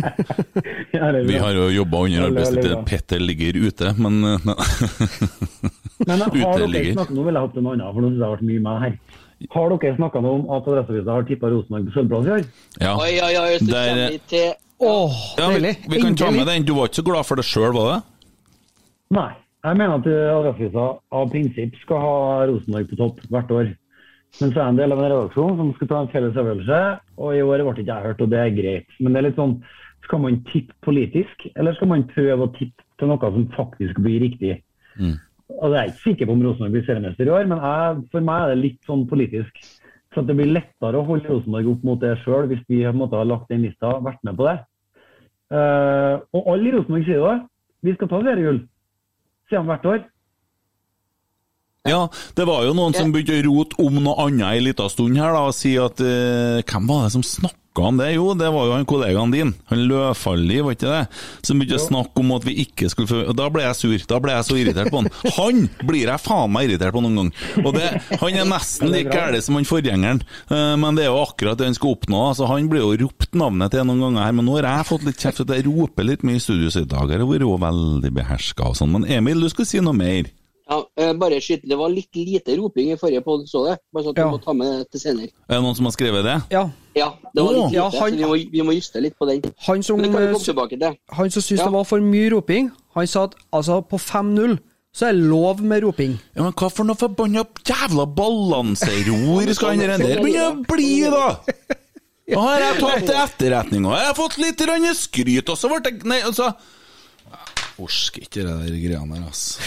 Ja, 0.96 1.10
Vi 1.28 1.36
har 1.38 1.52
jo 1.54 1.66
jobba 1.70 2.00
under 2.06 2.24
arbeidstid 2.30 2.62
til. 2.64 2.76
Petter 2.88 3.20
ligger 3.20 3.58
ute, 3.68 3.92
men 4.00 4.20
Men 4.22 4.48
har 6.22 6.30
dere 6.32 6.54
Uteligger. 6.56 6.92
snakket, 6.96 7.14
nå 7.18 7.24
vil 7.26 7.34
jeg 7.36 7.42
hoppe 7.44 7.54
til 7.58 7.64
noe 7.66 7.74
annet, 7.76 7.92
for 7.94 8.00
nå 8.02 8.08
synes 8.08 8.16
jeg 8.16 8.22
det 8.22 8.28
har 8.28 8.36
vært 8.36 8.48
mye 8.50 8.62
med 8.66 8.82
her. 8.84 8.92
Har 9.54 9.74
dere 9.74 9.96
snakket 9.98 10.24
noe 10.24 10.34
om 10.38 10.48
at 10.56 10.66
Adresseavisa 10.72 11.14
har 11.18 11.26
tippa 11.28 11.50
Rosenborg 11.52 11.84
på 11.88 11.94
sølvplass 11.98 12.26
i 12.26 12.32
år? 12.38 12.42
Ja. 12.82 12.94
Oi, 12.98 13.12
oi, 13.22 13.34
oi, 13.42 13.52
så 13.58 13.68
Der- 13.68 13.88
kommer 13.92 14.10
vi 14.16 14.20
til 14.32 14.48
Åh, 14.78 15.14
ja 15.38 15.48
vi, 15.50 15.72
vi 15.90 16.00
kan 16.00 16.14
ta 16.14 16.30
med 16.30 16.46
den. 16.46 16.62
Du 16.64 16.72
var 16.74 16.86
ikke 16.86 17.00
så 17.00 17.04
glad 17.06 17.26
for 17.26 17.34
det 17.40 17.44
sjøl, 17.44 17.72
var 17.74 17.86
det? 17.92 18.02
Nei. 19.16 19.28
Jeg 19.66 19.74
mener 19.76 19.94
at 19.98 20.06
eh, 20.06 20.30
Adresseavisa 20.38 20.84
av 21.18 21.30
prinsipp 21.32 21.74
skal 21.82 21.98
ha 21.98 22.12
Rosenborg 22.46 22.86
på 22.92 22.96
topp 23.00 23.18
hvert 23.28 23.50
år. 23.50 23.72
Men 24.38 24.52
så 24.52 24.60
er 24.60 24.64
jeg 24.64 24.74
en 24.74 24.78
del 24.78 24.94
av 24.94 25.00
en 25.02 25.10
redaksjon 25.10 25.56
som 25.58 25.70
skal 25.76 25.90
ta 25.90 26.00
en 26.02 26.10
felles 26.12 26.36
øvelse, 26.38 26.80
og 27.18 27.34
i 27.34 27.42
år 27.42 27.64
ble 27.64 27.74
ikke 27.74 27.88
jeg 27.88 28.06
hørt, 28.06 28.20
og 28.22 28.32
det 28.32 28.40
er 28.42 28.56
greit. 28.56 28.98
Men 29.00 29.14
det 29.14 29.20
er 29.20 29.26
litt 29.28 29.40
sånn, 29.40 29.56
skal 30.04 30.22
man 30.22 30.36
tippe 30.52 30.76
politisk, 30.84 31.48
eller 31.56 31.74
skal 31.76 31.90
man 31.90 32.06
prøve 32.12 32.46
å 32.46 32.52
tippe 32.54 32.86
til 33.00 33.10
noe 33.10 33.32
som 33.34 33.48
faktisk 33.56 33.98
blir 34.04 34.22
riktig? 34.26 34.60
Mm. 35.00 35.16
Og 35.56 35.72
jeg 35.72 35.80
er 35.80 35.90
ikke 35.90 36.04
sikker 36.04 36.28
på 36.28 36.36
om 36.36 36.44
Rosenborg 36.44 36.76
blir 36.76 36.86
seriemester 36.86 37.28
i 37.28 37.34
år, 37.34 37.48
men 37.50 37.62
jeg, 37.64 38.00
for 38.12 38.28
meg 38.28 38.44
er 38.44 38.52
det 38.52 38.62
litt 38.62 38.80
sånn 38.88 39.06
politisk. 39.10 39.62
Så 40.14 40.24
det 40.24 40.36
blir 40.36 40.50
lettere 40.52 41.00
å 41.00 41.06
holde 41.08 41.28
Rosenborg 41.30 41.72
opp 41.72 41.86
mot 41.88 42.02
det 42.02 42.14
sjøl, 42.22 42.48
hvis 42.50 42.64
vi 42.70 42.82
måte 42.96 43.18
har 43.18 43.28
lagt 43.28 43.50
den 43.52 43.64
lista 43.64 43.94
og 43.96 44.06
vært 44.06 44.20
med 44.28 44.38
på 44.38 44.46
det. 44.48 44.58
Uh, 45.48 46.20
og 46.36 46.52
alle 46.52 46.68
i 46.68 46.74
Rosenborg 46.76 47.08
sier 47.08 47.24
det. 47.24 47.36
Vi 47.86 47.94
skal 47.96 48.10
ta 48.12 48.20
seriegull. 48.22 48.62
Sier 49.48 49.64
de 49.64 49.70
hvert 49.72 49.88
år. 49.88 50.06
Ja, 51.88 52.02
det 52.38 52.48
var 52.48 52.66
jo 52.68 52.74
noen 52.76 52.96
som 52.96 53.12
begynte 53.14 53.38
å 53.40 53.46
rote 53.50 53.80
om 53.84 54.00
noe 54.04 54.18
annet 54.26 54.58
en 54.58 54.66
liten 54.70 54.92
stund 54.92 55.18
her, 55.20 55.32
da, 55.36 55.46
og 55.48 55.56
si 55.56 55.76
at 55.80 56.00
eh, 56.04 56.60
Hvem 56.68 56.86
var 56.90 57.06
det 57.08 57.14
som 57.16 57.24
snakka 57.26 57.54
om 57.78 57.98
det? 58.00 58.08
Jo, 58.16 58.32
det 58.34 58.48
var 58.50 58.64
jo 58.66 58.72
han 58.74 58.86
kollegaen 58.88 59.30
din, 59.30 59.52
han 59.70 59.82
Løfaldli, 59.86 60.56
var 60.66 60.74
ikke 60.74 60.90
det? 60.90 61.02
Som 61.46 61.60
begynte 61.60 61.78
å 61.78 61.84
snakke 61.84 62.22
om 62.24 62.32
at 62.34 62.46
vi 62.48 62.56
ikke 62.64 62.88
skulle 62.90 63.06
få 63.06 63.34
Da 63.38 63.46
ble 63.54 63.62
jeg 63.62 63.76
sur. 63.78 63.94
Da 64.10 64.18
ble 64.24 64.32
jeg 64.34 64.46
så 64.48 64.56
irritert 64.58 64.90
på 64.90 65.02
han. 65.04 65.10
Han 65.36 65.60
blir 65.86 66.10
jeg 66.10 66.24
faen 66.24 66.50
meg 66.54 66.66
irritert 66.66 66.96
på 66.96 67.02
noen 67.04 67.20
gang. 67.20 67.30
Og 67.62 67.70
det, 67.76 67.92
Han 68.18 68.34
er 68.40 68.48
nesten 68.50 68.90
like 68.90 69.14
gæren 69.14 69.44
som 69.44 69.60
han 69.60 69.68
forgjengeren, 69.68 70.24
eh, 70.50 70.74
men 70.82 70.98
det 70.98 71.06
er 71.06 71.12
jo 71.12 71.22
akkurat 71.22 71.60
det 71.60 71.68
han 71.70 71.78
skal 71.78 71.94
oppnå. 71.94 72.24
Altså, 72.32 72.48
han 72.50 72.66
blir 72.72 72.82
jo 72.82 72.96
ropt 73.04 73.38
navnet 73.38 73.70
til 73.76 73.86
noen 73.86 74.02
ganger 74.08 74.26
her, 74.26 74.34
men 74.40 74.48
nå 74.50 74.58
har 74.58 74.70
jeg 74.72 74.88
fått 74.90 75.06
litt 75.06 75.22
kjeft 75.22 75.42
for 75.44 75.46
at 75.46 75.60
jeg 75.60 75.68
roper 75.70 76.08
litt 76.10 76.26
mye 76.26 76.40
i 76.40 76.42
studio 76.42 76.74
så 76.74 76.82
i 76.82 76.90
dag. 76.90 77.14
Jeg 77.14 77.22
har 77.22 77.30
vært 77.30 77.46
jo 77.46 77.54
veldig 77.62 78.12
beherska 78.18 78.72
og 78.72 78.78
sånn. 78.80 78.96
Men 78.96 79.06
Emil, 79.20 79.46
du 79.46 79.52
skal 79.54 79.68
si 79.70 79.84
noe 79.84 79.94
mer? 79.94 80.32
Ja, 80.68 80.78
eh, 81.00 81.12
Bare 81.16 81.38
skyt, 81.40 81.62
det 81.68 81.76
var 81.80 81.88
litt 81.88 82.14
lite 82.18 82.56
roping 82.58 82.90
i 82.92 82.96
forrige 83.00 83.22
podd, 83.24 83.46
så 83.48 83.64
det. 83.68 83.78
Bare 83.92 84.04
så 84.04 84.10
at 84.12 84.16
du 84.20 84.24
må 84.34 84.38
ta 84.44 84.52
med 84.52 84.68
det 84.82 84.90
til 84.92 85.00
senere. 85.00 85.30
Er 85.48 85.54
det 85.56 85.62
noen 85.64 85.76
som 85.78 85.88
har 85.88 85.94
skrevet 85.96 86.24
det? 86.28 86.36
Ja. 86.52 86.64
Ja, 86.98 87.08
det 87.34 87.42
var 87.44 87.52
litt 87.54 87.64
lite, 87.70 87.76
ja, 87.78 87.88
han- 87.90 88.12
så 88.12 88.16
vi 88.16 88.24
må, 88.24 88.50
vi 88.52 88.62
må 88.66 88.72
juste 88.76 89.00
litt 89.00 89.16
på 89.18 89.26
den. 89.28 89.42
Han 89.68 89.82
som, 89.82 89.96
Men 90.00 90.10
det 90.10 90.12
kan 90.12 90.20
vi 90.22 90.26
eh, 90.28 90.32
komme 90.32 90.44
tilbake 90.44 90.78
til. 90.80 90.96
han 91.20 91.30
som 91.30 91.42
syntes 91.42 91.58
Ja. 91.60 91.64
det 91.64 91.72
var 91.72 91.84
for 91.84 92.00
mye 92.00 92.30
roping, 92.34 92.70
han 92.94 93.06
sa 93.06 93.24
at 93.24 93.34
altså, 93.52 93.80
på 93.88 93.96
5-0 93.98 94.58
så 94.92 95.06
er 95.08 95.12
det 95.12 95.22
lov 95.30 95.60
med 95.62 95.82
roping. 95.84 96.18
Ja, 96.34 96.42
men 96.42 96.52
hva 96.52 96.70
for 96.72 96.84
noe 96.84 96.96
forbanna 96.96 97.44
jævla 97.64 98.06
balanseror 98.16 99.52
skal 99.54 99.68
han 99.76 99.78
der 99.78 99.98
begynne 100.20 100.48
å 100.48 100.66
bli, 100.66 101.00
da? 101.08 101.38
Nå 102.28 102.40
har 102.44 102.60
jeg 102.60 102.80
tatt 102.80 103.06
til 103.06 103.14
etterretning, 103.14 103.86
og 103.86 103.94
jeg 103.96 104.04
har 104.06 104.14
fått 104.14 104.38
litt 104.38 104.58
skryt, 104.96 105.48
og 105.48 105.56
så 105.56 105.68
ble 105.70 105.80
det 105.80 106.04
Nei, 106.04 106.20
altså 106.20 106.52
Orsker 107.78 108.22
ikke 108.26 108.42
det 108.42 108.56
der 108.66 108.74
greiene 108.82 109.14
der, 109.14 109.28
ass. 109.28 109.58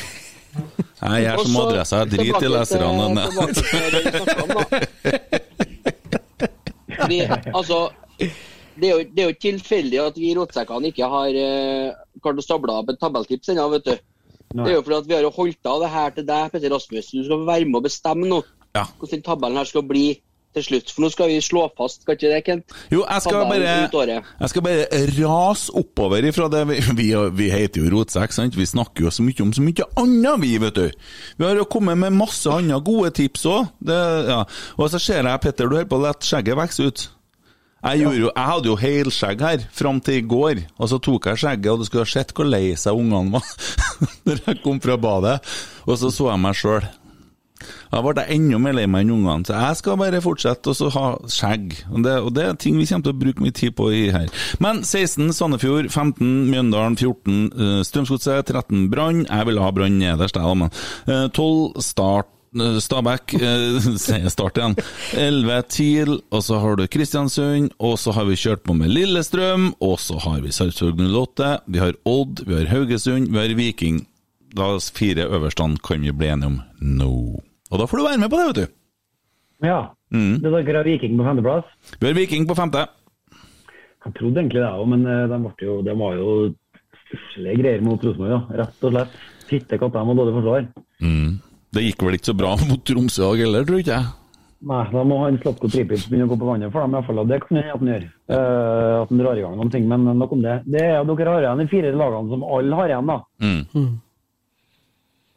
Nei, 1.02 1.22
jeg 1.24 1.32
er 1.34 1.38
som 1.46 1.56
adressa, 1.64 1.90
så- 1.90 2.00
Jeg 2.02 2.10
driter 2.12 2.46
i 2.46 2.52
leserne. 2.54 3.06
Nei. 3.16 3.28
da. 3.36 3.42
Altså, 7.56 7.90
det 8.80 8.88
er, 8.88 8.92
jo, 8.94 9.00
det 9.16 9.20
er 9.24 9.28
jo 9.32 9.38
tilfeldig 9.42 10.00
at 10.04 10.18
vi 10.20 10.32
i 10.32 10.36
Rotsekkene 10.38 10.92
ikke 10.92 11.08
har 11.12 11.38
eh, 11.38 11.92
klart 12.24 12.40
å 12.40 12.46
stable 12.46 12.76
opp 12.78 12.90
et 12.94 13.00
tabelltips 13.02 13.52
ennå, 13.54 13.66
vet 13.74 13.88
du. 13.88 13.96
Det 14.52 14.68
er 14.68 14.76
jo 14.76 14.84
fordi 14.84 14.98
at 15.00 15.08
vi 15.10 15.16
har 15.16 15.28
holdt 15.36 15.70
av 15.72 15.80
det 15.84 15.90
her 15.94 16.10
til 16.16 16.26
deg, 16.28 16.50
Petter 16.54 16.74
Rasmus. 16.74 17.12
Du 17.16 17.24
skal 17.26 17.46
være 17.48 17.66
med 17.70 17.80
og 17.82 17.86
bestemme 17.88 18.28
nå 18.28 18.42
Ja. 18.76 18.86
hvordan 19.00 19.24
tabellen 19.26 19.58
her 19.60 19.68
skal 19.68 19.84
bli 19.88 20.06
til 20.58 20.66
slutt. 20.66 20.92
For 20.94 21.06
nå 21.06 21.10
skal 21.14 21.32
vi 21.32 21.38
slå 21.44 21.66
fast, 21.78 22.04
skal 22.04 22.18
ikke 22.18 22.32
det, 22.32 22.42
Kent? 22.48 22.76
Jo, 22.94 23.04
jeg 23.06 23.26
skal 23.26 23.46
bare. 23.50 24.18
Jeg 24.18 24.54
skal 24.54 24.66
bare 24.66 25.02
rase 25.20 25.76
oppover 25.78 26.28
ifra 26.28 26.50
det 26.52 26.66
Vi, 26.70 26.80
vi, 26.98 27.08
vi 27.38 27.48
heter 27.54 27.84
jo 27.86 27.94
Rotsekk, 27.96 28.36
sant? 28.36 28.58
Vi 28.58 28.68
snakker 28.68 29.08
jo 29.08 29.14
så 29.14 29.26
mye 29.26 29.46
om 29.46 29.54
så 29.56 29.64
mye 29.66 29.88
annet, 30.02 30.44
vi, 30.44 30.52
vet 30.62 30.78
du. 30.78 31.08
Vi 31.40 31.48
har 31.48 31.58
jo 31.60 31.70
kommet 31.72 32.00
med 32.02 32.18
masse 32.20 32.52
andre 32.52 32.82
gode 32.84 33.14
tips 33.18 33.48
òg. 33.50 33.72
Ja. 33.88 34.44
Og 34.78 34.92
så 34.92 35.02
ser 35.02 35.26
jeg, 35.26 35.44
Petter, 35.44 35.68
du 35.68 35.78
holder 35.78 35.90
på 35.92 36.00
å 36.00 36.06
la 36.06 36.16
skjegget 36.20 36.60
vokse 36.60 36.88
ut. 36.92 37.08
Jeg, 37.82 38.04
gjorde 38.04 38.20
jo, 38.20 38.30
jeg 38.30 38.46
hadde 38.46 38.70
jo 38.70 38.74
helskjegg 38.78 39.40
her 39.42 39.64
fram 39.74 39.98
til 40.06 40.20
i 40.20 40.26
går, 40.30 40.60
og 40.78 40.90
så 40.92 41.00
tok 41.02 41.32
jeg 41.32 41.42
skjegget, 41.42 41.70
og 41.72 41.82
du 41.82 41.88
skulle 41.88 42.04
ha 42.06 42.12
sett 42.12 42.34
hvor 42.38 42.46
lei 42.46 42.76
seg 42.78 42.94
ungene 42.94 43.40
var 43.40 43.48
når 44.28 44.44
jeg 44.46 44.60
kom 44.62 44.78
fra 44.84 45.00
badet. 45.02 45.40
Og 45.88 45.98
så 45.98 46.12
så 46.14 46.30
jeg 46.30 46.44
meg 46.44 46.60
sjøl. 46.60 46.86
Da 47.92 48.02
ble 48.04 48.24
jeg 48.24 48.40
enda 48.40 48.60
mer 48.62 48.76
lei 48.78 48.88
meg 48.90 49.06
enn 49.06 49.14
ungene, 49.18 49.46
så 49.48 49.58
jeg 49.58 49.80
skal 49.82 50.00
bare 50.02 50.22
fortsette 50.24 50.74
å 50.74 50.90
ha 50.96 51.06
skjegg. 51.32 51.78
Og 51.92 52.04
det, 52.06 52.18
og 52.26 52.34
det 52.38 52.46
er 52.48 52.60
ting 52.60 52.78
vi 52.80 52.88
kommer 52.90 53.08
til 53.08 53.16
å 53.16 53.22
bruke 53.22 53.44
mye 53.46 53.56
tid 53.58 53.76
på 53.78 53.90
i 53.96 54.04
her. 54.14 54.30
Men 54.64 54.84
16 54.88 55.32
Sandefjord, 55.38 55.90
15 55.92 56.28
Mjøndalen, 56.52 56.98
14 56.98 57.40
uh, 57.56 57.80
Strømsgodset, 57.88 58.52
13 58.52 58.88
Brann. 58.92 59.26
Jeg 59.28 59.50
vil 59.50 59.60
ha 59.62 59.72
Brann 59.76 59.98
nederst, 60.02 60.38
jeg, 60.38 60.46
da, 60.46 60.54
men 60.58 60.72
eh, 61.08 61.28
12 61.32 61.82
Start. 61.86 62.30
eh, 62.56 62.78
Stabæk, 62.84 63.34
eh, 63.40 64.28
start 64.36 64.58
igjen. 64.60 64.76
11 65.16 65.62
TIL, 65.72 66.18
og 66.32 66.44
så 66.44 66.60
har 66.60 66.76
du 66.76 66.88
Kristiansund, 66.92 67.72
og 67.80 67.98
så 68.00 68.12
har 68.12 68.26
vi 68.28 68.36
kjørt 68.40 68.64
på 68.68 68.76
med 68.76 68.92
Lillestrøm, 68.92 69.70
og 69.80 70.00
så 70.04 70.20
har 70.20 70.42
vi 70.44 70.52
Sarpsborg 70.52 71.00
08, 71.00 71.52
vi 71.72 71.80
har 71.80 71.96
Odd, 72.04 72.44
vi 72.48 72.58
har 72.60 72.72
Haugesund, 72.74 73.32
vi 73.32 73.40
har 73.40 73.56
Viking. 73.56 74.02
Da 74.52 74.74
fire 74.92 75.30
øverstene 75.32 75.80
kan 75.80 76.04
vi 76.04 76.12
bli 76.12 76.28
enige 76.28 76.52
om 76.52 76.60
nå. 76.82 77.14
Og 77.72 77.80
da 77.80 77.88
får 77.88 78.02
du 78.02 78.06
være 78.06 78.22
med 78.22 78.32
på 78.32 78.40
det, 78.40 78.48
vet 78.50 78.60
du. 78.60 78.78
Ja. 79.68 79.82
Mm. 80.12 80.42
Det 80.44 80.52
dere 80.52 80.82
har 80.82 80.88
Viking 80.88 81.18
på 81.18 81.28
femteplass. 81.28 81.70
Vi 82.00 82.10
har 82.10 82.18
Viking 82.18 82.48
på 82.50 82.58
femte. 82.58 82.88
Jeg 84.02 84.16
trodde 84.18 84.42
egentlig 84.42 84.64
det 84.64 84.72
òg, 84.72 84.88
men 84.90 85.06
eh, 85.06 85.28
de, 85.30 85.38
ble 85.44 85.68
jo, 85.68 85.76
de 85.86 85.94
var 85.98 86.18
jo 86.18 86.32
stusslige 87.06 87.60
greier 87.62 87.84
mot 87.86 88.02
Rosenborg, 88.02 88.34
ja. 88.34 88.64
rett 88.64 88.88
og 88.88 88.96
slett. 88.96 89.20
Fitte 89.52 89.78
katter 89.78 90.08
med 90.08 90.18
dårlig 90.20 90.34
forsvar. 90.40 90.66
Mm. 91.04 91.38
Det 91.72 91.84
gikk 91.86 92.04
vel 92.08 92.18
ikke 92.18 92.32
så 92.32 92.40
bra 92.42 92.56
mot 92.70 92.84
Tromsø 92.88 93.30
òg 93.30 93.46
heller, 93.46 93.68
tror 93.68 93.84
ikke 93.84 93.96
jeg. 94.00 94.10
Nei, 94.62 94.82
da 94.92 95.02
må 95.08 95.16
han 95.24 95.40
Slotko 95.42 95.70
Tripic 95.74 96.04
begynne 96.06 96.28
å 96.28 96.30
gå 96.30 96.36
på 96.38 96.46
vannet 96.46 96.70
for 96.74 96.84
dem. 96.84 96.94
i 96.94 97.00
hvert 97.00 97.08
fall, 97.08 97.22
Det 97.30 97.40
kan 97.42 97.58
hende 97.58 97.72
at 97.74 97.80
han 97.82 97.90
gjør. 97.90 98.04
Uh, 98.30 98.98
at 99.00 99.10
han 99.10 99.22
drar 99.24 99.40
i 99.40 99.46
gang 99.46 99.56
noen 99.58 99.72
ting, 99.74 99.88
men 99.90 100.06
nok 100.20 100.36
om 100.36 100.44
det. 100.44 100.60
Det 100.70 100.84
er 100.86 101.08
Dere 101.10 101.34
har 101.34 101.48
igjen 101.48 101.64
de 101.64 101.72
fire 101.72 101.94
lagene 101.98 102.30
som 102.30 102.46
alle 102.46 102.78
har 102.78 102.94
igjen, 102.94 103.10
da. 103.10 103.18
Mm. 103.42 103.88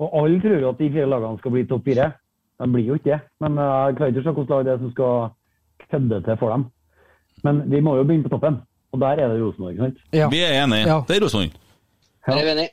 Og 0.05 0.19
alle 0.21 0.43
tror 0.45 0.69
at 0.69 0.83
de 0.83 0.91
fire 0.93 1.09
lagene 1.09 1.41
skal 1.41 1.55
bli 1.57 1.65
topp 1.71 1.89
fire. 1.89 2.11
De 2.65 2.71
blir 2.73 2.87
jo 2.89 2.95
ikke 2.97 3.11
det. 3.13 3.21
Men 3.45 3.59
eh, 3.61 3.73
jeg 3.89 3.97
klarer 3.99 4.15
ikke 4.15 4.23
å 4.23 4.25
se 4.25 4.35
hvilket 4.39 4.55
lag 4.55 4.63
det 4.65 4.73
er 4.75 4.79
som 4.81 4.93
skal 4.95 5.27
kødde 5.85 6.21
til 6.29 6.39
for 6.41 6.55
dem. 6.55 6.63
Men 7.45 7.61
de 7.69 7.81
må 7.85 7.99
jo 7.99 8.07
begynne 8.09 8.25
på 8.25 8.33
toppen, 8.33 8.57
og 8.95 9.03
der 9.03 9.21
er 9.21 9.35
det 9.35 9.43
Rosenborg. 9.43 9.83
sant? 9.83 10.01
Ja. 10.17 10.31
Vi 10.33 10.41
er 10.41 10.57
enige. 10.63 10.89
Ja. 10.89 11.03
Det 11.05 11.19
er 11.19 11.27
Rosenborg. 11.27 11.61
Ja. 12.25 12.39
er 12.39 12.47
vi 12.47 12.55
enige. 12.55 12.73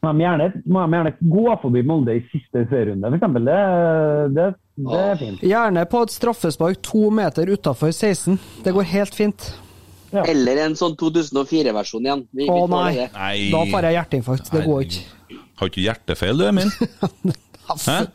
Men 0.00 0.16
de 0.16 0.24
gjerne, 0.24 0.44
må 0.64 0.82
de 0.84 0.96
gjerne 0.96 1.12
gå 1.32 1.56
forbi 1.62 1.82
Molde 1.84 2.14
i 2.16 2.20
siste 2.32 2.62
serierunde, 2.70 3.08
f.eks. 3.12 3.34
Det, 3.36 3.56
det, 4.36 4.46
det 4.84 5.00
er 5.00 5.18
fint. 5.20 5.42
Gjerne 5.44 5.84
på 5.92 6.04
et 6.06 6.14
straffespark 6.14 6.80
to 6.84 7.10
meter 7.12 7.52
utafor 7.52 7.92
16. 7.92 8.38
Det 8.64 8.72
går 8.76 8.88
helt 8.94 9.16
fint. 9.16 9.50
Ja. 10.10 10.24
Eller 10.26 10.64
en 10.64 10.74
sånn 10.76 10.96
2004-versjon 11.00 12.08
igjen. 12.08 12.24
Vi, 12.34 12.48
Å 12.50 12.64
vi 12.64 12.72
nei. 12.72 13.08
Nei 13.14 13.36
Da 13.52 13.60
får 13.70 13.86
jeg 13.88 13.96
hjerteinfarkt. 13.98 14.50
Det 14.56 14.64
går 14.66 14.88
ikke. 14.88 15.38
Har 15.60 15.70
ikke 15.70 15.84
hjertefeil, 15.84 16.40
du, 16.40 16.48
Emil? 16.48 16.72
Jeg, 17.70 18.08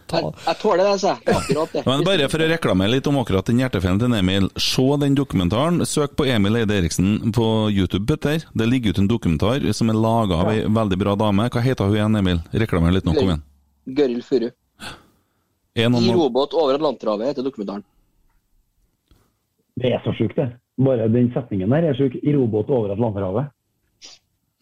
jeg 0.45 0.57
tåler 0.61 0.83
det, 0.83 0.91
altså. 0.91 1.13
Akkurat 1.25 1.73
det. 1.73 1.83
Men 1.87 2.03
bare 2.07 2.27
for 2.31 2.43
å 2.43 2.49
reklamere 2.49 2.91
litt 2.95 3.07
om 3.07 3.19
akkurat 3.21 3.47
den 3.47 3.61
hjertefeilen 3.63 4.01
til 4.01 4.15
Emil. 4.17 4.49
Se 4.59 4.85
den 5.01 5.15
dokumentaren. 5.17 5.79
Søk 5.87 6.15
på 6.19 6.27
Emil 6.29 6.59
Eide 6.61 6.77
Eriksen 6.79 7.31
på 7.35 7.47
YouTube, 7.71 8.05
Petter. 8.09 8.43
Det 8.53 8.67
ligger 8.69 8.95
ut 8.95 9.01
en 9.03 9.09
dokumentar 9.11 9.65
som 9.77 9.89
er 9.93 9.99
laga 9.99 10.41
av 10.43 10.51
ei 10.53 10.61
veldig 10.67 10.99
bra 11.01 11.15
dame. 11.19 11.47
Hva 11.53 11.63
heter 11.65 11.87
hun 11.87 11.97
igjen, 11.97 12.19
Emil? 12.21 12.43
Reklamer 12.51 12.95
litt 12.95 13.07
nå, 13.07 13.15
kom 13.17 13.31
igjen. 13.31 13.43
Gøril 13.85 14.21
Furu. 14.25 14.47
En 15.75 15.95
I 15.99 16.13
robåt 16.15 16.53
over 16.55 16.77
Atlanterhavet 16.77 17.33
heter 17.33 17.43
dokumentaren. 17.43 17.83
Det 19.75 19.91
er 19.91 19.99
så 20.05 20.13
sjukt, 20.15 20.37
det. 20.39 20.53
Bare 20.79 21.07
den 21.11 21.29
setningen 21.35 21.71
der 21.71 21.89
er 21.89 21.97
sjuk. 21.97 22.15
I 22.23 22.33
robåt 22.35 22.71
over 22.71 22.93
Atlanterhavet. 22.95 23.51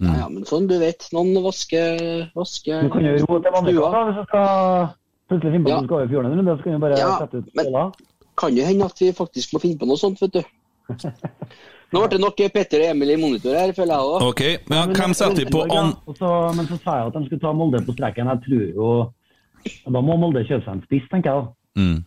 Mm. 0.01 0.07
Ja, 0.09 0.13
ja, 0.23 0.27
men 0.29 0.43
sånn, 0.49 0.67
du 0.67 0.77
vet. 0.81 1.05
Noen 1.13 1.35
vasker, 1.43 2.31
vaske, 2.35 2.81
Du 2.83 2.89
kan 2.89 3.05
jo 3.05 3.13
ro 3.27 3.39
til 3.39 3.51
Vanvika 3.53 3.91
da, 3.93 4.01
hvis 4.07 4.15
du 4.17 4.23
skal 4.27 4.89
plutselig 5.29 5.51
finne 5.53 5.63
på 5.65 5.69
Ja. 5.69 5.75
at 5.77 5.81
du 5.83 5.87
skal 5.87 5.97
over 5.97 6.07
fjorden 6.13 6.31
en 6.31 6.37
runde. 6.39 6.57
Så 6.57 6.63
kan 6.63 6.73
du 6.73 6.79
bare 6.79 6.97
Ja, 6.97 7.17
sette 7.19 7.37
ut 7.37 7.49
men- 7.55 7.65
skåla. 7.65 7.93
Kan 8.35 8.55
jo 8.57 8.63
hende 8.65 8.85
at 8.85 8.97
vi 8.99 9.11
faktisk 9.13 9.53
må 9.53 9.61
finne 9.61 9.77
på 9.77 9.85
noe 9.87 9.97
sånt, 9.97 10.19
vet 10.19 10.31
du. 10.33 10.41
Nå 11.93 11.99
ble 12.01 12.07
det 12.09 12.19
nok 12.19 12.35
Petter 12.51 12.81
og 12.81 12.89
Emil 12.95 13.11
i 13.11 13.15
monitor 13.21 13.53
her, 13.53 13.71
føler 13.71 13.93
jeg 13.93 14.07
òg. 14.09 14.21
Ok, 14.25 14.41
ja, 14.73 14.85
hvem 14.87 15.13
setter 15.13 15.35
vi 15.45 15.51
på 15.53 15.61
an... 15.71 15.93
Og 16.07 16.17
så- 16.17 16.55
Men 16.55 16.65
så 16.65 16.79
sa 16.83 16.97
jeg 16.97 17.07
at 17.07 17.13
de 17.13 17.25
skulle 17.27 17.39
ta 17.41 17.53
Molde 17.53 17.85
på 17.85 17.93
streken. 17.93 18.25
Jeg 18.33 18.41
tror 18.47 18.73
jo 18.73 19.13
Da 19.85 20.01
må 20.01 20.17
Molde 20.19 20.43
kjøpe 20.43 20.65
seg 20.65 20.73
en 20.73 20.81
spiss, 20.87 21.05
tenker 21.11 21.29
jeg. 21.29 21.45
da. 21.45 21.81
Mm. 21.81 22.03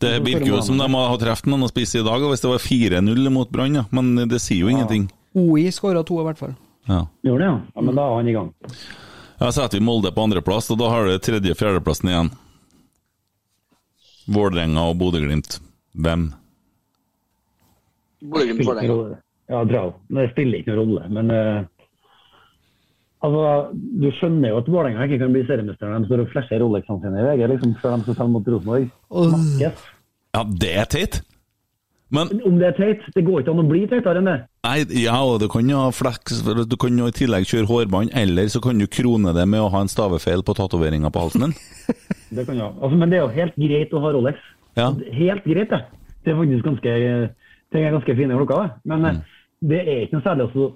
Det 0.00 0.22
virker 0.24 0.46
jo 0.46 0.60
som 0.62 0.76
de 0.78 0.88
har 0.88 1.16
truffet 1.18 1.46
noen 1.46 1.62
å 1.62 1.68
spise 1.70 2.00
i 2.00 2.04
dag, 2.04 2.20
hvis 2.20 2.40
det 2.42 2.50
var 2.50 2.58
4-0 2.58 3.30
mot 3.32 3.50
Brann, 3.52 3.74
ja. 3.74 3.84
Men 3.92 4.16
det 4.28 4.40
sier 4.40 4.64
jo 4.64 4.68
ingenting. 4.68 5.10
OI 5.36 5.68
skåra 5.70 6.02
to, 6.04 6.18
i 6.20 6.24
hvert 6.24 6.38
fall. 6.38 6.56
Ja. 6.86 7.02
Gjør 7.26 7.38
det, 7.38 7.50
ja? 7.50 7.58
ja 7.74 7.84
men 7.84 7.98
da 7.98 8.06
er 8.06 8.16
han 8.20 8.30
i 8.30 8.34
gang. 8.36 8.50
Da 9.36 9.52
setter 9.52 9.78
vi 9.78 9.84
Molde 9.84 10.12
på 10.14 10.24
andreplass, 10.24 10.70
og 10.72 10.80
da 10.80 10.90
har 10.92 11.06
du 11.06 11.18
tredje-fjerdeplassen 11.20 12.10
igjen. 12.12 12.32
Vålerenga 14.32 14.88
og 14.90 14.98
Bodø-Glimt. 15.02 15.58
Hvem? 15.94 16.28
Bodø-Glimt 18.24 18.64
Spiller 18.64 19.08
det. 19.10 19.22
Ja, 19.46 19.62
dra. 19.62 19.82
Det 20.10 20.30
spiller 20.32 20.58
ikke 20.62 20.74
noen 20.74 20.80
rolle, 20.82 21.08
men 21.14 21.30
uh, 21.30 21.66
Altså, 23.24 23.44
Du 23.74 24.08
skjønner 24.18 24.52
jo 24.52 24.58
at 24.60 24.68
Vålerenga 24.70 25.06
ikke 25.06 25.20
kan 25.22 25.32
bli 25.34 25.44
seriemester 25.48 25.88
når 25.88 26.04
de 26.04 26.10
står 26.10 26.22
og 26.24 26.32
flasher 26.32 26.60
Rolexene 26.62 27.02
sine 27.02 27.22
i 27.22 27.26
VG 27.26 27.46
liksom, 27.52 27.72
før 27.82 27.94
de 27.94 28.06
skal 28.06 28.18
selge 28.18 28.34
mot 28.34 28.50
Rosenborg. 28.52 28.90
Ja, 30.36 30.42
det 30.64 30.72
er 30.82 30.90
teit. 30.92 31.20
Men 32.16 32.40
Om 32.48 32.56
det 32.60 32.66
er 32.70 32.76
teit? 32.78 33.04
Det 33.14 33.22
går 33.26 33.42
ikke 33.44 33.52
an 33.54 33.62
å 33.62 33.66
bli 33.68 33.82
teitere 33.90 34.20
enn 34.22 34.28
det. 34.30 34.36
Nei, 34.66 34.76
ja, 35.02 35.16
og 35.22 35.38
du 35.42 35.46
kan 35.52 35.68
jo 35.70 35.78
ha 35.84 35.90
fleks, 35.94 36.40
du 36.66 36.76
kan 36.80 36.98
jo 36.98 37.06
i 37.10 37.14
tillegg 37.14 37.46
kjøre 37.50 37.68
hårbånd, 37.70 38.10
eller 38.16 38.48
så 38.52 38.62
kan 38.64 38.78
du 38.80 38.86
krone 38.90 39.34
det 39.36 39.44
med 39.48 39.60
å 39.62 39.68
ha 39.74 39.82
en 39.84 39.90
stavefeil 39.92 40.42
på 40.46 40.54
tatoveringa 40.58 41.10
på 41.14 41.22
halsen 41.26 41.46
din. 41.48 41.54
Det 42.36 42.42
kan 42.48 42.56
jeg. 42.58 42.72
Altså, 42.82 42.96
men 42.98 43.12
det 43.12 43.20
er 43.20 43.22
jo 43.22 43.34
helt 43.36 43.54
greit 43.60 43.92
å 43.94 44.00
ha 44.02 44.10
Rolex. 44.16 44.40
Ja. 44.76 44.88
Helt 45.14 45.44
greit, 45.46 45.70
det. 45.70 45.82
Det 46.26 46.32
er 46.32 46.40
faktisk 46.40 46.64
ganske, 46.66 46.96
det 47.72 47.84
er 47.84 47.94
ganske 47.94 48.16
fine 48.18 48.34
klokker, 48.40 48.64
det. 48.66 48.82
Men 48.90 49.06
Mm. 49.06 49.20
eh, 49.20 49.38
det 49.70 49.78
er 49.84 50.00
ikke 50.06 50.18
noe 50.18 50.24
særlig 50.26 50.48
å 50.48 50.66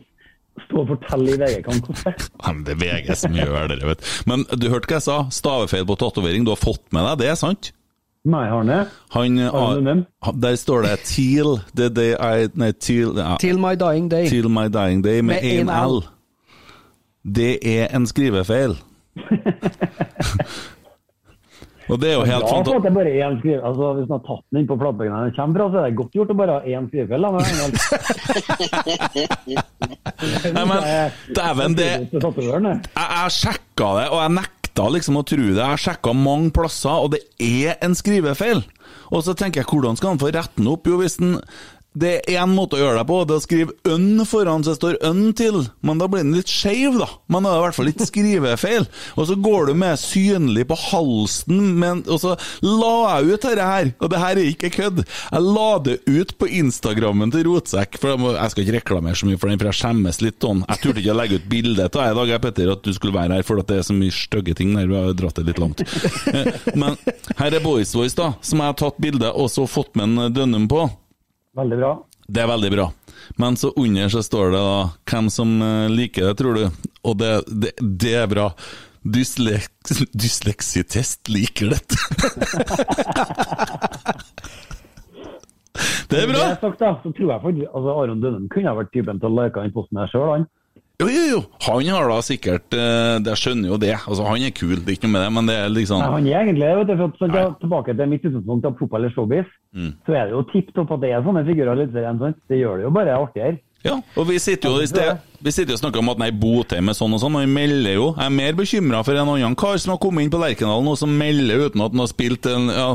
stå 0.61 0.79
og 0.85 0.89
fortelle 0.93 1.35
i 1.35 1.39
VG 1.41 1.59
hva 1.67 1.75
den 1.75 1.83
koster. 1.89 2.15
Det 2.67 2.73
er 2.77 2.81
VG 2.85 3.17
som 3.17 3.35
gjør 3.35 3.69
det, 3.73 3.81
vet. 3.89 4.07
Men 4.31 4.45
du 4.55 4.69
hørte 4.71 4.87
hva 4.93 4.99
jeg 5.01 5.07
sa? 5.09 5.19
Stavefeil 5.33 5.85
på 5.89 5.97
tatovering. 6.01 6.45
Du 6.47 6.53
har 6.55 6.61
fått 6.61 6.85
med 6.95 7.05
deg 7.11 7.27
det, 7.27 7.35
sant? 7.41 7.73
Nei, 8.25 8.49
har 8.49 8.57
han 8.61 8.67
det? 8.69 8.87
Han, 9.15 9.39
ah, 10.21 10.33
der 10.43 10.55
står 10.57 10.83
det 10.83 10.99
'Til 11.05 11.61
the 11.77 11.89
day 11.89 12.13
I 12.13 12.49
Nei, 12.55 12.73
til, 12.73 13.13
ja, 13.17 13.37
Till 13.41 13.59
my 13.59 13.75
dying 13.75 14.11
day. 14.11 14.29
til 14.29 14.49
my 14.51 14.69
dying 14.69 15.05
day' 15.07 15.23
med 15.23 15.39
en 15.43 15.69
én 15.69 15.89
L. 15.89 16.03
Det 17.35 17.59
er 17.81 17.87
en 17.97 18.07
skrivefeil. 18.07 18.77
Og 21.91 21.99
det 22.01 22.09
er 22.11 22.15
jo 22.15 22.21
helt 22.25 22.31
Ja, 22.31 22.37
at 22.37 22.43
fantastisk. 22.51 22.83
det 22.87 22.95
bare 22.95 23.11
er 23.11 23.31
én 23.31 23.39
skrive. 23.41 23.61
Altså, 23.69 23.85
hvis 23.97 24.09
man 24.09 24.19
har 24.21 24.25
tatt 24.31 24.45
den 24.51 24.59
inn 24.61 24.67
på 24.71 24.77
flatbøkene 24.79 25.21
den 25.25 25.33
kommer 25.39 25.55
fra, 25.59 25.65
så 25.73 25.77
er 25.81 25.85
det 25.91 25.97
godt 26.01 26.13
gjort 26.15 26.31
å 26.31 26.35
bare 26.41 26.53
ha 26.53 26.59
én 26.61 26.85
skrivefeil. 26.91 27.23
en. 27.25 27.35
Nei, 30.57 30.65
men 30.71 30.79
dæven, 31.39 31.71
det. 31.81 31.91
jeg, 31.91 31.99
jeg 33.17 33.29
sjekka 33.41 33.89
det, 33.99 34.07
og 34.15 34.19
jeg 34.23 34.31
nekta 34.39 34.60
liksom 34.89 35.19
å 35.21 35.25
tro 35.27 35.43
det. 35.43 35.59
Jeg 35.59 35.83
sjekka 35.85 36.15
mange 36.17 36.53
plasser, 36.57 37.05
og 37.05 37.13
det 37.17 37.23
er 37.43 37.77
en 37.85 37.97
skrivefeil. 37.99 38.65
Og 39.11 39.25
så 39.27 39.35
tenker 39.37 39.63
jeg, 39.63 39.69
hvordan 39.71 39.99
skal 39.99 40.15
han 40.15 40.23
få 40.23 40.33
retten 40.35 40.71
opp? 40.71 40.89
Jo, 40.89 41.01
hvis 41.03 41.19
den 41.21 41.39
Det 41.91 42.11
er 42.23 42.37
én 42.39 42.53
måte 42.55 42.77
å 42.77 42.81
gjøre 42.85 43.01
det 43.01 43.07
på, 43.09 43.17
det 43.27 43.35
er 43.35 43.41
å 43.41 43.43
skrive 43.43 43.73
'ønn' 43.83 44.27
foran, 44.29 44.63
så 44.63 44.71
det 44.71 44.79
står 44.79 44.99
'ønn' 45.03 45.35
til. 45.35 45.57
Men 45.83 45.99
da 45.99 46.07
blir 46.07 46.23
den 46.23 46.37
litt 46.37 46.47
skeiv, 46.47 46.99
da. 47.01 47.09
Men 47.27 47.43
det 47.43 47.51
er 47.51 47.59
i 47.59 47.65
hvert 47.65 47.75
fall 47.75 47.89
litt 47.91 48.05
skrivefeil. 48.07 48.87
Og 49.19 49.27
så 49.27 49.35
går 49.35 49.67
du 49.67 49.75
med 49.75 49.99
synlig 49.99 50.69
på 50.71 50.79
halsen, 50.79 51.79
men, 51.81 52.05
og 52.07 52.21
så 52.23 52.37
la 52.63 53.19
jeg 53.19 53.35
ut 53.35 53.43
dette 53.43 53.67
her. 53.67 53.93
Og 53.99 54.11
det 54.11 54.21
her 54.23 54.39
er 54.39 54.51
ikke 54.53 54.71
kødd. 54.71 55.03
Jeg 55.03 55.43
la 55.43 55.79
det 55.79 55.99
ut 56.07 56.39
på 56.39 56.47
Instagrammen 56.47 57.33
til 57.35 57.45
Rotsekk. 57.49 57.99
For 57.99 58.15
jeg, 58.15 58.21
må, 58.23 58.35
jeg 58.39 58.51
skal 58.51 58.65
ikke 58.65 58.79
reklamere 58.79 59.17
så 59.19 59.27
mye 59.27 59.39
for 59.39 59.49
den, 59.51 59.59
for 59.59 59.73
jeg 59.73 59.81
skjemmes 59.83 60.23
litt. 60.23 60.39
Sånn. 60.41 60.63
Jeg 60.71 60.81
turte 60.85 61.03
ikke 61.03 61.13
å 61.13 61.19
legge 61.19 61.41
ut 61.43 61.51
bilde 61.51 61.85
av 61.85 61.91
deg 61.91 62.15
i 62.15 62.19
dag, 62.31 62.41
Petter, 62.41 62.71
at 62.73 62.87
du 62.87 62.93
skulle 62.95 63.19
være 63.19 63.35
her, 63.35 63.43
for 63.43 63.59
det 63.61 63.77
er 63.77 63.83
så 63.83 63.93
mye 63.99 64.15
stygge 64.15 64.55
ting 64.55 64.73
der. 64.79 64.87
Vi 64.87 64.95
har 64.95 65.13
dratt 65.19 65.35
det 65.35 65.47
litt 65.51 65.59
langt. 65.59 65.83
Eh, 66.31 66.47
Men 66.77 66.97
her 67.39 67.55
er 67.55 67.61
Boys 67.65 67.95
Voice, 67.95 68.15
da, 68.15 68.35
som 68.45 68.61
jeg 68.61 68.67
har 68.71 68.77
tatt 68.79 68.99
bilde 69.03 69.33
og 69.33 69.49
så 69.51 69.67
fått 69.67 69.97
med 69.99 70.05
en 70.21 70.33
Dønnum 70.35 70.69
på. 70.71 70.85
Veldig 71.57 71.79
bra. 71.81 71.91
Det 72.31 72.43
er 72.43 72.47
veldig 72.47 72.71
bra. 72.73 72.93
Men 73.37 73.57
så 73.57 73.73
under 73.77 74.09
så 74.09 74.23
står 74.23 74.51
det 74.53 74.61
da 74.63 74.91
hvem 75.11 75.31
som 75.35 75.63
eh, 75.63 75.91
liker 75.91 76.29
det, 76.29 76.35
tror 76.39 76.55
du. 76.55 76.65
Og 77.03 77.17
det, 77.19 77.33
det, 77.49 77.73
det 77.81 78.15
er 78.23 78.29
bra. 78.31 78.51
Dysleks, 79.03 80.03
dysleksitest 80.13 81.29
liker 81.33 81.71
dette. 81.73 81.97
det 86.11 86.23
er 86.23 86.29
bra! 86.29 86.39
det 86.39 86.45
er 86.45 86.61
sagt, 86.61 86.79
da, 86.83 86.95
så 87.03 87.11
tror 87.17 87.33
jeg 87.33 87.43
faktisk 87.47 87.67
altså 87.73 87.91
Aron 87.97 88.23
Dønnen 88.23 88.49
kunne 88.53 88.71
ha 88.71 88.77
vært 88.79 88.93
typen 88.95 89.21
til 89.23 89.31
å 89.31 89.37
like 89.41 89.57
den 89.65 89.75
posten 89.75 89.99
her 90.03 90.09
sjøl, 90.13 90.31
han. 90.35 90.45
Jo, 91.01 91.07
jo, 91.09 91.23
jo. 91.31 91.39
Han 91.65 91.87
har 91.95 92.11
da 92.13 92.19
sikkert 92.27 92.75
eh, 92.77 93.17
Jeg 93.25 93.39
skjønner 93.41 93.71
jo 93.73 93.79
det. 93.81 93.95
Altså, 94.05 94.27
Han 94.29 94.43
er 94.45 94.53
kul, 94.53 94.75
det 94.77 94.85
er 94.93 94.97
ikke 94.99 95.09
noe 95.09 95.15
med 95.17 95.23
det, 95.25 95.31
men 95.39 95.49
det 95.49 95.57
er 95.57 95.73
liksom 95.73 96.03
Nei, 96.03 96.11
han 96.13 96.27
er 96.29 96.43
egentlig 96.45 96.69
vet 96.77 96.91
du, 96.91 96.95
for 96.99 97.07
at, 97.09 97.19
sånn, 97.23 97.57
Tilbake 97.63 97.95
til 97.97 98.11
mitt 98.13 98.27
utgangspunkt 98.29 98.69
av 98.69 98.77
fotball 98.83 99.01
eller 99.05 99.15
showbiz, 99.17 99.49
Mm. 99.71 99.93
så 100.03 100.15
er 100.19 100.25
det 100.27 100.33
jo 100.35 100.41
tipp 100.51 100.73
topp 100.75 100.91
at 100.97 101.01
det 101.05 101.13
er 101.15 101.23
sånne 101.23 101.45
figurer. 101.47 101.77
litt 101.79 101.93
serien. 101.95 102.19
Det 102.51 102.57
gjør 102.59 102.81
det 102.81 102.85
jo 102.89 102.91
bare 102.91 103.13
artigere. 103.15 103.61
Ja, 103.81 103.95
og 103.97 104.27
vi 104.29 104.37
sitter 104.37 104.75
jo 104.75 104.83
i 104.85 104.89
sted 104.89 105.23
Vi 105.41 105.53
sitter 105.55 105.73
jo 105.73 105.79
og 105.79 105.81
snakker 105.81 106.03
om 106.03 106.11
at 106.13 106.19
nei, 106.21 106.29
Botheim 106.37 106.91
er 106.93 106.97
sånn 106.99 107.15
og 107.17 107.23
sånn, 107.23 107.39
og 107.39 107.47
vi 107.47 107.49
melder 107.49 107.95
jo 107.95 108.09
Jeg 108.11 108.27
er 108.27 108.35
mer 108.35 108.59
bekymra 108.59 109.01
for 109.07 109.17
en 109.17 109.31
annen 109.33 109.57
kar 109.57 109.81
som 109.81 109.95
har 109.95 110.01
kommet 110.03 110.27
inn 110.27 110.33
på 110.35 110.41
Lerkendal 110.43 110.85
nå, 110.85 110.93
som 111.01 111.15
melder 111.17 111.65
uten 111.65 111.85
at 111.87 111.95
han 111.95 112.03
har 112.05 112.11
spilt 112.11 112.49
en 112.51 112.69
ja, 112.75 112.91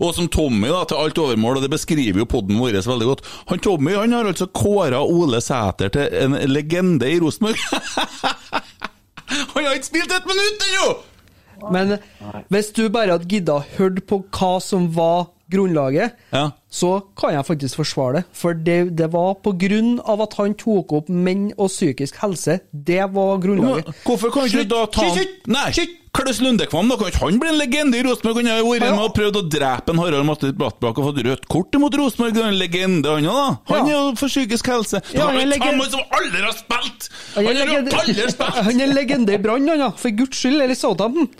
Og 0.00 0.14
som 0.16 0.30
Tommy, 0.32 0.70
da, 0.72 0.86
til 0.88 1.02
alt 1.02 1.20
overmål, 1.20 1.60
og 1.60 1.66
det 1.66 1.72
beskriver 1.74 2.22
jo 2.22 2.28
podden 2.30 2.56
vår 2.60 2.78
veldig 2.80 3.08
godt. 3.10 3.26
Han 3.50 3.60
Tommy 3.60 3.92
han 3.98 4.16
har 4.16 4.30
altså 4.30 4.48
kåra 4.48 5.02
Ole 5.04 5.42
Sæter 5.44 5.92
til 5.92 6.16
en 6.22 6.38
legende 6.48 7.10
i 7.10 7.20
Rosenborg! 7.20 7.60
han 9.52 9.66
har 9.66 9.76
ikke 9.76 9.90
spilt 9.90 10.16
et 10.16 10.30
minutt 10.30 10.66
ennå! 10.70 10.88
Men 11.68 11.98
hvis 12.48 12.72
du 12.72 12.86
bare 12.88 13.18
hadde 13.18 13.28
gidda 13.28 13.60
hørt 13.76 14.00
på 14.08 14.22
hva 14.32 14.54
som 14.64 14.88
var 14.96 15.28
grunnlaget, 15.50 16.12
Ja. 16.32 16.50
så 16.70 16.92
kan 17.18 17.34
jeg 17.34 17.46
faktisk 17.46 17.80
forsvare 17.82 18.20
det. 18.20 18.24
For 18.32 18.54
det, 18.54 18.78
det 18.96 19.10
var 19.12 19.34
på 19.42 19.52
grunn 19.58 19.98
av 20.04 20.20
at 20.26 20.34
han 20.40 20.54
tok 20.54 20.92
opp 21.00 21.08
menn 21.08 21.50
og 21.58 21.68
psykisk 21.72 22.20
helse. 22.22 22.60
Det 22.72 23.02
var 23.12 23.38
grunnlaget. 23.42 23.86
Men 23.90 23.94
Hvorfor 24.06 24.30
kan 24.34 24.46
ikke 24.46 24.64
du 24.64 24.74
da 24.76 24.84
ta 24.86 25.08
han 25.10 25.34
Nei, 25.50 25.70
Klaus 26.10 26.40
Lundekvam, 26.42 26.88
da 26.90 26.96
kan 26.98 27.06
ikke 27.12 27.20
han 27.22 27.36
bli 27.38 27.48
en 27.52 27.58
legende 27.60 27.98
i 28.00 28.02
Rosenborg? 28.02 28.40
Han 28.42 28.48
har 28.50 28.64
vært 28.66 28.96
med 28.96 29.04
og 29.04 29.12
prøvd 29.14 29.36
å 29.38 29.42
drepe 29.52 29.92
en 29.94 30.00
Harald 30.02 30.26
Martin 30.26 30.56
Brattbakk 30.58 30.98
og 30.98 31.06
fått 31.10 31.20
rødt 31.26 31.44
kort 31.52 31.76
imot 31.78 31.94
Rosenborg. 32.00 32.34
Han 32.34 32.48
er 32.48 32.54
en 32.54 32.58
legende, 32.58 33.12
han 33.14 33.28
da. 33.28 33.44
Han 33.70 33.86
er 33.86 33.92
jo 33.94 34.00
for 34.18 34.26
psykisk 34.32 34.72
helse. 34.72 34.98
Ja, 35.14 35.28
han 35.28 35.38
er 35.38 35.44
en 35.44 35.52
legende. 35.54 35.84
han 35.84 35.92
som 35.94 36.02
aldri 36.18 36.42
har 36.42 36.56
spilt! 36.58 37.06
Han 37.36 37.46
har 37.46 37.62
aldri 37.76 38.26
spilt! 38.34 38.42
Han 38.70 38.80
er 38.82 38.90
legende 38.90 39.36
i 39.36 39.38
Brann, 39.38 39.68
han, 39.70 39.78
da. 39.86 39.90
For 40.02 40.10
guds 40.10 40.36
skyld. 40.42 40.58
Eller 40.64 40.74
Southampton. 40.74 41.30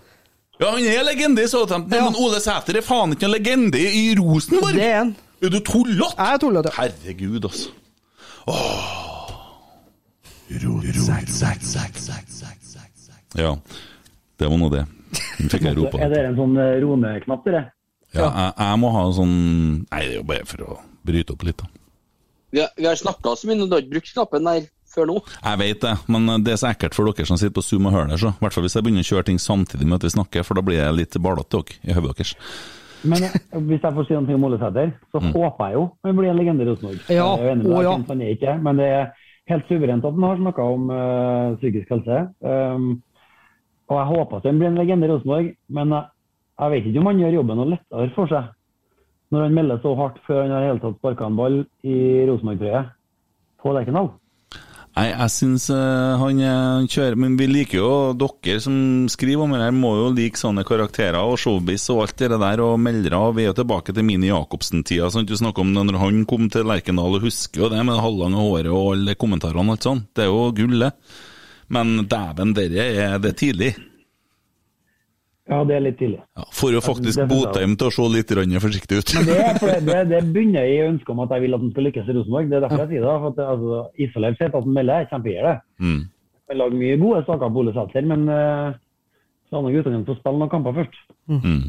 Ja, 0.61 0.71
han 0.75 0.85
er 0.85 1.03
legende 1.07 1.43
i 1.45 1.49
Southampton, 1.49 1.95
Ja. 1.97 2.05
men 2.11 2.17
Ole 2.21 2.41
Sæter 2.41 2.77
er 2.77 2.85
faen 2.85 3.15
ikke 3.17 3.25
en 3.29 3.33
legende 3.33 3.81
i 3.81 4.15
Rosenborg! 4.19 4.75
Det 4.77 4.85
er 4.85 4.99
han. 4.99 5.15
Er 5.41 5.49
du 5.55 5.61
tullete? 5.65 6.11
Jeg 6.19 6.35
er 6.35 6.39
tullete. 6.43 6.73
ja. 6.77 6.83
Herregud, 6.83 7.45
altså. 7.49 7.69
Ja, 13.39 13.55
det 14.41 14.49
var 14.51 14.59
nå 14.59 14.69
det. 14.73 14.85
Nå 15.41 15.49
fikk 15.51 15.65
jeg 15.67 15.77
ropa. 15.79 16.01
Er 16.03 16.11
det 16.13 16.23
en 16.29 16.37
sånn 16.39 16.57
roneknapp, 16.57 16.83
Rone-knapp, 16.85 17.45
dere? 17.47 17.63
Ja, 18.11 18.27
jeg, 18.27 18.55
jeg 18.59 18.79
må 18.83 18.91
ha 18.91 19.03
en 19.07 19.13
sånn 19.15 19.35
Nei, 19.87 20.01
det 20.03 20.09
er 20.11 20.17
jo 20.17 20.25
bare 20.27 20.47
for 20.51 20.65
å 20.67 20.79
bryte 21.07 21.35
opp 21.37 21.45
litt, 21.47 21.61
da. 21.63 21.69
Vi 22.51 22.59
har, 22.65 22.73
vi 22.75 22.89
har 22.89 22.99
snakka 22.99 23.37
så 23.39 23.47
mye, 23.47 23.61
du 23.63 23.71
har 23.77 23.85
ikke 23.85 23.95
brukt 23.95 24.11
knappen 24.17 24.49
der 24.51 24.65
før 24.95 25.09
nå. 25.11 25.21
Jeg 25.45 25.61
vet 25.63 25.85
det, 25.85 25.95
men 26.11 26.29
det 26.45 26.55
er 26.55 26.61
så 26.61 26.71
ekkelt 26.73 26.97
for 26.97 27.11
dere 27.11 27.29
som 27.29 27.39
sitter 27.41 27.55
på 27.57 27.65
Zoom 27.67 27.89
og 27.91 27.97
hører 27.97 28.13
det. 28.15 28.21
så. 28.23 28.33
I 28.35 28.45
hvert 28.45 28.57
fall 28.57 28.67
hvis 28.67 28.77
jeg 28.79 28.87
begynner 28.87 29.07
å 29.07 29.11
kjøre 29.13 29.29
ting 29.31 29.41
samtidig 29.43 29.87
med 29.89 30.01
at 30.01 30.07
vi 30.09 30.13
snakker, 30.17 30.47
for 30.47 30.59
da 30.59 30.65
blir 30.67 30.81
jeg 30.81 30.99
litt 30.99 31.19
ballete 31.23 31.65
i 31.87 31.97
hodet 31.97 32.17
deres. 32.19 32.35
Men 33.03 33.25
eh, 33.25 33.37
hvis 33.57 33.81
jeg 33.81 33.97
får 33.97 34.07
si 34.09 34.17
noe 34.17 34.37
om 34.37 34.47
Ole 34.51 34.59
Sæter, 34.61 34.93
så 35.13 35.23
håper 35.25 35.71
jeg 35.71 35.79
jo 35.79 35.85
han 36.05 36.19
blir 36.19 36.31
en 36.33 36.41
legende 36.41 36.67
i 36.67 36.69
Rosenborg. 36.69 37.03
Ja, 37.09 37.29
Jeg 37.41 37.47
er 37.47 37.53
enig 37.55 37.65
med 37.65 37.73
deg, 37.73 37.87
ja. 37.87 37.95
Han 38.11 38.25
er 38.25 38.35
ikke, 38.37 38.57
men 38.67 38.81
det 38.83 38.89
er 38.93 39.07
helt 39.51 39.71
suverent 39.71 40.05
at 40.05 40.17
han 40.19 40.27
har 40.29 40.41
snakka 40.43 40.67
om 40.77 40.91
uh, 40.93 41.57
psykisk 41.63 41.95
helse. 41.95 42.19
Um, 42.45 42.91
og 43.91 43.97
jeg 43.99 44.09
håper 44.13 44.41
at 44.41 44.49
han 44.51 44.61
blir 44.61 44.71
en 44.71 44.79
legende 44.79 45.09
i 45.09 45.13
Rosenborg, 45.13 45.53
men 45.69 45.95
jeg, 45.97 46.17
Jeg 46.61 46.71
vet 46.75 46.89
ikke 46.91 47.01
om 47.01 47.07
han 47.09 47.21
gjør 47.23 47.35
jobben 47.39 47.57
noe 47.57 47.71
lettere 47.71 48.11
for 48.13 48.29
seg 48.29 48.51
når 49.33 49.45
han 49.47 49.55
melder 49.57 49.79
så 49.81 49.95
hardt 49.97 50.19
før 50.27 50.43
han 50.43 50.51
har 50.53 50.65
hele 50.67 50.83
tatt 50.83 50.99
sparka 50.99 51.25
en 51.25 51.37
ball 51.39 51.55
i 51.87 51.95
Rosenborg-trøye 52.29 52.83
på 53.63 53.73
Lerkendal. 53.77 54.11
Nei, 54.91 55.07
jeg 55.13 55.31
syns 55.33 55.69
eh, 55.71 56.19
han 56.19 56.41
eh, 56.43 56.87
kjører 56.91 57.19
Men 57.23 57.37
vi 57.39 57.47
liker 57.47 57.79
jo 57.79 57.91
dere 58.19 58.59
som 58.61 59.07
skriver 59.13 59.45
om 59.45 59.55
det 59.55 59.61
her, 59.63 59.75
må 59.77 59.93
jo 59.97 60.09
like 60.17 60.39
sånne 60.41 60.65
karakterer 60.67 61.21
og 61.23 61.39
showbiz 61.41 61.87
og 61.95 62.03
alt 62.05 62.17
det 62.19 62.41
der, 62.43 62.63
og 62.65 62.75
meldere. 62.83 63.21
og 63.21 63.37
Vi 63.39 63.45
er 63.47 63.53
jo 63.53 63.59
tilbake 63.61 63.95
til 63.95 64.07
Mini 64.07 64.33
Jacobsen-tida. 64.33 65.13
sant? 65.15 65.31
Du 65.31 65.39
snakker 65.39 65.63
om 65.63 65.73
det 65.77 65.87
når 65.87 66.01
han 66.03 66.25
kom 66.29 66.51
til 66.51 66.67
Lerkendal, 66.67 67.21
og 67.21 67.29
husker 67.29 67.65
jo 67.65 67.71
det 67.73 67.85
med 67.85 67.95
det 67.95 68.05
halvlange 68.05 68.43
håret 68.43 68.73
og 68.75 68.95
alle 68.97 69.15
kommentarene 69.15 69.71
og 69.71 69.79
alt 69.79 69.87
sånt. 69.87 70.11
Det 70.17 70.27
er 70.27 70.33
jo 70.33 70.51
gullet. 70.59 71.15
Men 71.71 72.09
dæven, 72.11 72.57
dere 72.59 72.91
er 73.07 73.23
det 73.23 73.37
tidlig. 73.39 73.77
Ja, 75.51 75.65
det 75.67 75.75
er 75.75 75.83
litt 75.83 75.97
tidlig. 75.99 76.21
Ja, 76.39 76.45
for 76.55 76.77
å 76.79 76.83
faktisk 76.85 77.25
Botheim 77.31 77.73
til 77.79 77.89
å 77.89 77.95
se 77.95 78.05
litt 78.15 78.31
forsiktig 78.63 79.01
ut. 79.01 79.15
Men 79.17 79.27
det, 79.27 79.39
for 79.59 79.73
det, 79.73 79.97
det, 80.11 80.21
det 80.31 80.45
jeg 80.61 80.77
i 80.77 80.85
ønsket 80.87 81.11
om 81.11 81.25
at 81.25 81.35
jeg 81.35 81.45
vil 81.45 81.57
at 81.57 81.65
han 81.65 81.73
skal 81.73 81.87
lykkes 81.89 82.07
i 82.07 82.17
Rosenborg. 82.17 82.53
Det 82.53 82.59
er 82.59 82.65
derfor 82.67 82.85
jeg 82.85 82.93
sier 82.93 83.07
det. 83.07 83.17
For 83.25 83.33
at, 83.33 83.43
altså, 83.55 83.81
isolert 84.07 84.39
sett 84.39 84.55
at 84.55 84.69
han 84.69 84.77
melder, 84.79 85.03
er 85.03 85.11
kjempegøy 85.11 85.43
det. 85.49 85.57
Mm. 85.83 85.99
Jeg 86.51 86.61
lager 86.61 86.79
mye 86.85 87.01
gode 87.03 87.25
saker 87.27 87.51
på 87.51 87.63
Ole 87.65 87.75
Sæter, 87.75 88.07
men 88.11 88.25
uh, 88.31 88.79
så 89.51 89.59
har 89.59 89.75
guttene 89.75 90.07
få 90.07 90.17
spille 90.21 90.43
noen 90.43 90.53
kamper 90.55 90.79
først. 90.79 91.03
Mm. 91.31 91.61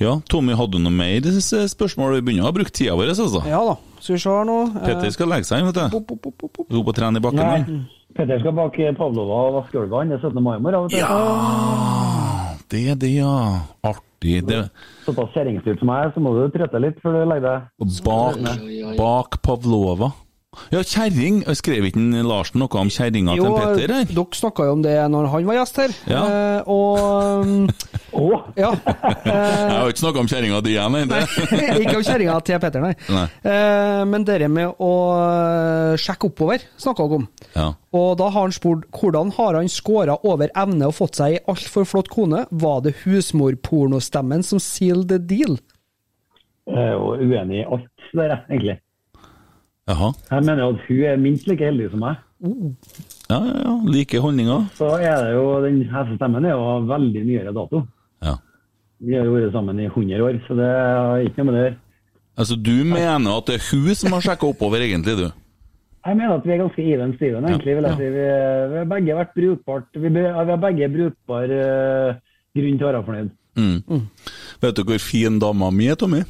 Ja, 0.00 0.16
Tommy, 0.32 0.56
hadde 0.56 0.78
du 0.78 0.82
noe 0.82 0.96
mer 0.96 1.30
spørsmål? 1.70 2.16
Vi 2.18 2.26
begynner 2.26 2.46
å 2.46 2.50
ha 2.50 2.56
brukt 2.56 2.74
tida 2.74 2.96
vår, 2.96 3.12
altså. 3.12 3.44
Ja 3.46 3.60
da. 3.68 3.78
Skal 4.00 4.16
vi 4.16 4.20
se 4.22 4.32
her 4.32 4.46
nå. 4.48 4.58
Eh, 4.72 4.84
Petter 4.86 5.12
skal 5.12 5.28
legge 5.28 5.46
seg 5.46 5.60
inn, 5.60 5.68
vet 5.68 5.76
du. 5.76 5.98
pop. 6.40 6.62
Gå 6.64 6.84
på 6.86 6.94
trene 6.96 7.20
i 7.20 7.24
bakken. 7.24 7.42
Nei. 7.44 7.99
Petter 8.16 8.40
skal 8.42 8.54
bak 8.56 8.78
eh, 8.82 8.94
Pavlova 8.96 9.40
og 9.48 9.58
vaske 9.60 9.78
er 9.78 10.18
17. 10.18 10.42
mai-morgen. 10.42 10.90
Ja, 10.96 12.56
det 12.70 12.82
er 12.92 12.98
det, 12.98 13.12
ja. 13.14 13.34
Artig. 13.86 14.40
Det. 14.46 14.64
Såpass 15.06 15.30
kjerringstyrt 15.32 15.80
som 15.80 15.92
jeg 15.94 16.08
er, 16.08 16.10
så 16.14 16.20
må 16.20 16.34
du 16.36 16.42
trøtte 16.52 16.82
litt 16.82 16.98
før 17.00 17.16
du 17.16 17.22
legger 17.30 17.46
deg. 17.46 18.02
Bak, 18.04 18.42
bak 18.98 19.38
Pavlova. 19.46 20.10
Ja, 20.74 20.80
kjerring. 20.82 21.44
Skrev 21.54 21.84
ikke 21.86 22.02
Larsen 22.26 22.58
noe 22.58 22.78
om 22.80 22.88
kjerringa 22.90 23.36
til 23.38 23.52
Petter 23.54 23.92
her? 23.94 24.08
dere 24.10 24.34
snakka 24.34 24.64
jo 24.66 24.72
om 24.74 24.80
det 24.82 24.96
når 25.12 25.28
han 25.30 25.46
var 25.46 25.58
gjest 25.60 25.78
her. 25.78 25.94
Ja. 26.10 26.22
Eh, 26.26 26.70
og 26.74 27.44
um, 27.46 27.68
Å! 28.20 28.40
Ja. 28.58 28.72
Jeg 29.30 29.76
har 29.76 29.92
ikke 29.92 30.02
snakka 30.02 30.24
om 30.24 30.30
kjerringa 30.30 30.58
di 30.66 30.74
igjen, 30.74 30.96
nei. 31.06 31.20
Ikke 31.84 31.94
om 32.00 32.02
kjerringa 32.02 32.40
til 32.42 32.58
Petter, 32.62 32.82
nei. 32.82 32.96
Nei. 33.14 33.24
Eh, 33.46 34.02
men 34.10 34.26
det 34.26 34.40
med 34.50 34.82
å 34.82 34.90
eh, 35.14 35.94
sjekke 36.02 36.32
oppover 36.32 36.66
snakka 36.82 37.06
dere 37.06 37.20
om. 37.20 37.30
Ja. 37.54 37.68
Og 37.94 38.10
da 38.18 38.32
har 38.34 38.48
han 38.48 38.54
spurt 38.54 38.90
hvordan 38.98 39.30
har 39.38 39.60
han 39.60 39.70
scora 39.70 40.18
over 40.26 40.50
evne 40.58 40.90
og 40.90 40.98
fått 40.98 41.22
seg 41.22 41.38
ei 41.38 41.42
altfor 41.50 41.86
flott 41.86 42.10
kone? 42.10 42.42
Var 42.50 42.86
det 42.88 42.96
husmorpornostemmen 43.04 44.42
som 44.46 44.58
sealed 44.62 45.12
the 45.14 45.22
deal? 45.22 45.60
Jeg 46.66 46.90
er 46.90 46.96
jo 46.98 47.14
uenig 47.22 47.62
i 47.62 47.66
alt 47.66 47.90
det 48.10 48.24
der, 48.26 48.40
egentlig. 48.50 48.80
Jaha. 49.90 50.10
Jeg 50.30 50.46
mener 50.46 50.68
at 50.70 50.82
hun 50.86 51.04
er 51.10 51.20
minst 51.20 51.48
like 51.50 51.66
heldig 51.66 51.90
som 51.90 52.04
meg. 52.04 52.20
Ja, 52.40 53.38
ja, 53.38 53.56
ja. 53.66 53.74
Like 53.90 54.20
holdninger. 54.22 54.68
Så 54.78 54.94
er 55.02 55.16
det 55.24 55.34
jo, 55.34 55.44
den 55.64 55.82
hesestemmen 55.90 56.46
er 56.46 56.54
jo 56.54 56.64
av 56.76 56.88
veldig 56.88 57.24
nyere 57.26 57.54
dato. 57.56 57.82
Ja. 58.24 58.36
Vi 59.00 59.16
har 59.16 59.26
jo 59.26 59.34
vært 59.34 59.54
sammen 59.56 59.80
i 59.80 59.88
100 59.88 60.24
år, 60.24 60.40
så 60.46 60.56
det 60.58 60.70
har 60.70 61.26
ikke 61.26 61.42
noe 61.42 61.50
med 61.50 61.56
det 61.56 61.62
å 61.62 61.68
gjøre. 61.68 61.78
Altså, 62.40 62.56
du 62.56 62.76
mener 62.88 63.34
at 63.34 63.50
det 63.50 63.58
er 63.58 63.66
hun 63.68 63.94
som 63.98 64.14
har 64.16 64.24
sjekka 64.24 64.48
oppover, 64.48 64.84
egentlig, 64.86 65.16
du? 65.18 65.26
Jeg 66.00 66.16
mener 66.16 66.38
at 66.38 66.46
vi 66.48 66.54
er 66.54 66.62
ganske 66.62 66.84
even 66.94 67.12
Steven, 67.18 67.44
egentlig. 67.44 67.76
vil 67.76 67.88
jeg 67.90 67.98
si. 67.98 68.10
Vi, 68.14 68.26
vi 68.72 68.78
har 68.80 68.88
begge 68.88 69.16
vært 69.18 69.34
brukbart. 69.36 69.88
Vi, 70.00 70.12
vi 70.14 70.22
har 70.38 70.60
begge 70.62 70.88
brukbar 70.94 71.52
uh, 71.52 72.20
grunn 72.56 72.78
til 72.78 72.86
å 72.86 72.92
være 72.92 73.02
fornøyd. 73.08 73.32
Mm. 73.60 74.06
Vet 74.62 74.78
du 74.78 74.84
hvor 74.86 75.02
fin 75.02 75.36
dama 75.42 75.68
mi 75.74 75.90
er, 75.92 75.98
Tommy? 76.00 76.22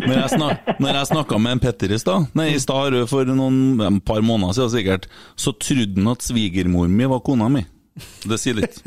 Når 0.00 0.14
jeg, 0.16 0.30
snak, 0.34 0.70
når 0.80 0.96
jeg 0.96 1.08
snakka 1.10 1.38
med 1.42 1.56
en 1.56 1.62
Petter 1.62 1.92
i 1.92 1.98
stad, 2.00 2.30
nei, 2.38 2.50
i 2.54 2.62
stad 2.62 2.96
for 3.10 3.28
noen, 3.28 3.80
en 3.84 4.00
par 4.04 4.22
måneder 4.24 4.56
siden 4.56 4.72
sikkert, 4.74 5.10
så 5.38 5.52
trodde 5.56 5.98
han 6.00 6.12
at 6.14 6.24
svigermoren 6.24 6.94
min 6.96 7.10
var 7.12 7.22
kona 7.26 7.50
mi. 7.52 7.64
Det 8.24 8.38
sier 8.40 8.56
litt. 8.60 8.80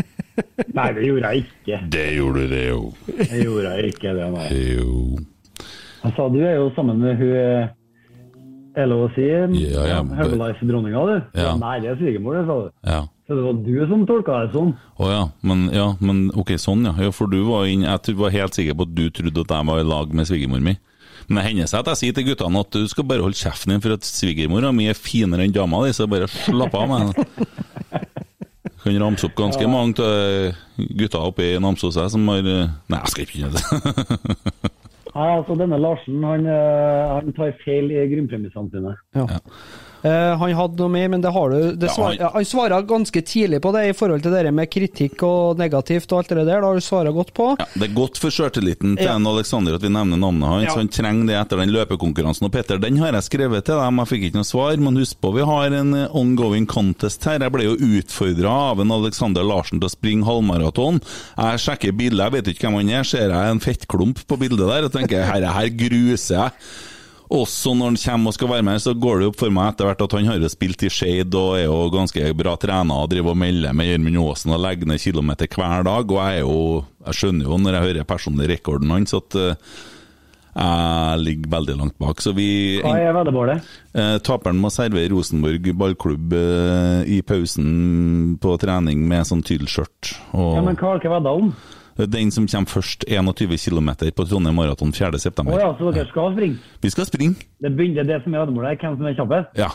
Nei, 0.73 0.89
det 0.95 1.05
gjorde 1.05 1.29
jeg 1.29 1.43
ikke. 1.43 1.79
Det 1.93 2.07
gjorde 2.15 2.47
det 2.49 2.63
jo. 2.65 2.81
Det 3.05 3.43
gjorde 3.43 3.75
jeg 3.75 3.93
ikke, 3.93 4.17
det, 4.17 4.27
nei. 4.33 4.49
Jo. 4.73 4.97
Jeg 6.03 6.15
sa 6.17 6.27
du 6.33 6.39
er 6.41 6.57
jo 6.57 6.69
sammen 6.75 6.99
med 6.99 7.19
hun 7.21 7.33
eh, 7.37 7.67
er 8.75 8.87
lov 8.89 9.05
å 9.05 9.09
si 9.15 9.25
Ja, 9.29 9.83
ja, 9.87 9.99
Herbalife-dronninga, 10.17 11.03
du. 11.07 11.39
Ja. 11.39 11.53
Nei, 11.59 11.77
det 11.83 11.93
er 11.93 11.99
svigermor, 12.01 12.39
det, 12.39 12.45
sa 12.49 12.57
du. 12.63 12.71
Ja. 12.89 13.01
Så 13.27 13.37
det 13.37 13.43
var 13.45 13.59
du 13.63 13.75
som 13.87 14.01
tolka 14.07 14.39
det 14.43 14.55
sånn. 14.55 14.73
Å 14.99 15.11
ja, 15.11 15.21
men, 15.47 15.67
ja, 15.71 15.85
men 16.03 16.25
ok, 16.35 16.57
sånn 16.59 16.83
ja. 16.89 16.95
ja. 16.99 17.13
For 17.15 17.31
du 17.31 17.39
var 17.47 17.69
inn, 17.71 17.85
jeg 17.87 18.17
var 18.19 18.33
helt 18.33 18.57
sikker 18.57 18.75
på 18.75 18.87
at 18.89 18.97
du 18.97 19.05
trodde 19.15 19.45
at 19.45 19.53
jeg 19.55 19.69
var 19.69 19.79
i 19.79 19.85
lag 19.87 20.17
med 20.17 20.27
svigermor 20.27 20.63
mi. 20.65 20.75
Men 21.27 21.39
det 21.39 21.45
hender 21.47 21.69
seg 21.71 21.83
at 21.83 21.93
jeg 21.93 22.01
sier 22.01 22.17
til 22.17 22.27
guttene 22.31 22.63
at 22.65 22.75
du 22.75 22.87
skal 22.91 23.07
bare 23.07 23.23
holde 23.25 23.39
kjeften 23.39 23.73
din, 23.73 23.83
for 23.83 23.95
at 23.95 24.07
svigermora 24.07 24.73
mi 24.75 24.89
er 24.91 24.97
finere 24.97 25.45
enn 25.45 25.55
dama 25.55 25.83
di, 25.85 25.93
så 25.95 26.09
bare 26.09 26.29
slapp 26.31 26.75
av 26.79 26.91
med. 26.91 27.23
Kan 28.83 28.99
ramse 28.99 29.29
opp 29.29 29.37
ganske 29.37 29.67
mange 29.71 30.03
av 30.03 30.57
gutta 30.99 31.21
oppe 31.23 31.53
i 31.53 31.59
Namsos 31.61 31.95
her 31.95 32.09
som 32.11 32.25
har 32.27 32.43
eh, 32.43 32.71
Nei, 32.91 32.99
jeg 32.99 33.13
skal 33.13 33.23
ikke 33.23 33.43
gjøre 33.45 33.55
det. 33.55 34.71
Nei, 35.13 35.27
altså 35.29 35.55
Denne 35.55 35.79
Larsen 35.79 36.25
han, 36.25 36.47
eh, 36.49 37.13
han 37.13 37.31
tar 37.37 37.53
feil 37.63 37.93
i 37.93 38.03
grunnpremissene 38.11 38.73
sine. 38.73 38.95
Ja. 39.15 39.39
Eh, 40.03 40.35
han 40.37 40.51
hadde 40.57 40.75
noe 40.81 40.91
mer, 40.91 41.07
men 41.13 41.21
det 41.23 41.31
har 41.31 41.49
du 41.53 41.75
det 41.79 41.87
Ja, 41.87 41.93
svar, 41.95 42.17
han- 42.33 42.43
svara 42.45 42.81
ganske 42.85 43.21
tidlig 43.23 43.61
på 43.63 43.71
det 43.71 43.83
i 43.87 43.93
forhold 43.95 44.21
til 44.21 44.31
det 44.35 44.51
med 44.53 44.69
kritikk 44.69 45.23
og 45.23 45.57
negativt 45.57 46.11
og 46.11 46.17
alt 46.19 46.27
det 46.33 46.45
der. 46.45 46.59
Da 46.59 46.67
har 46.67 46.73
du 46.75 46.81
svara 46.83 47.11
godt 47.15 47.33
på. 47.33 47.55
Ja, 47.57 47.65
det 47.79 47.89
er 47.89 47.93
godt 47.95 48.17
for 48.19 48.29
sjøltilliten 48.29 48.97
til 48.97 49.05
Ja. 49.07 49.15
en 49.15 49.25
Alexander 49.25 49.75
at 49.75 49.81
vi 49.81 49.87
nevner 49.87 50.17
navnet 50.19 50.43
hans. 50.49 50.65
Ja. 50.67 50.75
Han 50.75 50.89
trenger 50.89 51.25
det 51.27 51.35
etter 51.39 51.57
den 51.57 51.69
løpekonkurransen. 51.71 52.43
Og 52.45 52.51
Petter, 52.51 52.77
den 52.77 52.97
har 52.97 53.13
jeg 53.13 53.23
skrevet 53.23 53.63
til 53.63 53.75
dem, 53.79 53.97
jeg 53.97 54.07
fikk 54.07 54.23
ikke 54.27 54.35
noe 54.41 54.43
svar. 54.51 54.77
Men 54.77 54.95
husk 54.97 55.21
på, 55.21 55.33
vi 55.33 55.41
har 55.41 55.71
en 55.71 55.93
eh, 55.93 56.07
ongoing 56.13 56.67
contest 56.67 57.23
her. 57.23 57.39
Jeg 57.39 57.51
ble 57.51 57.63
jo 57.63 57.75
utfordra 57.77 58.71
av 58.71 58.81
en 58.81 58.91
Alexander 58.91 59.43
Larsen 59.43 59.79
til 59.79 59.87
å 59.87 59.95
springe 59.95 60.25
halvmaraton. 60.27 60.99
Jeg 61.37 61.59
sjekker 61.63 61.95
bildet, 61.95 62.19
jeg 62.19 62.31
vet 62.43 62.47
ikke 62.53 62.67
hvem 62.67 62.75
han 62.83 62.89
er. 62.89 63.03
Ser 63.03 63.29
jeg 63.29 63.51
en 63.51 63.59
fettklump 63.63 64.27
på 64.27 64.37
bildet 64.37 64.67
der 64.67 64.83
og 64.83 64.91
tenker 64.91 65.23
herre 65.23 65.47
her 65.53 65.69
gruser 65.69 66.35
jeg. 66.43 66.51
Også 67.33 67.71
når 67.73 67.87
han 67.93 67.97
kommer 67.97 68.29
og 68.29 68.35
skal 68.35 68.49
være 68.51 68.65
med, 68.67 68.81
så 68.83 68.91
går 68.93 69.19
det 69.23 69.27
opp 69.31 69.39
for 69.41 69.53
meg 69.55 69.71
etter 69.71 69.87
hvert 69.89 70.03
at 70.05 70.13
han 70.19 70.27
har 70.29 70.43
spilt 70.53 70.83
i 70.85 70.91
Skeid 70.93 71.33
og 71.39 71.55
er 71.57 71.63
jo 71.65 71.79
ganske 71.93 72.27
bra 72.37 72.53
trena 72.61 72.99
og 73.01 73.09
driver 73.09 73.33
og 73.33 73.39
melder 73.41 73.73
med 73.73 73.89
Gjermund 73.89 74.19
Aasen 74.21 74.53
og 74.53 74.61
legger 74.61 74.91
ned 74.91 75.01
kilometer 75.01 75.49
hver 75.49 75.87
dag. 75.87 76.13
Og 76.13 76.19
jeg 76.21 76.43
er 76.43 76.45
jo 76.45 76.59
Jeg 77.07 77.17
skjønner 77.19 77.49
jo 77.49 77.57
når 77.59 77.73
jeg 77.79 77.85
hører 77.87 78.05
personlig 78.13 78.51
rekorden 78.53 78.93
hans 78.93 79.17
at 79.17 79.35
eh, 79.41 79.57
jeg 80.53 81.19
ligger 81.25 81.49
veldig 81.49 81.75
langt 81.79 81.95
bak. 81.97 82.21
Så 82.21 82.35
vi 82.37 82.45
Hva 82.83 82.93
er 83.01 83.15
veddemålet? 83.17 83.65
eh, 83.97 84.17
Taperen 84.21 84.59
må 84.61 84.69
servere 84.69 85.09
Rosenborg 85.15 85.71
ballklubb 85.81 86.35
eh, 86.37 87.09
i 87.17 87.21
pausen 87.25 88.37
på 88.39 88.53
trening 88.61 89.01
med 89.09 89.25
sånn 89.25 89.41
tyllskjørt. 89.41 90.13
Og 90.37 90.59
Ja, 90.59 90.61
men 90.69 90.77
hva 90.77 90.93
har 90.93 91.01
dere 91.01 91.15
vedda 91.17 91.33
om? 91.41 91.49
Den 91.97 92.31
som 92.33 92.47
kommer 92.49 92.71
først 92.71 93.05
21 93.07 93.57
km 93.61 93.89
på 94.15 94.25
Trondheim 94.25 94.55
Maraton 94.57 94.93
4.9. 94.93 95.45
Å 95.45 95.59
ja, 95.59 95.71
så 95.77 95.91
dere 95.93 96.09
skal 96.09 96.33
springe? 96.33 96.75
Vi 96.81 96.93
skal 96.93 97.09
springe. 97.09 97.49
Det 97.61 97.73
begynner 97.75 98.07
det 98.07 98.21
som 98.23 98.33
er 98.33 98.43
veddemålet, 98.43 98.81
hvem 98.81 98.97
som 98.97 99.09
er 99.09 99.17
kjappest? 99.19 99.57
Ja. 99.59 99.71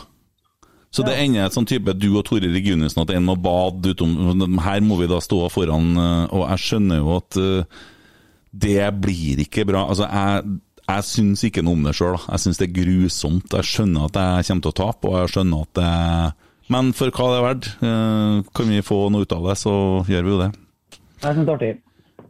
Så 0.89 1.05
det 1.05 1.19
ender 1.21 1.45
et 1.45 1.53
sånn 1.53 1.67
type 1.69 1.93
du 1.93 2.07
og 2.17 2.23
Tore 2.25 2.49
Reginussen 2.49 3.03
at 3.03 3.11
en 3.13 3.27
må 3.27 3.35
bade 3.37 3.91
utom 3.93 4.57
Her 4.65 4.81
må 4.81 4.97
vi 4.97 5.09
da 5.09 5.19
stå 5.21 5.43
foran, 5.53 5.91
eh, 5.93 6.23
og 6.33 6.47
jeg 6.47 6.63
skjønner 6.65 7.03
jo 7.03 7.11
at 7.19 7.37
eh, 7.37 7.83
det 8.49 8.87
blir 8.97 9.43
ikke 9.43 9.67
bra. 9.69 9.83
Altså, 9.85 10.07
jeg, 10.09 10.55
jeg 10.89 11.05
syns 11.05 11.43
ikke 11.45 11.61
noe 11.61 11.77
om 11.77 11.83
det 11.85 11.93
sjøl. 11.99 12.17
Jeg 12.23 12.41
syns 12.41 12.57
det 12.57 12.65
er 12.65 12.77
grusomt. 12.79 13.53
Jeg 13.53 13.69
skjønner 13.69 14.07
at 14.07 14.17
jeg 14.17 14.47
kommer 14.47 14.65
til 14.65 14.73
å 14.73 14.79
tape, 14.79 15.11
og 15.11 15.19
jeg 15.19 15.33
skjønner 15.35 15.67
at 15.67 15.77
det 15.77 16.73
Men 16.73 16.89
for 16.97 17.13
hva 17.13 17.27
det 17.29 17.37
er 17.37 17.45
verdt, 17.45 17.69
eh, 17.85 18.49
kan 18.57 18.73
vi 18.73 18.81
få 18.85 19.03
noe 19.13 19.29
ut 19.29 19.37
av 19.37 19.45
det, 19.51 19.55
så 19.61 19.75
gjør 20.09 20.25
vi 20.25 20.33
jo 20.33 20.41
det. 20.41 20.49
Jeg 21.21 21.37
syns 21.37 21.45
det 21.45 21.53
er 21.53 21.55
artig. 21.59 21.71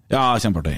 Ja, 0.10 0.24
kjempeartig. 0.42 0.78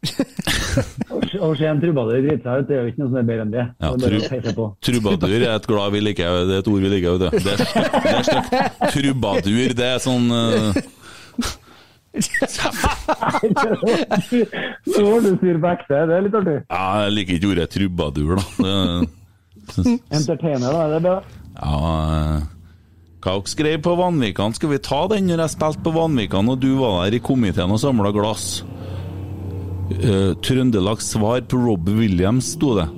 Å 1.44 1.50
se 1.58 1.66
en 1.68 1.80
trubadur 1.82 2.22
drite 2.24 2.40
seg 2.44 2.62
ut, 2.62 2.68
det 2.70 2.76
er 2.76 2.80
jo 2.86 2.90
ikke 2.92 3.02
noe 3.02 3.10
som 3.10 3.18
er 3.20 3.26
bedre 3.28 3.44
enn 3.44 3.52
det. 3.52 3.64
Ja, 3.84 3.90
det 4.00 4.06
tru- 4.48 4.68
Trubadur 4.86 5.34
er 5.36 5.50
et 5.54 5.66
glad 5.68 5.92
vi 5.94 6.00
liker, 6.04 6.38
det 6.48 6.54
er 6.56 6.62
et 6.64 6.70
ord 6.72 6.80
vi 6.86 6.92
liker. 6.94 7.18
Det. 7.20 7.30
Det 7.36 7.52
er 7.52 8.24
stygt. 8.28 8.48
Trubadur, 8.94 9.74
det 9.76 9.88
er 9.90 10.00
sånn 10.02 10.26
uh... 10.32 10.72
Så 14.90 15.02
var 15.04 15.20
du 15.22 15.30
sur 15.38 15.58
på 15.62 15.68
ekte, 15.70 15.98
det 16.10 16.14
er 16.16 16.24
litt 16.26 16.36
artig. 16.40 16.56
Ja, 16.66 16.84
jeg 17.04 17.12
liker 17.16 17.36
ikke 17.38 17.50
ordet 17.52 17.68
trubadur, 17.74 18.30
da. 18.40 18.44
Det, 19.76 19.94
Entertainer, 20.18 20.72
da. 20.74 20.88
Det 20.90 20.96
er 20.98 21.04
bra. 21.04 21.16
ja, 21.60 21.76
eh, 22.16 22.40
hva 23.20 23.34
dere 23.36 23.52
skrev 23.52 23.82
på 23.84 23.94
Vanvikan? 23.98 24.54
Skal 24.56 24.70
vi 24.72 24.78
ta 24.80 25.02
den 25.12 25.26
når 25.28 25.42
jeg 25.44 25.52
spilte 25.54 25.84
på 25.84 25.92
Vanvikan 25.92 26.48
og 26.48 26.60
du 26.62 26.70
var 26.78 27.02
der 27.04 27.18
i 27.18 27.20
komiteen 27.24 27.72
og 27.74 27.80
samla 27.82 28.12
glass? 28.16 28.62
Uh, 29.90 30.32
Trøndelags 30.40 31.10
svar 31.12 31.42
på 31.50 31.58
Rob 31.60 31.88
Williams, 31.88 32.54
sto 32.56 32.72
det. 32.78 32.88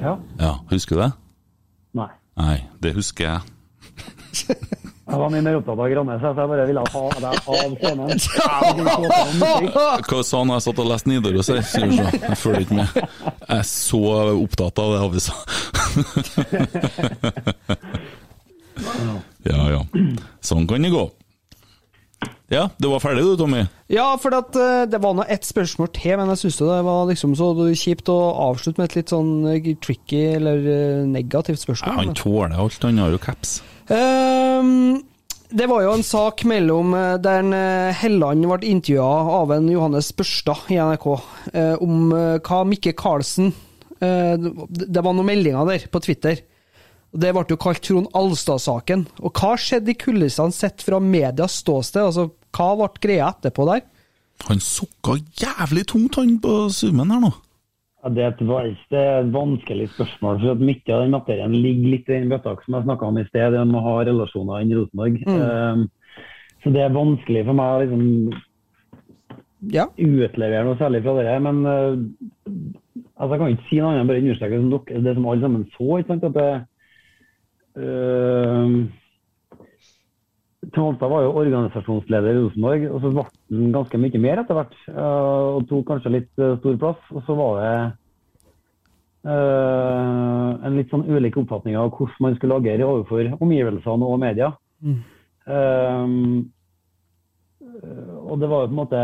Ja. 0.00 0.14
Ja, 0.38 0.54
husker 0.70 0.96
du 0.96 1.02
det? 1.02 1.10
Nei. 2.00 2.08
Nei, 2.40 2.56
det 2.80 2.94
husker 2.96 3.28
jeg. 3.28 3.40
Jeg 5.04 5.20
var 5.20 5.28
mye 5.28 5.44
mer 5.44 5.58
opptatt 5.58 5.78
av 5.84 5.90
Grannes, 5.92 6.22
så 6.22 6.30
jeg 6.32 6.48
bare 6.48 6.62
ville 6.64 6.80
ha 6.80 7.02
deg 7.20 7.34
av 7.44 7.74
scenen. 7.76 8.08
Hva 10.08 10.20
sa 10.24 10.40
han 10.40 10.48
da 10.48 10.56
jeg 10.56 10.64
satt 10.64 10.80
og 10.80 10.88
leste 10.88 11.10
Nidaros 11.12 11.50
her? 11.52 11.60
Jeg 11.60 12.38
følger 12.40 12.64
ikke 12.64 12.78
med. 12.80 12.88
Jeg 12.96 13.58
er 13.60 13.66
så 13.68 14.00
opptatt 14.32 14.80
av 14.80 14.88
det 14.96 15.00
avisa. 15.04 15.36
Ja 19.44 19.68
ja. 19.70 19.82
Sånn 20.44 20.66
kan 20.70 20.82
det 20.84 20.92
gå. 20.94 21.04
Ja, 22.52 22.68
du 22.78 22.90
var 22.92 23.00
ferdig 23.02 23.24
du, 23.24 23.34
Tommy? 23.40 23.62
Ja, 23.90 24.06
for 24.20 24.34
at, 24.36 24.54
uh, 24.56 24.84
det 24.88 25.00
var 25.02 25.16
nå 25.16 25.24
ett 25.32 25.46
spørsmål 25.48 25.88
til, 25.96 26.14
men 26.20 26.30
jeg 26.32 26.42
syns 26.44 26.60
det 26.60 26.82
var 26.86 27.08
liksom 27.08 27.32
så 27.38 27.48
kjipt 27.76 28.10
å 28.12 28.18
avslutte 28.50 28.80
med 28.80 28.90
et 28.90 28.98
litt 29.00 29.12
sånn 29.12 29.32
eh, 29.50 29.70
tricky 29.82 30.22
eller 30.36 30.60
negativt 31.08 31.14
negativt 31.14 31.58
Ja, 31.58 31.64
spørsmål. 31.64 31.98
han 31.98 32.14
tåler 32.14 32.60
alt, 32.60 32.82
han 32.84 33.00
har 33.02 33.10
jo 33.14 33.18
caps. 33.18 33.58
Um, 33.88 35.02
det 35.54 35.66
var 35.70 35.84
jo 35.84 35.92
en 35.94 36.02
sak 36.06 36.44
mellom 36.48 36.94
eh, 36.98 37.16
der 37.22 37.50
eh, 37.54 37.92
Helland 38.00 38.46
ble 38.48 38.70
intervjua 38.70 39.36
av 39.40 39.52
en 39.54 39.68
Johannes 39.70 40.10
Børstad 40.16 40.70
i 40.72 40.78
NRK 40.80 41.06
eh, 41.52 41.74
om 41.84 42.08
eh, 42.16 42.38
hva 42.42 42.62
Mikke 42.66 42.94
Karlsen 42.98 43.52
eh, 44.00 44.34
Det 44.34 44.88
det 44.88 45.04
var 45.04 45.14
noen 45.14 45.28
meldinger 45.28 45.68
der 45.68 45.86
på 45.92 46.02
Twitter. 46.02 46.40
Og 47.14 47.20
Det 47.22 47.30
ble 47.36 47.44
jo 47.48 47.56
kalt 47.62 47.82
Trond 47.86 48.08
Alstad-saken. 48.18 49.04
Og 49.22 49.30
hva 49.38 49.52
skjedde 49.60 49.92
i 49.92 49.98
kulissene 49.98 50.50
sett 50.54 50.82
fra 50.82 50.98
medias 50.98 51.60
ståsted? 51.62 52.02
Altså, 52.08 52.28
hva 52.56 52.68
ble 52.80 52.88
greia 53.04 53.28
etterpå 53.30 53.66
der? 53.70 53.84
Han 54.48 54.58
sukka 54.60 55.14
jævlig 55.38 55.84
tungt, 55.92 56.16
han 56.18 56.38
på 56.42 56.56
summen 56.74 57.12
her 57.14 57.20
nå. 57.22 57.30
Ja, 58.02 58.10
det, 58.12 58.24
er 58.26 58.32
et, 58.34 58.80
det 58.90 58.98
er 59.00 59.20
et 59.22 59.30
vanskelig 59.32 59.86
spørsmål. 59.94 60.40
for 60.42 60.50
at 60.56 60.64
Mye 60.66 60.90
av 60.92 61.04
den 61.04 61.14
materien 61.14 61.54
ligger 61.54 61.92
litt 61.94 62.10
i 62.10 62.18
den 62.18 62.28
bøtta 62.34 62.56
som 62.64 62.74
jeg 62.76 62.84
snakka 62.88 63.06
om 63.06 63.20
i 63.22 63.24
sted, 63.30 63.54
det 63.54 63.62
med 63.70 63.78
å 63.78 63.84
ha 63.86 63.94
relasjoner 64.10 64.60
inn 64.66 64.74
i 64.74 64.80
Rosenborg. 64.80 65.22
Um, 65.30 65.86
så 66.64 66.72
det 66.74 66.82
er 66.84 66.92
vanskelig 66.98 67.46
for 67.46 67.56
meg 67.60 67.70
å 67.70 67.80
liksom 67.84 68.42
Ja. 69.72 69.86
utlevere 69.96 70.66
noe 70.66 70.76
særlig 70.82 71.00
fra 71.06 71.14
det. 71.22 71.38
Men 71.46 71.62
uh, 71.64 71.96
altså, 73.16 73.30
jeg 73.32 73.40
kan 73.40 73.54
ikke 73.54 73.68
si 73.70 73.78
noe 73.80 73.94
annet 73.94 74.02
enn 74.02 74.10
bare 74.12 74.22
understreke 74.26 74.58
det 74.58 74.62
som, 74.66 74.74
dere- 74.74 75.04
det 75.06 75.14
som 75.16 75.26
alle 75.30 75.46
sammen 75.46 75.64
så. 75.78 75.88
ikke 76.02 76.10
sant, 76.12 76.24
at 76.28 76.36
det 76.42 76.50
uh, 77.78 78.68
Trond 80.74 81.00
var 81.00 81.22
jo 81.22 81.34
organisasjonsleder 81.38 82.32
i 82.32 82.38
Rosenborg, 82.38 82.86
og 82.88 83.02
så 83.02 83.10
ble 83.12 83.24
han 83.26 83.74
ganske 83.74 84.00
mye 84.00 84.22
mer 84.22 84.40
etter 84.42 84.56
hvert. 84.58 84.78
eh, 84.88 85.42
og 85.58 85.66
tok 85.68 85.84
kanskje 85.90 86.14
litt 86.14 86.40
eh, 86.40 86.56
stor 86.62 86.78
plass. 86.80 87.02
Og 87.12 87.20
så 87.26 87.36
var 87.38 87.60
det 87.60 87.74
Uh, 89.24 90.50
en 90.68 90.74
litt 90.76 90.90
sånn 90.92 91.06
ulik 91.08 91.38
oppfatning 91.40 91.78
av 91.80 91.86
hvordan 91.96 92.20
man 92.20 92.34
skulle 92.36 92.58
agere 92.60 92.84
overfor 92.84 93.30
omgivelsene 93.40 94.04
og 94.04 94.18
media. 94.20 94.50
Mm. 94.84 94.98
Uh, 95.48 96.42
og 98.28 98.42
det 98.42 98.50
var 98.52 98.66
jo 98.66 98.68
på 98.68 98.74
en 98.74 98.80
måte 98.82 99.00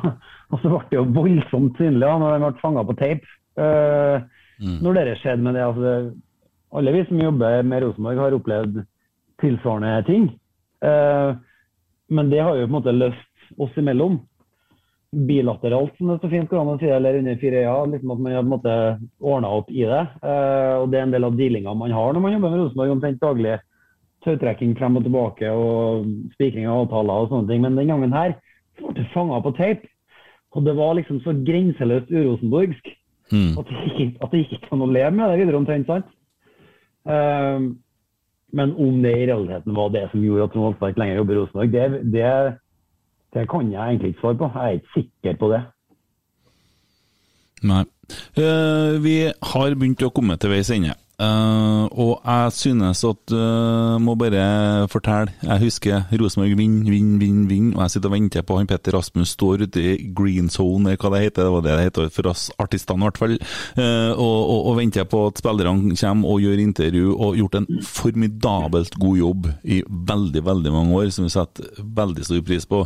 Og 0.52 0.60
så 0.60 0.68
ble 0.68 0.82
det 0.90 0.98
jo 0.98 1.06
voldsomt 1.16 1.80
synlig 1.80 2.04
da, 2.04 2.18
når 2.20 2.36
de 2.36 2.42
ble 2.44 2.60
fanga 2.60 2.84
på 2.84 2.98
tape. 3.00 3.32
Eh, 3.56 4.26
Når 4.84 4.96
det 4.96 5.16
skjedde 5.22 5.42
med 5.42 5.56
det, 5.56 5.64
altså 5.64 5.82
det 5.82 5.96
Alle 6.74 6.92
vi 6.92 7.04
som 7.06 7.20
jobber 7.20 7.62
med 7.62 7.82
Rosenborg, 7.82 8.18
har 8.18 8.36
opplevd 8.36 8.80
tilsvarende 9.40 10.06
ting. 10.06 10.30
Eh, 10.82 11.36
men 12.08 12.30
det 12.30 12.42
har 12.42 12.56
jo 12.56 12.66
på 12.66 12.70
en 12.70 12.78
måte 12.78 12.94
løst 12.94 13.60
oss 13.62 13.78
imellom. 13.78 14.18
Bilateralt, 15.26 15.94
som 15.96 16.10
det 16.10 16.18
så 16.20 16.30
fint 16.30 16.50
går 16.50 16.60
an 16.60 16.72
å 16.74 16.78
si, 16.80 16.88
eller 16.92 17.20
under 17.20 17.38
fire 17.40 17.62
øyne. 17.64 17.94
Liksom 17.94 18.12
at 18.12 18.20
man 18.24 18.34
har 18.34 18.42
på 18.42 18.46
en 18.46 18.54
måte 18.54 18.74
ordna 19.20 19.54
opp 19.60 19.70
i 19.70 19.86
det. 19.86 20.02
Eh, 20.20 20.74
og 20.82 20.90
det 20.90 21.00
er 21.00 21.06
en 21.06 21.14
del 21.14 21.28
av 21.28 21.38
dealinga 21.38 21.74
man 21.74 21.94
har 21.94 22.12
når 22.12 22.24
man 22.24 22.36
jobber 22.36 22.52
med 22.52 22.62
Rosenborg 22.64 22.96
omtrent 22.96 23.22
daglig. 23.22 23.56
Tautrekking 24.26 24.74
frem 24.78 24.98
og 24.98 25.06
tilbake 25.06 25.50
og 25.54 26.06
spikring 26.34 26.66
av 26.66 26.84
avtaler 26.84 27.26
og 27.26 27.30
sånne 27.30 27.52
ting. 27.52 27.62
Men 27.62 27.78
den 27.78 27.92
gangen 27.92 28.16
her 28.16 28.34
så 28.76 28.90
ble 28.90 28.98
det 28.98 29.10
fanga 29.14 29.40
på 29.44 29.54
tape. 29.56 29.86
Og 30.56 30.64
det 30.64 30.72
var 30.76 30.96
liksom 30.96 31.20
så 31.22 31.34
grenseløst 31.46 32.10
urosenborgsk 32.10 32.94
Mm. 33.32 33.58
at, 33.58 33.66
det 33.66 33.76
ikke, 33.90 34.04
at 34.22 34.30
det 34.30 34.38
ikke 34.44 34.60
kan 34.68 34.82
å 34.84 34.86
leve 34.86 35.10
med 35.10 35.32
det 35.32 35.40
videre 35.40 35.58
omtrent. 35.58 35.88
sant? 35.90 36.06
Eh, 37.06 37.66
men 38.56 38.74
om 38.76 39.02
det 39.02 39.12
i 39.12 39.26
realiteten 39.26 39.74
var 39.76 39.90
det 39.94 40.06
som 40.10 40.22
gjorde 40.24 40.46
at 40.46 40.54
Trond 40.54 40.68
Alstad 40.70 40.92
ikke 40.92 41.02
lenger 41.02 41.20
jobber 41.20 41.34
i 41.34 41.38
Rosenborg, 41.40 41.72
det, 41.72 42.12
det, 42.14 42.34
det 43.34 43.48
kan 43.50 43.72
jeg 43.72 43.82
egentlig 43.82 44.12
ikke 44.12 44.20
svare 44.20 44.40
på. 44.40 44.50
Jeg 44.54 44.66
er 44.66 44.78
ikke 44.78 44.94
sikker 44.94 45.40
på 45.40 45.50
det. 45.52 45.62
Nei. 47.66 47.82
Eh, 48.38 48.92
vi 49.02 49.16
har 49.50 49.74
begynt 49.74 50.06
å 50.06 50.12
komme 50.14 50.36
til 50.40 50.52
veis 50.52 50.70
ende. 50.74 50.94
Eh, 51.16 51.84
og 51.96 52.18
jeg 52.20 52.52
synes 52.52 53.00
at 53.08 53.32
uh, 53.32 53.96
Må 54.04 54.18
bare 54.20 54.84
fortelle. 54.92 55.32
Jeg 55.40 55.62
husker 55.62 56.02
Rosenborg 56.20 56.58
vinner, 56.58 56.90
vinner, 56.92 57.18
vinner, 57.22 57.46
vinner. 57.48 57.76
Og 57.76 57.86
jeg 57.86 57.94
sitter 57.94 58.10
og 58.10 58.16
venter 58.18 58.44
på 58.44 58.58
han 58.58 58.68
Petter 58.68 58.92
Rasmus 58.92 59.32
står 59.32 59.64
ute 59.64 59.80
i 59.80 60.10
green 60.16 60.50
zone, 60.52 60.90
eller 60.90 61.00
hva 61.00 61.12
det 61.14 61.22
heter. 61.24 61.46
Det 61.46 61.54
var 61.54 61.64
det 61.64 61.76
det 61.76 61.86
heter 61.86 62.10
for 62.12 62.28
oss 62.32 62.50
artistene, 62.60 63.00
i 63.00 63.08
hvert 63.08 63.20
fall. 63.22 63.36
Uh, 63.78 64.12
og, 64.12 64.36
og, 64.36 64.60
og 64.72 64.76
venter 64.80 65.08
på 65.08 65.22
at 65.30 65.40
spillerne 65.40 65.96
kommer 65.96 66.34
og 66.34 66.44
gjør 66.44 66.64
intervju, 66.66 67.14
og 67.14 67.40
gjort 67.40 67.58
en 67.62 67.68
formidabelt 67.86 69.00
god 69.00 69.16
jobb 69.22 69.48
i 69.64 69.80
veldig, 69.88 70.44
veldig 70.50 70.74
mange 70.74 71.00
år, 71.00 71.08
som 71.16 71.24
vi 71.24 71.32
setter 71.32 71.80
veldig 71.96 72.28
stor 72.28 72.44
pris 72.44 72.68
på. 72.68 72.82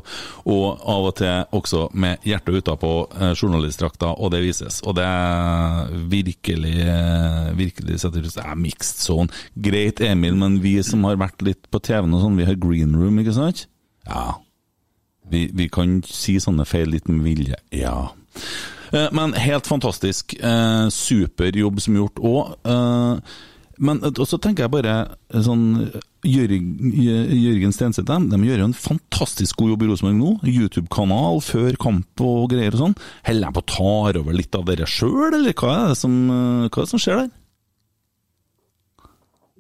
Og 0.55 0.65
av 0.95 1.11
og 1.11 1.17
til 1.19 1.59
også 1.59 1.89
med 1.99 2.31
hjertet 2.31 2.63
utapå 2.63 2.95
uh, 3.11 3.33
journalistdrakta, 3.35 4.15
og 4.15 4.31
det 4.37 4.45
vises. 4.47 4.79
Og 4.87 4.95
det 5.01 5.09
er 5.09 5.91
virkelig, 6.15 6.77
virkelig 7.59 7.99
setter 8.05 8.20
Det 8.23 8.45
er 8.45 8.55
mixed 8.61 9.01
zone. 9.05 9.29
Greit, 9.57 10.01
Emil, 10.05 10.37
men 10.37 10.61
vi 10.65 10.77
som 10.87 11.05
har 11.09 11.17
vært 11.21 11.43
litt 11.47 11.71
på 11.73 11.81
TV-en 11.81 12.15
og 12.15 12.25
sånn, 12.25 12.39
vi 12.41 12.49
har 12.49 12.59
green 12.61 12.95
room, 12.99 13.19
ikke 13.23 13.37
sant? 13.37 13.67
Ja. 14.09 14.35
Vi, 15.31 15.47
vi 15.55 15.69
kan 15.73 16.01
si 16.07 16.39
sånne 16.43 16.67
feil 16.67 16.91
litt 16.91 17.09
med 17.09 17.23
vilje. 17.25 17.59
Ja. 17.73 18.11
Eh, 18.93 19.09
Men 19.15 19.33
helt 19.39 19.67
fantastisk. 19.71 20.35
Eh, 20.41 20.89
super 20.91 21.55
jobb 21.57 21.81
som 21.81 21.97
gjort 21.97 22.19
òg. 22.21 22.57
Men 23.81 24.03
og 24.05 24.27
så 24.29 24.37
tenker 24.37 24.67
jeg 24.67 24.73
bare 24.75 24.95
eh, 25.33 25.41
sånn 25.41 25.63
Jørgen, 26.27 26.67
Jørgen 27.01 27.73
Stenseth 27.73 28.05
de 28.29 28.39
gjør 28.45 28.61
jo 28.61 28.67
en 28.69 28.77
fantastisk 28.77 29.57
god 29.63 29.71
jobb 29.73 29.85
i 29.87 29.89
Rosenborg 29.89 30.19
nå. 30.19 30.33
YouTube-kanal 30.53 31.41
før 31.41 31.79
kamp 31.81 32.21
og 32.27 32.51
greier 32.53 32.77
og 32.77 32.83
sånn. 32.83 32.97
Holder 33.25 33.47
de 33.47 33.55
på 33.57 33.63
å 33.63 33.71
ta 33.73 33.95
over 34.21 34.37
litt 34.37 34.59
av 34.59 34.67
dere 34.69 34.89
sjøl, 34.91 35.31
eller 35.39 35.57
hva 35.57 35.73
er, 35.87 35.95
som, 35.97 36.19
eh, 36.29 36.67
hva 36.69 36.83
er 36.83 36.85
det 36.85 36.93
som 36.93 37.01
skjer 37.01 37.23
der? 37.23 37.31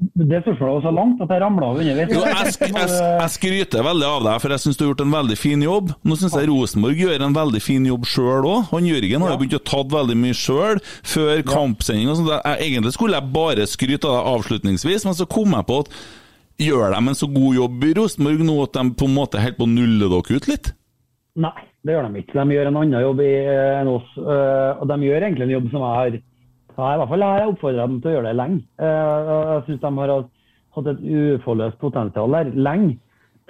Det 0.01 0.39
spørsmålet 0.41 0.75
var 0.79 0.85
så 0.87 0.91
langt 0.97 1.19
at 1.21 1.29
jeg 1.35 1.41
ramla 1.43 1.67
av 1.69 1.79
underveis. 1.83 2.13
Jo, 2.15 2.21
jeg, 2.25 2.53
sk 2.55 2.63
jeg, 2.71 2.93
jeg 3.21 3.33
skryter 3.35 3.83
veldig 3.85 4.07
av 4.09 4.23
deg, 4.25 4.37
for 4.41 4.55
jeg 4.55 4.63
syns 4.63 4.79
du 4.79 4.85
har 4.85 4.89
gjort 4.95 5.03
en 5.05 5.13
veldig 5.13 5.37
fin 5.37 5.65
jobb. 5.67 5.91
Nå 6.09 6.17
syns 6.17 6.37
jeg 6.39 6.49
Rosenborg 6.49 7.03
gjør 7.05 7.25
en 7.27 7.37
veldig 7.37 7.61
fin 7.61 7.89
jobb 7.91 8.07
sjøl 8.09 8.49
òg. 8.49 8.73
Jørgen 8.91 9.27
har 9.27 9.35
jo 9.35 9.41
begynt 9.43 9.59
å 9.59 9.63
ta 9.71 9.83
veldig 9.97 10.17
mye 10.23 10.37
sjøl 10.41 10.81
før 11.05 11.43
kampsending. 11.51 12.09
og 12.09 12.17
sånt. 12.17 12.33
Jeg- 12.33 12.71
Egentlig 12.71 12.93
skulle 12.97 13.21
jeg 13.21 13.33
bare 13.35 13.67
skryte 13.69 14.09
av 14.09 14.17
deg 14.17 14.33
avslutningsvis, 14.33 15.05
men 15.05 15.15
så 15.21 15.29
kom 15.29 15.53
jeg 15.53 15.67
på 15.69 15.81
at 15.85 15.93
gjør 16.61 16.91
de 16.97 16.97
en 17.09 17.15
så 17.21 17.29
god 17.33 17.55
jobb 17.61 17.85
i 17.85 17.93
Rosenborg 18.01 18.41
nå 18.45 18.57
at 18.65 18.73
de 18.73 18.91
på 18.97 19.05
en 19.09 19.15
måte 19.21 19.41
helt 19.41 19.57
på 19.61 19.69
å 19.69 19.75
nulle 19.75 20.09
dere 20.09 20.37
ut 20.41 20.49
litt? 20.49 20.73
Nei, 21.37 21.53
det 21.85 21.93
gjør 21.95 22.09
de 22.13 22.21
ikke. 22.25 22.35
De 22.41 22.57
gjør 22.57 22.67
en 22.73 22.77
annen 22.81 23.01
jobb 23.05 23.21
eh, 23.21 23.81
enn 23.81 23.89
oss. 23.89 24.09
eh, 24.17 24.81
og 24.81 24.89
de 24.89 24.97
gjør 25.07 25.23
egentlig 25.29 25.47
en 25.47 25.55
jobb 25.61 25.71
som 25.71 25.81
jeg 25.85 25.97
har 26.01 26.21
ja, 26.77 26.95
i 26.95 26.99
hvert 27.01 27.11
fall 27.11 27.25
har 27.27 27.41
jeg 27.41 27.53
oppfordra 27.53 27.87
dem 27.87 28.01
til 28.01 28.11
å 28.11 28.15
gjøre 28.15 28.31
det 28.31 28.39
lenge. 28.39 28.63
Eh, 28.81 29.31
jeg 29.51 29.65
syns 29.67 29.81
de 29.83 29.93
har 29.99 30.15
hatt- 30.17 30.91
et 30.91 31.03
uforløst 31.03 31.79
potensial 31.79 32.31
der 32.31 32.51
lenge. 32.55 32.99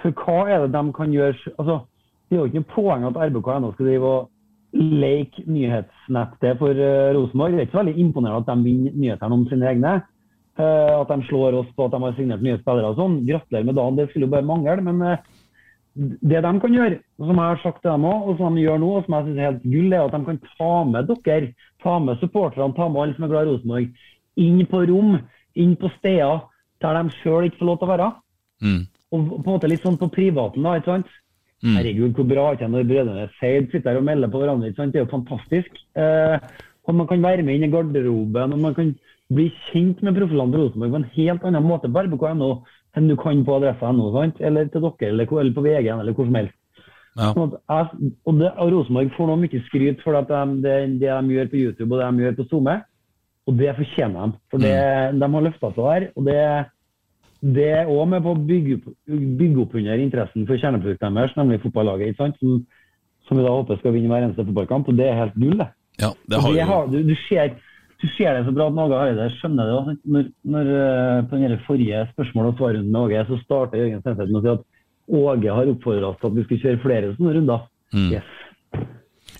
For 0.01 0.11
hva 0.11 0.49
er 0.49 0.65
det 0.65 0.73
de 0.73 0.93
kan 0.93 1.11
gjøre 1.13 1.35
altså, 1.59 1.81
Det 2.29 2.37
er 2.37 2.39
jo 2.39 2.45
ikke 2.47 2.61
noe 2.61 2.73
poeng 2.73 3.03
at 3.05 3.17
RBK 3.19 3.47
ennå 3.51 3.73
skal 3.73 3.85
drive 3.85 4.07
og 4.07 4.29
leke 4.71 5.43
nyhetsnettet 5.51 6.57
for 6.61 6.71
uh, 6.71 7.11
Rosenborg. 7.11 7.51
Det 7.51 7.59
er 7.59 7.65
ikke 7.67 7.75
så 7.75 7.81
veldig 7.83 7.99
imponerende 7.99 8.39
at 8.39 8.47
de 8.47 8.63
vinner 8.63 8.93
nyhetene 8.95 9.35
om 9.35 9.43
sine 9.49 9.67
egne. 9.67 9.91
Eh, 10.59 10.93
at 11.01 11.11
de 11.11 11.27
slår 11.27 11.57
oss 11.59 11.69
på 11.75 11.85
at 11.85 11.91
de 11.91 11.99
har 12.03 12.15
signert 12.15 12.43
nye 12.43 12.59
spillere 12.61 12.91
og 12.91 12.99
sånn. 12.99 13.19
Gratulerer 13.27 13.67
med 13.67 13.77
dagen, 13.79 13.97
det 13.99 14.07
skulle 14.09 14.27
jo 14.27 14.33
bare 14.33 14.47
mangle. 14.47 14.77
Men 14.87 15.01
eh, 15.07 15.27
det 15.95 16.39
de 16.45 16.51
kan 16.63 16.75
gjøre, 16.75 16.99
som 17.19 17.35
jeg 17.35 17.51
har 17.51 17.59
sagt 17.63 17.81
til 17.81 17.91
dem 17.91 18.05
også, 18.07 18.31
og 18.31 18.37
som 18.39 18.55
de 18.55 18.63
gjør 18.63 18.79
nå, 18.79 18.91
og 18.95 19.05
som 19.05 19.15
jeg 19.17 19.25
synes 19.25 19.39
er 19.39 19.49
helt 19.49 19.65
gull, 19.65 19.93
er 19.93 20.05
at 20.05 20.13
de 20.15 20.21
kan 20.25 20.39
ta 20.45 20.71
med 20.87 21.11
dere, 21.25 21.51
ta 21.83 21.97
med 21.99 22.21
supporterne, 22.21 22.75
ta 22.77 22.87
med 22.87 23.01
alle 23.01 23.17
som 23.17 23.25
er 23.27 23.33
glad 23.33 23.47
i 23.47 23.51
Rosenborg, 23.51 24.05
inn 24.39 24.61
på 24.71 24.83
rom, 24.87 25.17
inn 25.59 25.75
på 25.75 25.91
steder 25.97 26.47
der 26.81 26.97
de 26.97 27.17
sjøl 27.19 27.49
ikke 27.49 27.59
får 27.59 27.69
lov 27.69 27.77
til 27.81 27.89
å 27.89 27.91
være. 27.91 28.07
Mm. 28.63 28.81
Og 29.11 29.27
på 29.27 29.41
en 29.41 29.51
måte 29.51 29.69
litt 29.69 29.83
sånn 29.83 29.99
på 29.99 30.09
privaten, 30.13 30.63
da, 30.63 30.77
ikke 30.79 30.93
sant? 30.93 31.13
Mm. 31.61 31.75
Herregud, 31.75 32.17
hvor 32.17 32.29
bra 32.29 32.45
ikke 32.55 32.71
når 32.71 32.87
brødrene 32.89 33.29
Seid 33.37 33.67
sitter 33.69 33.91
her 33.91 33.99
og 33.99 34.07
melder 34.07 34.31
på 34.31 34.39
hverandre. 34.41 34.71
ikke 34.71 34.81
sant? 34.81 34.95
Det 34.95 35.01
er 35.01 35.05
jo 35.05 35.11
fantastisk. 35.11 35.81
Eh, 35.93 36.37
og 36.87 36.97
man 36.97 37.09
kan 37.09 37.21
være 37.21 37.45
med 37.45 37.59
inn 37.59 37.67
i 37.67 37.73
garderoben, 37.73 38.55
og 38.55 38.63
man 38.63 38.77
kan 38.77 38.95
bli 39.31 39.51
kjent 39.67 40.01
med 40.01 40.17
profilene 40.17 40.55
på 40.55 40.63
Rosenborg 40.63 40.95
på 40.95 41.01
en 41.01 41.11
helt 41.17 41.45
annen 41.47 41.67
måte 41.67 41.91
på 41.91 42.05
RBK.no 42.07 42.51
enn 42.97 43.07
du 43.07 43.15
kan 43.19 43.43
på 43.47 43.57
adressa.no, 43.59 44.09
eller 44.39 44.67
til 44.71 44.83
dere, 44.83 45.11
eller, 45.11 45.37
eller 45.39 45.53
på 45.55 45.63
VG, 45.65 45.87
eller 45.93 46.17
hvor 46.17 46.27
som 46.27 46.39
helst. 46.41 46.57
Ja. 47.19 47.31
Sånn 47.35 47.55
jeg, 47.55 48.11
og, 48.23 48.37
det, 48.39 48.49
og 48.55 48.69
Rosenborg 48.71 49.09
får 49.17 49.27
nå 49.27 49.39
mye 49.41 49.63
skryt 49.65 50.03
for 50.03 50.15
at 50.19 50.29
de, 50.29 50.43
det, 50.63 50.75
det 51.01 51.11
de 51.11 51.35
gjør 51.35 51.49
på 51.51 51.59
YouTube 51.59 51.89
og 51.91 51.99
det 51.99 52.05
de 52.07 52.25
gjør 52.25 52.37
på 52.37 52.45
SoMe, 52.51 52.75
og 53.49 53.57
det 53.59 53.73
fortjener 53.79 54.19
de. 54.21 54.39
For 54.53 54.63
det, 54.63 54.77
de 55.17 55.31
har 55.33 55.47
løfta 55.47 55.71
seg 55.75 55.89
her, 55.89 56.05
og 56.15 56.29
det, 56.29 56.37
det 57.57 57.67
er 57.81 57.89
òg 57.91 58.05
med 58.13 58.23
på 58.23 58.35
å 58.35 58.43
bygge, 58.51 58.77
bygge 59.09 59.65
opp 59.65 59.75
under 59.79 60.03
interessen 60.03 60.47
for 60.47 60.61
kjerneproduktet 60.61 61.17
deres, 61.17 61.35
nemlig 61.39 61.59
fotballaget? 61.65 62.21
Som, 62.21 62.61
som 63.27 63.39
vi 63.39 63.45
da 63.45 63.53
håper 63.55 63.79
skal 63.81 63.95
vinne 63.95 64.11
hver 64.11 64.27
eneste 64.27 64.45
fotballkamp. 64.45 64.91
Og 64.91 64.97
det 64.99 65.09
er 65.09 65.19
helt 65.19 65.37
gull, 65.39 65.57
det. 65.59 65.71
Ja, 66.01 66.13
det 66.29 66.41
har 66.41 66.55
det 66.55 66.67
har, 66.69 66.87
du, 66.91 66.97
du, 67.09 67.15
ser, 67.27 67.57
du 68.01 68.07
ser 68.15 68.33
det 68.33 68.45
så 68.47 68.53
bra 68.55 68.67
at 68.71 68.79
Åge 68.81 68.99
Hareide 68.99 69.27
skjønner 69.35 69.69
det. 69.69 69.95
Når, 70.13 70.29
når 70.55 70.69
eh, 70.75 71.17
På 71.29 71.41
den 71.41 71.57
forrige 71.67 72.05
spørsmål 72.13 72.51
og 72.51 72.55
svarrunden 72.57 72.91
med 72.91 73.01
Åge, 73.01 73.25
så 73.29 73.41
starter 73.43 73.83
Jørgen 73.83 74.01
Stenseth 74.01 74.31
med 74.31 74.39
å 74.39 74.45
si 74.45 74.53
at 74.55 74.69
Åge 75.21 75.57
har 75.59 75.75
oppfordra 75.75 76.13
oss 76.13 76.21
til 76.21 76.31
at 76.31 76.39
vi 76.39 76.47
skal 76.47 76.63
kjøre 76.63 76.81
flere 76.85 77.11
sånne 77.17 77.35
runder. 77.37 77.67
Mm. 77.91 78.09
Yes. 78.15 78.33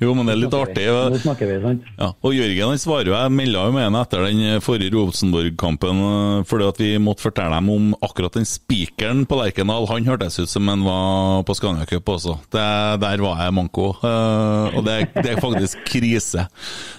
Jo, 0.02 0.16
men 0.18 0.26
det 0.26 0.34
er 0.34 0.40
litt 0.42 0.56
artig. 0.58 0.86
Nå 0.90 1.20
snakker 1.22 1.50
vi, 1.50 1.58
sant? 1.62 1.90
Ja, 2.00 2.08
og 2.26 2.34
Jørgen 2.34 2.72
han 2.74 2.82
svarer 2.82 3.12
jo, 3.12 3.14
jeg 3.14 3.34
melda 3.38 3.66
jo 3.68 3.74
med 3.76 3.86
ham 3.86 3.98
etter 4.00 4.26
den 4.26 4.64
forrige 4.66 4.94
Rosenborg-kampen 4.96 6.02
øh, 6.08 6.38
fordi 6.50 6.68
at 6.72 6.82
vi 6.82 6.90
måtte 7.02 7.26
fortelle 7.28 7.60
dem 7.60 7.70
om 7.74 7.92
akkurat 8.02 8.38
den 8.40 8.48
spikeren 8.50 9.28
på 9.30 9.38
Lerkendal. 9.38 9.86
Han 9.92 10.10
hørtes 10.10 10.40
ut 10.42 10.50
som 10.50 10.70
han 10.72 10.86
var 10.88 11.46
på 11.46 11.58
Scania 11.58 11.86
Cup 11.90 12.10
også. 12.16 12.40
Det, 12.50 12.66
der 13.04 13.26
var 13.26 13.44
jeg 13.46 13.58
manko. 13.58 13.92
og 14.02 14.82
det, 14.88 14.98
det 15.18 15.36
er 15.36 15.44
faktisk 15.44 15.86
krise. 15.86 16.48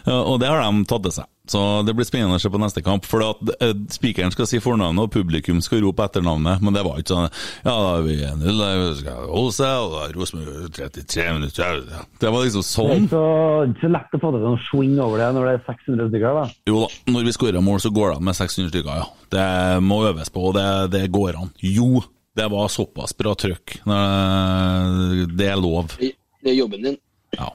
Og 0.06 0.39
det 0.43 0.51
har 0.51 0.62
de 0.62 0.86
tatt 0.86 1.06
til 1.09 1.16
seg. 1.18 1.30
Så 1.52 1.60
det 1.86 1.92
blir 1.98 2.06
spennende 2.08 2.38
å 2.38 2.42
se 2.42 2.48
på 2.52 2.60
neste 2.62 2.82
kamp. 2.84 3.04
For 3.08 3.22
at 3.26 3.40
øh, 3.58 3.74
spikeren 3.92 4.32
skal 4.32 4.48
si 4.48 4.60
fornavnet, 4.62 5.04
og 5.04 5.12
publikum 5.12 5.60
skal 5.64 5.82
rope 5.84 6.06
etternavnet. 6.06 6.62
Men 6.64 6.76
det 6.76 6.84
var 6.86 7.00
ikke 7.02 7.12
sånn 7.12 7.28
Ja, 7.66 7.74
da 7.76 7.90
er 7.98 8.06
vi 8.06 8.16
1-0, 8.24 8.62
vi 8.82 8.94
skal 9.02 9.26
holde 9.28 9.54
seg, 9.58 9.74
og 9.84 9.94
da 9.98 10.06
Rosenborg 10.16 10.70
33 10.78 11.26
minutter 11.36 11.82
ja. 11.92 12.02
Det 12.22 12.32
var 12.32 12.46
liksom 12.46 12.64
sånn. 12.66 12.88
Det 12.88 12.96
er 12.96 13.02
sånn. 13.02 13.04
ikke 13.04 13.76
så, 13.76 13.82
så 13.84 13.92
lett 13.92 14.16
å 14.16 14.22
få 14.22 14.32
til 14.34 14.46
noen 14.48 14.62
swing 14.70 14.96
over 15.04 15.22
det 15.22 15.28
når 15.36 15.48
det 15.50 15.54
er 15.58 15.62
600 15.68 16.10
stykker. 16.12 16.40
da. 16.40 16.46
Jo 16.72 16.82
da, 16.86 16.88
når 17.12 17.28
vi 17.28 17.36
skårer 17.36 17.64
mål, 17.68 17.82
så 17.84 17.92
går 17.94 18.10
det 18.10 18.16
an 18.22 18.26
med 18.30 18.38
600 18.40 18.72
stykker, 18.72 19.02
ja. 19.02 19.28
Det 19.36 19.46
må 19.84 20.00
øves 20.08 20.32
på, 20.32 20.48
og 20.50 20.56
det, 20.58 20.66
det 20.96 21.04
går 21.14 21.38
an. 21.42 21.52
Jo, 21.64 22.02
det 22.38 22.46
var 22.52 22.70
såpass 22.72 23.12
bra 23.18 23.34
trøkk. 23.36 23.78
Eh, 23.84 25.26
Det 25.36 25.48
er 25.52 25.60
lov. 25.60 25.96
Det 26.00 26.14
det 26.42 26.50
er 26.50 26.56
jobben 26.58 26.82
din. 26.82 26.96
Ja. 27.38 27.52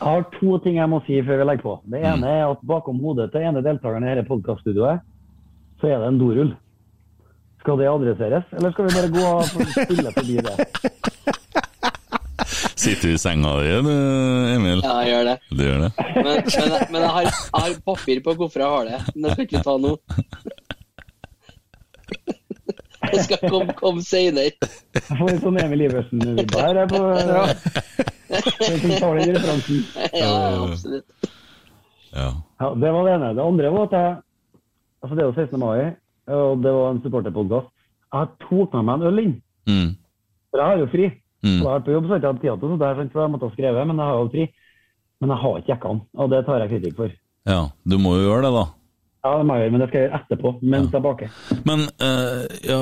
Jeg 0.00 0.10
har 0.10 0.24
to 0.34 0.58
ting 0.64 0.76
jeg 0.76 0.88
må 0.90 0.98
si 1.06 1.20
før 1.24 1.38
vi 1.40 1.44
legger 1.48 1.62
på. 1.64 1.74
Det 1.88 2.00
Mm. 2.02 2.08
ene 2.12 2.26
er 2.28 2.44
at 2.50 2.60
bakom 2.66 2.98
hodet 3.00 3.30
til 3.32 3.40
ene 3.46 3.62
deltakeren 3.62 4.04
i 4.04 4.14
dette 4.14 4.28
podkaststudioet, 4.28 5.00
så 5.80 5.86
er 5.88 5.98
det 6.02 6.08
en 6.08 6.18
dorull. 6.18 6.52
Skal 7.60 7.78
det 7.78 7.86
adresseres, 7.88 8.44
eller 8.52 8.70
skal 8.74 8.84
vi 8.84 8.94
bare 8.94 9.08
gå 9.14 9.24
og 9.24 9.44
stille 9.44 10.12
forbi 10.12 10.36
det? 10.44 10.56
Sitter 12.84 13.08
du 13.08 13.14
i 13.14 13.18
senga 13.18 13.52
di, 13.62 13.70
du, 13.86 13.90
Emil? 14.52 14.80
Ja, 14.84 14.98
jeg 15.00 15.08
gjør 15.14 15.24
det. 15.30 15.36
Du 15.48 15.62
gjør 15.64 15.78
det? 15.86 15.90
Men, 15.96 16.24
men, 16.24 16.42
men 16.92 17.00
jeg, 17.00 17.10
har, 17.14 17.22
jeg 17.22 17.62
har 17.62 17.70
papir 17.86 18.20
på 18.26 18.34
hvorfor 18.36 18.60
jeg 18.60 18.68
har 18.74 18.84
det. 18.90 18.98
Men 19.14 19.22
det 19.24 19.30
skal 19.32 19.44
ikke 19.46 19.62
ta 19.64 19.76
nå. 19.80 19.92
Det 23.12 23.22
skal 23.26 23.50
komme, 23.50 23.74
kom 23.78 24.00
seinere. 24.04 24.52
Jeg 24.94 25.18
får 25.18 25.30
litt 25.30 25.42
sånn 25.44 25.58
Emil 25.62 25.84
Iversen-vibber 25.88 26.60
her. 26.64 26.80
jeg, 26.82 26.88
på 26.92 27.00
Den 28.28 28.78
som 28.80 28.94
tar 29.00 29.18
den 29.20 29.34
referansen. 29.36 29.80
Ja, 30.14 30.30
absolutt. 30.64 31.32
Ja. 32.14 32.28
Ja, 32.62 32.68
det 32.78 32.92
var 32.94 33.08
det 33.08 33.14
ene. 33.16 33.32
Det 33.34 33.42
andre 33.44 33.74
var 33.74 33.88
at 33.90 33.98
jeg 33.98 34.14
Altså, 35.04 35.16
det 35.18 35.20
er 35.20 35.26
jo 35.28 35.34
16. 35.36 35.58
mai, 35.60 35.90
og 36.32 36.62
det 36.64 36.70
var 36.72 36.86
en 36.94 37.00
supporterpodkast. 37.04 37.66
Jeg 38.14 38.28
tok 38.46 38.72
med 38.78 38.86
meg 38.86 38.94
en 38.94 39.08
øl 39.10 39.18
inn. 39.20 39.34
Mm. 39.68 39.90
For 40.48 40.62
jeg 40.62 40.70
har 40.70 40.78
jo 40.80 40.86
fri. 40.94 41.08
Mm. 41.44 41.50
Jeg 41.50 41.66
har 41.66 41.74
vært 41.74 41.84
på 41.84 41.92
jobb, 41.92 42.06
så 42.06 42.08
har 42.08 42.16
jeg 42.16 42.22
ikke 42.22 42.30
hatt 42.32 42.40
tid 42.40 42.62
til 42.62 42.78
det, 42.80 43.10
for 43.12 43.20
jeg 43.20 43.32
måtte 43.34 43.50
ha 43.50 43.52
skrevet, 43.58 43.88
men 43.90 44.00
jeg 44.00 44.08
har 44.08 44.22
jo 44.22 44.30
fri. 44.32 44.46
Men 45.20 45.32
jeg 45.34 45.40
har 45.42 45.58
ikke 45.60 45.72
jekka 45.74 45.92
den, 45.92 46.00
og 46.16 46.30
det 46.32 46.40
tar 46.46 46.62
jeg 46.64 46.70
kritikk 46.72 46.96
for. 47.02 47.12
ja, 47.52 47.60
du 47.84 47.98
må 48.00 48.14
jo 48.16 48.24
gjøre 48.24 48.46
det, 48.46 48.54
da. 48.56 48.64
Ja, 49.24 49.38
det 49.40 49.44
må 49.48 49.54
jeg 49.56 49.64
gjøre, 49.64 49.72
men 49.72 49.80
det 49.80 49.86
skal 49.88 50.00
jeg 50.00 50.08
gjøre 50.08 50.18
etterpå, 50.20 50.50
mens 50.74 50.92
jeg 50.92 51.04
baker. 51.04 51.36
Men 51.64 51.84
uh, 52.04 52.42
ja, 52.60 52.80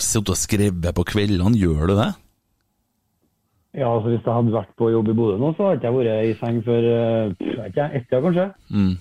sittet 0.00 0.32
og 0.32 0.38
skriver 0.40 0.94
på 0.96 1.04
kveldene, 1.10 1.58
gjør 1.60 1.90
du 1.90 1.98
det? 1.98 2.12
Ja, 3.76 3.90
altså 3.92 4.08
Hvis 4.08 4.22
jeg 4.24 4.32
hadde 4.32 4.54
vært 4.54 4.70
på 4.80 4.88
jobb 4.88 5.10
i 5.12 5.16
Bodø 5.18 5.36
nå, 5.36 5.50
så 5.58 5.74
hadde 5.74 5.84
jeg 5.84 5.96
vært 5.98 6.30
i 6.30 6.36
seng 6.40 6.62
før 6.64 6.86
eh, 6.88 7.34
jeg 7.44 7.58
vet 7.58 7.74
ikke, 7.74 7.88
ett 7.98 8.16
år, 8.16 8.24
kanskje. 8.24 8.46
Mm. 8.72 8.94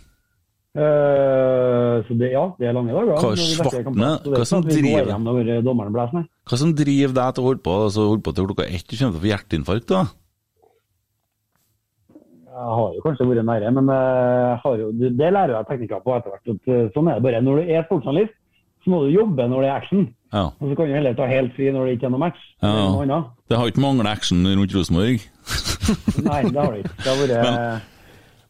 Uh, 0.76 2.04
så 2.04 2.18
det, 2.20 2.34
ja, 2.34 2.44
det 2.60 2.68
er 2.68 2.76
lange 2.76 2.92
dager. 2.92 3.14
Hva 3.24 3.32
svartne? 3.40 4.12
Hva 4.36 4.44
som 4.50 4.66
driver-. 4.68 5.14
Hva 5.16 6.60
som 6.60 6.76
driver 6.76 7.16
deg 7.16 7.38
til 7.38 7.46
å 7.46 7.48
holde 7.48 7.64
på, 7.64 7.78
altså, 7.86 8.10
holde 8.12 8.26
på 8.28 8.36
til 8.36 8.52
klokka 8.52 8.68
ett? 8.68 8.84
Du 8.84 8.98
kommer 8.98 9.16
til 9.16 9.22
å 9.22 9.24
få 9.24 9.32
hjerteinfarkt, 9.32 9.88
da? 9.96 10.04
Jeg 12.56 12.72
har 12.80 12.92
jo 12.96 13.02
kanskje 13.04 13.26
vært 13.28 13.46
nære, 13.50 13.72
men 13.76 13.90
eh, 13.92 14.66
jo, 14.80 14.92
det, 14.96 15.12
lærer 15.36 15.52
jeg 15.58 15.68
teknikker 15.68 16.04
på 16.06 16.14
etter 16.16 16.32
hvert. 16.32 16.52
eh, 16.72 16.86
Sånn 16.96 17.10
er 17.12 17.18
det 17.20 17.24
bare. 17.26 17.42
Når 17.44 17.58
du 17.60 17.72
er 17.76 17.84
sportsjournalist, 17.84 18.36
så 18.86 18.92
må 18.94 19.02
du 19.04 19.10
jobbe 19.12 19.48
når 19.52 19.66
det 19.66 19.70
er 19.70 19.76
action. 19.76 20.06
Ja. 20.32 20.46
Og 20.60 20.70
så 20.70 20.76
kan 20.78 20.88
du 20.88 20.94
heller 20.96 21.18
ta 21.18 21.26
helt 21.28 21.52
fri 21.58 21.68
når 21.74 21.90
det 21.90 21.98
ikke 21.98 22.08
er 22.08 22.14
noe 22.14 22.22
match. 22.24 22.40
Ja. 22.64 22.72
Det, 22.72 23.08
noe. 23.10 23.20
Det 23.52 23.58
har 23.60 23.72
ikke 23.74 23.84
manglet 23.84 24.08
action 24.12 24.46
rundt 24.48 24.76
Rosenborg? 24.78 25.26
Nei, 26.30 26.40
det 26.48 26.60
har 26.62 26.72
det 26.72 26.80
ikke. 26.86 26.96
Det 27.04 27.10
har 27.10 27.20
vært 27.20 27.36
Men- 27.36 27.82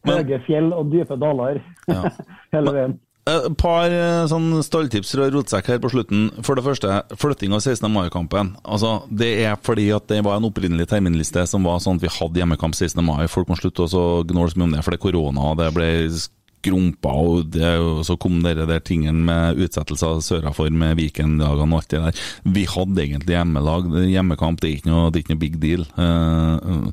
men- 0.06 0.22
høye 0.30 0.38
fjell 0.46 0.68
og 0.76 0.90
dype 0.92 1.16
daler 1.18 1.58
Ja. 1.90 2.02
hele 2.54 2.72
veien. 2.76 2.92
Et 3.26 3.56
par 3.58 3.90
eh, 3.90 4.24
sånn 4.30 4.52
stalltips 4.62 5.10
fra 5.16 5.26
Rotsekk 5.34 5.72
her 5.72 5.80
på 5.82 5.90
slutten. 5.90 6.28
For 6.46 6.54
det 6.54 6.62
første, 6.62 7.00
flytting 7.18 7.56
av 7.56 7.64
16. 7.64 7.88
mai-kampen. 7.90 8.52
Altså, 8.62 9.00
det 9.10 9.32
er 9.48 9.58
fordi 9.66 9.88
at 9.96 10.06
det 10.12 10.20
var 10.22 10.38
en 10.38 10.46
opprinnelig 10.46 10.86
terminliste 10.92 11.42
som 11.50 11.66
var 11.66 11.82
sånn 11.82 11.98
at 11.98 12.06
vi 12.06 12.14
hadde 12.20 12.42
hjemmekamp 12.42 12.78
16. 12.78 13.02
mai. 13.02 13.26
Folk 13.30 13.50
må 13.50 13.58
slutte 13.58 13.88
å 13.88 14.06
gnåle 14.30 14.54
så 14.54 14.60
mye 14.60 14.68
om 14.70 14.76
det, 14.76 14.84
for 14.86 14.94
det 14.94 15.00
er 15.00 15.06
korona, 15.08 15.50
og 15.50 15.58
det 15.58 15.72
ble 15.74 15.90
skrumpa, 16.14 17.18
og 17.18 17.50
det, 17.56 17.74
og 17.82 18.04
så 18.06 18.14
kom 18.20 18.38
dere 18.44 18.66
der 18.70 18.86
tingene 18.86 19.26
med 19.26 19.62
utsettelser 19.66 20.22
sørafor 20.22 20.70
med 20.70 20.94
Viken-dagene 21.00 21.66
og 21.66 21.80
alt 21.82 21.92
det 21.96 22.04
der. 22.06 22.26
Vi 22.46 22.66
hadde 22.70 23.08
egentlig 23.08 23.34
hjemmelag, 23.40 23.90
hjemmekamp, 24.06 24.62
det 24.62 24.70
er 24.70 24.78
ikke 24.78 24.92
noe, 24.92 25.10
det 25.10 25.18
er 25.18 25.26
ikke 25.26 25.34
noe 25.34 25.44
big 25.48 25.58
deal. 25.62 25.86
Eh, 25.98 26.92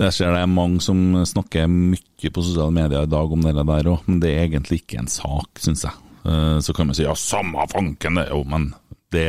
det 0.00 0.10
ser 0.16 0.32
det 0.32 0.40
er 0.42 0.50
mange 0.50 0.80
som 0.84 1.00
snakker 1.28 1.68
mye 1.70 2.30
på 2.32 2.44
sosiale 2.44 2.72
medier 2.72 3.04
i 3.04 3.10
dag 3.12 3.32
om 3.36 3.42
det 3.44 3.52
der 3.58 3.90
òg, 3.92 4.06
men 4.08 4.20
det 4.22 4.30
er 4.32 4.46
egentlig 4.46 4.80
ikke 4.82 5.02
en 5.02 5.10
sak, 5.12 5.60
syns 5.60 5.84
jeg. 5.86 5.92
Eh, 6.24 6.58
Så 6.64 6.72
kan 6.76 6.88
man 6.88 6.96
si 6.96 7.04
ja, 7.04 7.14
samme 7.16 7.66
fanken, 7.72 8.16
det, 8.20 8.28
jo, 8.32 8.40
men 8.48 8.70
det, 9.12 9.26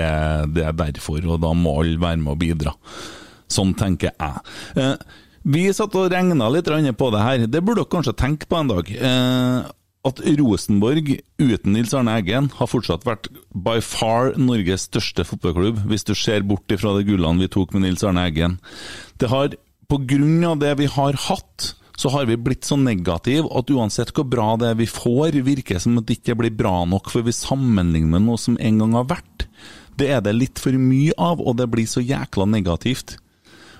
det 0.56 0.64
er 0.68 0.78
derfor, 0.78 1.20
og 1.28 1.42
da 1.44 1.52
må 1.58 1.76
alle 1.82 2.00
være 2.00 2.22
med 2.24 2.36
og 2.36 2.40
bidra. 2.44 2.74
Sånn 3.52 3.74
tenker 3.76 4.14
jeg. 4.16 4.56
Eh, 4.80 4.96
Vi 5.44 5.64
satt 5.74 5.96
og 5.98 6.12
regna 6.14 6.48
litt 6.54 6.68
på 6.98 7.12
det 7.12 7.22
her, 7.26 7.46
det 7.50 7.64
burde 7.66 7.82
dere 7.82 7.92
kanskje 7.92 8.14
tenke 8.16 8.46
på 8.48 8.60
en 8.60 8.70
dag. 8.72 8.92
Eh, 8.96 9.70
At 10.04 10.18
Rosenborg 10.40 11.10
uten 11.38 11.74
Nils 11.76 11.92
Arne 11.94 12.16
Eggen 12.18 12.48
har 12.58 12.68
fortsatt 12.70 13.04
vært 13.06 13.28
by 13.54 13.80
far 13.86 14.32
Norges 14.38 14.88
største 14.88 15.26
fotballklubb, 15.28 15.84
hvis 15.92 16.06
du 16.08 16.16
ser 16.18 16.42
bort 16.42 16.66
ifra 16.74 16.96
de 16.98 17.04
gullene 17.06 17.44
vi 17.44 17.50
tok 17.54 17.74
med 17.76 17.84
Nils 17.86 18.04
Arne 18.04 18.24
Eggen. 18.30 18.56
Det 19.22 19.30
har 19.30 19.54
av 19.92 20.60
det 20.60 20.74
vi 20.80 20.86
har 20.86 21.14
hatt, 21.28 21.76
så 21.98 22.10
har 22.10 22.26
vi 22.26 22.38
blitt 22.38 22.66
så 22.66 22.78
negative 22.80 23.50
at 23.54 23.70
uansett 23.70 24.12
hvor 24.16 24.26
bra 24.26 24.56
det 24.58 24.72
er 24.72 24.78
vi 24.80 24.88
får, 24.90 25.36
virker 25.46 25.80
som 25.80 26.00
at 26.00 26.08
det 26.10 26.20
ikke 26.22 26.38
blir 26.40 26.54
bra 26.56 26.86
nok, 26.90 27.12
for 27.12 27.22
vi 27.22 27.34
sammenligner 27.36 28.16
med 28.16 28.26
noe 28.26 28.40
som 28.42 28.58
en 28.60 28.80
gang 28.82 28.96
har 28.98 29.10
vært. 29.12 29.48
Det 30.00 30.08
er 30.10 30.22
det 30.26 30.34
litt 30.34 30.62
for 30.62 30.74
mye 30.80 31.14
av, 31.20 31.42
og 31.44 31.58
det 31.60 31.68
blir 31.70 31.86
så 31.90 32.02
jækla 32.02 32.48
negativt. 32.50 33.18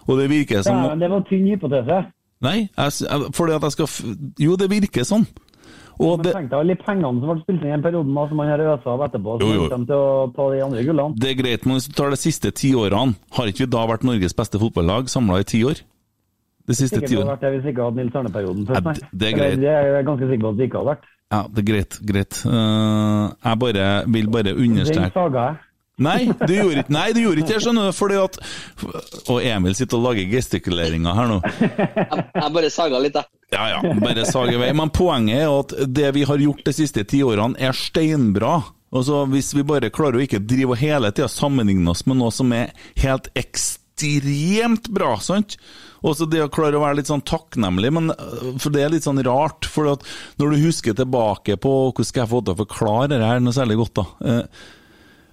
Og 0.10 0.20
det 0.20 0.28
virker 0.30 0.66
som 0.66 0.76
Ja, 0.84 0.90
men 0.92 1.00
det 1.00 1.10
var 1.10 1.24
tynn 1.30 1.48
hypotese. 1.48 2.02
Nei, 2.42 2.58
jeg, 2.68 3.32
fordi 3.38 3.54
at 3.54 3.66
jeg 3.68 3.76
skal 3.76 4.16
Jo, 4.42 4.56
det 4.58 4.70
virker 4.72 5.06
sånn. 5.06 5.28
Og 6.02 6.18
Men 6.18 6.26
det, 6.26 6.32
tenk 6.34 6.50
deg 6.50 6.58
alle 6.58 6.76
pengene 6.82 7.22
som 7.22 7.30
ble 7.30 7.44
spilt 7.44 7.62
inn 7.62 7.70
i 7.70 7.76
en 7.76 7.84
periode 7.84 8.28
som 8.30 8.40
man 8.40 8.50
har 8.50 8.64
øsa 8.64 8.96
av 8.96 9.04
etterpå, 9.06 9.36
Jo, 9.42 9.46
som 9.46 9.58
jo. 9.58 9.68
kommer 9.70 9.90
til 9.92 10.02
å 10.02 10.34
ta 10.34 10.48
de 10.50 10.62
andre 10.66 10.84
gullene. 10.88 11.20
det 11.22 11.30
er 11.30 11.38
greit, 11.38 11.66
men 11.66 11.78
hvis 11.78 11.88
du 11.90 11.94
tar 11.94 12.10
de 12.10 12.18
siste 12.18 12.52
ti 12.58 12.72
årene, 12.74 13.16
har 13.38 13.52
ikke 13.52 13.66
vi 13.66 13.72
da 13.76 13.86
vært 13.86 14.06
Norges 14.08 14.34
beste 14.34 14.62
fotballag 14.62 15.10
samla 15.14 15.42
i 15.44 15.48
ti 15.52 15.62
år? 15.68 15.84
De 16.68 16.76
siste 16.76 17.00
ti 17.02 17.16
hadde 17.16 17.18
årene. 17.24 17.32
vært 17.34 17.42
det 17.42 17.52
hvis 17.56 17.72
ikke 17.74 17.84
hadde 17.88 17.96
Nils 18.02 18.16
Arne-perioden 18.16 18.66
først, 18.68 18.84
nei. 18.86 18.94
det- 18.94 19.10
det 19.14 19.28
er 19.34 19.38
greit. 19.38 19.60
Det 19.60 19.68
er 19.70 19.90
jeg 19.96 20.06
ganske 20.06 20.30
sikker 20.30 20.44
på 20.46 20.50
at 20.52 20.58
det 20.58 20.70
ikke 20.70 20.78
hadde 20.82 20.92
vært. 20.92 21.04
Ja, 21.32 21.42
det 21.48 21.60
er 21.64 21.68
greit, 21.74 22.00
greit. 22.06 22.46
Eh, 22.46 23.34
jeg 23.50 23.60
bare 23.60 24.06
vil 24.08 24.28
bare 24.28 24.44
Den 24.44 24.58
understreke 24.66 25.14
saga 25.14 25.46
jeg. 25.48 25.58
Nei, 26.02 26.26
du 26.26 26.54
gjorde 26.56 26.78
ikke 26.82 26.90
Nei, 26.90 27.12
du 27.14 27.20
gjorde 27.22 27.38
ikke 27.44 27.48
det, 27.54 27.62
skjønner 27.62 27.86
du. 27.86 27.92
Fordi 27.94 28.16
at 28.24 28.38
Og 29.30 29.42
Emil 29.46 29.76
sitter 29.76 29.98
og 29.98 30.04
lager 30.08 30.26
gestikuleringer 30.32 31.14
her 31.14 31.28
nå. 31.28 31.42
Jeg, 31.62 32.26
jeg 32.36 32.54
bare 32.56 32.70
saga 32.74 33.00
litt, 33.00 33.14
jeg. 33.14 33.26
Ja 33.54 33.68
ja, 33.70 33.94
bare 34.00 34.26
sag 34.26 34.50
i 34.54 34.58
vei. 34.58 34.72
Men 34.74 34.90
poenget 34.90 35.44
er 35.44 35.60
at 35.60 35.94
det 35.94 36.14
vi 36.16 36.24
har 36.24 36.38
gjort 36.38 36.64
de 36.66 36.72
siste 36.74 37.04
ti 37.06 37.20
årene, 37.22 37.56
er 37.60 37.72
steinbra. 37.74 38.64
Altså, 38.92 39.26
Hvis 39.30 39.54
vi 39.54 39.64
bare 39.64 39.90
klarer 39.92 40.18
å 40.20 40.24
ikke 40.26 40.40
drive 40.46 40.72
og 40.72 40.78
hele 40.78 41.12
tida 41.12 41.28
sammenligne 41.28 41.88
oss 41.90 42.06
med 42.08 42.18
noe 42.18 42.32
som 42.32 42.52
er 42.52 42.72
helt 42.98 43.30
ekstremt 43.36 44.90
bra, 44.92 45.16
sant? 45.20 45.56
Og 45.56 45.91
så 46.02 46.26
det 46.26 46.42
å 46.42 46.50
klare 46.52 46.80
å 46.80 46.84
være 46.84 47.00
litt 47.02 47.12
sånn 47.12 47.24
takknemlig, 47.28 47.94
men 47.94 48.14
øh, 48.16 48.52
for 48.62 48.74
det 48.74 48.86
er 48.86 48.94
litt 48.94 49.06
sånn 49.06 49.22
rart. 49.28 49.70
For 49.70 49.94
når 50.42 50.54
du 50.54 50.64
husker 50.66 50.98
tilbake 50.98 51.60
på 51.62 51.74
Hvordan 51.92 52.08
skal 52.08 52.24
jeg 52.24 52.32
få 52.32 52.44
til 52.46 52.56
å 52.56 52.62
forklare 52.64 53.12
det 53.14 53.26
her 53.26 53.42
noe 53.44 53.56
særlig 53.56 53.78
godt, 53.84 54.02
da? 54.02 54.06
Eh, 54.26 54.70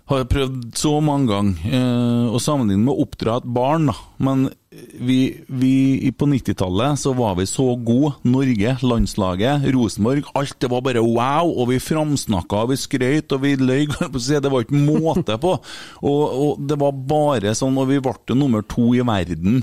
har 0.09 0.23
jeg 0.23 0.31
prøvd 0.33 0.61
så 0.81 0.95
mange 1.05 1.29
ganger 1.29 1.75
eh, 1.79 2.29
å 2.33 2.41
sammenligne 2.41 2.87
med 2.87 2.95
å 2.95 3.05
oppdra 3.05 3.41
et 3.41 3.49
barn, 3.59 3.91
da. 3.91 3.97
Men 4.25 4.47
vi, 5.01 5.45
vi 5.49 6.11
på 6.17 6.27
90-tallet 6.29 7.01
så 7.01 7.13
var 7.17 7.37
vi 7.39 7.47
så 7.49 7.67
gode. 7.77 8.15
Norge, 8.29 8.75
landslaget, 8.85 9.67
Rosenborg. 9.75 10.29
Alt 10.39 10.57
det 10.61 10.71
var 10.73 10.85
bare 10.87 11.05
wow, 11.05 11.51
og 11.51 11.71
vi 11.73 11.81
framsnakka, 11.83 12.65
vi 12.71 12.81
skrøt, 12.81 13.37
og 13.37 13.45
vi 13.45 13.55
løy. 13.61 13.87
Det 13.89 14.53
var 14.53 14.65
ikke 14.65 14.81
måte 14.81 15.39
på. 15.41 15.55
Og, 16.01 16.23
og 16.45 16.67
det 16.69 16.81
var 16.81 17.01
bare 17.13 17.57
sånn, 17.57 17.77
og 17.81 17.89
vi 17.93 18.01
ble 18.05 18.37
nummer 18.37 18.65
to 18.69 18.91
i 18.97 19.05
verden. 19.05 19.63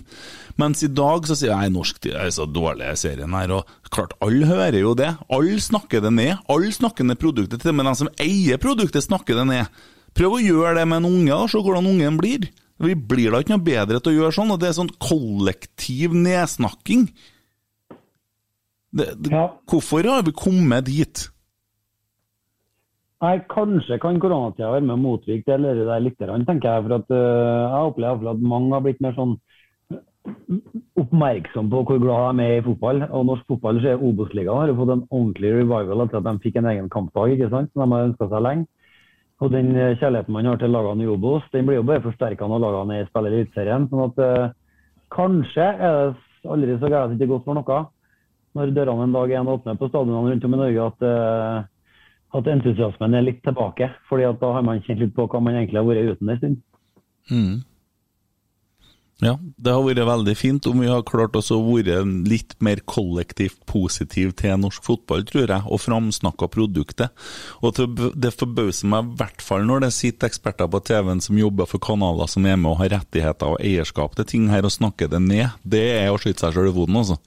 Mens 0.61 0.83
i 0.85 0.91
dag 0.91 1.25
så 1.27 1.35
sier 1.35 1.51
jeg 1.51 1.73
norsk 1.73 2.05
er 2.13 2.29
så 2.31 2.45
dårlig 2.47 2.93
serien 2.99 3.33
her, 3.35 3.51
og 3.57 3.89
klart, 3.91 4.15
alle 4.23 4.47
hører 4.47 4.79
jo 4.79 4.93
det. 4.95 5.11
Alle 5.27 5.57
snakker 5.59 6.03
det 6.05 6.13
ned. 6.15 6.37
Alle 6.51 6.71
snakker 6.71 7.07
ned 7.07 7.19
produktet, 7.19 7.59
til 7.59 7.73
dem, 7.73 7.81
men 7.81 7.89
de 7.91 7.95
som 7.99 8.11
eier 8.23 8.61
produktet, 8.61 9.03
snakker 9.03 9.41
det 9.41 9.47
ned. 9.51 9.81
Prøv 10.15 10.37
å 10.37 10.43
gjøre 10.43 10.77
det 10.79 10.85
med 10.87 11.03
en 11.03 11.09
unge, 11.11 11.35
og 11.35 11.51
se 11.51 11.59
hvordan 11.59 11.91
ungen 11.91 12.19
blir. 12.21 12.47
Vi 12.79 12.95
blir 12.95 13.31
da 13.31 13.39
ikke 13.43 13.55
noe 13.55 13.67
bedre 13.67 13.99
til 13.99 14.13
å 14.13 14.19
gjøre 14.19 14.35
sånn, 14.35 14.51
og 14.55 14.59
det 14.61 14.71
er 14.71 14.77
sånn 14.79 14.91
kollektiv 14.99 16.15
nedsnakking. 16.15 17.07
Det, 18.95 19.11
det, 19.19 19.31
Ja. 19.31 19.49
Hvorfor 19.67 20.07
har 20.07 20.23
vi 20.23 20.31
kommet 20.35 20.87
dit? 20.87 21.25
Nei, 23.23 23.39
Kanskje 23.51 23.97
kan 23.99 24.19
koronatida 24.19 24.71
være 24.71 24.85
med 24.87 24.95
å 24.95 25.01
motvirke 25.01 25.47
det 25.47 25.55
eller 25.55 25.83
det 25.87 25.99
litt, 26.03 26.17
tenker 26.19 26.69
jeg. 26.69 26.85
For 26.85 26.95
at, 26.99 27.11
uh, 27.11 27.75
jeg 27.75 27.91
opplever 27.91 28.31
at 28.31 28.47
mange 28.53 28.75
har 28.75 28.83
blitt 28.85 29.03
mer 29.03 29.15
sånn 29.17 29.35
oppmerksom 30.99 31.69
på 31.71 31.81
hvor 31.87 31.99
glad 32.01 32.37
de 32.39 32.45
er 32.45 32.59
i 32.59 32.65
fotball. 32.65 33.03
Og 33.09 33.27
norsk 33.29 33.45
fotball, 33.49 33.81
så 33.81 33.93
er 33.93 34.03
Obos-ligaen 34.03 34.61
har 34.63 34.73
fått 34.77 34.93
en 34.93 35.05
ordentlig 35.09 35.53
revival 35.59 36.05
etter 36.05 36.21
at 36.21 36.27
de 36.27 36.43
fikk 36.43 36.59
en 36.61 36.69
egen 36.71 36.89
kampdag, 36.93 37.35
ikke 37.35 37.51
sant? 37.53 37.71
de 37.73 37.85
har 37.85 38.09
ønska 38.09 38.29
seg 38.31 38.45
lenge. 38.45 38.67
Og 39.43 39.51
den 39.51 39.73
eh, 39.75 39.97
kjærligheten 39.99 40.31
man 40.31 40.47
har 40.47 40.61
til 40.61 40.71
lagene 40.71 41.03
i 41.03 41.09
Obos, 41.11 41.43
den 41.51 41.67
blir 41.67 41.81
jo 41.81 41.87
bare 41.87 42.03
forsterka 42.05 42.47
når 42.47 42.63
lagene 42.63 43.01
er- 43.01 43.09
spiller 43.09 43.33
i 43.33 43.41
Eliteserien. 43.41 43.89
Sånn 43.91 44.05
at 44.05 44.21
eh, 44.23 44.53
kanskje 45.11 45.65
er 45.75 45.97
det 45.97 46.51
aldri 46.55 46.77
så 46.79 46.91
gærent 46.93 47.19
ikke 47.19 47.33
godt 47.33 47.45
for 47.49 47.59
noe 47.59 47.81
når 48.55 48.71
dørene 48.71 49.03
en 49.03 49.15
dag 49.15 49.31
igjen 49.31 49.49
åpner 49.51 49.75
på 49.75 49.89
stadionene 49.89 50.31
rundt 50.31 50.45
om 50.47 50.53
i 50.55 50.59
Norge, 50.61 50.83
at, 50.85 51.01
eh, 51.03 52.37
at 52.39 52.47
entusiasmen 52.53 53.17
er 53.17 53.25
litt 53.25 53.41
tilbake. 53.43 53.89
fordi 54.09 54.23
at 54.23 54.39
da 54.39 54.53
har 54.53 54.63
man 54.63 54.79
kjent 54.79 54.99
litt 54.99 55.15
på 55.15 55.27
hva 55.27 55.41
man 55.43 55.55
egentlig 55.55 55.81
har 55.81 55.89
vært 55.89 56.15
uten 56.15 56.29
en 56.29 56.37
stund. 56.37 56.61
Mm. 57.31 57.63
Ja, 59.23 59.37
det 59.39 59.71
har 59.71 59.83
vært 59.85 60.03
veldig 60.09 60.33
fint 60.35 60.65
om 60.67 60.81
vi 60.83 60.89
har 60.91 61.05
klart 61.07 61.37
oss 61.39 61.47
å 61.55 61.61
være 61.63 62.01
litt 62.27 62.51
mer 62.59 62.81
kollektivt 62.83 63.61
positiv 63.69 64.33
til 64.41 64.57
norsk 64.59 64.83
fotball, 64.83 65.23
tror 65.29 65.45
jeg, 65.47 65.63
og 65.63 65.79
framsnakka 65.79 66.49
produktet. 66.51 67.13
Og 67.63 67.79
det 68.11 68.33
forbauser 68.35 68.91
meg 68.91 69.07
i 69.07 69.19
hvert 69.21 69.45
fall 69.45 69.63
når 69.69 69.85
det 69.85 69.93
sitter 69.95 70.27
eksperter 70.27 70.67
på 70.67 70.83
TV-en 70.91 71.23
som 71.23 71.39
jobber 71.39 71.69
for 71.69 71.79
kanaler 71.79 72.27
som 72.31 72.43
er 72.43 72.59
med 72.59 72.73
og 72.73 72.81
har 72.83 72.91
rettigheter 72.97 73.55
og 73.55 73.63
eierskap 73.63 74.19
til 74.19 74.27
ting 74.33 74.49
her, 74.51 74.67
og 74.67 74.75
snakker 74.75 75.07
det 75.13 75.23
ned. 75.23 75.55
Det 75.63 75.85
er 75.95 76.11
å 76.11 76.19
skyte 76.19 76.43
seg 76.43 76.57
sjøl 76.57 76.73
i 76.73 76.75
foten, 76.75 76.99
altså. 76.99 77.19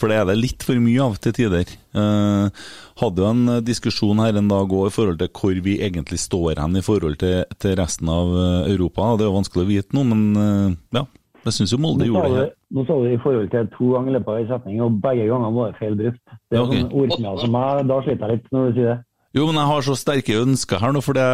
For 0.00 0.10
det 0.10 0.18
er 0.18 0.26
det 0.26 0.38
litt 0.40 0.64
for 0.66 0.78
mye 0.82 1.02
av 1.04 1.18
til 1.22 1.34
tider. 1.36 1.68
Eh, 1.94 2.62
hadde 3.00 3.22
jo 3.22 3.28
en 3.30 3.58
diskusjon 3.66 4.22
her 4.24 4.38
en 4.38 4.50
dag 4.50 4.72
òg 4.74 4.88
i 4.88 4.94
forhold 4.94 5.20
til 5.20 5.30
hvor 5.38 5.60
vi 5.66 5.76
egentlig 5.86 6.18
står 6.22 6.58
hen 6.62 6.80
i 6.80 6.82
forhold 6.84 7.20
til, 7.22 7.44
til 7.62 7.76
resten 7.78 8.10
av 8.10 8.32
eh, 8.34 8.72
Europa. 8.74 9.12
Det 9.14 9.26
er 9.26 9.30
jo 9.30 9.38
vanskelig 9.38 9.66
å 9.66 9.70
vite 9.70 9.98
nå, 9.98 10.06
men 10.10 10.24
eh, 10.34 10.80
ja. 10.98 11.06
Jeg 11.44 11.58
syns 11.58 11.74
jo 11.74 11.78
Molde 11.82 12.06
gjorde 12.08 12.28
det 12.32 12.36
her. 12.38 12.52
nå 12.72 12.82
sa 12.88 12.94
du 12.96 13.10
i 13.12 13.18
forhold 13.20 13.50
til 13.52 13.66
to 13.74 13.90
ganger 13.92 14.10
i 14.10 14.14
løpet 14.14 14.30
av 14.32 14.38
en 14.38 14.46
setning, 14.48 14.78
og 14.80 14.94
begge 15.04 15.26
gangene 15.28 15.50
var 15.52 15.72
det 15.72 15.80
feil 15.80 15.98
brukt. 15.98 16.22
Det 16.32 16.56
er 16.56 16.62
okay. 16.62 16.78
sånn 16.80 16.94
ordsmeder 17.02 17.42
som 17.42 17.52
meg, 17.52 17.82
da 17.90 17.98
sliter 18.06 18.24
jeg 18.24 18.38
litt 18.38 18.54
når 18.54 18.64
du 18.64 18.78
sier 18.78 18.88
det. 18.88 19.00
Jo, 19.34 19.46
men 19.48 19.58
jeg 19.58 19.68
har 19.68 19.84
så 19.84 19.96
sterke 19.98 20.38
ønsker 20.40 20.80
her 20.80 20.94
nå, 20.94 21.02
for 21.04 21.18
det, 21.18 21.26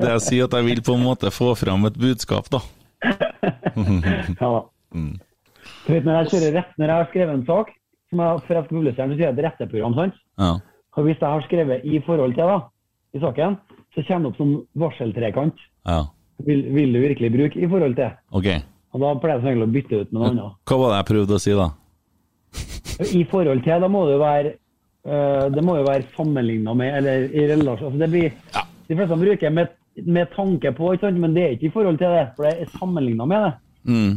det 0.00 0.14
jeg 0.16 0.24
sier 0.26 0.48
at 0.48 0.56
jeg 0.58 0.66
vil 0.70 0.80
på 0.84 0.96
en 0.96 1.04
måte 1.04 1.30
få 1.30 1.52
fram 1.60 1.86
et 1.86 1.98
budskap, 2.02 2.50
da. 2.52 2.62
Ja 4.42 4.48
da. 4.48 4.62
Mm. 4.96 5.14
Du 5.86 5.92
vet, 5.92 6.04
når 6.06 6.18
jeg 6.20 6.30
kjører 6.32 6.56
rett, 6.60 6.74
når 6.78 6.92
jeg 6.92 7.00
har 7.00 7.08
skrevet 7.10 7.34
en 7.34 7.46
sak, 7.46 7.72
som 8.10 8.22
jeg 8.22 8.42
for 8.46 8.54
jeg 8.58 8.64
skal 8.66 8.76
publisere, 8.76 9.06
så 9.08 9.16
sier 9.16 9.26
jeg 9.28 9.34
et 9.36 9.44
retteprogram, 9.46 9.94
sant? 9.98 10.18
Ja. 10.38 10.50
Og 10.96 11.06
hvis 11.08 11.20
jeg 11.20 11.28
har 11.34 11.46
skrevet 11.46 11.86
i 11.88 12.00
forhold 12.06 12.34
til 12.36 12.50
da, 12.52 12.58
i 13.16 13.22
saken, 13.22 13.56
så 13.92 14.04
kommer 14.08 14.24
det 14.24 14.30
opp 14.32 14.40
som 14.42 14.52
varseltrekant. 14.86 15.68
ja. 15.88 16.02
Vil, 16.42 16.62
vil 16.74 16.90
du 16.90 16.98
virkelig 16.98 17.28
bruke 17.30 17.58
i 17.60 17.66
forhold 17.70 17.92
til? 17.94 18.14
Ok. 18.34 18.46
Og 18.92 19.02
da 19.02 19.10
pleier 19.22 19.38
jeg 19.38 19.44
regel 19.46 19.62
å 19.62 19.68
bytte 19.70 20.00
ut 20.00 20.08
med 20.10 20.16
noe 20.18 20.30
annet. 20.32 20.56
Hva 20.66 20.78
var 20.80 20.90
det 20.90 20.96
jeg 20.96 21.06
prøvde 21.10 21.36
å 21.36 21.42
si, 21.44 21.52
da? 21.54 21.66
I 23.20 23.22
forhold 23.30 23.62
til, 23.62 23.84
da 23.84 23.90
må 23.92 24.00
det 24.08 24.16
jo 24.16 24.22
være 24.22 24.50
øh, 25.06 25.44
det 25.54 25.62
må 25.64 25.76
jo 25.78 25.84
være 25.86 26.08
sammenligna 26.16 26.74
med, 26.74 26.96
eller 26.98 27.28
i 27.30 27.46
relasjon 27.52 27.92
altså 27.92 28.02
det 28.02 28.10
blir, 28.10 28.34
Ja. 28.56 28.64
De 28.88 28.98
fleste 28.98 29.20
bruker 29.22 29.54
med, 29.54 29.70
med 30.04 30.34
tanke 30.34 30.72
på, 30.76 30.90
men 31.14 31.36
det 31.36 31.44
er 31.44 31.54
ikke 31.54 31.68
i 31.70 31.74
forhold 31.76 32.00
til 32.02 32.10
det, 32.16 32.24
for 32.34 32.48
det 32.48 32.52
er 32.64 32.74
sammenligna 32.74 33.24
med 33.30 33.46
det. 33.46 33.52
Mm. 33.86 34.12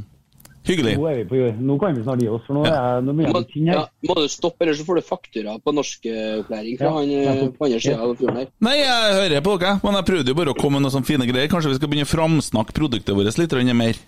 Hyggelig. 0.65 0.95
Nå 0.97 1.05
er 1.11 1.19
vi 1.19 1.25
på. 1.29 1.39
Nå 1.61 1.75
kan 1.81 1.93
vi 1.93 2.03
snart 2.03 2.21
gi 2.23 2.29
oss, 2.31 2.41
for 2.47 2.57
nå, 2.57 2.63
er, 2.65 3.03
nå 3.05 3.13
begynner 3.13 3.35
jeg 3.35 3.45
å 3.45 3.49
tynne 3.51 3.75
ja, 3.75 3.83
må 4.09 4.15
du 4.17 4.25
stoppe, 4.33 4.65
eller 4.65 4.77
så 4.77 4.87
får 4.87 4.97
du 4.97 5.05
faktura 5.05 5.53
på 5.61 5.73
norskopplæring 5.77 6.79
fra 6.79 6.89
Ja, 6.89 6.95
han 6.95 7.13
eh, 7.13 7.43
på 7.53 7.67
andre 7.67 7.81
sida 7.83 7.99
av 8.01 8.15
fjorden 8.17 8.41
her. 8.41 8.49
Nei, 8.65 8.73
jeg 8.79 9.13
hører 9.19 9.45
på 9.45 9.55
dere, 9.61 9.75
men 9.83 9.99
jeg 9.99 10.07
prøvde 10.09 10.33
jo 10.33 10.39
bare 10.41 10.55
å 10.55 10.57
komme 10.57 10.79
med 10.79 10.87
noen 10.87 10.95
sånne 10.97 11.09
fine 11.11 11.29
greier. 11.29 11.51
Kanskje 11.53 11.75
vi 11.75 11.77
skal 11.77 11.93
begynne 11.93 12.09
å 12.09 12.13
framsnakke 12.15 12.77
produktet 12.79 13.13
vårt 13.13 13.41
litt 13.41 13.55
mer? 13.77 14.01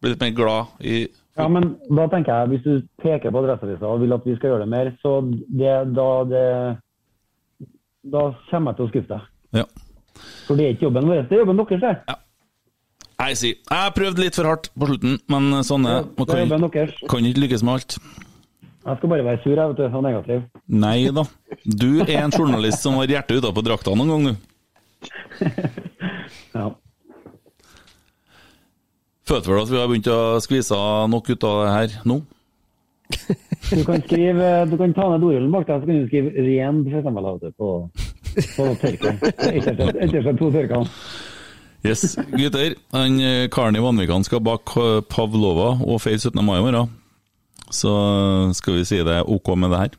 Bli 0.00 0.12
litt 0.12 0.24
mer 0.24 0.34
glad 0.36 0.80
i 0.80 1.06
Ja, 1.36 1.48
men 1.52 1.74
da 1.92 2.08
tenker 2.12 2.32
jeg, 2.32 2.54
hvis 2.54 2.64
du 2.64 2.88
peker 3.02 3.32
på 3.32 3.42
Adresseavisa 3.42 3.92
og 3.92 4.00
vil 4.00 4.16
at 4.16 4.24
vi 4.24 4.36
skal 4.38 4.54
gjøre 4.54 4.64
det 4.64 4.72
mer, 4.72 4.92
så 5.04 5.18
det, 5.28 5.74
da 5.96 6.10
det 6.30 6.46
Da 8.12 8.28
kommer 8.48 8.72
jeg 8.72 8.78
til 8.78 8.86
å 8.86 8.92
skuffe 8.94 9.12
deg. 9.12 9.32
Ja. 9.60 9.66
For 10.46 10.56
det 10.56 10.64
er 10.64 10.76
ikke 10.76 10.88
jobben 10.88 11.10
vår, 11.10 11.26
det 11.28 11.36
er 11.36 11.44
jobben 11.44 11.60
deres. 11.60 11.84
det. 11.84 12.22
Jeg 13.16 13.36
sier 13.40 13.54
Jeg 13.56 13.80
har 13.80 13.92
prøvd 13.96 14.20
litt 14.20 14.36
for 14.36 14.48
hardt 14.50 14.70
på 14.76 14.88
slutten, 14.90 15.18
men 15.32 15.48
sånn 15.64 15.88
er 15.88 16.04
det. 16.04 16.26
Kan, 16.28 16.92
kan 17.08 17.28
ikke 17.30 17.44
lykkes 17.46 17.64
med 17.64 17.78
alt. 17.78 17.98
Jeg 18.86 18.98
skal 19.00 19.10
bare 19.10 19.24
være 19.26 19.40
sur, 19.42 19.56
jeg, 19.56 19.68
vet 19.72 19.78
du, 19.80 19.84
og 19.98 20.02
negativ. 20.04 20.42
Nei 20.70 20.98
da. 21.10 21.24
Du 21.64 21.88
er 22.04 22.12
en 22.20 22.34
journalist 22.34 22.84
som 22.84 23.00
har 23.00 23.10
hjertet 23.10 23.40
utapå 23.40 23.64
drakta 23.66 23.96
noen 23.98 24.12
gang, 24.14 24.28
du. 24.28 24.36
Ja. 26.56 26.70
Følte 29.26 29.50
vel 29.50 29.60
at 29.60 29.70
vi 29.72 29.78
har 29.80 29.88
begynt 29.90 30.08
å 30.08 30.38
skvise 30.40 30.76
nok 31.10 31.28
ut 31.28 31.44
av 31.44 31.56
det 31.58 31.72
her 31.74 31.96
nå? 32.08 32.20
Du 33.66 33.82
kan 33.86 34.00
skrive, 34.06 34.50
du 34.70 34.76
kan 34.78 34.94
ta 34.94 35.08
ned 35.10 35.24
dorullen 35.24 35.50
bak 35.52 35.66
deg, 35.66 35.82
så 35.82 35.88
kan 35.88 35.98
du 35.98 36.06
skrive 36.06 36.44
'ren' 36.46 36.84
for 36.86 36.98
eksempel, 37.00 37.52
på, 37.58 37.70
på 38.56 38.68
tørken. 38.82 39.18
etter, 39.26 40.32
to 40.38 40.50
tørkene. 40.54 40.86
Yes, 41.84 42.16
gutter. 42.32 42.74
Han 42.96 43.20
eh, 43.20 43.48
karen 43.52 43.76
i 43.76 43.82
Vanvikan 43.82 44.24
skal 44.26 44.42
bak 44.44 44.72
eh, 44.80 45.02
Pavlova 45.10 45.74
og 45.84 46.00
feire 46.04 46.18
17. 46.18 46.40
mai 46.44 46.58
i 46.58 46.64
morgen. 46.64 46.90
Så 47.74 47.92
skal 48.54 48.78
vi 48.78 48.84
si 48.86 49.02
det 49.02 49.20
er 49.20 49.28
ok 49.28 49.52
med 49.58 49.74
det 49.74 49.80
her. 49.80 49.94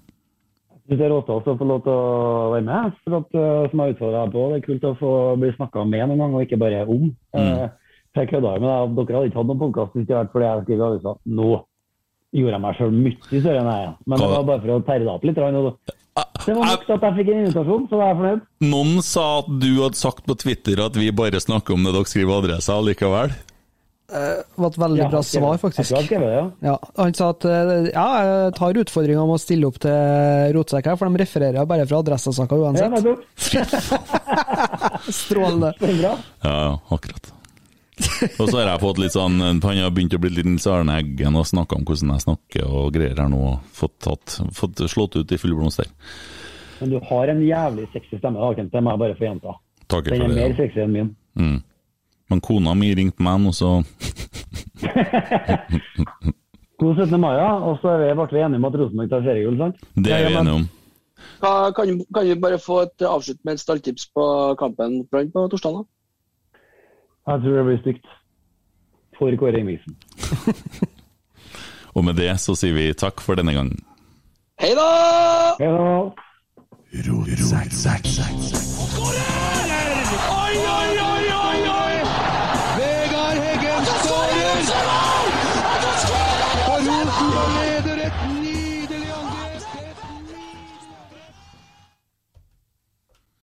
Jeg 0.71 0.95
synes 0.95 0.99
det 1.01 1.05
er 1.05 1.11
rått 1.11 1.31
å 1.33 1.41
få 1.43 1.65
lov 1.67 1.81
til 1.83 1.91
å 1.91 2.51
være 2.53 2.63
med, 2.63 2.93
for 3.03 3.17
at, 3.17 3.33
som 3.71 3.81
jeg 3.83 3.95
utfordra 3.97 4.21
deg 4.23 4.35
på. 4.37 4.43
Det 4.47 4.57
er 4.57 4.67
kult 4.69 4.85
å 4.87 4.93
få 5.01 5.09
bli 5.41 5.49
snakket 5.57 5.89
med 5.91 6.05
noen 6.07 6.21
gang, 6.23 6.37
og 6.37 6.45
ikke 6.45 6.59
bare 6.61 6.85
om. 6.87 7.09
Mm. 7.35 7.49
jeg 8.15 8.29
kødda 8.31 8.53
med 8.55 8.69
deg, 8.69 8.93
dere 9.01 9.17
hadde 9.17 9.31
ikke 9.31 9.41
hatt 9.41 9.49
noen 9.51 9.59
podcast 9.65 9.97
hvis 9.97 10.07
det 10.07 10.15
hadde 10.15 10.29
vært 10.29 10.37
fordi 10.37 10.47
jeg 10.47 10.63
skrev 10.63 10.79
i 10.79 10.87
avisa. 10.87 11.15
Nå 11.27 11.49
gjorde 12.37 12.55
jeg 12.55 12.63
meg 12.63 12.79
selv 12.79 12.97
mye 13.03 13.41
større 13.41 13.61
enn 13.61 13.71
jeg 13.73 13.87
er. 13.89 13.93
Men 14.05 14.21
det 14.23 14.29
var 14.31 14.47
bare 14.47 14.63
for 14.63 14.73
å 14.73 14.85
terre 14.87 15.03
deg 15.03 15.13
opp 15.13 15.27
litt. 15.27 15.43
Og 15.43 15.97
det 16.45 16.53
var 16.56 16.72
nok 16.72 16.85
til 16.88 16.95
at 16.95 17.03
jeg 17.07 17.15
fikk 17.19 17.27
en 17.34 17.41
invitasjon, 17.44 17.84
så 17.89 17.98
da 17.99 18.06
er 18.06 18.07
jeg 18.14 18.18
fornøyd. 18.22 18.41
Noen 18.72 19.03
sa 19.06 19.26
at 19.41 19.52
du 19.61 19.69
hadde 19.84 19.99
sagt 19.99 20.23
på 20.26 20.35
Twitter 20.41 20.81
at 20.85 20.98
vi 20.98 21.11
bare 21.14 21.41
snakker 21.44 21.76
om 21.76 21.84
det 21.85 21.94
dere 21.98 22.10
skriver 22.10 22.41
adressa 22.41 22.80
likevel. 22.81 23.35
Det 24.07 24.56
var 24.56 24.69
et 24.72 24.77
veldig 24.80 25.02
Ja, 25.02 25.07
bra 25.11 25.19
svar, 25.27 25.57
faktisk. 25.60 25.91
jeg 25.91 26.06
skrev 26.07 26.22
ja. 26.31 26.44
Ja, 26.64 26.76
han 26.95 27.11
sa 27.18 27.26
at 27.34 27.44
eh, 27.44 27.89
ja, 27.91 28.06
jeg 28.23 28.53
tar 28.56 28.80
utfordringa 28.80 29.26
med 29.27 29.35
å 29.35 29.41
stille 29.44 29.68
opp 29.68 29.81
til 29.84 30.53
Rotsekk 30.56 30.88
her, 30.88 30.95
for 30.95 31.11
de 31.11 31.19
refererer 31.26 31.68
bare 31.68 31.84
fra 31.89 31.99
adressesaker 31.99 32.64
uansett. 32.64 32.95
Ja, 33.57 34.91
Strålende. 35.11 35.73
Ja, 36.44 36.80
akkurat. 36.89 37.34
Og 37.98 38.45
så 38.45 38.60
har 38.60 38.68
jeg 38.69 38.82
fått 38.84 38.99
litt 39.02 39.15
sånn 39.15 39.40
Han 39.41 39.61
har 39.65 39.94
begynt 39.94 40.14
å 40.14 40.19
bli 40.22 40.30
litt 40.36 40.68
Arne 40.69 40.99
Eggen 41.02 41.38
og 41.40 41.48
snakka 41.49 41.80
om 41.80 41.86
hvordan 41.88 42.14
jeg 42.14 42.26
snakker 42.28 42.68
og 42.69 42.91
greier 42.94 43.18
her 43.18 43.32
nå. 43.32 43.56
Fått, 43.74 43.98
tatt, 44.06 44.38
fått 44.57 44.84
slått 44.91 45.18
ut 45.18 45.32
i 45.34 45.40
full 45.41 45.56
blomst 45.57 45.82
der. 45.82 45.90
Men 46.80 46.94
du 46.94 46.99
har 47.10 47.34
en 47.34 47.41
jævlig 47.41 47.88
sexy 47.94 48.19
stemme, 48.19 48.38
da, 48.41 48.52
Kent. 48.57 48.72
Det 48.74 48.84
må 48.86 48.94
jeg 48.94 49.02
bare 49.02 49.18
få 49.18 49.26
gjenta. 49.26 49.56
Den 49.88 49.98
er 49.98 50.28
det. 50.28 50.36
mer 50.36 50.52
ja. 50.52 50.57
sexy 50.60 50.84
enn 50.84 50.94
min. 50.94 51.10
Mm. 51.40 51.57
Men 52.28 52.44
kona 52.44 52.74
mi 52.76 52.91
ringte 52.95 53.24
meg 53.24 53.40
nå, 53.40 53.53
så 53.56 53.78
God 56.78 56.99
17. 56.99 57.18
mai, 57.18 57.34
ja. 57.40 57.52
Og 57.65 57.80
så 57.82 57.95
vi, 57.98 58.10
ble 58.14 58.28
vi 58.30 58.44
enige 58.45 58.61
om 58.61 58.68
at 58.69 58.76
Rosenborg 58.82 59.10
tar 59.14 59.24
seriegull, 59.26 59.57
sant? 59.61 59.86
det 59.95 60.14
er 60.14 60.28
vi 60.28 60.36
enige 60.38 60.57
om. 60.60 60.65
Kan, 61.41 61.74
kan 62.14 62.28
vi 62.28 62.36
bare 62.41 62.60
få 62.61 62.82
et 62.86 63.06
avslutt 63.06 63.40
med 63.45 63.57
et 63.57 63.61
stalltips 63.61 64.10
på 64.14 64.24
kampen 64.60 64.99
Brann 65.10 65.32
på 65.34 65.48
torsdag? 65.52 65.80
da? 65.80 65.97
Jeg 67.27 67.41
tror 67.43 67.57
det 67.57 67.65
blir 67.65 67.79
stygt. 67.81 68.07
For 69.17 69.35
Kåre 69.35 69.59
Ingebrigtsen. 69.59 69.95
Og 71.95 72.05
med 72.05 72.13
det 72.13 72.39
så 72.39 72.55
sier 72.55 72.75
vi 72.77 72.93
takk 72.93 73.21
for 73.25 73.35
denne 73.35 73.53
gang. 73.57 73.73
Hei 74.61 74.71
da! 74.77 74.87
Hei 75.59 75.71
da! 75.73 75.87
Skårer! 78.93 79.47
Oi, 80.37 80.55
oi, 80.77 80.91
oi, 81.03 81.16